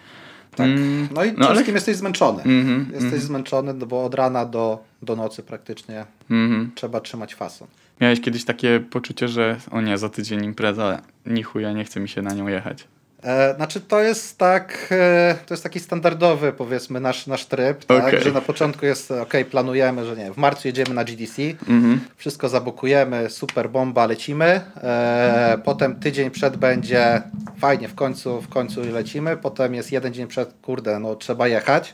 Tak. 0.56 0.68
Mm, 0.68 1.08
No 1.14 1.24
i 1.24 1.28
no 1.28 1.34
przede 1.34 1.46
ale- 1.46 1.54
wszystkim 1.54 1.76
jesteś 1.76 1.96
zmęczony. 1.96 2.44
Mhm, 2.44 2.92
jesteś 3.04 3.22
zmęczony, 3.22 3.74
no 3.74 3.86
bo 3.86 4.06
od 4.06 4.14
rana 4.16 4.46
do, 4.46 4.84
do 5.02 5.16
nocy 5.16 5.44
praktycznie 5.44 6.06
Mhm. 6.32 6.72
trzeba 6.76 7.00
trzymać 7.02 7.36
fason. 7.36 7.68
Miałeś 8.02 8.22
kiedyś 8.22 8.46
takie 8.46 8.80
poczucie, 8.80 9.28
że 9.28 9.56
o 9.72 9.82
nie, 9.82 9.98
za 9.98 10.10
tydzień 10.10 10.44
impreza, 10.46 11.02
ni 11.26 11.44
chuja, 11.44 11.72
nie 11.74 11.84
chce 11.86 12.00
mi 12.00 12.10
się 12.10 12.22
na 12.22 12.34
nią 12.34 12.48
jechać. 12.48 12.88
E, 13.24 13.56
znaczy 13.56 13.82
to 13.82 14.02
jest 14.02 14.38
tak, 14.38 14.88
e, 14.92 15.36
to 15.46 15.54
jest 15.54 15.64
taki 15.64 15.80
standardowy 15.80 16.54
powiedzmy 16.54 17.00
nasz, 17.00 17.28
nasz 17.28 17.46
tryb, 17.46 17.86
tak? 17.86 18.08
Okej. 18.08 18.24
że 18.24 18.32
na 18.32 18.42
początku 18.42 18.86
jest 18.86 19.12
ok, 19.12 19.34
planujemy, 19.52 20.06
że 20.06 20.16
nie, 20.16 20.32
w 20.34 20.38
marcu 20.38 20.68
jedziemy 20.68 20.94
na 20.94 21.04
GDC, 21.04 21.42
Mhm. 21.70 22.00
wszystko 22.18 22.50
zabukujemy, 22.50 23.30
super 23.30 23.70
bomba, 23.70 24.06
lecimy, 24.06 24.62
e, 24.84 25.58
potem 25.64 25.96
tydzień 26.00 26.32
przed 26.32 26.58
będzie 26.58 27.22
fajnie, 27.60 27.88
w 27.88 27.96
końcu, 27.96 28.42
w 28.42 28.48
końcu 28.50 28.82
lecimy, 28.92 29.38
potem 29.38 29.74
jest 29.76 29.92
jeden 29.92 30.14
dzień 30.14 30.28
przed, 30.28 30.54
kurde, 30.62 31.00
no 31.00 31.16
trzeba 31.16 31.48
jechać, 31.48 31.94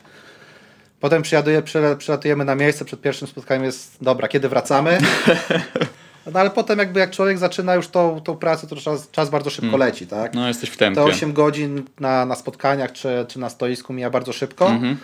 potem 1.02 1.22
przyjaduje, 1.22 1.62
przyla- 1.62 1.96
przylatujemy 1.96 2.44
na 2.44 2.54
miejsce, 2.54 2.84
przed 2.84 3.00
pierwszym 3.00 3.28
spotkaniem 3.28 3.64
jest, 3.64 3.96
dobra, 4.00 4.28
kiedy 4.28 4.48
wracamy? 4.48 4.98
No 6.32 6.40
ale 6.40 6.50
potem 6.50 6.78
jakby 6.78 7.00
jak 7.00 7.10
człowiek 7.10 7.38
zaczyna 7.38 7.74
już 7.74 7.88
tą, 7.88 8.20
tą 8.20 8.36
pracę, 8.36 8.66
to 8.66 8.76
czas, 8.76 9.10
czas 9.10 9.30
bardzo 9.30 9.50
szybko 9.50 9.76
leci, 9.76 10.06
tak? 10.06 10.34
No 10.34 10.48
jesteś 10.48 10.70
w 10.70 10.76
Te 10.76 10.84
tempie. 10.84 11.02
8 11.02 11.32
godzin 11.32 11.82
na, 12.00 12.26
na 12.26 12.34
spotkaniach 12.34 12.92
czy, 12.92 13.24
czy 13.28 13.38
na 13.38 13.50
stoisku 13.50 13.92
mija 13.92 14.10
bardzo 14.10 14.32
szybko. 14.32 14.66
Mhm. 14.66 14.96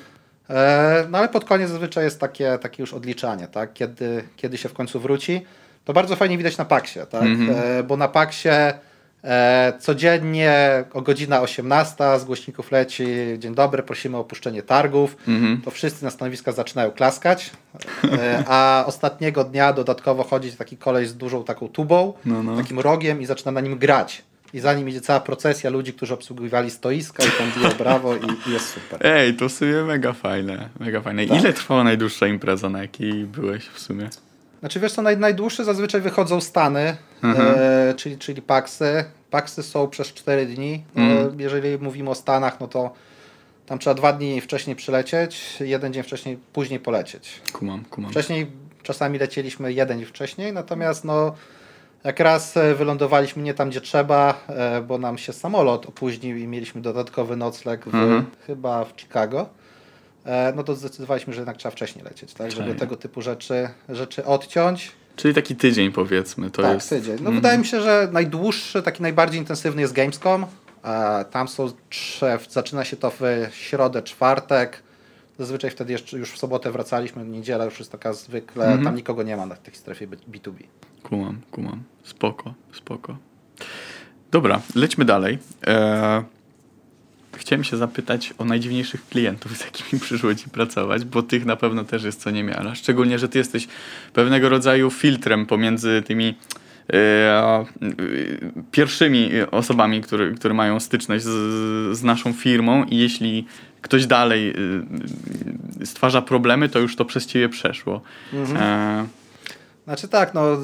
E, 0.51 1.07
no 1.11 1.19
ale 1.19 1.29
pod 1.29 1.45
koniec 1.45 1.71
zazwyczaj 1.71 2.05
jest 2.05 2.21
takie, 2.21 2.59
takie 2.63 2.83
już 2.83 2.95
odliczanie, 2.95 3.49
tak? 3.49 3.73
Kiedy, 3.73 4.25
kiedy 4.37 4.59
się 4.59 4.69
w 4.69 4.73
końcu 4.73 5.01
wróci. 5.01 5.47
To 5.85 5.93
bardzo 5.93 6.17
fajnie 6.17 6.39
widać 6.39 6.59
na 6.59 6.65
Paksie, 6.65 7.01
tak? 7.11 7.25
E, 7.55 7.83
bo 7.83 7.97
na 7.97 8.09
Paksie 8.09 8.49
codziennie 9.81 10.85
o 10.95 11.03
godzina 11.03 11.41
18 11.41 12.19
z 12.19 12.25
głośników 12.25 12.73
leci 12.73 13.07
dzień 13.39 13.55
dobry, 13.55 13.83
prosimy 13.83 14.17
o 14.17 14.21
opuszczenie 14.21 14.63
targów. 14.63 15.17
To 15.65 15.71
wszyscy 15.71 16.05
na 16.05 16.11
stanowiskach 16.11 16.55
zaczynają 16.55 16.91
klaskać. 16.91 17.51
E, 18.05 18.45
a 18.47 18.85
ostatniego 18.87 19.45
dnia 19.45 19.73
dodatkowo 19.73 20.25
chodzi 20.25 20.53
taki 20.53 20.77
koleś 20.77 21.09
z 21.09 21.15
dużą 21.17 21.45
taką 21.45 21.69
tubą, 21.69 22.13
No, 22.25 22.43
no. 22.43 22.57
takim 22.57 22.81
rogiem 22.81 23.21
i 23.21 23.27
zaczyna 23.27 23.53
na 23.53 23.61
nim 23.61 23.79
grać. 23.79 24.23
I 24.55 24.61
za 24.61 24.75
nim 24.75 24.89
idzie 24.89 25.01
cała 25.01 25.21
procesja 25.21 25.71
ludzi, 25.71 25.93
którzy 25.93 26.15
obsługiwali 26.15 26.71
stoiska 26.71 27.25
i 27.25 27.31
tam 27.31 27.53
biją 27.63 27.79
brawo 27.79 28.17
i, 28.17 28.49
i 28.49 28.53
jest 28.53 28.69
super. 28.75 29.07
Ej, 29.07 29.35
to 29.35 29.49
w 29.49 29.53
sumie 29.53 29.73
mega 29.73 30.13
fajne, 30.13 30.69
mega 30.81 31.01
fajne. 31.01 31.27
Tak. 31.27 31.41
Ile 31.41 31.53
trwała 31.53 31.85
najdłuższa 31.85 32.27
impreza, 32.27 32.69
na 32.71 32.79
jakiej 32.83 33.13
byłeś 33.25 33.67
w 33.67 33.79
sumie? 33.81 34.09
Znaczy 34.61 34.81
wiesz 34.81 34.93
co, 34.93 35.03
naj, 35.03 35.17
najdłuższe 35.19 35.65
zazwyczaj 35.65 36.01
wychodzą 36.01 36.41
Stany, 36.41 36.97
Mhm. 37.23 37.55
e, 37.59 37.95
czyli, 37.95 38.19
czyli 38.19 38.43
Paksy. 38.43 39.05
Paksy 39.31 39.63
są 39.63 39.89
przez 39.89 40.07
4 40.09 40.47
dni. 40.47 40.85
No, 40.95 41.03
Mhm. 41.03 41.41
Jeżeli 41.41 41.79
mówimy 41.79 42.11
o 42.11 42.15
Stanach, 42.15 42.61
no 42.61 42.69
to 42.69 42.91
tam 43.67 43.79
trzeba 43.79 43.95
dwa 43.95 44.13
dni 44.13 44.41
wcześniej 44.41 44.77
przylecieć, 44.77 45.57
jeden 45.61 45.93
dzień 45.93 46.03
wcześniej, 46.03 46.39
później 46.53 46.81
polecieć. 46.81 47.41
Kumam, 47.53 47.85
kumam. 47.85 48.11
Wcześniej 48.11 48.47
czasami 48.83 49.19
lecieliśmy 49.19 49.73
jeden 49.73 49.99
dzień 49.99 50.07
wcześniej, 50.09 50.53
natomiast 50.53 51.05
no 51.05 51.35
jak 52.05 52.21
raz 52.21 52.57
e, 52.57 52.75
wylądowaliśmy 52.75 53.43
nie 53.43 53.55
tam, 53.55 53.71
gdzie 53.71 53.81
trzeba, 53.81 54.45
e, 54.49 54.81
bo 54.81 54.99
nam 54.99 55.19
się 55.19 55.33
samolot 55.33 55.87
opóźnił 55.87 56.37
i 56.37 56.47
mieliśmy 56.47 56.81
dodatkowy 56.83 57.37
nocleg 57.37 57.85
w, 57.85 57.87
Mhm. 57.95 58.27
chyba 58.47 58.85
w 58.85 58.93
Chicago, 59.01 59.49
no 60.57 60.63
to 60.65 60.75
zdecydowaliśmy, 60.75 61.33
że 61.33 61.41
jednak 61.41 61.57
trzeba 61.57 61.73
wcześniej 61.73 62.05
lecieć, 62.05 62.35
tak, 62.35 62.53
żeby 62.53 62.75
tego 62.75 62.97
typu 62.97 63.23
rzeczy, 63.23 63.69
rzeczy 63.89 64.25
odciąć. 64.25 64.93
Czyli 65.17 65.35
taki 65.35 65.57
tydzień 65.57 65.93
powiedzmy, 65.93 66.51
to 66.51 66.63
tak, 66.63 66.75
jest... 66.75 66.89
tydzień. 66.89 67.17
No 67.21 67.33
wydaje 67.33 67.59
mi 67.59 67.67
się, 67.67 67.81
że 67.81 68.09
najdłuższy, 68.13 68.83
taki 68.83 69.03
najbardziej 69.03 69.41
intensywny 69.41 69.83
jest 69.83 69.93
Gamescom. 69.95 70.47
E, 70.85 71.25
tam 71.25 71.49
są 71.49 71.71
zaczyna 72.51 72.85
się 72.85 72.97
to 72.97 73.11
w 73.11 73.21
środę, 73.53 74.03
czwartek. 74.03 74.83
Zazwyczaj 75.39 75.71
wtedy 75.71 75.93
jeszcze 75.93 76.19
już 76.19 76.33
w 76.33 76.39
sobotę 76.39 76.71
wracaliśmy, 76.71 77.25
niedziela 77.25 77.65
już 77.65 77.79
jest 77.79 77.93
taka 77.93 78.13
zwykle, 78.13 78.79
tam 78.85 78.95
nikogo 78.97 79.23
nie 79.23 79.37
ma 79.37 79.47
na 79.47 79.57
tej 79.57 79.75
strefie 79.75 80.07
B2B. 80.07 80.63
Kumam, 81.03 81.41
kumam. 81.51 81.83
Spoko, 82.03 82.55
spoko. 82.73 83.17
Dobra, 84.31 84.61
lećmy 84.75 85.05
dalej. 85.05 85.39
E, 85.67 86.23
chciałem 87.39 87.65
się 87.65 87.77
zapytać 87.77 88.35
o 88.39 88.45
najdziwniejszych 88.45 89.09
klientów, 89.09 89.57
z 89.57 89.65
jakimi 89.65 90.01
przyszło 90.05 90.35
ci 90.35 90.51
pracować, 90.51 91.05
bo 91.05 91.23
tych 91.23 91.45
na 91.45 91.57
pewno 91.57 91.85
też 91.85 92.05
jest 92.05 92.21
co 92.21 92.31
niemiara. 92.31 92.75
Szczególnie, 92.75 93.19
że 93.19 93.29
ty 93.29 93.39
jesteś 93.39 93.69
pewnego 94.13 94.49
rodzaju 94.49 94.91
filtrem 94.91 95.47
pomiędzy 95.47 96.03
tymi 96.07 96.35
e, 96.93 96.97
e, 96.97 97.65
pierwszymi 98.71 99.31
osobami, 99.51 100.01
które, 100.01 100.33
które 100.33 100.55
mają 100.55 100.81
styczność 100.81 101.25
z, 101.25 101.29
z 101.99 102.03
naszą 102.03 102.33
firmą 102.33 102.85
i 102.85 102.97
jeśli 102.97 103.47
ktoś 103.83 104.07
dalej 104.07 104.55
e, 105.83 105.87
stwarza 105.87 106.23
problemy, 106.23 106.69
to 106.69 106.79
już 106.79 106.97
to 106.97 107.05
przez 107.05 107.27
ciebie 107.27 107.49
przeszło. 107.49 108.03
E, 108.57 109.07
Znaczy 109.85 110.09
tak, 110.09 110.35
no 110.35 110.59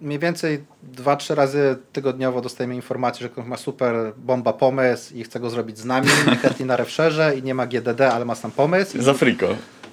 mniej 0.00 0.18
więcej 0.18 0.64
dwa, 0.82 1.16
trzy 1.16 1.34
razy 1.34 1.76
tygodniowo 1.92 2.40
dostajemy 2.40 2.74
informację, 2.74 3.22
że 3.22 3.28
ktoś 3.28 3.46
ma 3.46 3.56
super 3.56 3.94
bomba 4.16 4.52
pomysł 4.52 5.14
i 5.14 5.24
chce 5.24 5.40
go 5.40 5.50
zrobić 5.50 5.78
z 5.78 5.84
nami, 5.84 6.08
nie 6.30 6.36
chętnie 6.36 6.66
na 6.66 6.76
refszerze 6.76 7.36
i 7.38 7.42
nie 7.42 7.54
ma 7.54 7.66
GDD, 7.66 8.00
ale 8.00 8.24
ma 8.24 8.34
sam 8.34 8.50
pomysł. 8.50 9.02
za 9.02 9.14
friko. 9.14 9.48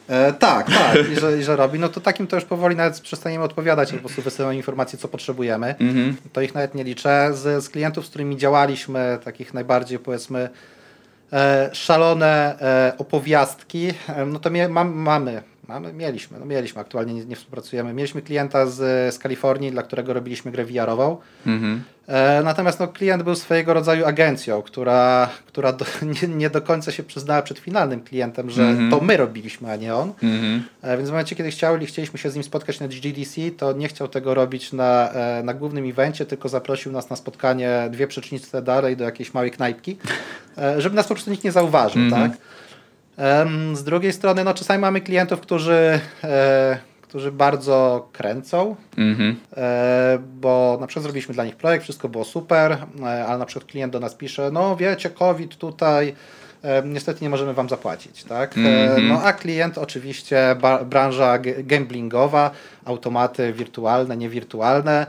E, 0.08 0.34
tak, 0.34 0.68
tak, 0.68 1.10
i 1.12 1.20
że, 1.20 1.38
i 1.38 1.44
że 1.44 1.56
robi. 1.56 1.80
No 1.80 1.90
to 1.90 2.02
takim 2.02 2.28
to 2.28 2.36
już 2.36 2.46
powoli 2.46 2.76
nawet 2.76 3.00
przestaniemy 3.00 3.44
odpowiadać, 3.44 3.92
po 3.92 4.00
prostu 4.00 4.22
wysyłamy 4.22 4.56
informacje, 4.56 5.00
co 5.00 5.08
potrzebujemy. 5.08 5.76
To 6.34 6.42
ich 6.42 6.54
nawet 6.54 6.76
nie 6.76 6.84
liczę. 6.84 7.32
Z, 7.34 7.64
z 7.64 7.70
klientów, 7.70 8.06
z 8.06 8.10
którymi 8.10 8.38
działaliśmy, 8.38 9.20
takich 9.24 9.54
najbardziej 9.54 10.00
powiedzmy 10.00 10.50
e, 11.34 11.70
szalone 11.74 12.60
e, 12.62 12.94
opowiastki, 12.98 13.94
e, 14.08 14.26
no 14.26 14.40
to 14.40 14.50
mie, 14.50 14.70
mam, 14.70 14.94
mamy, 14.94 15.44
mamy, 15.68 15.94
mieliśmy, 15.94 16.40
no 16.40 16.46
mieliśmy, 16.46 16.82
aktualnie 16.82 17.14
nie, 17.14 17.26
nie 17.26 17.36
współpracujemy. 17.36 17.94
Mieliśmy 17.94 18.22
klienta 18.22 18.66
z, 18.66 18.76
z 19.16 19.20
Kalifornii, 19.20 19.72
dla 19.72 19.84
którego 19.84 20.14
robiliśmy 20.14 20.52
grę 20.52 20.66
VR-ową. 20.66 21.18
Mhm. 21.48 21.84
E, 22.08 22.42
Natomiast 22.44 22.80
no, 22.80 22.88
klient 22.88 23.24
był 23.24 23.36
swojego 23.36 23.74
rodzaju 23.74 24.06
agencją, 24.06 24.62
która, 24.62 25.30
która 25.48 25.74
do, 25.74 25.86
nie, 26.22 26.28
nie 26.36 26.50
do 26.50 26.62
końca 26.62 26.92
się 26.92 27.04
przyznała 27.04 27.42
przed 27.42 27.60
finalnym 27.60 28.02
klientem, 28.02 28.50
że 28.50 28.64
Mhm. 28.64 28.92
to 28.92 29.02
my 29.02 29.18
robiliśmy, 29.18 29.72
a 29.72 29.76
nie 29.76 29.96
on. 29.96 30.14
Mhm. 30.24 30.64
E, 30.82 30.98
Więc 30.98 31.10
w 31.10 31.12
momencie, 31.12 31.36
kiedy 31.36 31.52
chcieli, 31.52 31.86
chcieliśmy 31.86 32.20
się 32.20 32.30
z 32.30 32.36
nim 32.36 32.44
spotkać 32.44 32.80
na 32.80 32.88
GDC, 32.88 33.42
to 33.58 33.74
nie 33.74 33.88
chciał 33.88 34.08
tego 34.08 34.34
robić 34.34 34.74
na, 34.74 35.10
e, 35.12 35.44
na 35.44 35.54
głównym 35.54 35.90
evencie, 35.90 36.26
tylko 36.26 36.50
zaprosił 36.50 36.92
nas 36.92 37.10
na 37.10 37.16
spotkanie 37.16 37.88
dwie 37.92 38.08
przecznice 38.08 38.62
dalej 38.62 38.98
do 38.98 39.04
jakiejś 39.04 39.34
małej 39.34 39.52
knajpki, 39.52 39.98
e, 40.58 40.82
żeby 40.82 40.96
nas 40.96 41.08
po 41.08 41.14
prostu 41.14 41.32
nikt 41.32 41.44
nie 41.44 41.52
zauważył, 41.52 42.10
tak? 42.12 42.32
Z 43.74 43.84
drugiej 43.84 44.14
strony, 44.14 44.44
no 44.44 44.54
czasami 44.54 44.82
mamy 44.82 45.02
klientów, 45.02 45.40
którzy, 45.42 46.00
e, 46.24 46.78
którzy 47.02 47.32
bardzo 47.32 48.08
kręcą, 48.14 48.76
Mhm. 48.98 49.36
E, 49.58 50.20
bo 50.42 50.78
na 50.82 50.88
przykład 50.88 51.04
zrobiliśmy 51.04 51.34
dla 51.34 51.46
nich 51.46 51.56
projekt, 51.56 51.84
wszystko 51.84 52.10
było 52.10 52.24
super, 52.26 52.72
e, 53.04 53.26
ale 53.26 53.38
na 53.38 53.46
przykład 53.46 53.72
klient 53.72 53.94
do 53.94 54.00
nas 54.00 54.16
pisze, 54.16 54.50
no 54.52 54.76
wiecie, 54.76 55.10
COVID 55.10 55.56
tutaj, 55.58 56.16
e, 56.64 56.84
niestety 56.86 57.24
nie 57.24 57.30
możemy 57.30 57.54
wam 57.54 57.70
zapłacić, 57.70 58.24
tak? 58.24 58.58
E, 58.58 58.60
Mhm. 58.62 59.08
No 59.08 59.22
a 59.24 59.34
klient 59.34 59.78
oczywiście, 59.78 60.56
ba- 60.62 60.84
branża 60.84 61.38
gamblingowa, 61.58 62.52
automaty 62.86 63.54
wirtualne, 63.54 64.18
niewirtualne. 64.18 65.06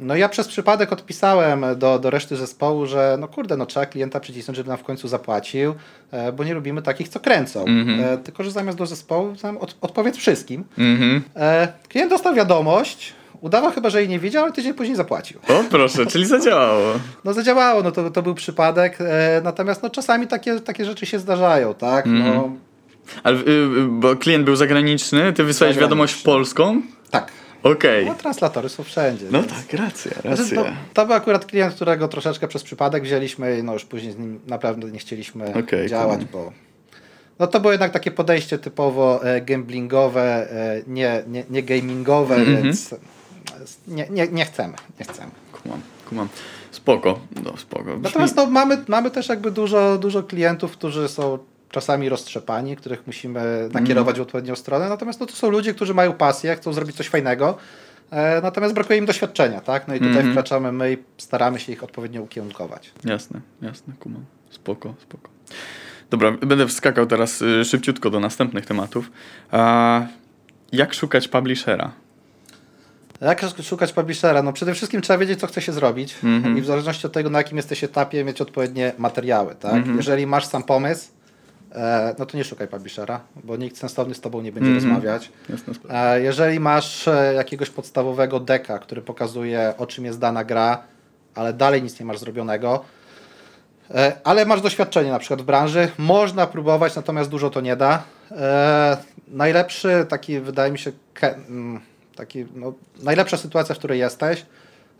No 0.00 0.16
ja 0.16 0.28
przez 0.28 0.48
przypadek 0.48 0.92
odpisałem 0.92 1.64
do, 1.76 1.98
do 1.98 2.10
reszty 2.10 2.36
zespołu, 2.36 2.86
że 2.86 3.16
no 3.20 3.28
kurde, 3.28 3.56
no 3.56 3.66
trzeba 3.66 3.86
klienta 3.86 4.20
przycisnąć, 4.20 4.56
żeby 4.56 4.68
nam 4.68 4.78
w 4.78 4.82
końcu 4.82 5.08
zapłacił, 5.08 5.74
e, 6.12 6.32
bo 6.32 6.44
nie 6.44 6.54
lubimy 6.54 6.82
takich, 6.82 7.08
co 7.08 7.20
kręcą. 7.20 7.64
Mhm. 7.64 8.00
E, 8.04 8.18
Tylko, 8.18 8.44
że 8.44 8.50
zamiast 8.50 8.78
do 8.78 8.86
zespołu, 8.86 9.34
tam 9.42 9.58
od, 9.58 9.76
odpowiedz 9.80 10.16
wszystkim. 10.16 10.64
Mhm. 10.78 11.22
E, 11.36 11.68
klient 11.88 12.10
dostał 12.10 12.34
wiadomość, 12.34 13.12
udawał 13.40 13.72
chyba, 13.72 13.90
że 13.90 14.00
jej 14.00 14.08
nie 14.08 14.18
wiedział, 14.18 14.44
ale 14.44 14.52
tydzień 14.52 14.74
później 14.74 14.96
zapłacił. 14.96 15.40
O 15.48 15.64
proszę, 15.70 16.06
czyli 16.06 16.26
zadziałało. 16.26 16.92
No 17.24 17.32
zadziałało, 17.34 17.82
no 17.82 17.90
to, 17.92 18.10
to 18.10 18.22
był 18.22 18.34
przypadek, 18.34 18.98
natomiast 19.42 19.82
no, 19.82 19.90
czasami 19.90 20.26
takie, 20.26 20.60
takie 20.60 20.84
rzeczy 20.84 21.06
się 21.06 21.18
zdarzają, 21.18 21.74
tak? 21.74 22.06
Mhm. 22.06 22.34
No, 22.34 22.50
Ale, 23.22 23.36
y, 23.38 23.40
y, 23.48 23.86
bo 23.88 24.16
klient 24.16 24.44
był 24.44 24.56
zagraniczny, 24.56 25.20
ty 25.32 25.44
wysłałeś 25.44 25.52
Zagraniczny. 25.74 25.80
wiadomość 25.82 26.22
polską? 26.22 26.82
tak. 27.10 27.32
Okej. 27.62 28.06
No 28.06 28.14
translatory 28.14 28.68
są 28.68 28.82
wszędzie. 28.82 29.26
No 29.30 29.42
więc- 29.42 29.52
tak, 29.52 29.72
racja, 29.80 30.10
Znaczy, 30.10 30.28
racja. 30.42 30.64
to, 30.64 30.70
to 30.94 31.06
był 31.06 31.14
akurat 31.14 31.46
klient, 31.46 31.74
którego 31.74 32.08
troszeczkę 32.08 32.48
przez 32.48 32.62
przypadek 32.62 33.02
wzięliśmy 33.02 33.58
i 33.58 33.62
no 33.62 33.72
już 33.72 33.84
później 33.84 34.12
z 34.12 34.18
nim 34.18 34.40
naprawdę 34.46 34.90
nie 34.90 34.98
chcieliśmy 34.98 35.54
Okej, 35.54 35.88
działać, 35.88 36.20
cool. 36.20 36.28
bo 36.44 36.52
no 37.38 37.46
to 37.46 37.60
było 37.60 37.72
jednak 37.72 37.92
takie 37.92 38.10
podejście 38.10 38.58
typowo 38.58 39.24
e, 39.24 39.40
gamblingowe, 39.40 40.50
e, 40.52 40.82
nie, 40.86 41.22
nie, 41.28 41.44
nie 41.50 41.62
gamingowe, 41.62 42.34
Mhm. 42.36 42.62
więc 42.62 42.94
nie, 43.88 44.06
nie, 44.10 44.28
nie 44.28 44.44
chcemy, 44.44 44.74
nie 45.00 45.06
chcemy. 45.06 45.30
Kumam, 45.62 45.80
kumam. 46.08 46.28
Spoko, 46.70 47.18
no 47.44 47.56
spoko. 47.56 47.84
Brzmi... 47.84 48.00
Natomiast 48.02 48.36
no, 48.36 48.46
mamy, 48.46 48.84
mamy 48.88 49.10
też 49.10 49.28
jakby 49.28 49.50
dużo, 49.50 49.98
dużo 49.98 50.22
klientów, 50.22 50.72
którzy 50.72 51.08
są 51.08 51.38
czasami 51.70 52.08
roztrzepani, 52.08 52.76
których 52.76 53.06
musimy 53.06 53.68
nakierować 53.72 54.18
w 54.18 54.22
odpowiednią 54.22 54.56
stronę. 54.56 54.88
Natomiast 54.88 55.20
no, 55.20 55.26
to 55.26 55.32
są 55.32 55.50
ludzie, 55.50 55.74
którzy 55.74 55.94
mają 55.94 56.12
pasję, 56.12 56.56
chcą 56.56 56.72
zrobić 56.72 56.96
coś 56.96 57.08
fajnego. 57.08 57.56
E, 58.10 58.40
natomiast 58.42 58.74
brakuje 58.74 58.98
im 58.98 59.06
doświadczenia, 59.06 59.60
tak? 59.60 59.88
No 59.88 59.94
i 59.94 59.98
tutaj 59.98 60.10
Mhm. 60.16 60.30
wkraczamy 60.30 60.72
my 60.72 60.92
i 60.92 60.96
staramy 61.18 61.60
się 61.60 61.72
ich 61.72 61.84
odpowiednio 61.84 62.22
ukierunkować. 62.22 62.92
Jasne, 63.04 63.40
jasne, 63.62 63.94
kumam. 64.00 64.24
Spoko, 64.50 64.94
spoko. 65.02 65.28
Dobra, 66.10 66.32
będę 66.32 66.66
wskakał 66.66 67.06
teraz 67.06 67.42
y, 67.42 67.64
szybciutko 67.64 68.10
do 68.10 68.20
następnych 68.20 68.66
tematów. 68.66 69.10
A, 69.50 70.02
jak 70.72 70.94
szukać 70.94 71.28
publishera? 71.28 71.92
Jak 73.20 73.42
szukać 73.62 73.92
publishera? 73.92 74.42
No 74.42 74.52
przede 74.52 74.74
wszystkim 74.74 75.00
trzeba 75.00 75.18
wiedzieć, 75.18 75.40
co 75.40 75.46
chce 75.46 75.60
się 75.62 75.72
zrobić 75.72 76.14
Mhm. 76.24 76.58
i 76.58 76.60
w 76.60 76.66
zależności 76.66 77.06
od 77.06 77.12
tego, 77.12 77.30
na 77.30 77.38
jakim 77.38 77.56
jesteś 77.56 77.84
etapie, 77.84 78.24
mieć 78.24 78.40
odpowiednie 78.40 78.92
materiały, 78.98 79.54
tak? 79.54 79.74
Mhm. 79.74 79.96
Jeżeli 79.96 80.26
masz 80.26 80.46
sam 80.46 80.62
pomysł, 80.62 81.08
no 82.18 82.26
to 82.26 82.36
nie 82.36 82.44
szukaj 82.44 82.68
publishera, 82.68 83.20
bo 83.44 83.56
nikt 83.56 83.76
sensowny 83.78 84.14
z 84.14 84.20
tobą 84.20 84.40
nie 84.42 84.52
będzie 84.52 84.70
Mhm. 84.70 84.84
rozmawiać. 84.94 85.30
Jasne, 85.48 85.74
sprawa. 85.74 86.14
E, 86.14 86.20
Jeżeli 86.22 86.60
masz 86.60 87.08
e, 87.08 87.32
jakiegoś 87.34 87.70
podstawowego 87.70 88.40
deka, 88.40 88.78
który 88.78 89.02
pokazuje 89.02 89.74
o 89.78 89.86
czym 89.86 90.04
jest 90.04 90.18
dana 90.18 90.44
gra, 90.44 90.82
ale 91.34 91.52
dalej 91.52 91.82
nic 91.82 92.00
nie 92.00 92.06
masz 92.06 92.18
zrobionego, 92.18 92.84
e, 93.90 94.12
ale 94.24 94.46
masz 94.46 94.60
doświadczenie 94.60 95.10
na 95.10 95.18
przykład 95.18 95.42
w 95.42 95.44
branży, 95.44 95.88
można 95.98 96.46
próbować, 96.46 96.96
natomiast 96.96 97.30
dużo 97.30 97.50
to 97.50 97.60
nie 97.60 97.76
da. 97.76 98.02
E, 98.32 98.96
Najlepszy 99.28 100.06
taki, 100.08 100.40
wydaje 100.40 100.72
mi 100.72 100.78
się, 100.78 100.92
mm, 101.22 101.80
taki, 102.16 102.46
no, 102.54 102.72
najlepsza 103.02 103.36
sytuacja, 103.36 103.74
w 103.74 103.78
której 103.78 103.98
jesteś, 103.98 104.46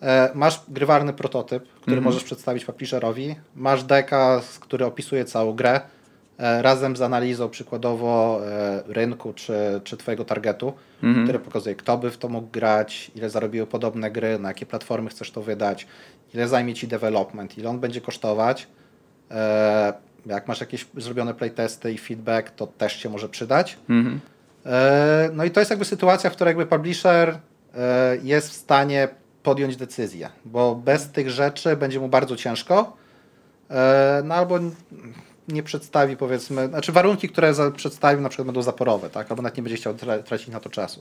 e, 0.03 0.31
masz 0.35 0.61
grywalny 0.69 1.13
prototyp, 1.13 1.63
który 1.63 1.97
Mhm. 1.97 2.05
możesz 2.05 2.25
przedstawić 2.25 2.65
publisherowi, 2.65 3.35
masz 3.57 3.85
deka, 3.85 4.41
który 4.61 4.85
opisuje 4.85 5.25
całą 5.25 5.53
grę, 5.53 5.75
e, 5.77 5.81
razem 6.63 6.97
z 6.97 7.03
analizą 7.03 7.49
przykładowo 7.49 8.41
e, 8.47 8.83
rynku 8.87 9.33
czy, 9.33 9.81
czy 9.85 9.97
twojego 9.97 10.25
targetu, 10.25 10.73
Mhm. 11.03 11.25
który 11.27 11.39
pokazuje, 11.39 11.75
kto 11.75 11.99
by 11.99 12.11
w 12.11 12.19
to 12.19 12.29
mógł 12.29 12.49
grać, 12.49 13.11
ile 13.15 13.31
zarobiły 13.31 13.67
podobne 13.67 14.11
gry, 14.11 14.39
na 14.39 14.49
jakie 14.49 14.67
platformy 14.67 15.11
chcesz 15.11 15.31
to 15.31 15.43
wydać, 15.43 15.87
ile 16.35 16.49
zajmie 16.49 16.75
ci 16.75 16.89
development, 16.89 17.59
ile 17.59 17.71
on 17.71 17.81
będzie 17.81 18.01
kosztować. 18.01 18.67
E, 19.31 19.93
jak 20.27 20.49
masz 20.49 20.61
jakieś 20.61 20.87
zrobione 20.97 21.35
playtesty 21.35 21.93
i 21.93 21.99
feedback, 21.99 22.51
to 22.51 22.67
też 22.67 22.97
się 22.97 23.09
może 23.09 23.29
przydać. 23.29 23.79
Mhm. 23.91 24.21
E, 24.67 25.31
No 25.33 25.45
i 25.45 25.51
to 25.51 25.61
jest 25.61 25.71
jakby 25.71 25.85
sytuacja, 25.85 26.31
w 26.31 26.33
której 26.33 26.51
jakby 26.51 26.67
publisher 26.67 27.39
e, 27.75 28.17
jest 28.23 28.51
w 28.51 28.53
stanie 28.53 29.09
podjąć 29.43 29.77
decyzję, 29.77 30.29
bo 30.45 30.75
bez 30.75 31.11
tych 31.11 31.31
rzeczy 31.31 31.77
będzie 31.77 32.01
mu 32.01 32.09
bardzo 32.09 32.37
ciężko, 32.37 32.97
e, 33.71 34.23
no 34.25 34.35
albo 34.35 34.59
nie 35.49 35.63
przedstawi 35.63 36.17
powiedzmy, 36.17 36.69
znaczy 36.69 36.93
warunki, 36.93 37.29
które 37.29 37.55
za, 37.55 37.71
przedstawił 37.71 38.21
na 38.21 38.29
przykład 38.29 38.47
będą 38.47 38.63
zaporowe, 38.63 39.11
tak, 39.11 39.31
albo 39.31 39.43
nawet 39.43 39.57
nie 39.57 39.63
będzie 39.63 39.77
chciał 39.77 39.95
tra- 39.95 40.23
tracić 40.23 40.49
na 40.49 40.61
to 40.61 40.71
czasu. 40.71 41.01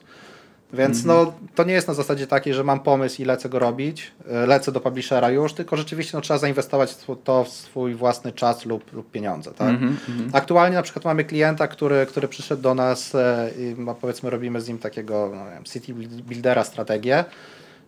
Więc 0.73 1.05
no, 1.05 1.33
to 1.55 1.63
nie 1.63 1.73
jest 1.73 1.87
na 1.87 1.93
zasadzie 1.93 2.27
takiej, 2.27 2.53
że 2.53 2.63
mam 2.63 2.79
pomysł 2.79 3.21
i 3.21 3.25
lecę 3.25 3.49
go 3.49 3.59
robić, 3.59 4.11
e, 4.31 4.45
lecę 4.45 4.71
do 4.71 4.79
publishera 4.79 5.29
już, 5.29 5.53
tylko 5.53 5.77
rzeczywiście 5.77 6.17
no, 6.17 6.21
trzeba 6.21 6.37
zainwestować 6.37 6.97
to 7.23 7.43
w 7.43 7.49
swój 7.49 7.95
własny 7.95 8.31
czas 8.31 8.65
lub, 8.65 8.93
lub 8.93 9.11
pieniądze. 9.11 9.51
Tak? 9.51 9.69
Mhm, 9.69 9.97
mhm. 10.09 10.29
Aktualnie 10.33 10.75
na 10.75 10.81
przykład 10.81 11.05
mamy 11.05 11.23
klienta, 11.23 11.67
który, 11.67 12.05
który 12.05 12.27
przyszedł 12.27 12.61
do 12.61 12.75
nas 12.75 13.15
e, 13.15 13.51
i 13.57 13.75
powiedzmy 14.01 14.29
robimy 14.29 14.61
z 14.61 14.67
nim 14.67 14.77
takiego 14.77 15.31
no, 15.35 15.51
wiem, 15.51 15.63
city 15.63 15.93
buildera 16.23 16.63
strategię. 16.63 17.25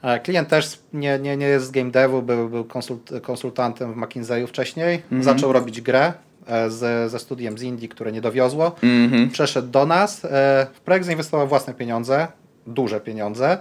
E, 0.01 0.19
Klient 0.19 0.49
też 0.49 0.79
nie, 0.93 1.19
nie, 1.19 1.37
nie 1.37 1.47
jest 1.47 1.65
z 1.65 1.71
game 1.71 1.91
devu, 1.91 2.21
był, 2.21 2.49
był 2.49 2.63
konsult, 2.63 3.11
konsultantem 3.21 3.93
w 3.93 3.97
McKinsey'u 3.97 4.47
wcześniej. 4.47 5.01
Zaczął 5.21 5.53
robić 5.53 5.81
grę 5.81 6.13
z, 6.69 7.11
ze 7.11 7.19
studiem 7.19 7.57
z 7.57 7.61
Indii, 7.61 7.89
które 7.89 8.11
nie 8.11 8.21
dowiozło. 8.21 8.71
Mhm. 8.83 9.29
Przeszedł 9.29 9.67
do 9.67 9.85
nas. 9.85 10.25
e, 10.25 10.67
W 10.73 10.79
projekt 10.81 11.05
zainwestował 11.05 11.47
własne 11.47 11.73
pieniądze, 11.73 12.27
duże 12.67 12.99
pieniądze. 12.99 13.57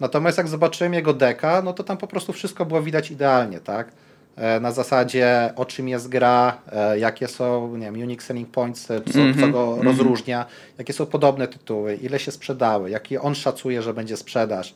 Natomiast 0.00 0.38
jak 0.38 0.48
zobaczyłem 0.48 0.94
jego 0.94 1.12
deka, 1.14 1.62
no 1.62 1.72
to 1.72 1.84
tam 1.84 1.96
po 1.96 2.06
prostu 2.06 2.32
wszystko 2.32 2.64
było 2.66 2.82
widać 2.82 3.10
idealnie, 3.10 3.60
tak? 3.60 3.92
E, 4.36 4.60
Na 4.60 4.72
zasadzie 4.72 5.52
o 5.56 5.64
czym 5.64 5.88
jest 5.88 6.08
gra, 6.08 6.58
e, 6.72 6.98
jakie 6.98 7.28
są, 7.28 7.76
nie 7.76 7.84
wiem, 7.92 7.94
unique 7.94 8.22
selling 8.22 8.48
points, 8.50 8.90
e, 8.90 9.00
co, 9.00 9.40
co 9.40 9.48
go 9.48 9.78
rozróżnia, 9.82 10.46
jakie 10.78 10.92
są 10.92 11.06
podobne 11.06 11.48
tytuły, 11.48 11.94
ile 11.94 12.18
się 12.18 12.30
sprzedały, 12.30 12.90
jaki 12.90 13.18
on 13.18 13.34
szacuje, 13.34 13.82
że 13.82 13.94
będzie 13.94 14.16
sprzedaż, 14.16 14.70
e, 14.70 14.74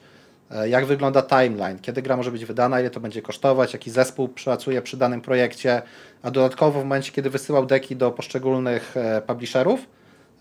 jak 0.66 0.86
wygląda 0.86 1.22
timeline, 1.22 1.78
kiedy 1.78 2.02
gra 2.02 2.16
może 2.16 2.30
być 2.30 2.44
wydana, 2.44 2.80
ile 2.80 2.90
to 2.90 3.00
będzie 3.00 3.22
kosztować, 3.22 3.72
jaki 3.72 3.90
zespół 3.90 4.28
pracuje 4.28 4.82
przy 4.82 4.96
danym 4.96 5.20
projekcie, 5.20 5.82
a 6.22 6.30
dodatkowo 6.30 6.80
w 6.80 6.84
momencie, 6.84 7.12
kiedy 7.12 7.30
wysyłał 7.30 7.66
deki 7.66 7.96
do 7.96 8.10
poszczególnych 8.10 8.96
e, 8.96 9.22
publisherów, 9.22 9.80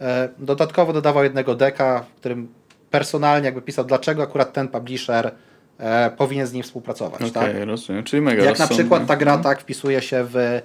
e, 0.02 0.30
dodatkowo 0.38 0.94
dodawał 0.94 1.24
jednego 1.24 1.56
deka, 1.56 2.06
w 2.16 2.20
którym 2.20 2.48
personalnie 2.92 3.46
jakby 3.46 3.62
pisał, 3.62 3.86
dlaczego 3.86 4.24
akurat 4.24 4.54
ten 4.54 4.68
publisher 4.68 5.32
e, 5.78 6.12
powinien 6.12 6.48
z 6.48 6.54
nim 6.54 6.64
współpracować. 6.64 7.22
Okej, 7.22 7.32
tak? 7.32 7.56
rozumiem. 7.66 8.04
Czyli 8.04 8.22
mega 8.22 8.44
Jak 8.44 8.60
na 8.60 8.68
przykład 8.68 9.06
ta 9.08 9.16
gra 9.16 9.38
tak 9.38 9.62
wpisuje 9.62 10.02
się 10.02 10.28
w 10.34 10.62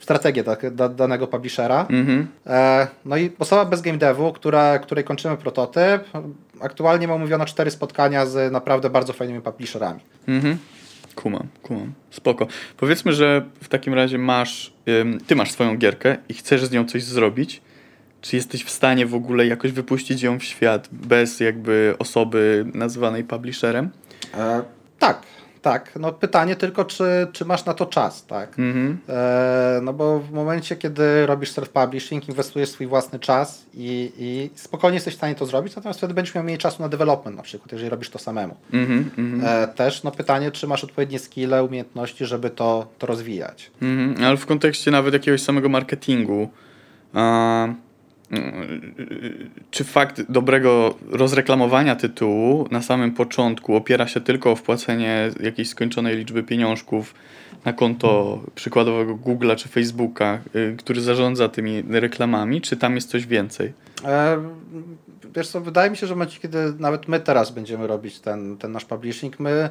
strategię 0.00 0.44
tak, 0.44 0.74
da, 0.74 0.88
danego 0.88 1.26
publishera. 1.26 1.86
Mhm. 1.90 2.26
E, 2.46 2.86
no 3.04 3.16
i 3.16 3.30
osoba 3.38 3.64
bez 3.64 3.82
game 3.82 3.98
devu, 3.98 4.32
która, 4.32 4.78
której 4.78 5.04
kończymy 5.04 5.36
prototyp, 5.36 6.04
aktualnie 6.60 7.08
ma 7.08 7.14
umówione 7.14 7.46
cztery 7.46 7.70
spotkania 7.70 8.26
z 8.26 8.52
naprawdę 8.52 8.90
bardzo 8.90 9.12
fajnymi 9.12 9.40
publisherami. 9.40 10.00
Mhm. 10.28 10.58
Kumam, 11.14 11.46
kumam. 11.62 11.92
Spoko. 12.10 12.46
Powiedzmy, 12.76 13.12
że 13.12 13.44
w 13.62 13.68
takim 13.68 13.94
razie 13.94 14.18
masz, 14.18 14.72
ym, 14.88 15.20
ty 15.26 15.36
masz 15.36 15.50
swoją 15.50 15.76
gierkę 15.76 16.16
i 16.28 16.34
chcesz 16.34 16.64
z 16.64 16.70
nią 16.70 16.84
coś 16.84 17.02
zrobić. 17.02 17.62
Czy 18.20 18.36
jesteś 18.36 18.64
w 18.64 18.70
stanie 18.70 19.06
w 19.06 19.14
ogóle 19.14 19.46
jakoś 19.46 19.72
wypuścić 19.72 20.22
ją 20.22 20.38
w 20.38 20.44
świat 20.44 20.88
bez 20.92 21.40
jakby 21.40 21.94
osoby 21.98 22.66
nazywanej 22.74 23.24
publisherem? 23.24 23.90
E, 24.34 24.62
tak, 24.98 25.22
Tak, 25.62 25.92
no 26.00 26.12
pytanie 26.12 26.56
tylko, 26.56 26.84
czy, 26.84 27.26
czy 27.32 27.44
masz 27.44 27.64
na 27.64 27.74
to 27.74 27.86
czas, 27.86 28.26
tak? 28.26 28.58
Mhm. 28.58 28.98
E, 29.08 29.80
no 29.82 29.92
bo 29.92 30.20
w 30.20 30.32
momencie, 30.32 30.76
kiedy 30.76 31.26
robisz 31.26 31.52
self-publishing, 31.52 32.28
inwestujesz 32.28 32.68
swój 32.68 32.86
własny 32.86 33.18
czas 33.18 33.66
i, 33.74 34.12
i 34.18 34.50
spokojnie 34.54 34.96
jesteś 34.96 35.14
w 35.14 35.16
stanie 35.16 35.34
to 35.34 35.46
zrobić, 35.46 35.76
natomiast 35.76 36.00
wtedy 36.00 36.14
będziesz 36.14 36.34
miał 36.34 36.44
mniej 36.44 36.58
czasu 36.58 36.82
na 36.82 36.88
development 36.88 37.36
na 37.36 37.42
przykład, 37.42 37.72
jeżeli 37.72 37.90
robisz 37.90 38.10
to 38.10 38.18
samemu. 38.18 38.56
Mhm, 38.72 39.10
mhm. 39.18 39.62
E, 39.62 39.68
też 39.68 40.02
no 40.02 40.10
pytanie, 40.10 40.50
czy 40.50 40.66
masz 40.66 40.84
odpowiednie 40.84 41.18
skille, 41.18 41.64
umiejętności, 41.64 42.26
żeby 42.26 42.50
to, 42.50 42.86
to 42.98 43.06
rozwijać. 43.06 43.70
Mhm, 43.82 44.24
ale 44.24 44.36
w 44.36 44.46
kontekście 44.46 44.90
nawet 44.90 45.14
jakiegoś 45.14 45.42
samego 45.42 45.68
marketingu, 45.68 46.48
a, 47.14 47.68
czy 49.70 49.84
fakt 49.84 50.22
dobrego 50.28 50.94
rozreklamowania 51.10 51.96
tytułu 51.96 52.68
na 52.70 52.82
samym 52.82 53.12
początku 53.12 53.76
opiera 53.76 54.06
się 54.08 54.20
tylko 54.20 54.50
o 54.50 54.56
wpłacenie 54.56 55.30
jakiejś 55.40 55.68
skończonej 55.68 56.16
liczby 56.16 56.42
pieniążków 56.42 57.14
na 57.64 57.72
konto 57.72 58.40
przykładowego 58.54 59.14
Google'a 59.14 59.56
czy 59.56 59.68
Facebooka, 59.68 60.38
y, 60.54 60.74
który 60.78 61.00
zarządza 61.00 61.48
tymi 61.48 61.82
reklamami, 61.88 62.60
czy 62.60 62.76
tam 62.76 62.94
jest 62.94 63.10
coś 63.10 63.26
więcej? 63.26 63.72
E, 64.04 64.38
wiesz 65.36 65.48
co, 65.48 65.60
wydaje 65.60 65.90
mi 65.90 65.96
się, 65.96 66.06
że 66.06 66.14
w 66.14 66.16
momencie, 66.16 66.40
kiedy 66.40 66.58
nawet 66.78 67.08
my 67.08 67.20
teraz 67.20 67.50
będziemy 67.50 67.86
robić 67.86 68.20
ten, 68.20 68.56
ten 68.56 68.72
nasz 68.72 68.84
publishing, 68.84 69.40
my 69.40 69.70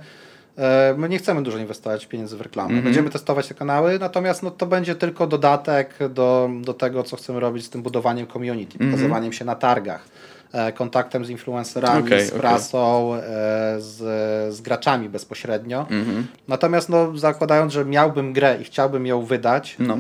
My 0.98 1.10
nie 1.10 1.18
chcemy 1.18 1.44
dużo 1.44 1.58
inwestować 1.58 2.06
pieniędzy 2.06 2.38
w 2.38 2.42
reklamę. 2.42 2.68
Mhm. 2.70 2.84
Będziemy 2.84 3.10
testować 3.10 3.48
te 3.48 3.54
kanały, 3.54 4.00
natomiast 4.00 4.44
no, 4.44 4.52
to 4.52 4.66
będzie 4.66 4.96
tylko 4.96 5.28
dodatek 5.28 5.96
do, 6.10 6.50
do 6.62 6.74
tego, 6.74 7.04
co 7.04 7.16
chcemy 7.18 7.40
robić 7.40 7.66
z 7.66 7.70
tym 7.70 7.82
budowaniem 7.82 8.28
community, 8.28 8.74
Mhm. 8.74 8.92
pokazywaniem 8.92 9.34
się 9.34 9.46
na 9.46 9.56
targach, 9.56 10.06
e, 10.54 10.72
kontaktem 10.72 11.26
z 11.26 11.30
influencerami, 11.30 12.08
Okej, 12.08 12.26
z 12.26 12.32
prasą, 12.32 13.14
e, 13.16 13.22
z, 13.80 13.98
z 14.56 14.62
graczami 14.62 15.10
bezpośrednio. 15.10 15.80
Mhm. 15.90 16.28
Natomiast 16.48 16.90
no, 16.90 17.18
zakładając, 17.18 17.74
że 17.74 17.86
miałbym 17.86 18.34
grę 18.34 18.58
i 18.62 18.64
chciałbym 18.64 19.06
ją 19.08 19.22
wydać, 19.26 19.76
No. 19.80 19.94
e, 19.94 19.98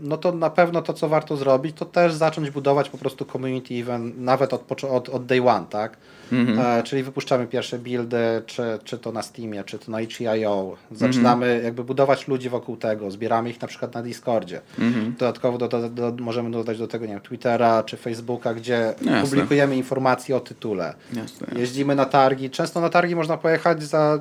no 0.00 0.16
to 0.16 0.32
na 0.32 0.50
pewno 0.50 0.82
to, 0.82 0.92
co 0.92 1.08
warto 1.08 1.36
zrobić, 1.36 1.76
to 1.76 1.84
też 1.84 2.14
zacząć 2.14 2.50
budować 2.50 2.90
po 2.90 2.98
prostu 2.98 3.24
community 3.24 3.74
event 3.74 4.18
nawet 4.18 4.52
od, 4.54 4.84
od, 4.84 5.08
od 5.08 5.26
day 5.26 5.48
one, 5.48 5.66
tak? 5.70 5.96
Mhm. 6.32 6.58
E, 6.58 6.82
czyli 6.82 7.02
wypuszczamy 7.02 7.46
pierwsze 7.46 7.78
buildy, 7.78 8.42
czy, 8.46 8.62
czy 8.84 8.98
to 8.98 9.12
na 9.12 9.22
Steamie, 9.22 9.64
czy 9.64 9.78
to 9.78 9.90
na 9.90 10.00
itch.io. 10.00 10.76
Zaczynamy 10.92 11.60
jakby 11.64 11.84
budować 11.84 12.28
ludzi 12.28 12.48
wokół 12.48 12.76
tego, 12.76 13.10
zbieramy 13.10 13.50
ich 13.50 13.62
na 13.62 13.68
przykład 13.68 13.94
na 13.94 14.02
Discordzie. 14.02 14.60
Mhm. 14.78 15.14
Dodatkowo 15.18 15.58
do, 15.58 15.68
do, 15.68 15.88
do, 15.88 16.22
możemy 16.24 16.50
dodać 16.50 16.78
do 16.78 16.88
tego, 16.88 17.06
nie 17.06 17.12
wiem, 17.12 17.20
Twittera 17.20 17.82
czy 17.82 17.96
Facebooka, 17.96 18.54
gdzie 18.54 18.94
No 19.02 19.10
jasne. 19.12 19.28
publikujemy 19.30 19.76
informacje 19.76 20.36
o 20.36 20.40
tytule. 20.40 20.94
Jasne. 21.12 21.46
Jeździmy 21.56 21.94
na 21.94 22.04
targi. 22.04 22.50
Często 22.50 22.80
na 22.80 22.88
targi 22.88 23.16
można 23.16 23.36
pojechać 23.36 23.82
za, 23.82 24.18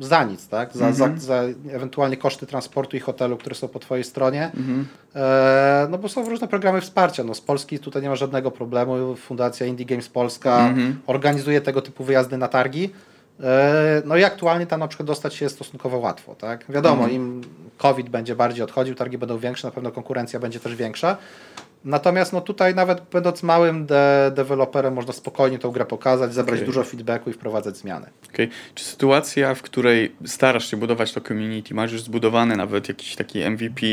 za 0.00 0.24
nic, 0.24 0.48
tak? 0.48 0.72
Za, 0.76 0.86
Mhm. 0.88 1.18
za, 1.20 1.26
za 1.26 1.42
ewentualnie 1.72 2.16
koszty 2.16 2.46
transportu 2.46 2.96
i 2.96 3.00
hotelu, 3.00 3.36
które 3.36 3.54
są 3.54 3.68
po 3.68 3.78
Twojej 3.78 4.04
stronie. 4.04 4.50
Mhm. 4.56 4.86
E, 5.14 5.86
no 5.90 5.98
bo 5.98 6.08
są 6.08 6.28
różne 6.28 6.48
programy 6.48 6.80
wsparcia. 6.80 7.24
No 7.24 7.34
z 7.34 7.40
Polski 7.40 7.78
tutaj 7.78 8.02
nie 8.02 8.08
ma 8.08 8.16
żadnego 8.16 8.50
problemu. 8.50 9.16
Fundacja 9.16 9.66
Indie 9.66 9.86
Games 9.86 10.08
Polska 10.08 10.68
Mhm. 10.68 11.00
Organizuje 11.48 11.60
tego 11.60 11.82
typu 11.82 12.04
wyjazdy 12.04 12.38
na 12.38 12.48
targi. 12.48 12.90
E, 13.40 14.02
No 14.04 14.16
i 14.16 14.24
aktualnie 14.24 14.66
tam 14.66 14.80
na 14.80 14.88
przykład 14.88 15.06
dostać 15.06 15.34
się 15.34 15.44
jest 15.44 15.54
stosunkowo 15.54 15.98
łatwo, 15.98 16.34
tak? 16.34 16.64
Wiadomo, 16.68 17.04
Mhm. 17.04 17.12
im 17.12 17.42
COVID 17.78 18.08
będzie 18.08 18.34
bardziej 18.36 18.64
odchodził, 18.64 18.94
targi 18.94 19.18
będą 19.18 19.38
większe, 19.38 19.68
na 19.68 19.72
pewno 19.72 19.90
konkurencja 19.92 20.40
będzie 20.40 20.60
też 20.60 20.74
większa. 20.76 21.16
Natomiast 21.84 22.32
no 22.32 22.40
tutaj 22.40 22.74
nawet 22.74 23.00
będąc 23.12 23.42
małym 23.42 23.86
de 23.86 24.30
deweloperem 24.34 24.94
można 24.94 25.12
spokojnie 25.12 25.58
tą 25.58 25.70
grę 25.70 25.84
pokazać, 25.84 26.34
zebrać 26.34 26.56
Okej. 26.58 26.66
dużo 26.66 26.84
feedbacku 26.84 27.30
i 27.30 27.32
wprowadzać 27.32 27.76
zmiany. 27.76 28.06
Okej. 28.34 28.48
Czy 28.74 28.84
sytuacja, 28.84 29.54
w 29.54 29.62
której 29.62 30.12
starasz 30.26 30.70
się 30.70 30.76
budować 30.76 31.12
to 31.12 31.20
community, 31.20 31.74
masz 31.74 31.92
już 31.92 32.02
zbudowany 32.02 32.56
nawet 32.56 32.88
jakiś 32.88 33.16
taki 33.16 33.38
MVP, 33.50 33.86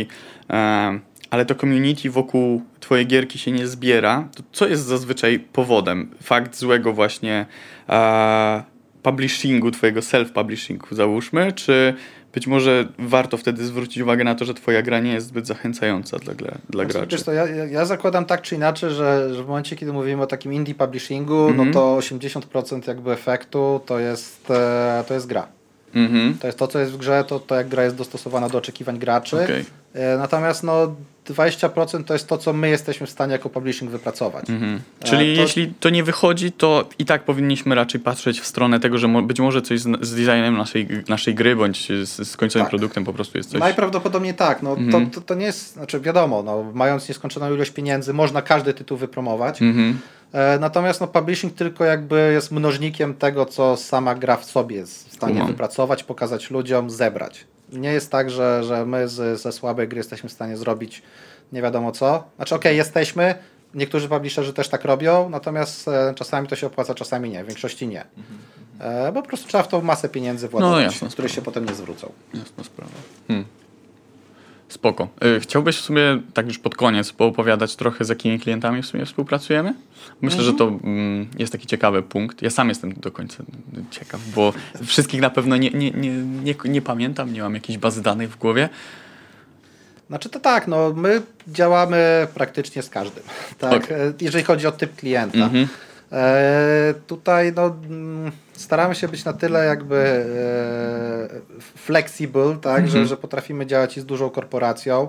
em, 0.47 1.01
ale 1.29 1.45
to 1.45 1.55
community 1.55 2.09
wokół 2.09 2.61
twojej 2.79 3.07
gierki 3.07 3.39
się 3.39 3.51
nie 3.51 3.67
zbiera, 3.67 4.27
to 4.35 4.43
co 4.51 4.67
jest 4.67 4.83
zazwyczaj 4.85 5.39
powodem? 5.39 6.11
Fakt 6.23 6.55
złego 6.57 6.93
właśnie 6.93 7.45
e, 7.89 8.63
publishingu, 9.03 9.71
twojego 9.71 9.99
self-publishingu 9.99 10.85
załóżmy, 10.95 11.51
czy 11.53 11.93
być 12.33 12.47
może 12.47 12.87
warto 12.99 13.37
wtedy 13.37 13.65
zwrócić 13.65 13.97
uwagę 14.03 14.23
na 14.23 14.35
to, 14.35 14.45
że 14.45 14.53
twoja 14.53 14.81
gra 14.81 14.99
nie 14.99 15.13
jest 15.13 15.27
zbyt 15.27 15.47
zachęcająca 15.47 16.19
dla, 16.19 16.33
dla 16.33 16.83
Znaczy, 16.83 16.93
graczy? 16.93 17.07
Wiesz 17.11 17.23
co, 17.23 17.33
ja, 17.33 17.47
ja 17.47 17.85
zakładam 17.85 18.25
tak 18.25 18.41
czy 18.41 18.55
inaczej, 18.55 18.89
że, 18.89 19.33
że 19.35 19.43
w 19.43 19.47
momencie, 19.47 19.75
kiedy 19.75 19.93
mówimy 19.93 20.21
o 20.23 20.27
takim 20.27 20.53
indie 20.53 20.75
publishingu, 20.75 21.47
Mhm. 21.47 21.67
no 21.67 21.73
to 21.73 21.97
80% 21.97 22.87
jakby 22.87 23.11
efektu 23.11 23.81
to 23.85 23.99
jest, 23.99 24.51
e, 24.51 25.03
to 25.07 25.13
jest 25.13 25.27
gra. 25.27 25.47
Mhm. 25.95 26.37
To 26.41 26.47
jest 26.47 26.59
to, 26.59 26.67
co 26.67 26.79
jest 26.79 26.91
w 26.91 26.97
grze, 26.97 27.23
to, 27.27 27.39
to 27.39 27.55
jak 27.55 27.67
gra 27.67 27.83
jest 27.83 27.95
dostosowana 27.95 28.49
do 28.49 28.57
oczekiwań 28.57 28.99
graczy. 28.99 29.43
Okej. 29.43 29.65
E, 29.93 30.17
Natomiast 30.17 30.63
no 30.63 30.95
20% 31.33 32.03
to 32.03 32.13
jest 32.13 32.27
to, 32.27 32.37
co 32.37 32.53
my 32.53 32.69
jesteśmy 32.69 33.07
w 33.07 33.09
stanie 33.09 33.31
jako 33.31 33.49
publishing 33.49 33.91
wypracować. 33.91 34.49
Mhm. 34.49 34.79
Czyli 35.03 35.31
E, 35.33 35.35
to- 35.35 35.41
jeśli 35.41 35.73
to 35.79 35.89
nie 35.89 36.03
wychodzi, 36.03 36.51
to 36.51 36.89
i 36.99 37.05
tak 37.05 37.23
powinniśmy 37.23 37.75
raczej 37.75 38.01
patrzeć 38.01 38.39
w 38.41 38.45
stronę 38.45 38.79
tego, 38.79 38.97
że 38.97 39.07
mo- 39.07 39.21
być 39.21 39.39
może 39.39 39.61
coś 39.61 39.79
z, 39.79 39.83
z 40.05 40.11
designem 40.15 40.57
naszej, 40.57 40.87
naszej 41.09 41.35
gry 41.35 41.55
bądź 41.55 41.87
z, 42.03 42.27
z 42.29 42.37
końcowym 42.37 42.63
Tak. 42.65 42.69
produktem 42.69 43.05
po 43.05 43.13
prostu 43.13 43.37
jest 43.37 43.49
coś. 43.51 43.59
Najprawdopodobniej 43.59 44.33
tak. 44.33 44.63
No, 44.63 44.71
Mhm. 44.71 45.09
to, 45.09 45.21
to, 45.21 45.27
to 45.27 45.35
nie 45.35 45.45
jest, 45.45 45.73
znaczy 45.73 45.99
wiadomo, 45.99 46.43
no, 46.43 46.71
mając 46.73 47.09
nieskończoną 47.09 47.53
ilość 47.55 47.71
pieniędzy, 47.71 48.13
można 48.13 48.41
każdy 48.41 48.73
tytuł 48.73 48.97
wypromować. 48.97 49.61
Mhm. 49.61 49.99
E, 50.33 50.59
Natomiast 50.59 51.01
no, 51.01 51.07
publishing 51.07 51.53
tylko 51.53 51.85
jakby 51.85 52.29
jest 52.33 52.51
mnożnikiem 52.51 53.13
tego, 53.13 53.45
co 53.45 53.77
sama 53.77 54.15
gra 54.15 54.37
w 54.37 54.45
sobie 54.45 54.75
jest 54.75 55.09
w 55.09 55.13
stanie 55.13 55.43
wypracować, 55.43 56.03
pokazać 56.03 56.51
ludziom, 56.51 56.89
zebrać. 56.89 57.45
Nie 57.71 57.93
jest 57.93 58.11
tak, 58.11 58.29
że, 58.29 58.63
że 58.63 58.85
my 58.85 59.07
z, 59.07 59.41
ze 59.41 59.51
słabej 59.51 59.87
gry 59.87 59.97
jesteśmy 59.97 60.29
w 60.29 60.31
stanie 60.31 60.57
zrobić 60.57 61.01
nie 61.51 61.61
wiadomo 61.61 61.91
co. 61.91 62.23
Znaczy, 62.35 62.55
okej, 62.55 62.77
jesteśmy, 62.77 63.35
niektórzy 63.73 64.09
publisherzy 64.09 64.53
też 64.53 64.69
tak 64.69 64.85
robią, 64.85 65.29
natomiast 65.29 65.87
e, 65.87 66.13
czasami 66.15 66.47
to 66.47 66.55
się 66.55 66.67
opłaca, 66.67 66.95
czasami 66.95 67.29
nie, 67.29 67.43
w 67.43 67.47
większości 67.47 67.87
nie. 67.87 68.05
E, 68.79 69.11
bo 69.11 69.21
po 69.21 69.27
prostu 69.27 69.47
trzeba 69.47 69.63
w 69.63 69.67
tą 69.67 69.81
masę 69.81 70.09
pieniędzy 70.09 70.49
No, 70.53 70.79
jasna 70.79 70.97
które 71.09 71.09
sprawa. 71.29 71.35
się 71.35 71.41
potem 71.41 71.65
nie 71.65 71.73
zwrócą. 71.73 72.11
Jasna 72.33 72.63
sprawa. 72.63 72.91
Hmm. 73.27 73.45
Spoko. 74.75 75.07
Y, 75.37 75.39
Chciałbyś 75.39 75.77
w 75.77 75.81
sumie 75.81 76.21
tak 76.33 76.47
już 76.47 76.59
pod 76.59 76.75
koniec 76.75 77.11
poopowiadać 77.11 77.75
trochę 77.75 78.05
z 78.05 78.09
jakimi 78.09 78.39
klientami 78.39 78.81
w 78.81 78.85
sumie 78.85 79.05
współpracujemy? 79.05 79.73
Myślę, 80.21 80.43
że 80.43 80.53
to 80.53 80.67
mm, 80.67 81.27
jest 81.39 81.51
taki 81.51 81.67
ciekawy 81.67 82.01
punkt. 82.01 82.41
Ja 82.41 82.49
sam 82.49 82.69
jestem 82.69 82.93
do 82.93 83.11
końca 83.11 83.43
ciekaw, 83.91 84.21
bo 84.35 84.53
wszystkich 84.85 85.21
na 85.21 85.29
pewno 85.29 85.57
nie, 85.57 85.69
nie, 85.69 85.91
nie, 85.91 86.09
nie, 86.43 86.55
nie 86.65 86.81
pamiętam, 86.81 87.33
nie 87.33 87.41
mam 87.41 87.53
jakiejś 87.53 87.77
bazy 87.77 88.01
danych 88.01 88.31
w 88.31 88.37
głowie. 88.37 88.69
Znaczy 90.07 90.29
to 90.29 90.39
tak, 90.39 90.67
no 90.67 90.93
my 90.93 91.21
działamy 91.47 92.27
praktycznie 92.33 92.81
z 92.81 92.89
każdym, 92.89 93.23
tak, 93.59 93.83
Okej. 93.83 93.97
e, 93.97 94.13
jeżeli 94.21 94.43
chodzi 94.43 94.67
o 94.67 94.71
typ 94.71 94.95
klienta. 94.95 95.37
Mhm. 95.37 95.67
E, 96.11 96.93
tutaj 97.07 97.53
no, 97.55 97.75
mm, 97.89 98.31
staramy 98.55 98.95
się 98.95 99.07
być 99.07 99.25
na 99.25 99.33
tyle 99.33 99.65
jakby 99.65 99.95
e, 99.97 101.27
flexible, 101.77 102.57
tak, 102.61 102.83
Mhm. 102.83 102.87
że, 102.89 103.05
że 103.05 103.17
potrafimy 103.17 103.65
działać 103.65 103.97
i 103.97 104.01
z 104.01 104.05
dużą 104.05 104.29
korporacją, 104.29 105.07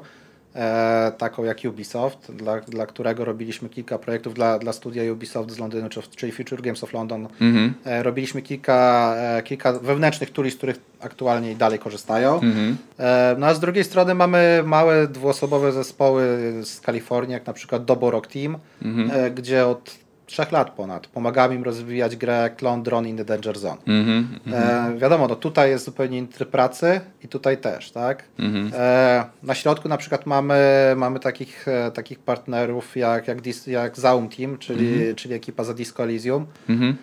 e, 0.54 1.12
taką 1.18 1.44
jak 1.44 1.58
Ubisoft, 1.68 2.32
dla, 2.32 2.60
dla 2.60 2.86
którego 2.86 3.24
robiliśmy 3.24 3.68
kilka 3.68 3.98
projektów 3.98 4.34
dla, 4.34 4.58
dla 4.58 4.72
studia 4.72 5.12
Ubisoft 5.12 5.50
z 5.50 5.58
Londynu, 5.58 5.88
czy- 5.88 6.02
czyli 6.16 6.32
Future 6.32 6.62
Games 6.62 6.84
of 6.84 6.92
London. 6.92 7.28
Mhm. 7.40 7.74
E, 7.84 8.02
robiliśmy 8.02 8.42
kilka, 8.42 9.14
kilka 9.44 9.72
wewnętrznych 9.72 10.30
tuli, 10.30 10.50
z 10.50 10.56
których 10.56 10.76
aktualnie 11.00 11.52
i 11.52 11.56
dalej 11.56 11.78
korzystają. 11.78 12.34
Mhm. 12.40 12.76
No 13.38 13.46
a 13.46 13.54
z 13.54 13.60
drugiej 13.60 13.84
strony 13.84 14.14
mamy 14.14 14.62
małe 14.66 15.06
dwuosobowe 15.08 15.72
zespoły 15.72 16.24
z 16.64 16.80
Kalifornii, 16.80 17.32
jak 17.32 17.46
na 17.46 17.52
przykład 17.52 17.84
Dobo 17.84 18.10
Rock 18.10 18.26
Team, 18.26 18.58
Mhm. 18.84 19.34
gdzie 19.34 19.66
od 19.66 20.05
trzech 20.26 20.52
lat 20.52 20.70
ponad 20.70 21.06
pomagamy 21.06 21.54
im 21.54 21.62
rozwijać 21.62 22.16
grę 22.16 22.50
Clone 22.56 22.82
Drone 22.82 23.08
in 23.08 23.16
the 23.16 23.24
Danger 23.24 23.58
Zone. 23.58 23.76
Mhm. 23.86 24.40
E, 24.52 24.98
wiadomo, 24.98 25.28
no 25.28 25.36
tutaj 25.36 25.70
jest 25.70 25.84
zupełnie 25.84 26.18
inny 26.18 26.28
tryb 26.28 26.50
pracy 26.50 27.00
i 27.24 27.28
tutaj 27.28 27.58
też, 27.58 27.90
tak? 27.90 28.24
Mhm. 28.38 28.70
E, 28.74 29.24
na 29.42 29.54
środku 29.54 29.88
na 29.88 29.96
przykład 29.96 30.26
mamy, 30.26 30.64
mamy 30.96 31.20
takich, 31.20 31.68
e, 31.68 31.90
takich 31.90 32.18
partnerów 32.18 32.96
jak, 32.96 33.28
jak, 33.28 33.40
Dis, 33.40 33.66
jak 33.66 33.98
Zaum 33.98 34.28
Team, 34.28 34.58
czyli, 34.58 35.14
czyli 35.14 35.34
ekipa 35.34 35.64
za 35.64 35.74
Disco 35.74 36.02
Elysium, 36.02 36.46
Mhm. 36.68 36.96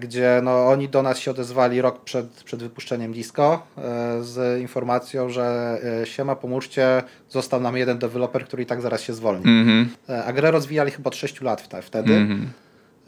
Gdzie 0.00 0.40
no, 0.42 0.66
oni 0.68 0.88
do 0.88 1.02
nas 1.02 1.18
się 1.18 1.30
odezwali 1.30 1.80
rok 1.80 2.04
przed, 2.04 2.26
przed 2.26 2.62
wypuszczeniem 2.62 3.12
disco 3.12 3.62
e, 3.78 3.82
z 4.22 4.60
informacją, 4.60 5.28
że 5.30 5.78
e, 6.02 6.06
siema, 6.06 6.36
pomóżcie, 6.36 7.02
został 7.28 7.60
nam 7.60 7.76
jeden 7.76 7.98
deweloper, 7.98 8.44
który 8.44 8.62
i 8.62 8.66
tak 8.66 8.80
zaraz 8.80 9.00
się 9.00 9.12
zwolni. 9.14 9.44
Mhm. 9.46 9.88
E, 10.08 10.24
a 10.24 10.32
grę 10.32 10.50
rozwijali 10.50 10.90
chyba 10.90 11.08
od 11.08 11.16
6 11.16 11.40
lat 11.40 11.62
wte- 11.68 11.82
wtedy. 11.82 12.14
Mhm. 12.14 12.50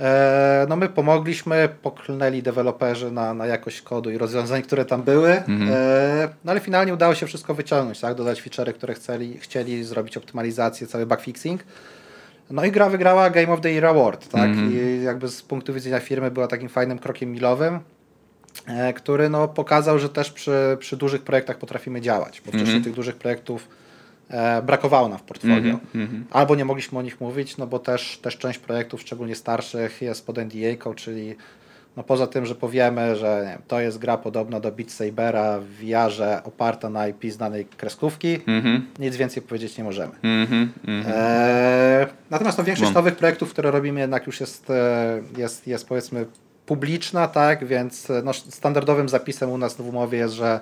E, 0.00 0.66
no 0.68 0.76
my 0.76 0.88
pomogliśmy, 0.88 1.68
poklnęli 1.82 2.42
deweloperzy 2.42 3.10
na, 3.10 3.34
na 3.34 3.46
jakość 3.46 3.82
kodu 3.82 4.10
i 4.10 4.18
rozwiązań, 4.18 4.62
które 4.62 4.84
tam 4.84 5.02
były, 5.02 5.30
Mhm. 5.32 5.70
e, 5.72 6.28
no 6.44 6.52
ale 6.52 6.60
finalnie 6.60 6.94
udało 6.94 7.14
się 7.14 7.26
wszystko 7.26 7.54
wyciągnąć, 7.54 8.00
tak? 8.00 8.14
dodać 8.14 8.42
feature'y, 8.42 8.72
które 8.72 8.94
chcieli, 8.94 9.38
chcieli 9.38 9.84
zrobić 9.84 10.16
optymalizację, 10.16 10.86
cały 10.86 11.06
bugfixing. 11.06 11.60
No 12.50 12.64
i 12.64 12.72
gra 12.72 12.88
wygrała 12.88 13.30
Game 13.30 13.52
of 13.52 13.60
the 13.60 13.72
Year 13.72 13.86
Award, 13.86 14.28
tak? 14.28 14.50
Mhm. 14.50 14.72
I 14.72 15.02
jakby 15.04 15.28
z 15.28 15.42
punktu 15.42 15.74
widzenia 15.74 16.00
firmy 16.00 16.30
była 16.30 16.46
takim 16.46 16.68
fajnym 16.68 16.98
krokiem 16.98 17.32
milowym. 17.32 17.80
e, 18.66 18.92
który 18.92 19.28
no, 19.28 19.48
pokazał, 19.48 19.98
że 19.98 20.08
też 20.08 20.30
przy, 20.30 20.76
przy 20.80 20.96
dużych 20.96 21.22
projektach 21.22 21.58
potrafimy 21.58 22.00
działać, 22.00 22.42
bo 22.46 22.52
wcześniej 22.52 22.82
tych 22.82 22.94
dużych 22.94 23.16
projektów 23.16 23.68
e, 24.30 24.62
brakowało 24.62 25.08
nam 25.08 25.18
w 25.18 25.22
portfolio. 25.22 25.78
Albo 26.30 26.54
nie 26.54 26.64
mogliśmy 26.64 26.98
o 26.98 27.02
nich 27.02 27.20
mówić, 27.20 27.56
no 27.56 27.66
bo 27.66 27.78
też, 27.78 28.18
też 28.22 28.38
część 28.38 28.58
projektów, 28.58 29.00
szczególnie 29.00 29.34
starszych, 29.34 30.02
jest 30.02 30.26
pod 30.26 30.38
NDA, 30.38 30.94
czyli 30.96 31.36
no 31.96 32.04
poza 32.04 32.26
tym, 32.26 32.46
że 32.46 32.54
powiemy, 32.54 33.16
że 33.16 33.42
wiem, 33.46 33.62
to 33.68 33.80
jest 33.80 33.98
gra 33.98 34.16
podobna 34.18 34.60
do 34.60 34.72
Beat 34.72 34.90
Sabera 34.90 35.58
w 35.58 35.64
VR-ze 35.64 36.44
oparta 36.44 36.90
na 36.90 37.08
IP 37.08 37.24
znanej 37.32 37.64
kreskówki, 37.64 38.38
nic 38.98 39.16
więcej 39.16 39.42
powiedzieć 39.42 39.78
nie 39.78 39.84
możemy. 39.84 40.12
Mhm, 40.22 40.72
mhm. 40.86 41.14
Eee, 41.16 42.06
natomiast 42.30 42.58
no, 42.58 42.64
większość 42.64 42.90
No. 42.90 42.94
nowych 42.94 43.16
projektów, 43.16 43.50
które 43.50 43.70
robimy, 43.70 44.00
jednak 44.00 44.26
już 44.26 44.40
jest, 44.40 44.70
e, 44.70 45.22
jest, 45.36 45.66
jest 45.66 45.88
powiedzmy 45.88 46.26
publiczna, 46.66 47.28
tak? 47.28 47.66
Więc 47.66 48.10
e, 48.10 48.22
no, 48.24 48.32
standardowym 48.32 49.08
zapisem 49.08 49.50
u 49.50 49.58
nas 49.58 49.74
w 49.76 49.88
umowie 49.88 50.18
jest, 50.18 50.34
że 50.34 50.60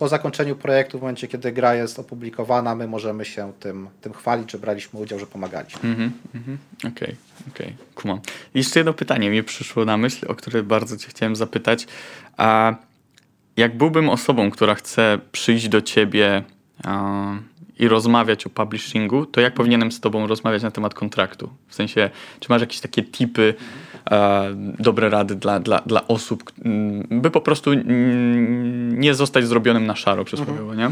po 0.00 0.08
zakończeniu 0.08 0.56
projektu, 0.56 0.98
w 0.98 1.00
momencie 1.00 1.28
kiedy 1.28 1.52
gra 1.52 1.74
jest 1.74 1.98
opublikowana, 1.98 2.74
my 2.74 2.88
możemy 2.88 3.24
się 3.24 3.52
tym, 3.60 3.88
tym 4.00 4.12
chwalić, 4.12 4.52
że 4.52 4.58
braliśmy 4.58 5.00
udział, 5.00 5.18
że 5.18 5.26
pomagaliśmy. 5.26 5.90
Mhm, 5.90 6.12
mhm. 6.34 6.58
Okej, 6.78 7.16
okej, 7.48 7.76
kumam. 7.94 8.20
Jeszcze 8.54 8.80
jedno 8.80 8.92
pytanie 8.92 9.30
mi 9.30 9.42
przyszło 9.42 9.84
na 9.84 9.96
myśl, 9.96 10.26
o 10.28 10.34
które 10.34 10.62
bardzo 10.62 10.96
cię 10.96 11.08
chciałem 11.08 11.36
zapytać. 11.36 11.86
A 12.36 12.74
jak 13.56 13.76
byłbym 13.76 14.08
osobą, 14.08 14.50
która 14.50 14.74
chce 14.74 15.18
przyjść 15.32 15.68
do 15.68 15.80
ciebie 15.82 16.42
i 17.78 17.88
rozmawiać 17.88 18.46
o 18.46 18.50
publishingu, 18.50 19.26
to 19.26 19.40
jak 19.40 19.54
powinienem 19.54 19.92
z 19.92 20.00
tobą 20.00 20.26
rozmawiać 20.26 20.62
na 20.62 20.70
temat 20.70 20.94
kontraktu? 20.94 21.50
W 21.68 21.74
sensie, 21.74 22.10
czy 22.40 22.46
masz 22.48 22.60
jakieś 22.60 22.80
takie 22.80 23.02
tipy, 23.02 23.54
dobre 24.78 25.10
rady 25.10 25.34
dla, 25.34 25.60
dla, 25.60 25.78
dla 25.86 26.08
osób, 26.08 26.52
by 27.10 27.30
po 27.30 27.40
prostu 27.40 27.70
nie 28.92 29.14
zostać 29.14 29.46
zrobionym 29.46 29.86
na 29.86 29.96
szaro 29.96 30.24
przysłowiowo, 30.24 30.74
nie? 30.74 30.90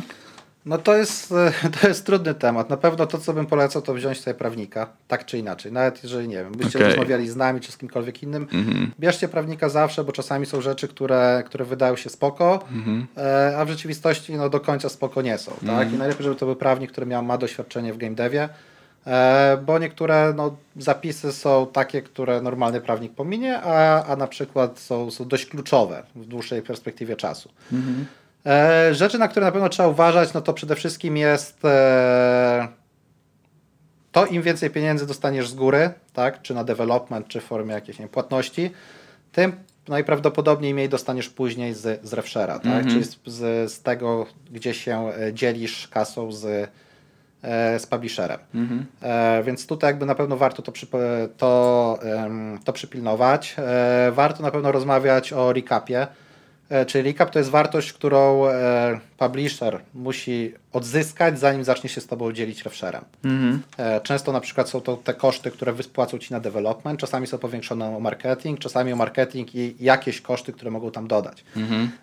No 0.67 0.79
to 0.79 0.97
jest, 0.97 1.33
e, 1.33 1.53
to 1.81 1.89
jest 1.89 2.07
trudny 2.07 2.35
temat. 2.35 2.71
Na 2.71 2.77
pewno 2.77 3.07
to, 3.07 3.19
co 3.19 3.33
bym 3.33 3.47
polecał, 3.47 3.83
to 3.83 3.95
wziąć 3.95 4.21
sobie 4.21 4.35
prawnika, 4.35 4.87
tak 5.09 5.25
czy 5.27 5.39
inaczej. 5.39 5.73
Nawet 5.73 6.03
jeżeli, 6.03 6.29
nie 6.29 6.37
wiem, 6.37 6.53
byście 6.53 6.79
Okej. 6.79 6.89
rozmawiali 6.91 7.29
z 7.29 7.37
nami 7.37 7.61
czy 7.61 7.73
z 7.73 7.77
kimkolwiek 7.79 8.23
innym, 8.23 8.47
Mhm. 8.53 8.91
bierzcie 9.01 9.29
prawnika 9.29 9.69
zawsze, 9.69 10.05
bo 10.05 10.13
czasami 10.13 10.47
są 10.47 10.61
rzeczy, 10.61 10.89
które, 10.89 11.43
które 11.47 11.65
wydają 11.65 11.97
się 11.97 12.11
spoko, 12.11 12.65
Mhm. 12.73 13.07
e, 13.17 13.59
a 13.59 13.65
w 13.65 13.69
rzeczywistości 13.69 14.35
no, 14.35 14.49
do 14.51 14.61
końca 14.61 14.89
spoko 14.89 15.23
nie 15.23 15.39
są. 15.39 15.53
Tak? 15.67 15.93
I 15.93 15.97
najlepiej, 15.97 16.25
żeby 16.25 16.37
to 16.37 16.47
był 16.47 16.57
prawnik, 16.57 16.93
który 16.93 17.07
miał, 17.07 17.23
ma 17.25 17.39
doświadczenie 17.39 17.93
w 17.93 17.97
game 17.99 18.15
devie, 18.15 18.43
e, 18.43 18.49
bo 19.67 19.79
niektóre 19.79 20.33
no, 20.37 20.57
zapisy 20.77 21.33
są 21.33 21.67
takie, 21.73 22.03
które 22.03 22.43
normalny 22.43 22.81
prawnik 22.81 23.13
pominie, 23.13 23.61
a, 23.61 24.05
a 24.05 24.17
na 24.17 24.27
przykład 24.27 24.79
są, 24.79 25.11
są 25.11 25.29
dość 25.29 25.47
kluczowe 25.47 26.03
w 26.15 26.27
dłuższej 26.27 26.63
perspektywie 26.63 27.17
czasu. 27.17 27.51
E, 28.47 28.95
rzeczy, 28.95 29.19
na 29.19 29.29
które 29.29 29.47
na 29.47 29.53
pewno 29.53 29.69
trzeba 29.69 29.89
uważać, 29.89 30.33
no 30.35 30.41
to 30.41 30.53
przede 30.53 30.77
wszystkim 30.77 31.17
jest 31.17 31.65
e, 31.65 32.69
to 34.13 34.27
im 34.27 34.43
więcej 34.43 34.71
pieniędzy 34.71 35.07
dostaniesz 35.07 35.49
z 35.49 35.55
góry, 35.55 35.91
tak, 36.13 36.43
czy 36.43 36.55
na 36.55 36.65
development, 36.65 37.29
czy 37.29 37.41
w 37.41 37.45
formie 37.45 37.75
jakiejś 37.75 37.99
wiem, 37.99 38.09
płatności, 38.09 38.71
tym 39.33 39.53
najprawdopodobniej 39.89 40.75
mniej 40.75 40.89
dostaniesz 40.89 41.29
później 41.29 41.75
z, 41.75 42.07
z 42.07 42.13
refshera, 42.13 42.59
tak, 42.59 42.87
czyli 42.87 43.05
z, 43.05 43.73
z, 43.73 43.83
tego, 43.83 44.27
gdzie 44.51 44.75
się 44.75 45.09
e, 45.09 45.35
dzielisz 45.35 45.89
kasą 45.89 46.33
z, 46.33 46.45
e, 46.45 46.69
z 47.79 47.87
publisherem. 47.87 48.39
E, 49.03 49.43
więc 49.43 49.67
tutaj 49.67 49.89
jakby 49.89 50.07
na 50.07 50.15
pewno 50.15 50.37
warto 50.37 50.63
to, 50.63 50.73
to, 51.37 51.99
to 52.65 52.73
przypilnować. 52.73 53.57
E, 53.59 54.13
warto 54.13 54.43
na 54.43 54.51
pewno 54.51 54.73
rozmawiać 54.73 55.33
o 55.33 55.53
recapie, 55.53 56.07
E, 56.71 56.87
Czyli 56.87 57.05
recap 57.13 57.31
to 57.31 57.39
jest 57.39 57.51
wartość, 57.51 57.93
którą 57.93 58.47
e, 58.47 59.01
publisher 59.19 59.81
musi 59.95 60.55
odzyskać, 60.73 61.39
zanim 61.39 61.65
zacznie 61.65 61.91
się 61.91 62.01
z 62.01 62.07
tobą 62.07 62.33
dzielić 62.33 62.63
refsherem. 62.63 63.05
E, 63.79 64.01
Często 64.01 64.33
na 64.33 64.41
przykład 64.41 64.69
są 64.69 64.81
to 64.81 64.97
te 64.97 65.15
koszty, 65.15 65.51
które 65.51 65.73
wypłacą 65.73 66.19
ci 66.19 66.33
na 66.33 66.41
development, 66.41 67.01
czasami 67.01 67.27
są 67.27 67.39
powiększone 67.39 67.97
o 67.97 68.01
marketing, 68.01 68.59
czasami 68.59 68.93
o 68.93 68.97
marketing 68.97 69.55
i 69.55 69.77
jakieś 69.81 70.21
koszty, 70.21 70.53
które 70.53 70.71
mogą 70.71 70.91
tam 70.91 71.09
dodać. 71.09 71.45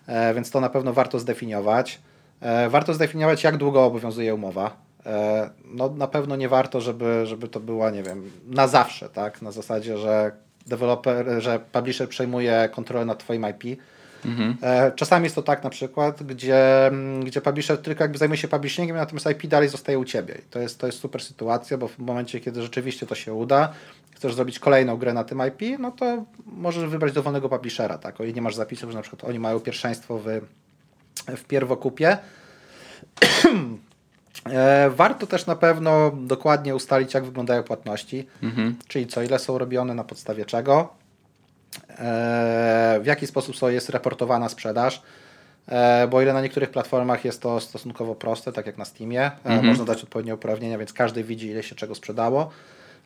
E, 0.06 0.34
Więc 0.34 0.50
to 0.50 0.60
na 0.60 0.68
pewno 0.68 0.92
warto 0.92 1.18
zdefiniować. 1.18 1.98
E, 2.40 2.68
Warto 2.68 2.94
zdefiniować, 2.94 3.44
jak 3.44 3.56
długo 3.56 3.84
obowiązuje 3.84 4.34
umowa. 4.34 4.85
E, 5.06 5.50
No 5.64 5.88
na 5.88 6.06
pewno 6.06 6.36
nie 6.36 6.48
warto, 6.48 6.80
żeby, 6.80 7.26
żeby 7.26 7.48
to 7.48 7.60
była, 7.60 7.90
nie 7.90 8.02
wiem, 8.02 8.30
na 8.46 8.68
zawsze, 8.68 9.08
tak? 9.08 9.42
Na 9.42 9.50
zasadzie, 9.52 9.98
że 9.98 10.32
deweloper, 10.66 11.26
że 11.38 11.60
publisher 11.72 12.08
przejmuje 12.08 12.68
kontrolę 12.72 13.04
nad 13.04 13.18
twoim 13.18 13.46
IP. 13.50 13.80
E, 14.62 14.92
Czasami 14.96 15.24
jest 15.24 15.34
to 15.34 15.42
tak 15.42 15.64
na 15.64 15.70
przykład, 15.70 16.22
gdzie, 16.22 16.86
mm, 16.86 17.24
gdzie 17.24 17.40
publisher 17.40 17.78
tylko 17.82 18.04
jakby 18.04 18.18
zajmuje 18.18 18.38
się 18.38 18.48
publishingiem, 18.48 18.96
natomiast 18.96 19.26
IP 19.30 19.46
dalej 19.46 19.68
zostaje 19.68 19.98
u 19.98 20.04
ciebie. 20.04 20.34
I 20.38 20.50
to 20.50 20.58
jest, 20.58 20.78
to 20.78 20.86
jest 20.86 20.98
super 20.98 21.22
sytuacja, 21.22 21.78
bo 21.78 21.88
w 21.88 21.98
momencie, 21.98 22.40
kiedy 22.40 22.62
rzeczywiście 22.62 23.06
to 23.06 23.14
się 23.14 23.34
uda, 23.34 23.72
chcesz 24.14 24.34
zrobić 24.34 24.58
kolejną 24.58 24.96
grę 24.96 25.12
na 25.12 25.24
tym 25.24 25.42
IP, 25.48 25.78
no 25.78 25.90
to 25.90 26.24
możesz 26.46 26.90
wybrać 26.90 27.12
dowolnego 27.12 27.48
publishera, 27.48 27.98
tak? 27.98 28.20
O 28.20 28.24
ile 28.24 28.32
nie 28.32 28.42
masz 28.42 28.54
zapisów, 28.54 28.90
że 28.90 28.96
na 28.96 29.02
przykład 29.02 29.24
oni 29.24 29.38
mają 29.38 29.60
pierwszeństwo 29.60 30.18
w, 30.18 30.40
w 31.36 31.44
pierwokupie. 31.44 32.18
E, 34.44 34.90
Warto 34.90 35.26
też 35.26 35.46
na 35.46 35.56
pewno 35.56 36.10
dokładnie 36.16 36.74
ustalić, 36.74 37.14
jak 37.14 37.24
wyglądają 37.24 37.62
płatności, 37.62 38.26
czyli 38.88 39.06
co, 39.06 39.22
ile 39.22 39.38
są 39.38 39.58
robione, 39.58 39.94
na 39.94 40.04
podstawie 40.04 40.44
czego, 40.44 40.92
e, 41.88 43.00
w 43.02 43.06
jaki 43.06 43.26
sposób 43.26 43.56
jest 43.68 43.88
raportowana 43.90 44.48
sprzedaż, 44.48 45.02
e, 45.68 46.08
bo 46.08 46.22
ile 46.22 46.32
na 46.32 46.40
niektórych 46.42 46.70
platformach 46.70 47.24
jest 47.24 47.42
to 47.42 47.60
stosunkowo 47.60 48.14
proste, 48.14 48.52
tak 48.52 48.66
jak 48.66 48.78
na 48.78 48.84
Steamie, 48.84 49.30
e, 49.44 49.62
można 49.62 49.84
dać 49.84 50.02
odpowiednie 50.02 50.34
uprawnienia, 50.34 50.78
więc 50.78 50.92
każdy 50.92 51.24
widzi, 51.24 51.46
ile 51.46 51.62
się 51.62 51.74
czego 51.74 51.94
sprzedało, 51.94 52.50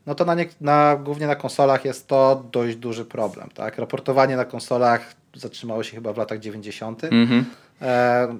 no 0.07 0.15
to 0.15 0.25
na, 0.25 0.35
nie, 0.35 0.47
na 0.61 0.97
głównie 0.97 1.27
na 1.27 1.37
konsolach 1.37 1.85
jest 1.85 2.07
to 2.07 2.45
dość 2.53 2.77
duży 2.77 3.05
problem. 3.05 3.49
Tak? 3.55 3.79
Raportowanie 3.79 4.37
na 4.37 4.45
konsolach 4.45 5.15
zatrzymało 5.35 5.83
się 5.83 5.95
chyba 5.95 6.13
w 6.13 6.17
latach 6.17 6.39
90. 6.39 7.05
E, 7.05 7.09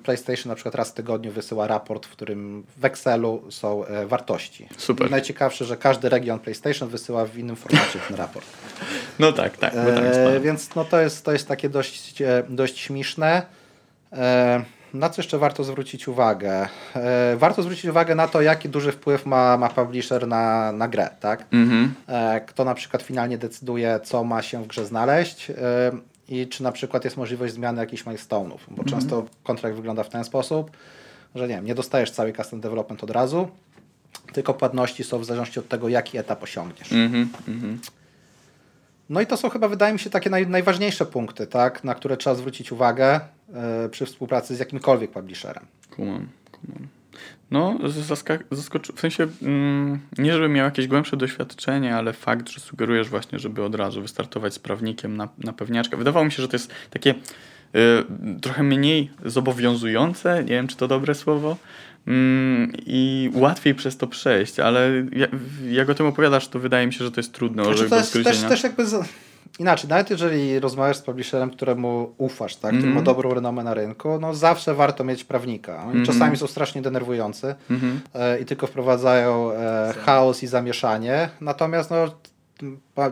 PlayStation 0.03 0.49
na 0.49 0.55
przykład 0.55 0.75
raz 0.75 0.91
w 0.91 0.95
tygodniu 0.95 1.33
wysyła 1.33 1.67
raport, 1.67 2.07
w 2.07 2.11
którym 2.11 2.65
w 2.77 2.85
Excelu 2.85 3.43
są 3.51 3.85
e, 3.85 4.07
wartości. 4.07 4.69
Super. 4.77 5.09
I 5.09 5.11
najciekawsze, 5.11 5.65
że 5.65 5.77
każdy 5.77 6.09
region 6.09 6.39
PlayStation 6.39 6.89
wysyła 6.89 7.25
w 7.25 7.39
innym 7.39 7.57
formacie 7.57 7.99
ten 8.09 8.17
raport. 8.17 8.47
No 9.19 9.33
tak, 9.33 9.57
tak. 9.57 9.75
E, 9.75 10.41
więc 10.41 10.75
no 10.75 10.85
to, 10.85 11.01
jest, 11.01 11.25
to 11.25 11.33
jest 11.33 11.49
takie 11.49 11.69
dość, 11.69 12.23
e, 12.23 12.43
dość 12.49 12.79
śmieszne. 12.79 13.43
E, 14.13 14.65
na 14.95 15.11
co 15.11 15.23
jeszcze 15.23 15.39
warto 15.39 15.65
zwrócić 15.65 16.09
uwagę? 16.09 16.69
E, 16.97 17.37
warto 17.37 17.63
zwrócić 17.63 17.85
uwagę 17.85 18.15
na 18.15 18.29
to, 18.29 18.43
jaki 18.43 18.69
duży 18.69 18.93
wpływ 18.93 19.27
ma, 19.27 19.57
ma 19.57 19.69
publisher 19.69 20.27
na, 20.27 20.73
na 20.73 20.89
grę. 20.89 21.11
Tak? 21.21 21.45
Mhm. 21.53 21.95
E, 22.09 22.41
kto 22.41 22.65
na 22.65 22.75
przykład 22.75 23.03
finalnie 23.03 23.39
decyduje, 23.39 24.01
co 24.03 24.25
ma 24.25 24.43
się 24.43 24.65
w 24.65 24.67
grze 24.67 24.87
znaleźć 24.87 25.51
e, 25.51 25.55
i 26.31 26.49
czy 26.49 26.63
na 26.63 26.73
przykład 26.73 27.05
jest 27.05 27.17
możliwość 27.17 27.55
zmiany 27.55 27.81
jakichś 27.81 28.05
milestone'ów, 28.05 28.59
bo 28.71 28.85
często 28.85 29.27
kontrakt 29.43 29.77
wygląda 29.77 30.03
w 30.03 30.09
ten 30.09 30.25
sposób, 30.25 30.71
że 31.35 31.49
nie 31.49 31.55
wiem, 31.55 31.65
nie 31.65 31.75
dostajesz 31.75 32.11
cały 32.11 32.33
custom 32.33 32.61
development 32.61 33.05
od 33.05 33.11
razu, 33.11 33.49
tylko 34.33 34.55
płatności 34.55 35.05
są 35.05 35.19
w 35.19 35.25
zależności 35.25 35.61
od 35.61 35.69
tego, 35.69 35.89
jaki 35.89 36.19
etap 36.19 36.43
osiągniesz. 36.43 36.93
Mhm. 36.93 37.29
Mhm. 37.49 37.81
No 39.09 39.21
i 39.21 39.27
to 39.27 39.37
są 39.37 39.49
chyba, 39.49 39.69
wydaje 39.69 39.93
mi 39.93 39.99
się, 39.99 40.11
takie 40.11 40.31
naj, 40.31 40.47
najważniejsze 40.47 41.07
punkty, 41.07 41.47
tak, 41.47 41.85
na 41.85 41.95
które 41.95 42.17
trzeba 42.17 42.37
zwrócić 42.37 42.73
uwagę 42.73 43.21
e, 43.55 43.89
przy 43.89 44.07
współpracy 44.07 44.57
z 44.57 44.59
jakimkolwiek 44.59 45.11
publisherem. 45.11 45.67
Kumam, 45.97 46.29
kumam. 46.53 47.00
No, 47.51 47.79
zaskak- 48.09 48.45
zaskoczy... 48.51 48.93
w 48.93 49.01
sensie 49.01 49.27
mm, 49.43 50.01
nie, 50.19 50.33
żebym 50.33 50.53
miał 50.53 50.65
jakieś 50.65 50.87
głębsze 50.87 51.17
doświadczenie, 51.17 51.97
ale 51.97 52.13
fakt, 52.13 52.49
że 52.49 52.61
sugerujesz 52.61 53.09
właśnie, 53.09 53.39
żeby 53.39 53.65
od 53.65 53.75
razu 53.75 54.03
wystartować 54.03 54.55
z 54.55 54.59
prawnikiem 54.59 55.17
na, 55.17 55.29
na 55.39 55.53
pewniaczkę. 55.53 55.97
Wydawało 55.97 56.25
mi 56.25 56.33
się, 56.33 56.43
że 56.43 56.49
to 56.49 56.57
jest 56.57 56.73
takie 56.91 57.11
y, 57.11 58.41
trochę 58.41 58.63
mniej 58.63 59.11
zobowiązujące, 59.25 60.45
nie 60.45 60.51
wiem, 60.51 60.69
czy 60.69 60.77
to 60.77 60.89
dobre 60.89 61.15
słowo, 61.15 61.57
mm, 62.07 62.73
i 62.87 63.31
łatwiej 63.35 63.75
przez 63.75 63.97
to 63.97 64.07
przejść, 64.07 64.61
ale 64.61 64.91
ja, 65.13 65.27
jak 65.71 65.91
o 65.91 65.95
tym 65.95 66.07
opowiadasz, 66.07 66.49
to 66.49 66.59
wydaje 66.59 66.87
mi 66.87 66.93
się, 66.93 67.05
że 67.05 67.11
to 67.11 67.21
jest 67.21 67.33
trudne 67.33 67.65
Znaczy, 67.65 67.91
to 67.91 67.97
jest 67.97 68.13
też, 68.13 68.41
też 68.41 68.63
jakby. 68.63 68.85
Inaczej, 69.61 69.91
nawet 69.91 70.11
jeżeli 70.11 70.61
rozmawiasz 70.61 70.97
z 70.97 71.03
publisherem, 71.03 71.51
któremu 71.51 72.15
ufasz, 72.19 72.57
tak, 72.57 72.71
który 72.71 72.77
Mhm. 72.89 72.95
ma 72.95 73.03
dobrą 73.03 73.35
renomę 73.35 73.65
na 73.65 73.75
rynku, 73.75 74.19
no 74.21 74.35
zawsze 74.35 74.75
warto 74.75 75.05
mieć 75.05 75.25
prawnika. 75.25 75.85
Oni 75.85 76.07
czasami 76.07 76.37
są 76.37 76.47
strasznie 76.47 76.83
denerwujący 76.83 77.55
Mhm. 77.71 78.01
e, 78.15 78.39
i 78.41 78.45
tylko 78.45 78.67
wprowadzają 78.67 79.53
e, 79.53 79.95
chaos 80.05 80.43
i 80.43 80.47
zamieszanie, 80.47 81.29
natomiast 81.41 81.91
no, 81.91 81.97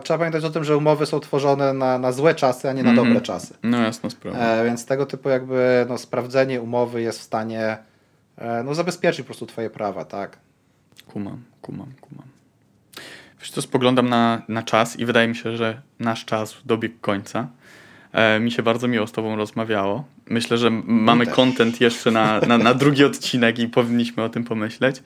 trzeba 0.03 0.17
pamiętać 0.17 0.43
o 0.43 0.49
tym, 0.49 0.63
że 0.63 0.77
umowy 0.77 1.05
są 1.05 1.19
tworzone 1.19 1.73
na, 1.73 1.97
na 1.99 2.11
złe 2.11 2.35
czasy, 2.35 2.69
a 2.69 2.73
nie 2.73 2.83
na 2.83 2.89
Mhm. 2.89 3.07
dobre 3.07 3.21
czasy. 3.21 3.53
No 3.63 3.77
jasna 3.81 4.09
sprawa. 4.09 4.37
E, 4.37 4.65
więc 4.65 4.85
tego 4.85 5.05
typu 5.05 5.29
jakby 5.29 5.85
no, 5.89 5.97
sprawdzenie 5.97 6.61
umowy 6.61 7.01
jest 7.01 7.19
w 7.19 7.23
stanie 7.23 7.77
e, 8.37 8.63
no, 8.63 8.75
zabezpieczyć 8.75 9.21
po 9.21 9.25
prostu 9.25 9.45
twoje 9.45 9.69
prawa, 9.69 10.05
tak? 10.05 10.37
Kumam, 11.13 11.43
kumam, 11.61 11.87
kumam. 12.01 12.25
Wiesz 13.39 13.51
co, 13.51 13.61
spoglądam 13.61 14.09
na, 14.09 14.41
na 14.47 14.63
czas 14.63 14.99
i 14.99 15.05
wydaje 15.05 15.27
mi 15.27 15.35
się, 15.35 15.57
że 15.57 15.81
nasz 15.99 16.25
czas 16.25 16.57
dobiegł 16.65 16.95
końca. 17.01 17.47
E, 18.13 18.39
mi 18.39 18.51
się 18.51 18.63
bardzo 18.63 18.87
miło 18.87 19.07
z 19.07 19.11
Tobą 19.11 19.35
rozmawiało. 19.35 20.03
Myślę, 20.29 20.57
że 20.57 20.69
mamy 20.85 21.25
też. 21.25 21.35
content 21.35 21.81
jeszcze 21.81 22.11
na, 22.11 22.39
na, 22.39 22.57
na 22.57 22.73
drugi 22.73 23.03
odcinek 23.03 23.59
i 23.59 23.67
powinniśmy 23.67 24.23
o 24.23 24.29
tym 24.29 24.43
pomyśleć. 24.43 25.03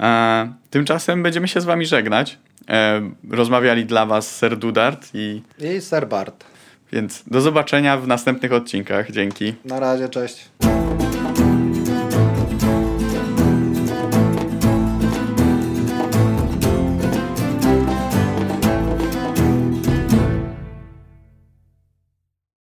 E, 0.00 0.52
tymczasem 0.70 1.22
będziemy 1.22 1.48
się 1.48 1.60
z 1.60 1.64
Wami 1.64 1.86
żegnać. 1.86 2.38
E, 2.68 3.00
rozmawiali 3.30 3.84
dla 3.86 4.06
Was 4.06 4.36
Ser 4.36 4.56
Dudart 4.58 5.08
i 5.14 5.42
I 5.58 5.80
Sir 5.80 6.08
Bart. 6.08 6.44
więc 6.92 7.22
do 7.26 7.40
zobaczenia 7.40 7.96
w 7.96 8.06
następnych 8.06 8.52
odcinkach. 8.52 9.10
Dzięki. 9.10 9.54
Na 9.64 9.80
razie, 9.80 10.08
cześć. 10.08 10.48